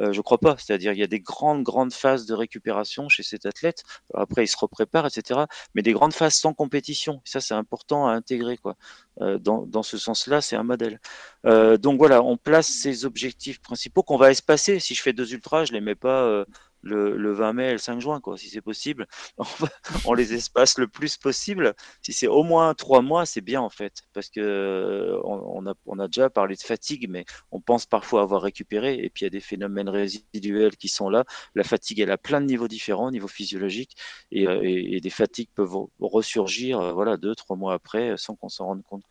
Euh, 0.00 0.12
je 0.12 0.20
crois 0.20 0.38
pas. 0.38 0.56
C'est-à-dire 0.58 0.92
il 0.92 0.98
y 0.98 1.02
a 1.02 1.06
des 1.06 1.20
grandes, 1.20 1.62
grandes 1.62 1.92
phases 1.92 2.26
de 2.26 2.34
récupération 2.34 3.08
chez 3.08 3.22
cet 3.22 3.46
athlète. 3.46 3.82
après, 4.14 4.44
il 4.44 4.48
se 4.48 4.56
reprépare, 4.56 5.06
etc. 5.06 5.40
Mais 5.74 5.82
des 5.82 5.92
grandes 5.92 6.12
phases 6.12 6.34
sans 6.34 6.54
compétition. 6.54 7.20
Ça, 7.24 7.40
c'est 7.40 7.54
important 7.54 8.06
à 8.06 8.12
intégrer. 8.12 8.56
Quoi. 8.56 8.76
Euh, 9.20 9.38
dans, 9.38 9.82
ce 9.82 9.98
sens-là, 9.98 10.40
c'est 10.40 10.56
un 10.56 10.62
modèle. 10.62 11.00
Euh, 11.46 11.76
donc 11.76 11.98
voilà, 11.98 12.22
on 12.22 12.36
place 12.36 12.68
ces 12.68 13.04
objectifs 13.04 13.60
principaux 13.60 14.02
qu'on 14.02 14.16
va 14.16 14.30
espacer. 14.30 14.80
Si 14.80 14.94
je 14.94 15.02
fais 15.02 15.12
deux 15.12 15.32
ultras, 15.32 15.64
je 15.64 15.72
les 15.72 15.80
mets 15.80 15.94
pas 15.94 16.44
euh, 16.86 17.16
le, 17.16 17.32
20 17.32 17.52
mai 17.52 17.68
et 17.68 17.72
le 17.72 17.78
5 17.78 18.00
juin, 18.00 18.20
quoi, 18.20 18.36
si 18.36 18.48
c'est 18.48 18.60
possible. 18.60 19.06
On, 20.04 20.14
les 20.14 20.34
espace 20.34 20.78
le 20.78 20.88
plus 20.88 21.16
possible. 21.16 21.74
Si 22.02 22.12
c'est 22.12 22.26
au 22.26 22.42
moins 22.42 22.74
trois 22.74 23.02
mois, 23.02 23.26
c'est 23.26 23.40
bien 23.40 23.60
en 23.60 23.70
fait, 23.70 24.02
parce 24.12 24.28
que 24.28 25.18
on, 25.24 25.66
a, 25.66 25.74
on, 25.86 25.98
a, 25.98 26.06
déjà 26.06 26.30
parlé 26.30 26.56
de 26.56 26.60
fatigue, 26.62 27.06
mais 27.08 27.24
on 27.52 27.60
pense 27.60 27.86
parfois 27.86 28.22
avoir 28.22 28.42
récupéré, 28.42 28.94
et 28.94 29.10
puis 29.10 29.22
il 29.22 29.24
y 29.24 29.26
a 29.26 29.30
des 29.30 29.40
phénomènes 29.40 29.88
résiduels 29.88 30.76
qui 30.76 30.88
sont 30.88 31.08
là. 31.08 31.24
La 31.54 31.64
fatigue, 31.64 32.00
elle 32.00 32.10
a 32.10 32.18
plein 32.18 32.40
de 32.40 32.46
niveaux 32.46 32.68
différents, 32.68 33.10
niveau 33.10 33.28
physiologique, 33.28 33.96
et, 34.30 34.46
euh, 34.46 35.00
des 35.00 35.10
fatigues 35.10 35.50
peuvent 35.54 35.86
ressurgir, 36.00 36.80
euh, 36.80 36.92
voilà, 36.92 37.16
deux, 37.16 37.34
trois 37.34 37.56
mois 37.56 37.74
après, 37.74 38.16
sans 38.16 38.34
qu'on 38.36 38.48
s'en 38.48 38.66
rende 38.66 38.82
compte. 38.82 39.04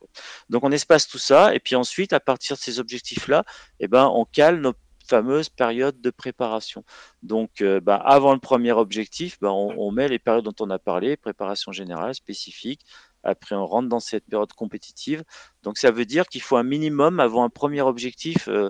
Donc 0.50 0.64
on 0.64 0.72
espace 0.72 1.08
tout 1.08 1.18
ça, 1.18 1.54
et 1.56 1.60
puis 1.60 1.76
ensuite, 1.76 2.14
à 2.14 2.20
partir 2.20 2.56
de 2.56 2.62
ces 2.62 2.80
objectifs-là, 2.80 3.44
eh 3.80 3.88
ben, 3.88 4.10
on 4.14 4.26
cale 4.26 4.60
nos 4.62 4.74
fameuse 5.08 5.50
période 5.50 6.00
de 6.02 6.10
préparation. 6.10 6.84
Donc, 7.24 7.62
euh, 7.62 7.80
bah, 7.80 7.96
avant 7.96 8.34
le 8.34 8.40
premier 8.40 8.72
objectif, 8.72 9.38
bah, 9.42 9.52
on, 9.52 9.92
met 9.92 10.08
les 10.08 10.20
périodes 10.20 10.46
dont 10.46 10.56
on 10.60 10.70
a 10.70 10.80
parlé, 10.80 11.18
préparation 11.18 11.72
générale, 11.72 12.14
spécifique. 12.14 12.82
Après, 13.24 13.56
on 13.56 13.66
rentre 13.66 13.90
dans 13.90 14.00
cette 14.00 14.26
période 14.26 14.54
compétitive. 14.54 15.24
Donc, 15.64 15.78
ça 15.78 15.92
veut 15.92 16.06
dire 16.06 16.28
qu'il 16.28 16.42
faut 16.42 16.58
un 16.58 16.64
minimum, 16.64 17.20
avant 17.20 17.44
un 17.44 17.50
premier 17.50 17.82
objectif, 17.82 18.48
euh, 18.48 18.70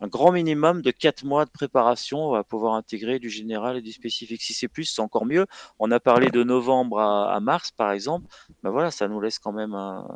un 0.00 0.06
grand 0.06 0.32
minimum 0.32 0.82
de 0.82 0.90
quatre 0.90 1.24
mois 1.24 1.44
de 1.44 1.50
préparation. 1.50 2.28
On 2.28 2.30
va 2.32 2.44
pouvoir 2.44 2.74
intégrer 2.74 3.18
du 3.18 3.30
général 3.30 3.76
et 3.76 3.82
du 3.82 3.92
spécifique. 3.92 4.42
Si 4.42 4.54
c'est 4.54 4.68
plus, 4.68 4.84
c'est 4.84 5.02
encore 5.02 5.26
mieux. 5.26 5.46
On 5.78 5.90
a 5.90 6.00
parlé 6.00 6.30
de 6.30 6.42
novembre 6.44 7.00
à, 7.00 7.40
mars, 7.40 7.72
par 7.72 7.92
exemple. 7.92 8.26
Ben 8.62 8.70
voilà, 8.70 8.90
ça 8.90 9.08
nous 9.08 9.20
laisse 9.20 9.38
quand 9.38 9.52
même 9.52 9.74
un, 9.74 10.06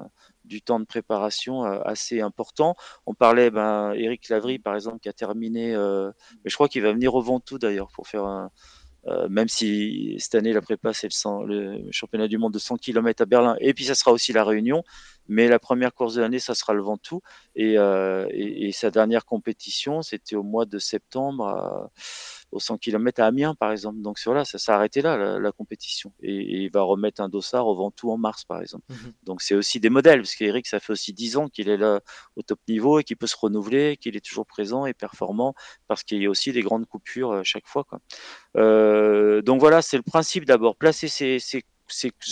du 0.52 0.60
temps 0.60 0.78
de 0.78 0.84
préparation 0.84 1.64
euh, 1.64 1.80
assez 1.84 2.20
important. 2.20 2.76
On 3.06 3.14
parlait, 3.14 3.50
ben, 3.50 3.92
Eric 3.94 4.28
Lavry, 4.28 4.58
par 4.58 4.74
exemple, 4.74 4.98
qui 5.00 5.08
a 5.08 5.12
terminé, 5.14 5.74
euh, 5.74 6.10
mais 6.44 6.50
je 6.50 6.54
crois 6.54 6.68
qu'il 6.68 6.82
va 6.82 6.92
venir 6.92 7.14
au 7.14 7.22
Ventoux 7.22 7.58
d'ailleurs 7.58 7.88
pour 7.88 8.06
faire 8.06 8.24
un, 8.24 8.50
euh, 9.06 9.28
même 9.30 9.48
si 9.48 10.14
cette 10.18 10.36
année 10.36 10.52
la 10.52 10.60
prépa 10.60 10.92
c'est 10.92 11.08
le, 11.46 11.90
championnat 11.90 12.28
du 12.28 12.38
monde 12.38 12.52
de 12.52 12.58
100 12.58 12.76
km 12.76 13.22
à 13.22 13.26
Berlin. 13.26 13.56
Et 13.60 13.72
puis 13.72 13.84
ça 13.86 13.94
sera 13.94 14.12
aussi 14.12 14.32
la 14.34 14.44
Réunion. 14.44 14.84
Mais 15.26 15.48
la 15.48 15.58
première 15.58 15.94
course 15.94 16.14
de 16.14 16.20
l'année 16.20 16.38
ça 16.38 16.54
sera 16.54 16.74
le 16.74 16.82
Ventoux. 16.82 17.22
Et, 17.56 17.74
et, 17.74 18.68
et 18.68 18.72
sa 18.72 18.90
dernière 18.90 19.24
compétition 19.24 20.02
c'était 20.02 20.36
au 20.36 20.42
mois 20.42 20.66
de 20.66 20.78
septembre 20.78 21.90
aux 22.52 22.60
100 22.60 22.78
km 22.78 23.20
à 23.20 23.26
Amiens, 23.26 23.54
par 23.54 23.72
exemple. 23.72 24.00
Donc 24.00 24.18
voilà, 24.24 24.44
ça 24.44 24.58
s'est 24.58 24.70
arrêté 24.70 25.02
là, 25.02 25.38
la, 25.38 25.52
compétition. 25.52 26.12
Et, 26.22 26.62
il 26.62 26.70
va 26.70 26.82
remettre 26.82 27.20
un 27.20 27.28
dossard 27.28 27.66
au 27.66 27.74
Ventoux 27.74 28.10
en 28.10 28.18
mars, 28.18 28.44
par 28.44 28.60
exemple. 28.60 28.84
Mhm. 28.90 29.12
Donc 29.24 29.42
c'est 29.42 29.54
aussi 29.54 29.80
des 29.80 29.90
modèles, 29.90 30.20
parce 30.20 30.34
qu'Eric, 30.34 30.66
ça 30.66 30.78
fait 30.78 30.92
aussi 30.92 31.12
10 31.12 31.38
ans 31.38 31.48
qu'il 31.48 31.68
est 31.68 31.78
là 31.78 32.00
au 32.36 32.42
top 32.42 32.60
niveau 32.68 33.00
et 33.00 33.04
qu'il 33.04 33.16
peut 33.16 33.26
se 33.26 33.36
renouveler, 33.36 33.96
qu'il 33.96 34.16
est 34.16 34.24
toujours 34.24 34.46
présent 34.46 34.86
et 34.86 34.94
performant, 34.94 35.54
parce 35.88 36.04
qu'il 36.04 36.22
y 36.22 36.26
a 36.26 36.30
aussi 36.30 36.52
des 36.52 36.62
grandes 36.62 36.86
coupures 36.86 37.32
euh, 37.32 37.42
chaque 37.42 37.66
fois. 37.66 37.84
Quoi. 37.84 38.00
Euh, 38.56 39.42
donc 39.42 39.60
voilà, 39.60 39.82
c'est 39.82 39.96
le 39.96 40.02
principe 40.02 40.44
d'abord, 40.44 40.76
placer 40.76 41.08
ces, 41.08 41.38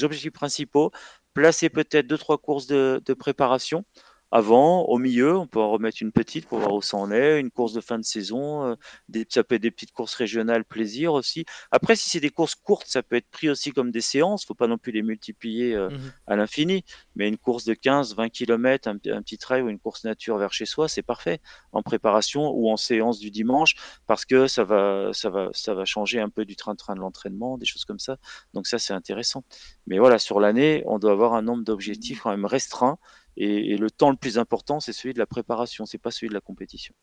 objectifs 0.03 0.33
principaux, 0.33 0.91
placer 1.33 1.71
peut-être 1.71 2.07
deux, 2.07 2.19
trois 2.19 2.39
courses 2.39 2.67
de, 2.67 3.03
de 3.05 3.15
préparation 3.15 3.85
avant, 4.31 4.83
au 4.85 4.99
milieu, 4.99 5.37
on 5.37 5.47
peut 5.47 5.59
en 5.59 5.71
remettre 5.71 5.99
une 6.01 6.13
petite 6.13 6.47
pour 6.47 6.59
voir 6.59 6.75
où 6.75 6.83
ça 6.83 6.97
en 6.97 7.11
est, 7.11 7.41
une 7.41 7.51
course 7.51 7.73
de 7.73 7.81
fin 7.81 7.99
de 7.99 8.05
saison, 8.05 8.65
euh, 8.65 8.75
des, 9.09 9.27
ça 9.29 9.43
peut 9.43 9.57
être 9.57 9.63
des 9.63 9.71
petites 9.71 9.93
courses 9.93 10.15
régionales 10.15 10.65
plaisir 10.65 11.13
aussi. 11.13 11.45
Après, 11.71 11.97
si 11.97 12.11
c'est 12.11 12.21
des 12.21 12.31
courses 12.31 12.55
courtes, 12.55 12.87
ça 12.87 13.03
peut 13.03 13.17
être 13.17 13.29
pris 13.31 13.51
aussi 13.51 13.73
comme 13.73 13.91
des 13.91 14.01
séances, 14.01 14.45
faut 14.45 14.55
pas 14.55 14.69
non 14.69 14.79
plus 14.79 14.93
les 14.93 15.03
multiplier 15.03 15.75
euh, 15.75 15.91
mmh 15.91 15.99
à 16.27 16.37
l'infini, 16.37 16.85
mais 17.17 17.29
une 17.29 17.39
course 17.39 17.65
de 17.65 17.75
15, 17.75 18.15
20 18.15 18.29
km, 18.29 18.89
un, 18.89 18.97
petit 18.99 19.39
trail 19.39 19.63
ou 19.63 19.69
une 19.69 19.81
course 19.81 20.05
nature 20.05 20.39
vers 20.39 20.53
chez 20.53 20.67
soi, 20.67 20.89
c'est 20.89 21.03
parfait 21.03 21.41
en 21.73 21.83
préparation 21.83 22.51
ou 22.51 22.71
en 22.71 22.77
séance 22.77 23.19
du 23.19 23.31
dimanche 23.31 23.75
parce 24.07 24.25
que 24.25 24.47
ça 24.47 24.63
va, 24.65 25.11
ça 25.13 25.29
va, 25.31 25.49
ça 25.53 25.75
va 25.75 25.85
changer 25.85 26.21
un 26.21 26.29
peu 26.29 26.45
du 26.45 26.57
train-train 26.57 26.95
de 26.95 27.01
l'entraînement, 27.01 27.59
des 27.59 27.67
choses 27.67 27.85
comme 27.85 27.99
ça. 27.99 28.17
Donc 28.55 28.67
ça, 28.67 28.79
c'est 28.79 28.93
intéressant. 28.93 29.45
Mais 29.87 29.99
voilà, 29.99 30.19
sur 30.19 30.41
l'année, 30.41 30.85
on 30.87 30.99
doit 30.99 31.13
avoir 31.13 31.35
un 31.35 31.43
nombre 31.43 31.65
d'objectifs 31.65 32.21
quand 32.23 32.31
même 32.31 32.47
restreint 32.47 32.99
et, 33.41 33.77
le 33.77 33.91
temps 33.91 34.11
le 34.11 34.17
plus 34.17 34.39
important, 34.39 34.81
c'est 34.81 34.93
celui 34.93 35.15
de 35.15 35.19
la 35.19 35.27
préparation, 35.27 35.87
c'est 35.87 35.99
pas 35.99 36.11
celui 36.11 36.29
de 36.29 36.35
la 36.35 36.41
compétition. 36.41 36.95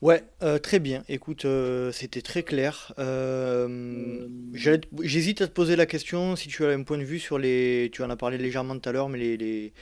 Ouais, 0.00 0.24
euh, 0.42 0.58
très 0.58 0.80
bien. 0.80 1.04
Écoute, 1.08 1.44
euh, 1.44 1.92
c'était 1.92 2.20
très 2.20 2.42
clair. 2.42 2.92
Euh, 2.98 4.28
j'hésite 4.52 5.40
à 5.40 5.46
te 5.46 5.52
poser 5.52 5.76
la 5.76 5.86
question 5.86 6.36
si 6.36 6.48
tu 6.48 6.64
as 6.66 6.70
un 6.70 6.82
point 6.82 6.98
de 6.98 7.04
vue 7.04 7.20
sur 7.20 7.38
les. 7.38 7.90
Tu 7.92 8.02
en 8.02 8.10
as 8.10 8.16
parlé 8.16 8.36
légèrement 8.36 8.78
tout 8.78 8.88
à 8.88 8.92
l'heure, 8.92 9.08
mais 9.08 9.18
les, 9.18 9.72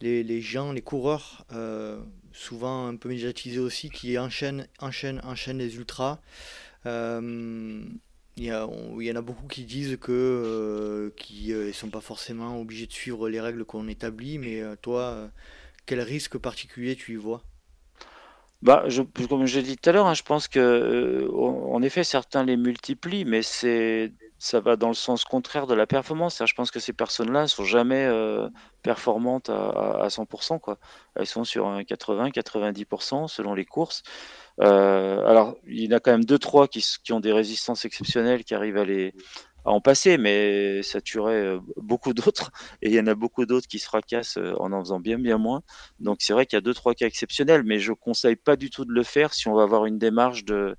les, 0.00 0.22
les, 0.22 0.40
gens, 0.42 0.72
les 0.72 0.82
coureurs, 0.82 1.46
souvent 2.32 2.86
un 2.86 2.96
peu 2.96 3.08
médiatisés 3.08 3.58
aussi, 3.58 3.88
qui 3.90 4.18
enchaînent, 4.18 4.68
enchaînent, 4.80 5.20
enchaînent 5.24 5.58
les 5.58 5.76
ultras. 5.76 6.20
Il 8.36 8.44
y, 8.46 8.52
en 8.52 9.16
a 9.16 9.20
beaucoup 9.20 9.46
qui 9.46 9.64
disent 9.64 9.96
que 10.00 10.10
euh, 10.10 11.10
qui 11.16 11.52
euh, 11.52 11.72
sont 11.72 11.88
pas 11.88 12.00
forcément 12.00 12.60
obligés 12.60 12.86
de 12.86 12.92
suivre 12.92 13.28
les 13.28 13.40
règles 13.40 13.64
qu'on 13.64 13.86
établit, 13.86 14.38
mais 14.38 14.60
euh, 14.60 14.74
toi, 14.74 15.30
quel 15.86 16.00
risque 16.00 16.36
particulier 16.38 16.96
tu 16.96 17.12
y 17.12 17.16
vois? 17.16 17.42
Bah, 18.62 18.86
comme 19.28 19.46
je 19.46 19.60
l'ai 19.60 19.62
dit 19.62 19.76
tout 19.76 19.88
à 19.88 19.92
l'heure, 19.92 20.06
hein, 20.06 20.14
je 20.14 20.22
pense 20.22 20.48
que 20.48 21.28
en 21.32 21.80
effet 21.82 22.02
certains 22.02 22.44
les 22.44 22.56
multiplient, 22.56 23.24
mais 23.24 23.42
c'est 23.42 24.12
ça 24.38 24.60
va 24.60 24.76
dans 24.76 24.88
le 24.88 24.94
sens 24.94 25.24
contraire 25.24 25.66
de 25.66 25.74
la 25.74 25.86
performance. 25.86 26.42
Je 26.44 26.54
pense 26.54 26.70
que 26.70 26.80
ces 26.80 26.92
personnes-là 26.92 27.42
ne 27.42 27.46
sont 27.46 27.64
jamais 27.64 28.10
performantes 28.82 29.48
à, 29.48 30.02
à, 30.02 30.08
100%. 30.08 30.58
Quoi. 30.60 30.78
Elles 31.14 31.26
sont 31.26 31.44
sur 31.44 31.66
un 31.66 31.82
80-90% 31.82 33.28
selon 33.28 33.54
les 33.54 33.64
courses. 33.64 34.02
Euh, 34.60 35.26
alors, 35.26 35.56
il 35.66 35.84
y 35.84 35.88
en 35.88 35.96
a 35.96 36.00
quand 36.00 36.12
même 36.12 36.24
deux, 36.24 36.38
trois 36.38 36.68
qui, 36.68 36.84
qui, 37.02 37.12
ont 37.12 37.20
des 37.20 37.32
résistances 37.32 37.84
exceptionnelles 37.84 38.44
qui 38.44 38.54
arrivent 38.54 38.76
à 38.76 38.84
les 38.84 39.14
à 39.64 39.70
en 39.70 39.80
passer, 39.80 40.18
mais 40.18 40.82
ça 40.82 41.00
tuerait 41.00 41.42
euh, 41.42 41.60
beaucoup 41.76 42.12
d'autres. 42.12 42.50
Et 42.82 42.88
il 42.90 42.94
y 42.94 43.00
en 43.00 43.06
a 43.06 43.14
beaucoup 43.14 43.46
d'autres 43.46 43.66
qui 43.66 43.78
se 43.78 43.86
fracassent 43.86 44.36
euh, 44.36 44.54
en 44.58 44.72
en 44.72 44.80
faisant 44.80 45.00
bien, 45.00 45.18
bien 45.18 45.38
moins. 45.38 45.62
Donc 46.00 46.18
c'est 46.20 46.32
vrai 46.34 46.46
qu'il 46.46 46.56
y 46.56 46.58
a 46.58 46.60
deux, 46.60 46.74
trois 46.74 46.94
cas 46.94 47.06
exceptionnels, 47.06 47.62
mais 47.64 47.78
je 47.78 47.92
conseille 47.92 48.36
pas 48.36 48.56
du 48.56 48.70
tout 48.70 48.84
de 48.84 48.92
le 48.92 49.02
faire 49.02 49.32
si 49.34 49.48
on 49.48 49.54
va 49.54 49.62
avoir 49.62 49.86
une 49.86 49.98
démarche 49.98 50.44
de, 50.44 50.76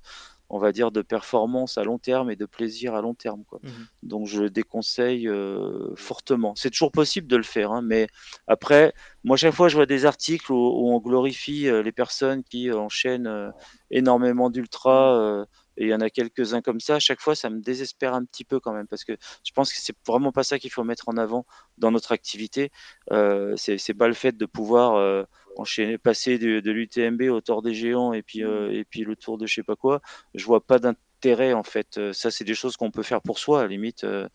on 0.48 0.58
va 0.58 0.72
dire, 0.72 0.90
de 0.92 1.02
performance 1.02 1.76
à 1.76 1.84
long 1.84 1.98
terme 1.98 2.30
et 2.30 2.36
de 2.36 2.46
plaisir 2.46 2.94
à 2.94 3.00
long 3.00 3.14
terme. 3.14 3.44
Quoi. 3.44 3.58
Mmh 3.62 3.70
Donc 4.04 4.26
je 4.26 4.42
le 4.42 4.50
déconseille 4.50 5.28
euh, 5.28 5.94
fortement. 5.96 6.54
C'est 6.56 6.70
toujours 6.70 6.92
possible 6.92 7.26
de 7.26 7.36
le 7.36 7.42
faire, 7.42 7.72
hein, 7.72 7.82
mais 7.82 8.06
après, 8.46 8.94
moi, 9.24 9.36
chaque 9.36 9.54
fois, 9.54 9.68
je 9.68 9.76
vois 9.76 9.86
des 9.86 10.06
articles 10.06 10.52
où, 10.52 10.90
on 10.90 11.00
glorifie 11.00 11.68
euh, 11.68 11.82
les 11.82 11.92
personnes 11.92 12.44
qui 12.44 12.70
enchaînent 12.72 13.26
euh, 13.26 13.50
énormément 13.90 14.50
d'ultra 14.50 15.46
et 15.78 15.84
il 15.84 15.88
y 15.88 15.94
en 15.94 16.00
a 16.00 16.08
quelques-uns 16.08 16.62
comme 16.62 16.80
ça. 16.80 16.94
À 16.96 16.98
chaque 16.98 17.20
fois, 17.20 17.34
ça 17.34 17.50
me 17.50 17.60
désespère 17.60 18.14
un 18.14 18.24
petit 18.24 18.44
peu 18.44 18.60
quand 18.60 18.72
même, 18.72 18.86
parce 18.86 19.04
que 19.04 19.12
je 19.44 19.52
pense 19.52 19.72
que 19.72 19.78
c'est 19.80 19.94
vraiment 20.06 20.32
pas 20.32 20.42
ça 20.42 20.58
qu'il 20.58 20.70
faut 20.70 20.84
mettre 20.84 21.08
en 21.08 21.16
avant 21.18 21.44
dans 21.76 21.90
notre 21.90 22.12
activité. 22.12 22.70
C'est 23.10 23.94
pas 23.94 24.08
le 24.08 24.14
fait 24.14 24.36
de 24.36 24.46
pouvoir 24.46 25.26
enchaîner, 25.56 25.98
passer 25.98 26.38
de, 26.38 26.60
de 26.60 26.70
l'UTMB 26.70 27.22
au 27.30 27.40
Tour 27.40 27.62
des 27.62 27.74
Géants 27.74 28.12
et 28.12 28.22
puis, 28.22 28.44
euh, 28.44 28.72
et 28.72 28.84
puis 28.84 29.02
le 29.02 29.16
Tour 29.16 29.38
de 29.38 29.46
je 29.46 29.54
sais 29.54 29.62
pas 29.62 29.76
quoi. 29.76 30.00
Je 30.34 30.44
vois 30.44 30.64
pas 30.64 30.78
d'intérêt 30.78 31.52
en 31.52 31.62
fait. 31.62 32.12
Ça, 32.12 32.30
c'est 32.30 32.44
des 32.44 32.54
choses 32.54 32.76
qu'on 32.76 32.90
peut 32.90 33.02
faire 33.02 33.22
pour 33.22 33.38
soi, 33.38 33.60
à 33.60 33.62
la 33.62 33.68
limite. 33.68 34.04
Euh, 34.04 34.28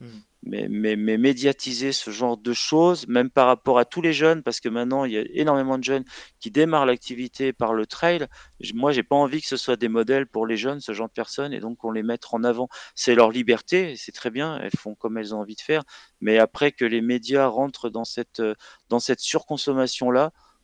mmh 0.00 0.08
mais, 0.46 0.68
mais, 0.68 1.16
médiatiser 1.16 1.92
ce 1.92 2.10
genre 2.10 2.36
de 2.36 2.52
choses, 2.52 3.06
même 3.08 3.30
par 3.30 3.46
rapport 3.46 3.78
à 3.78 3.84
tous 3.84 4.02
les 4.02 4.12
jeunes, 4.12 4.42
parce 4.42 4.60
que 4.60 4.68
maintenant 4.68 5.04
il 5.04 5.12
y 5.12 5.18
a 5.18 5.24
énormément 5.32 5.78
de 5.78 5.84
jeunes 5.84 6.04
qui 6.40 6.50
démarrent 6.50 6.86
l'activité 6.86 7.52
par 7.52 7.72
le 7.74 7.86
trail. 7.86 8.26
Moi, 8.74 8.92
j'ai 8.92 9.02
pas 9.02 9.16
envie 9.16 9.40
que 9.40 9.48
ce 9.48 9.56
soit 9.56 9.76
des 9.76 9.88
modèles 9.88 10.26
pour 10.26 10.46
les 10.46 10.56
jeunes, 10.56 10.80
ce 10.80 10.92
genre 10.92 11.08
de 11.08 11.12
personnes, 11.12 11.52
et 11.52 11.60
donc 11.60 11.84
on 11.84 11.90
les 11.90 12.02
mette 12.02 12.24
en 12.32 12.44
avant. 12.44 12.68
C'est 12.94 13.14
leur 13.14 13.30
liberté, 13.30 13.94
c'est 13.96 14.12
très 14.12 14.30
bien, 14.30 14.58
elles 14.58 14.76
font 14.78 14.94
comme 14.94 15.18
elles 15.18 15.34
ont 15.34 15.40
envie 15.40 15.56
de 15.56 15.60
faire, 15.60 15.82
mais 16.20 16.38
après 16.38 16.72
que 16.72 16.84
les 16.84 17.00
médias 17.00 17.46
rentrent 17.46 17.88
dans 17.88 18.04
cette, 18.04 18.42
dans 18.88 19.00
cette 19.00 19.20
surconsommation 19.20 20.10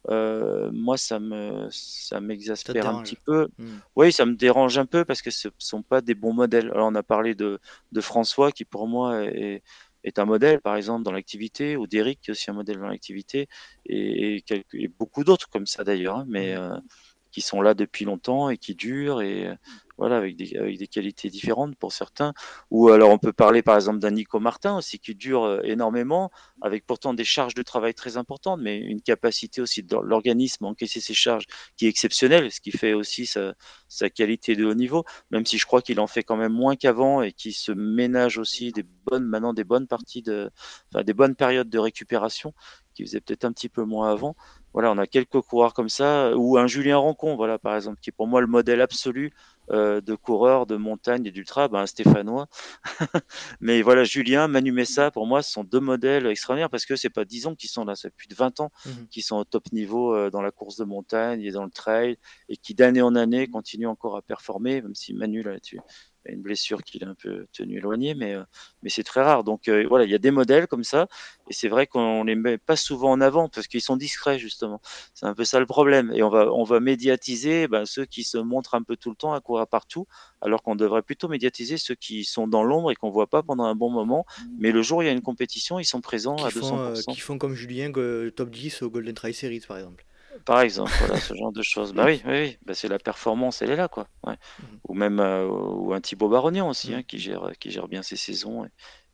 là, 0.09 0.71
moi, 0.73 0.97
ça 0.97 1.21
me, 1.21 1.69
ça 1.71 2.21
m'exaspère 2.21 2.89
un 2.89 3.03
petit 3.03 3.17
peu. 3.17 3.49
Mmh. 3.59 3.67
Oui, 3.97 4.13
ça 4.13 4.25
me 4.25 4.35
dérange 4.35 4.79
un 4.79 4.87
peu 4.87 5.05
parce 5.05 5.23
que 5.23 5.31
ce 5.31 5.49
ne 5.49 5.53
sont 5.59 5.83
pas 5.83 6.01
des 6.01 6.15
bons 6.15 6.33
modèles. 6.33 6.71
Alors, 6.71 6.89
on 6.89 6.95
a 6.95 7.03
parlé 7.03 7.35
de, 7.35 7.59
de 7.93 8.01
François 8.01 8.53
qui, 8.53 8.65
pour 8.65 8.89
moi, 8.89 9.25
est, 9.25 9.63
est 10.05 10.19
un 10.19 10.25
modèle, 10.25 10.61
par 10.61 10.77
exemple, 10.77 11.05
dans 11.05 11.13
l'activité, 11.13 11.77
ou 11.77 11.87
d'Eric, 11.87 12.21
qui 12.23 12.31
est 12.31 12.33
aussi 12.33 12.51
un 12.51 12.55
modèle 12.55 12.79
dans 12.79 12.89
l'activité, 12.89 13.49
et, 13.87 14.43
et, 14.73 14.89
beaucoup 14.89 15.25
d'autres 15.25 15.51
comme 15.51 15.67
ça 15.67 15.85
d'ailleurs, 15.85 16.19
hein, 16.19 16.25
mais 16.29 16.57
mmh. 16.57 16.83
qui 17.31 17.41
sont 17.43 17.61
là 17.61 17.75
depuis 17.75 18.07
longtemps 18.07 18.49
et 18.49 18.57
qui 18.57 18.75
durent. 18.75 19.21
Et, 19.21 19.53
voilà, 20.01 20.17
avec 20.17 20.35
des, 20.35 20.89
qualités 20.89 21.29
différentes 21.29 21.77
pour 21.77 21.93
certains. 21.93 22.33
Ou 22.71 22.89
alors 22.89 23.11
on 23.11 23.19
peut 23.19 23.35
parler 23.35 23.63
par 23.63 23.77
exemple 23.77 23.99
d'un 23.99 24.11
Nico 24.11 24.41
Martin 24.41 24.79
aussi 24.79 24.99
qui 24.99 25.15
dure 25.15 25.45
euh, 25.45 25.61
énormément, 25.63 26.31
avec 26.63 26.87
pourtant 26.87 27.13
des 27.13 27.25
charges 27.25 27.55
de 27.55 27.63
travail 27.63 27.93
très 27.93 28.17
importantes, 28.17 28.61
mais 28.63 28.79
une 28.79 29.03
capacité 29.03 29.61
aussi 29.61 29.83
de 29.83 29.95
l'organisme 29.97 30.65
à 30.65 30.69
encaisser 30.69 31.01
ces 31.03 31.13
charges 31.13 31.45
qui 31.77 31.85
est 31.85 31.91
exceptionnelle, 31.91 32.51
ce 32.51 32.63
qui 32.63 32.71
fait 32.71 32.95
aussi 32.95 33.27
sa, 33.27 33.53
sa 33.89 34.09
qualité 34.09 34.57
de 34.57 34.65
haut 34.65 34.75
niveau, 34.75 35.05
même 35.31 35.45
si 35.45 35.59
je 35.59 35.67
crois 35.67 35.83
qu'il 35.83 36.01
en 36.01 36.07
fait 36.07 36.23
quand 36.23 36.37
même 36.37 36.55
moins 36.55 36.77
qu'avant 36.77 37.21
et 37.21 37.33
qu'il 37.33 37.53
se 37.53 37.71
ménage 37.71 38.39
aussi 38.39 38.73
des 38.73 38.85
bonnes, 39.05 39.27
maintenant 39.27 39.53
des 39.53 39.65
bonnes 39.65 39.87
parties 39.87 40.23
de, 40.23 40.51
enfin 40.93 41.05
des 41.05 41.13
bonnes 41.13 41.37
périodes 41.37 41.69
de 41.69 41.79
récupération 41.79 42.55
qui 42.95 43.05
faisait 43.05 43.21
peut-être 43.21 43.45
un 43.45 43.53
petit 43.53 43.69
peu 43.69 43.85
moins 43.85 44.11
avant. 44.11 44.37
Voilà, 44.73 44.93
on 44.93 44.99
a 44.99 45.07
quelques 45.07 45.41
coureurs 45.41 45.75
comme 45.75 45.89
ça, 45.89 46.37
ou 46.37 46.57
un 46.57 46.67
Julien 46.67 46.99
Rancon, 46.99 47.37
voilà, 47.37 47.59
par 47.59 47.75
exemple, 47.75 47.99
qui 48.01 48.11
est 48.11 48.13
pour 48.13 48.29
moi 48.29 48.41
le 48.41 48.47
modèle 48.47 48.81
absolu 48.81 49.33
euh, 49.73 50.01
de 50.01 50.17
coureurs 50.17 50.67
de 50.67 50.77
montagne 50.77 51.27
et 51.27 51.31
d'ultra, 51.31 51.69
ben, 51.69 51.87
stéphanois. 51.87 52.49
Mais 53.61 53.83
voilà, 53.83 54.03
Julien, 54.03 54.49
Manu 54.49 54.73
Messa, 54.73 55.13
pour 55.13 55.29
moi, 55.29 55.43
ce 55.43 55.53
sont 55.53 55.63
deux 55.63 55.79
modèles 55.79 56.27
extraordinaires 56.27 56.71
parce 56.71 56.87
que 56.87 56.97
c'est 56.97 57.11
pas 57.11 57.25
10 57.25 57.47
ans 57.47 57.55
qu'ils 57.55 57.71
sont 57.71 57.85
là, 57.85 57.95
c'est 57.95 58.11
plus 58.11 58.27
de 58.27 58.35
20 58.35 58.61
ans 58.61 58.71
mmh 58.85 58.91
qu'ils 59.11 59.23
sont 59.23 59.37
au 59.37 59.45
top 59.45 59.71
niveau 59.73 60.15
euh, 60.15 60.31
dans 60.31 60.43
la 60.43 60.51
course 60.51 60.77
de 60.77 60.85
montagne 60.85 61.43
et 61.43 61.53
dans 61.53 61.65
le 61.65 61.71
trail 61.71 62.17
et 62.49 62.57
qui 62.57 62.75
d'année 62.75 63.03
en 63.03 63.15
année 63.15 63.47
continuent 63.49 63.89
encore 63.89 64.17
à 64.17 64.23
performer, 64.23 64.83
même 64.83 64.95
si 64.95 65.15
Manu 65.15 65.43
là-dessus 65.43 65.79
une 66.27 66.43
blessure 66.43 66.83
qu'il 66.83 67.05
a 67.05 67.09
un 67.09 67.15
peu 67.15 67.47
tenu 67.53 67.79
éloigné, 67.79 68.15
mais, 68.15 68.35
euh, 68.35 68.43
mais 68.83 68.91
c'est 68.91 69.03
très 69.03 69.23
rare. 69.23 69.45
Donc 69.45 69.69
voilà, 69.89 70.05
il 70.05 70.11
y 70.11 70.15
a 70.15 70.19
des 70.19 70.31
modèles 70.31 70.67
comme 70.67 70.85
ça, 70.85 71.09
et 71.49 71.53
c'est 71.53 71.69
vrai 71.69 71.87
qu'on 71.87 72.25
les 72.25 72.35
met 72.35 72.59
pas 72.59 72.77
souvent 72.77 73.11
en 73.11 73.21
avant 73.21 73.49
parce 73.49 73.67
qu'ils 73.67 73.81
sont 73.81 73.97
discrets 73.97 74.39
justement. 74.39 74.81
C'est 75.15 75.27
un 75.27 75.35
peu 75.35 75.45
ça 75.45 75.59
le 75.59 75.67
problème. 75.67 76.13
Et 76.15 76.23
on 76.23 76.29
va, 76.29 76.53
on 76.53 76.65
va 76.65 76.81
médiatiser 76.81 77.69
ben, 77.69 77.87
ceux 77.87 78.05
qui 78.05 78.25
se 78.25 78.39
montrent 78.39 78.75
un 78.75 78.83
peu 78.83 78.97
tout 78.97 79.11
le 79.11 79.17
temps 79.17 79.33
à 79.33 79.41
courir 79.41 79.67
partout, 79.67 80.07
alors 80.41 80.63
qu'on 80.63 80.77
devrait 80.77 81.03
plutôt 81.03 81.29
médiatiser 81.29 81.77
ceux 81.77 81.95
qui 81.95 82.25
sont 82.25 82.47
dans 82.47 82.63
l'ombre 82.63 82.91
et 82.93 82.95
qu'on 82.95 83.11
voit 83.11 83.29
pas 83.29 83.43
pendant 83.43 83.65
un 83.65 83.75
bon 83.75 83.91
moment. 83.91 84.27
Mais 84.59 84.73
le 84.73 84.83
jour 84.83 84.99
où 84.99 85.03
il 85.03 85.07
y 85.07 85.09
a 85.09 85.13
une 85.13 85.23
compétition, 85.23 85.79
ils 85.79 85.85
sont 85.85 86.01
présents 86.01 86.37
à 86.37 86.49
200%. 86.51 87.13
qui 87.13 87.21
font 87.21 87.39
comme 87.39 87.55
Julien, 87.55 87.91
top 87.91 88.51
10 88.51 88.83
au 88.83 88.91
Golden 88.91 89.15
Trail 89.15 89.35
Series 89.35 89.65
par 89.67 89.79
exemple. 89.79 90.05
Par 90.45 90.61
exemple, 90.61 90.93
voilà, 90.99 91.19
ce 91.19 91.35
genre 91.35 91.53
de 91.53 91.63
choses. 91.63 91.93
Bah 91.93 92.05
oui, 92.07 92.23
oui, 92.27 92.57
Bah, 92.65 92.75
c'est 92.75 92.89
la 92.89 92.99
performance, 92.99 93.63
elle 93.63 93.71
est 93.71 93.77
là, 93.77 93.89
quoi. 93.89 94.07
Ouais. 94.25 94.35
Mmh. 94.35 94.65
Ou 94.89 94.95
même 94.95 95.21
euh, 95.21 95.47
ou 95.47 95.93
un 95.93 96.01
Thibaut 96.01 96.29
Barognan 96.29 96.69
aussi, 96.69 96.95
hein, 96.95 97.03
qui 97.03 97.19
gère, 97.19 97.51
qui 97.59 97.71
gère 97.71 97.89
bien 97.89 98.03
ses 98.03 98.17
saisons 98.17 98.65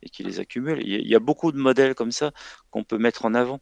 et, 0.03 0.09
qui 0.09 0.23
les 0.23 0.39
accumule. 0.39 0.79
Il 0.81 1.07
y, 1.07 1.15
a, 1.15 1.19
beaucoup 1.19 1.51
de 1.51 1.57
modèles 1.57 1.95
comme 1.95 2.11
ça 2.11 2.31
qu'on 2.69 2.83
peut 2.83 2.97
mettre 2.97 3.25
en 3.25 3.33
avant. 3.33 3.59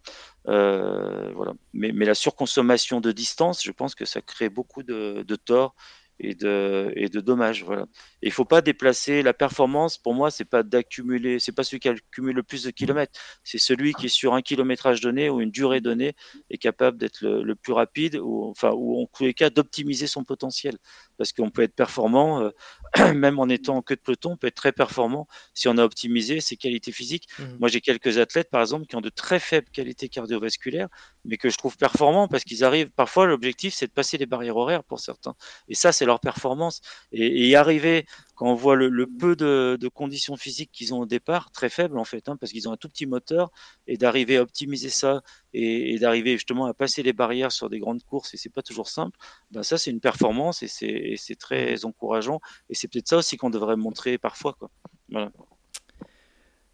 Euh, 0.47 1.31
voilà. 1.33 1.53
Mais, 1.73 1.91
mais, 1.91 2.05
la 2.05 2.13
surconsommation 2.13 3.01
de 3.01 3.11
distance, 3.11 3.63
je 3.63 3.71
pense 3.71 3.95
que 3.95 4.05
ça 4.05 4.21
crée 4.21 4.49
beaucoup 4.49 4.83
de, 4.83 5.23
de 5.25 5.35
torts 5.35 5.75
et 6.20 6.36
de, 6.36 6.91
et 6.95 7.09
de 7.09 7.20
dommages. 7.20 7.63
Voilà. 7.63 7.86
il 8.22 8.32
faut 8.32 8.45
pas 8.45 8.61
déplacer 8.61 9.22
la 9.22 9.34
performance. 9.34 9.97
Pour 9.97 10.13
moi, 10.13 10.32
c'est 10.32 10.45
pas 10.45 10.63
d'accumuler, 10.63 11.39
c'est 11.39 11.51
pas 11.51 11.63
celui 11.63 11.80
qui 11.80 11.89
accumule 11.89 12.36
le 12.36 12.43
plus 12.43 12.63
de 12.63 12.72
kilomètres. 12.72 13.20
C'est 13.43 13.57
celui 13.57 13.93
qui 13.93 14.09
sur 14.09 14.34
un 14.34 14.41
kilométrage 14.41 15.01
donné 15.01 15.30
ou 15.30 15.41
une 15.41 15.51
durée 15.51 15.82
donnée 15.82 16.16
est 16.49 16.57
capable 16.57 16.97
d'être 16.97 17.22
le, 17.22 17.55
plus 17.55 17.74
rapide 17.74 18.18
ou 18.22 18.45
enfin 18.45 18.72
ou 18.72 19.01
en 19.01 19.07
tous 19.07 19.24
les 19.24 19.34
cas 19.34 19.49
d'optimiser 19.49 20.07
son 20.07 20.24
potentiel. 20.24 20.78
Parce 21.18 21.32
qu'on 21.32 21.49
peut 21.49 21.63
être 21.63 21.76
performant, 21.76 22.41
euh, 22.41 22.49
même 23.15 23.39
en 23.39 23.49
étant 23.49 23.77
en 23.77 23.81
queue 23.81 23.95
de 23.95 24.01
peloton, 24.01 24.31
on 24.31 24.37
peut 24.37 24.47
être 24.47 24.55
très 24.55 24.71
performant 24.71 25.27
si 25.53 25.67
on 25.67 25.77
a 25.77 25.83
optimisé 25.83 26.39
ses 26.41 26.55
qualités 26.55 26.91
physiques. 26.91 27.27
Mmh. 27.37 27.43
Moi, 27.59 27.69
j'ai 27.69 27.81
quelques 27.81 28.17
athlètes, 28.17 28.49
par 28.49 28.61
exemple, 28.61 28.85
qui 28.85 28.95
ont 28.95 29.01
de 29.01 29.09
très 29.09 29.39
faibles 29.39 29.69
qualités 29.69 30.09
cardiovasculaires, 30.09 30.87
mais 31.25 31.37
que 31.37 31.49
je 31.49 31.57
trouve 31.57 31.77
performants 31.77 32.27
parce 32.27 32.43
qu'ils 32.43 32.63
arrivent. 32.63 32.89
Parfois, 32.95 33.25
l'objectif, 33.25 33.73
c'est 33.73 33.87
de 33.87 33.91
passer 33.91 34.17
les 34.17 34.25
barrières 34.25 34.57
horaires 34.57 34.83
pour 34.83 34.99
certains. 34.99 35.35
Et 35.67 35.75
ça, 35.75 35.91
c'est 35.91 36.05
leur 36.05 36.19
performance. 36.19 36.81
Et, 37.11 37.47
y 37.47 37.55
arriver, 37.55 38.05
quand 38.36 38.47
on 38.47 38.55
voit 38.55 38.75
le, 38.75 39.07
peu 39.07 39.36
de, 39.36 39.88
conditions 39.93 40.36
physiques 40.36 40.71
qu'ils 40.71 40.93
ont 40.93 40.99
au 40.99 41.05
départ, 41.05 41.51
très 41.51 41.69
faibles 41.69 41.97
en 41.97 42.03
fait, 42.03 42.27
hein, 42.29 42.38
parce 42.38 42.51
qu'ils 42.51 42.67
ont 42.69 42.73
un 42.73 42.77
tout 42.77 42.89
petit 42.89 43.05
moteur, 43.05 43.51
et 43.88 43.97
d'arriver 43.97 44.38
à 44.38 44.41
optimiser 44.41 44.89
ça 44.89 45.21
et, 45.53 45.97
d'arriver 45.99 46.33
justement 46.33 46.65
à 46.65 46.73
passer 46.73 47.03
les 47.03 47.13
barrières 47.13 47.51
sur 47.51 47.69
des 47.69 47.79
grandes 47.79 48.03
courses, 48.03 48.33
et 48.33 48.38
c'est 48.38 48.49
pas 48.49 48.61
toujours 48.61 48.89
simple, 48.89 49.17
ben 49.51 49.63
ça 49.63 49.77
c'est 49.77 49.91
une 49.91 50.01
performance 50.01 50.63
et 50.63 50.67
c'est 50.67 51.36
très 51.39 51.86
encourageant. 51.86 52.39
Et 52.69 52.75
c'est 52.75 52.88
peut-être 52.88 53.07
ça 53.07 53.17
aussi 53.17 53.38
qu'on 53.38 53.49
devrait 53.49 53.77
montrer 53.77 54.17
parfois. 54.17 54.57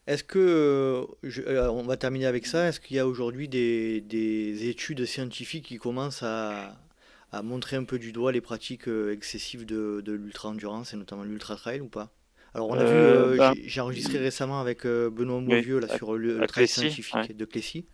Est-ce 0.07 0.24
que, 0.24 1.07
euh, 1.24 1.70
on 1.72 1.84
va 1.84 1.95
terminer 1.95 2.26
avec 2.26 2.47
ça, 2.47 2.68
est-ce 2.68 2.80
qu'il 2.80 2.97
y 2.97 2.99
a 2.99 3.07
aujourd'hui 3.07 3.47
des, 3.47 4.68
études 4.68 5.05
scientifiques 5.05 5.66
qui 5.66 5.78
commencent 5.78 6.24
à, 6.24 6.76
à 7.32 7.41
montrer 7.41 7.77
un 7.77 7.84
peu 7.84 7.97
du 7.97 8.11
doigt 8.11 8.32
les 8.32 8.41
pratiques 8.41 8.88
euh, 8.88 9.13
excessives 9.13 9.65
de, 9.65 10.01
de 10.03 10.11
l'ultra-endurance 10.13 10.93
et 10.93 10.97
notamment 10.97 11.23
l'ultra-trail 11.23 11.82
ou 11.82 11.88
pas? 11.88 12.11
Alors 12.53 12.67
on 12.69 12.73
a 12.73 12.84
vu, 12.84 12.91
euh, 12.91 13.34
euh, 13.34 13.38
ben 13.38 13.53
j'ai 13.63 13.79
enregistré 13.79 14.17
récemment 14.17 14.59
avec 14.59 14.86
Benoît 14.86 15.39
Mauvieux 15.39 15.79
là, 15.79 15.88
sur 15.88 16.17
le, 16.17 16.45
trail 16.47 16.67
scientifique 16.67 17.38
de 17.38 17.45
Clécy. 17.45 17.86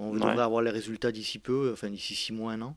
On 0.00 0.12
devrait 0.14 0.42
avoir 0.42 0.62
les 0.62 0.72
résultats 0.72 1.12
d'ici 1.12 1.38
peu, 1.38 1.70
enfin 1.72 1.88
d'ici 1.88 2.16
six 2.16 2.32
mois, 2.32 2.52
un 2.52 2.62
an. 2.62 2.76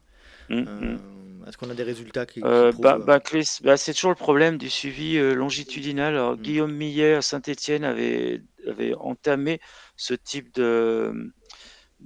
Mmh, 0.49 0.59
mmh. 0.59 1.45
Est-ce 1.47 1.57
qu'on 1.57 1.69
a 1.71 1.73
des 1.73 1.83
résultats 1.83 2.27
qui, 2.27 2.41
bah, 2.41 2.71
bah, 2.77 2.99
bah, 2.99 3.77
C'est 3.77 3.93
toujours 3.93 4.11
le 4.11 4.15
problème 4.15 4.57
du 4.57 4.69
suivi 4.69 5.17
longitudinal. 5.33 6.13
Alors, 6.13 6.33
mmh. 6.33 6.41
Guillaume 6.41 6.73
Millet 6.73 7.15
à 7.15 7.21
Saint-Etienne 7.23 7.83
avait, 7.83 8.43
avait 8.67 8.93
entamé 8.93 9.59
ce 9.95 10.13
type 10.13 10.53
de, 10.53 11.33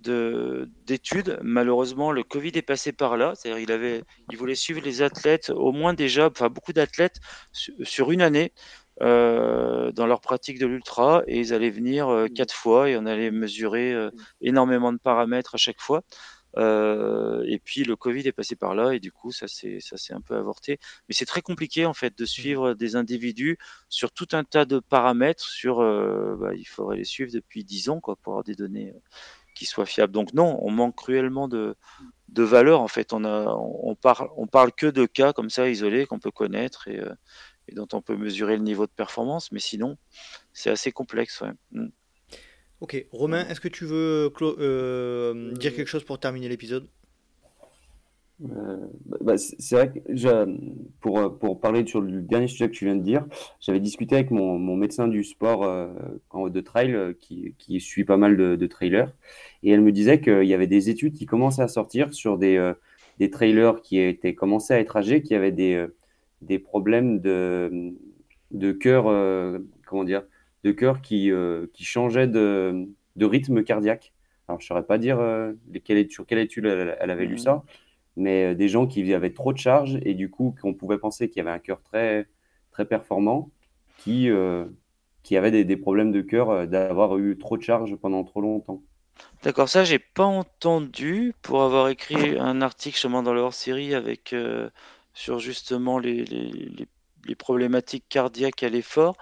d'études. 0.04 1.40
Malheureusement, 1.42 2.12
le 2.12 2.24
Covid 2.24 2.52
est 2.56 2.62
passé 2.62 2.92
par 2.92 3.18
là. 3.18 3.34
C'est-à-dire, 3.36 3.60
il 3.60 3.72
avait, 3.72 4.04
il 4.32 4.38
voulait 4.38 4.56
suivre 4.56 4.82
les 4.84 5.02
athlètes, 5.02 5.50
au 5.50 5.72
moins 5.72 5.94
déjà, 5.94 6.30
enfin 6.30 6.50
beaucoup 6.50 6.74
d'athlètes 6.74 7.20
sur 7.52 8.12
une 8.12 8.22
année 8.22 8.54
euh, 9.02 9.92
dans 9.92 10.08
leur 10.08 10.22
pratique 10.22 10.58
de 10.58 10.66
l'ultra, 10.66 11.22
et 11.28 11.40
ils 11.40 11.54
allaient 11.54 11.70
venir 11.70 12.10
euh, 12.10 12.28
quatre 12.28 12.54
fois 12.54 12.90
et 12.90 12.98
on 12.98 13.06
allait 13.06 13.30
mesurer 13.30 13.94
euh, 13.94 14.10
énormément 14.42 14.92
de 14.92 14.98
paramètres 14.98 15.54
à 15.54 15.58
chaque 15.60 15.80
fois. 15.80 16.04
et 16.58 17.60
puis 17.64 17.84
le 17.84 17.96
Covid 17.96 18.28
est 18.28 18.32
passé 18.32 18.56
par 18.56 18.74
là 18.74 18.94
et 18.96 19.00
du 19.00 19.12
coup 19.12 19.32
ça 19.32 19.48
s'est 19.48 19.78
ça 19.80 20.16
un 20.16 20.22
peu 20.22 20.36
avorté. 20.36 20.80
Mais 21.08 21.14
c'est 21.14 21.26
très 21.26 21.42
compliqué 21.42 21.86
en 21.86 21.94
fait 21.94 22.18
de 22.18 22.26
suivre 22.26 22.74
des 22.74 22.96
individus 22.96 23.58
sur 23.90 24.12
tout 24.12 24.30
un 24.32 24.44
tas 24.44 24.66
de 24.66 24.80
paramètres. 24.80 25.44
Sur, 25.44 25.78
bah, 26.40 26.56
il 26.56 26.66
faudrait 26.66 26.98
les 26.98 27.04
suivre 27.04 27.32
depuis 27.32 27.64
dix 27.64 27.90
ans 27.90 28.00
quoi 28.00 28.16
pour 28.16 28.34
avoir 28.34 28.44
des 28.44 28.56
données 28.56 28.94
qui 29.58 29.66
soit 29.66 29.86
fiable. 29.88 30.14
Donc 30.14 30.34
non, 30.34 30.60
on 30.62 30.70
manque 30.70 30.96
cruellement 30.96 31.48
de, 31.48 31.76
de 32.30 32.44
valeur. 32.44 32.82
En 32.82 32.88
fait, 32.88 33.12
on, 33.12 33.24
a, 33.26 33.56
on, 33.56 33.96
parle, 33.96 34.30
on 34.38 34.46
parle 34.46 34.72
que 34.72 34.86
de 34.86 35.06
cas 35.06 35.34
comme 35.34 35.50
ça 35.50 35.68
isolés 35.68 36.06
qu'on 36.06 36.20
peut 36.20 36.32
connaître 36.32 36.88
et, 36.88 37.00
euh, 37.00 37.14
et, 37.68 37.74
dont 37.74 37.88
on 37.94 38.02
peut 38.02 38.16
mesurer 38.16 38.56
le 38.56 38.64
niveau 38.64 38.86
de 38.86 38.92
performance, 38.92 39.52
mais 39.52 39.60
sinon, 39.60 39.98
c'est 40.54 40.70
assez 40.70 40.92
complexe. 40.92 41.42
Mm. 41.72 41.88
Ok, 42.80 43.08
Romain, 43.12 43.48
est-ce 43.48 43.60
que 43.60 43.68
tu 43.68 43.86
veux 43.86 44.32
euh, 44.40 45.52
dire 45.54 45.76
quelque 45.76 45.88
chose 45.88 46.04
pour 46.04 46.20
terminer 46.20 46.48
l'épisode? 46.48 46.88
Euh, 48.44 48.78
bah, 49.06 49.18
bah, 49.22 49.38
c'est 49.38 49.76
vrai 49.76 49.92
que 49.92 50.46
pour, 51.00 51.40
pour 51.40 51.60
parler 51.60 51.86
sur 51.88 52.02
le 52.02 52.22
dernier 52.22 52.48
sujet 52.48 52.68
que 52.68 52.74
tu 52.74 52.86
viens 52.86 52.96
de 52.96 53.02
dire, 53.02 53.26
j'avais 53.60 53.80
discuté 53.80 54.16
avec 54.16 54.30
mon, 54.30 54.60
mon, 54.60 54.76
médecin 54.76 55.08
du 55.08 55.24
sport 55.24 55.64
euh, 55.64 55.90
de 56.50 56.62
trail 56.62 56.94
euh, 56.94 57.14
qui, 57.20 57.56
qui, 57.58 57.80
suit 57.80 58.06
pas 58.06 58.18
mal 58.18 58.38
de, 58.38 58.56
de, 58.56 58.68
trailers 58.68 59.12
et 59.64 59.72
elle 59.72 59.82
me 59.82 59.92
disait 59.92 60.22
qu'il 60.22 60.44
y 60.44 60.54
avait 60.54 60.68
des 60.68 60.90
études 60.92 61.14
qui 61.14 61.26
commençaient 61.26 61.64
à 61.64 61.68
sortir 61.68 62.14
sur 62.14 62.38
des, 62.38 62.74
des 63.18 63.32
trailers 63.32 63.82
qui 63.82 64.00
étaient 64.00 64.36
commencés 64.36 64.74
à 64.74 64.80
être 64.80 64.98
âgés, 64.98 65.24
qui 65.24 65.34
avaient 65.34 65.52
des, 65.52 65.88
des 66.42 66.60
problèmes 66.60 67.20
de, 67.20 67.94
de 68.52 68.72
cœur, 68.72 69.06
comment 69.88 70.04
dire, 70.04 70.24
de 70.64 70.72
cœur 70.72 71.02
qui, 71.02 71.32
qui 71.74 71.86
changeaient 71.86 72.28
de, 72.28 72.88
de 73.16 73.26
rythme 73.26 73.64
cardiaque. 73.64 74.14
Alors, 74.48 74.62
je 74.62 74.66
ne 74.66 74.68
saurais 74.68 74.86
pas 74.86 75.00
dire 75.00 75.18
sur 76.10 76.26
quelle 76.28 76.38
étude 76.38 76.66
elle, 76.66 76.96
elle 77.00 77.10
avait 77.10 77.26
lu 77.26 77.36
mmh. 77.36 77.40
ça 77.40 77.64
mais 78.18 78.52
euh, 78.52 78.56
des 78.56 78.68
gens 78.68 78.88
qui 78.88 79.14
avaient 79.14 79.34
trop 79.34 79.54
de 79.54 79.58
charges 79.58 80.00
et 80.02 80.14
du 80.14 80.30
coup 80.30 80.54
qu'on 80.62 80.74
pouvait 80.74 80.98
penser 80.98 81.30
qu'il 81.30 81.38
y 81.38 81.42
avait 81.42 81.52
un 81.52 81.60
cœur 81.60 81.82
très, 81.82 82.28
très 82.72 82.86
performant 82.86 83.50
qui, 84.00 84.30
euh, 84.30 84.66
qui 85.24 85.38
avait 85.38 85.64
des, 85.64 85.78
problèmes 85.78 86.12
de 86.12 86.22
cœur 86.22 86.50
euh, 86.50 86.66
d'avoir 86.66 87.18
eu 87.18 87.38
trop 87.38 87.58
de 87.58 87.62
charges 87.62 87.96
pendant 87.96 88.24
trop 88.24 88.42
longtemps. 88.42 88.82
D'accord, 89.44 89.70
ça 89.70 89.84
j'ai 89.84 90.00
pas 90.00 90.26
entendu 90.26 91.34
pour 91.42 91.64
avoir 91.64 91.90
écrit 91.90 92.38
un 92.38 92.62
article 92.62 92.96
justement 92.96 93.24
dans 93.24 93.34
le 93.34 93.42
hors-série 93.42 93.96
avec 93.96 94.36
sur 95.14 95.40
justement 95.40 95.98
les, 95.98 96.24
les, 96.24 96.70
les, 97.26 97.36
problématiques 97.36 98.06
cardiaques 98.10 98.62
à 98.62 98.70
l'effort. 98.70 99.18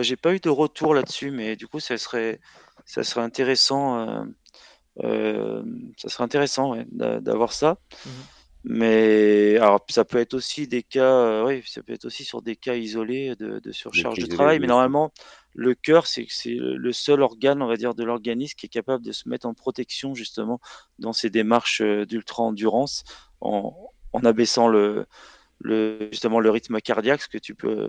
j'ai 0.00 0.16
pas 0.16 0.34
eu 0.34 0.38
de 0.38 0.50
retour 0.50 0.92
là-dessus, 0.92 1.30
mais 1.30 1.56
du 1.56 1.66
coup 1.66 1.80
ça 1.80 1.96
serait 1.96 2.40
ça 2.84 3.04
serait 3.04 3.22
intéressant 3.22 4.26
ça 5.00 6.08
serait 6.08 6.24
intéressant 6.24 6.76
d'avoir 6.92 7.54
ça. 7.54 7.78
Mmh 8.04 8.10
mais 8.70 9.56
alors 9.56 9.82
ça 9.88 10.04
peut 10.04 10.18
être 10.18 10.34
aussi 10.34 10.68
des 10.68 10.82
cas, 10.82 11.42
oui, 11.42 11.62
ça 11.66 11.82
peut 11.82 11.94
être 11.94 12.04
aussi 12.04 12.22
sur 12.22 12.42
des 12.42 12.54
cas 12.54 12.74
isolés 12.74 13.34
de, 13.36 13.72
surcharge 13.72 14.18
de 14.18 14.26
travail. 14.26 14.60
Mais 14.60 14.66
normalement, 14.66 15.10
le 15.54 15.74
cœur, 15.74 16.06
c'est 16.06 16.26
c'est 16.28 16.54
le 16.54 16.92
seul 16.92 17.22
organe, 17.22 17.62
on 17.62 17.66
va 17.66 17.78
dire, 17.78 17.94
de 17.94 18.04
l'organisme 18.04 18.56
qui 18.58 18.66
est 18.66 18.68
capable 18.68 19.02
de 19.02 19.12
se 19.12 19.26
mettre 19.26 19.46
en 19.46 19.54
protection 19.54 20.14
justement 20.14 20.60
dans 20.98 21.14
ces 21.14 21.30
démarches 21.30 21.80
d'ultra 21.80 22.42
endurance 22.42 23.04
en, 23.40 23.74
en 24.12 24.20
abaissant 24.26 24.68
le, 24.68 25.06
le, 25.60 26.10
justement 26.12 26.38
le 26.38 26.50
rythme 26.50 26.78
cardiaque, 26.82 27.22
ce 27.22 27.28
que 27.28 27.38
tu 27.38 27.54
peux 27.54 27.88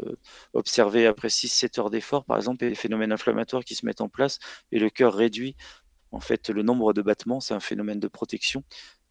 observer 0.53 1.07
après 1.07 1.27
6-7 1.27 1.77
heures 1.77 1.89
d'effort, 1.89 2.23
par 2.23 2.37
exemple, 2.37 2.63
et 2.63 2.69
les 2.69 2.75
phénomènes 2.75 3.11
inflammatoires 3.11 3.65
qui 3.65 3.75
se 3.75 3.85
mettent 3.85 3.99
en 3.99 4.07
place 4.07 4.39
et 4.71 4.79
le 4.79 4.89
cœur 4.89 5.13
réduit 5.13 5.57
en 6.11 6.19
fait 6.19 6.49
le 6.49 6.63
nombre 6.63 6.93
de 6.93 7.01
battements, 7.01 7.39
c'est 7.39 7.53
un 7.53 7.59
phénomène 7.59 7.99
de 7.99 8.07
protection. 8.07 8.63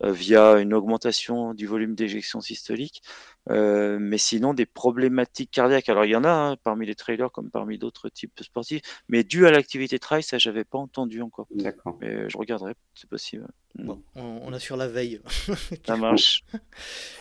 Euh, 0.04 0.12
via 0.12 0.58
une 0.58 0.74
augmentation 0.74 1.54
du 1.54 1.66
volume 1.66 1.96
d'éjection 1.96 2.40
systolique. 2.40 3.02
Euh, 3.50 3.98
mais 4.00 4.18
sinon, 4.18 4.54
des 4.54 4.64
problématiques 4.64 5.50
cardiaques, 5.50 5.88
alors 5.88 6.04
il 6.04 6.10
y 6.12 6.16
en 6.16 6.22
a 6.22 6.30
hein, 6.30 6.56
parmi 6.62 6.86
les 6.86 6.94
trailers 6.94 7.32
comme 7.32 7.50
parmi 7.50 7.78
d'autres 7.78 8.08
types 8.08 8.40
sportifs, 8.40 8.82
mais 9.08 9.24
dû 9.24 9.44
à 9.48 9.50
l'activité 9.50 9.98
trail, 9.98 10.22
ça 10.22 10.38
j'avais 10.38 10.62
pas 10.62 10.78
entendu 10.78 11.20
encore. 11.20 11.48
D'accord. 11.50 11.98
Mais 12.00 12.28
je 12.30 12.38
regarderai, 12.38 12.74
c'est 12.94 13.10
possible. 13.10 13.48
Mm. 13.76 13.92
on, 14.14 14.52
a 14.52 14.60
sur 14.60 14.76
la 14.76 14.86
veille. 14.86 15.20
ça 15.86 15.96
marche. 15.96 16.44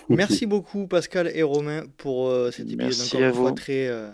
Merci 0.09 0.45
beaucoup 0.45 0.85
Pascal 0.87 1.31
et 1.33 1.43
Romain 1.43 1.85
pour 1.97 2.27
euh, 2.27 2.51
cet 2.51 2.67
épisode 2.67 2.83
Merci 2.83 3.15
encore 3.15 3.27
une 3.27 3.33
fois 3.33 3.51
très 3.53 3.87
euh, 3.87 4.11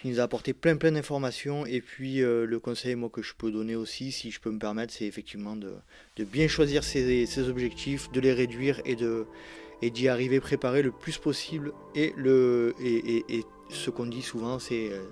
qui 0.00 0.08
nous 0.08 0.20
a 0.20 0.22
apporté 0.22 0.52
plein 0.52 0.76
plein 0.76 0.92
d'informations. 0.92 1.66
Et 1.66 1.80
puis 1.80 2.22
euh, 2.22 2.46
le 2.46 2.58
conseil 2.58 2.94
moi, 2.94 3.10
que 3.10 3.22
je 3.22 3.34
peux 3.36 3.50
donner 3.50 3.76
aussi, 3.76 4.12
si 4.12 4.30
je 4.30 4.40
peux 4.40 4.50
me 4.50 4.58
permettre, 4.58 4.92
c'est 4.92 5.04
effectivement 5.04 5.56
de, 5.56 5.74
de, 6.16 6.24
bien 6.24 6.48
choisir 6.48 6.82
ses, 6.82 7.26
ses, 7.26 7.48
objectifs, 7.48 8.10
de 8.12 8.20
les 8.20 8.32
réduire 8.32 8.80
et 8.84 8.96
de 8.96 9.26
et 9.82 9.90
d'y 9.90 10.08
arriver 10.08 10.40
préparé 10.40 10.80
le 10.80 10.90
plus 10.90 11.18
possible. 11.18 11.72
Et, 11.94 12.14
le, 12.16 12.74
et, 12.80 13.16
et, 13.16 13.24
et 13.28 13.44
ce 13.68 13.90
qu'on 13.90 14.06
dit 14.06 14.22
souvent, 14.22 14.58
c'est 14.58 14.90
euh, 14.90 15.02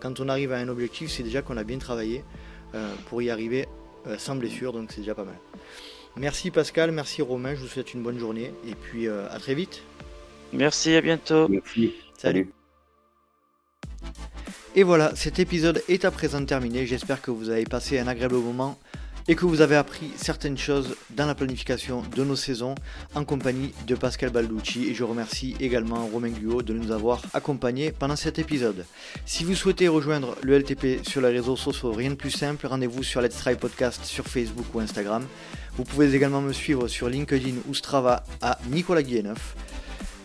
quand 0.00 0.20
on 0.20 0.28
arrive 0.28 0.52
à 0.52 0.56
un 0.56 0.68
objectif, 0.68 1.10
c'est 1.10 1.22
déjà 1.22 1.42
qu'on 1.42 1.56
a 1.56 1.64
bien 1.64 1.78
travaillé 1.78 2.24
pour 3.06 3.22
y 3.22 3.30
arriver 3.30 3.68
sans 4.18 4.34
blessure, 4.34 4.72
donc 4.72 4.90
c'est 4.90 5.02
déjà 5.02 5.14
pas 5.14 5.22
mal. 5.22 5.38
Merci 6.16 6.50
Pascal, 6.50 6.90
merci 6.90 7.22
Romain, 7.22 7.54
je 7.54 7.60
vous 7.60 7.68
souhaite 7.68 7.94
une 7.94 8.02
bonne 8.02 8.18
journée 8.18 8.50
et 8.68 8.74
puis 8.74 9.06
à 9.06 9.38
très 9.38 9.54
vite. 9.54 9.82
Merci, 10.52 10.96
à 10.96 11.00
bientôt. 11.00 11.46
Merci. 11.48 11.94
Salut. 12.18 12.50
Et 14.76 14.82
voilà, 14.82 15.12
cet 15.14 15.38
épisode 15.38 15.84
est 15.88 16.04
à 16.04 16.10
présent 16.10 16.44
terminé. 16.44 16.84
J'espère 16.84 17.22
que 17.22 17.30
vous 17.30 17.48
avez 17.48 17.62
passé 17.62 18.00
un 18.00 18.08
agréable 18.08 18.34
moment 18.34 18.76
et 19.28 19.36
que 19.36 19.46
vous 19.46 19.60
avez 19.60 19.76
appris 19.76 20.10
certaines 20.16 20.58
choses 20.58 20.96
dans 21.10 21.26
la 21.26 21.36
planification 21.36 22.02
de 22.16 22.24
nos 22.24 22.34
saisons 22.34 22.74
en 23.14 23.24
compagnie 23.24 23.72
de 23.86 23.94
Pascal 23.94 24.30
Balducci 24.30 24.88
et 24.88 24.94
je 24.94 25.04
remercie 25.04 25.54
également 25.60 26.04
Romain 26.08 26.30
Guillot 26.30 26.62
de 26.62 26.74
nous 26.74 26.90
avoir 26.90 27.22
accompagnés 27.34 27.92
pendant 27.92 28.16
cet 28.16 28.40
épisode. 28.40 28.84
Si 29.24 29.44
vous 29.44 29.54
souhaitez 29.54 29.86
rejoindre 29.86 30.34
le 30.42 30.58
LTP 30.58 31.06
sur 31.08 31.20
les 31.20 31.28
réseaux 31.28 31.56
sociaux, 31.56 31.92
rien 31.92 32.10
de 32.10 32.16
plus 32.16 32.32
simple, 32.32 32.66
rendez-vous 32.66 33.04
sur 33.04 33.20
Let's 33.20 33.38
Try 33.38 33.54
Podcast 33.54 34.04
sur 34.04 34.26
Facebook 34.26 34.66
ou 34.74 34.80
Instagram. 34.80 35.24
Vous 35.76 35.84
pouvez 35.84 36.12
également 36.12 36.40
me 36.40 36.52
suivre 36.52 36.88
sur 36.88 37.08
LinkedIn 37.08 37.58
ou 37.68 37.74
Strava 37.74 38.24
à 38.42 38.58
Nicolas 38.70 39.04
Guilleneuf. 39.04 39.54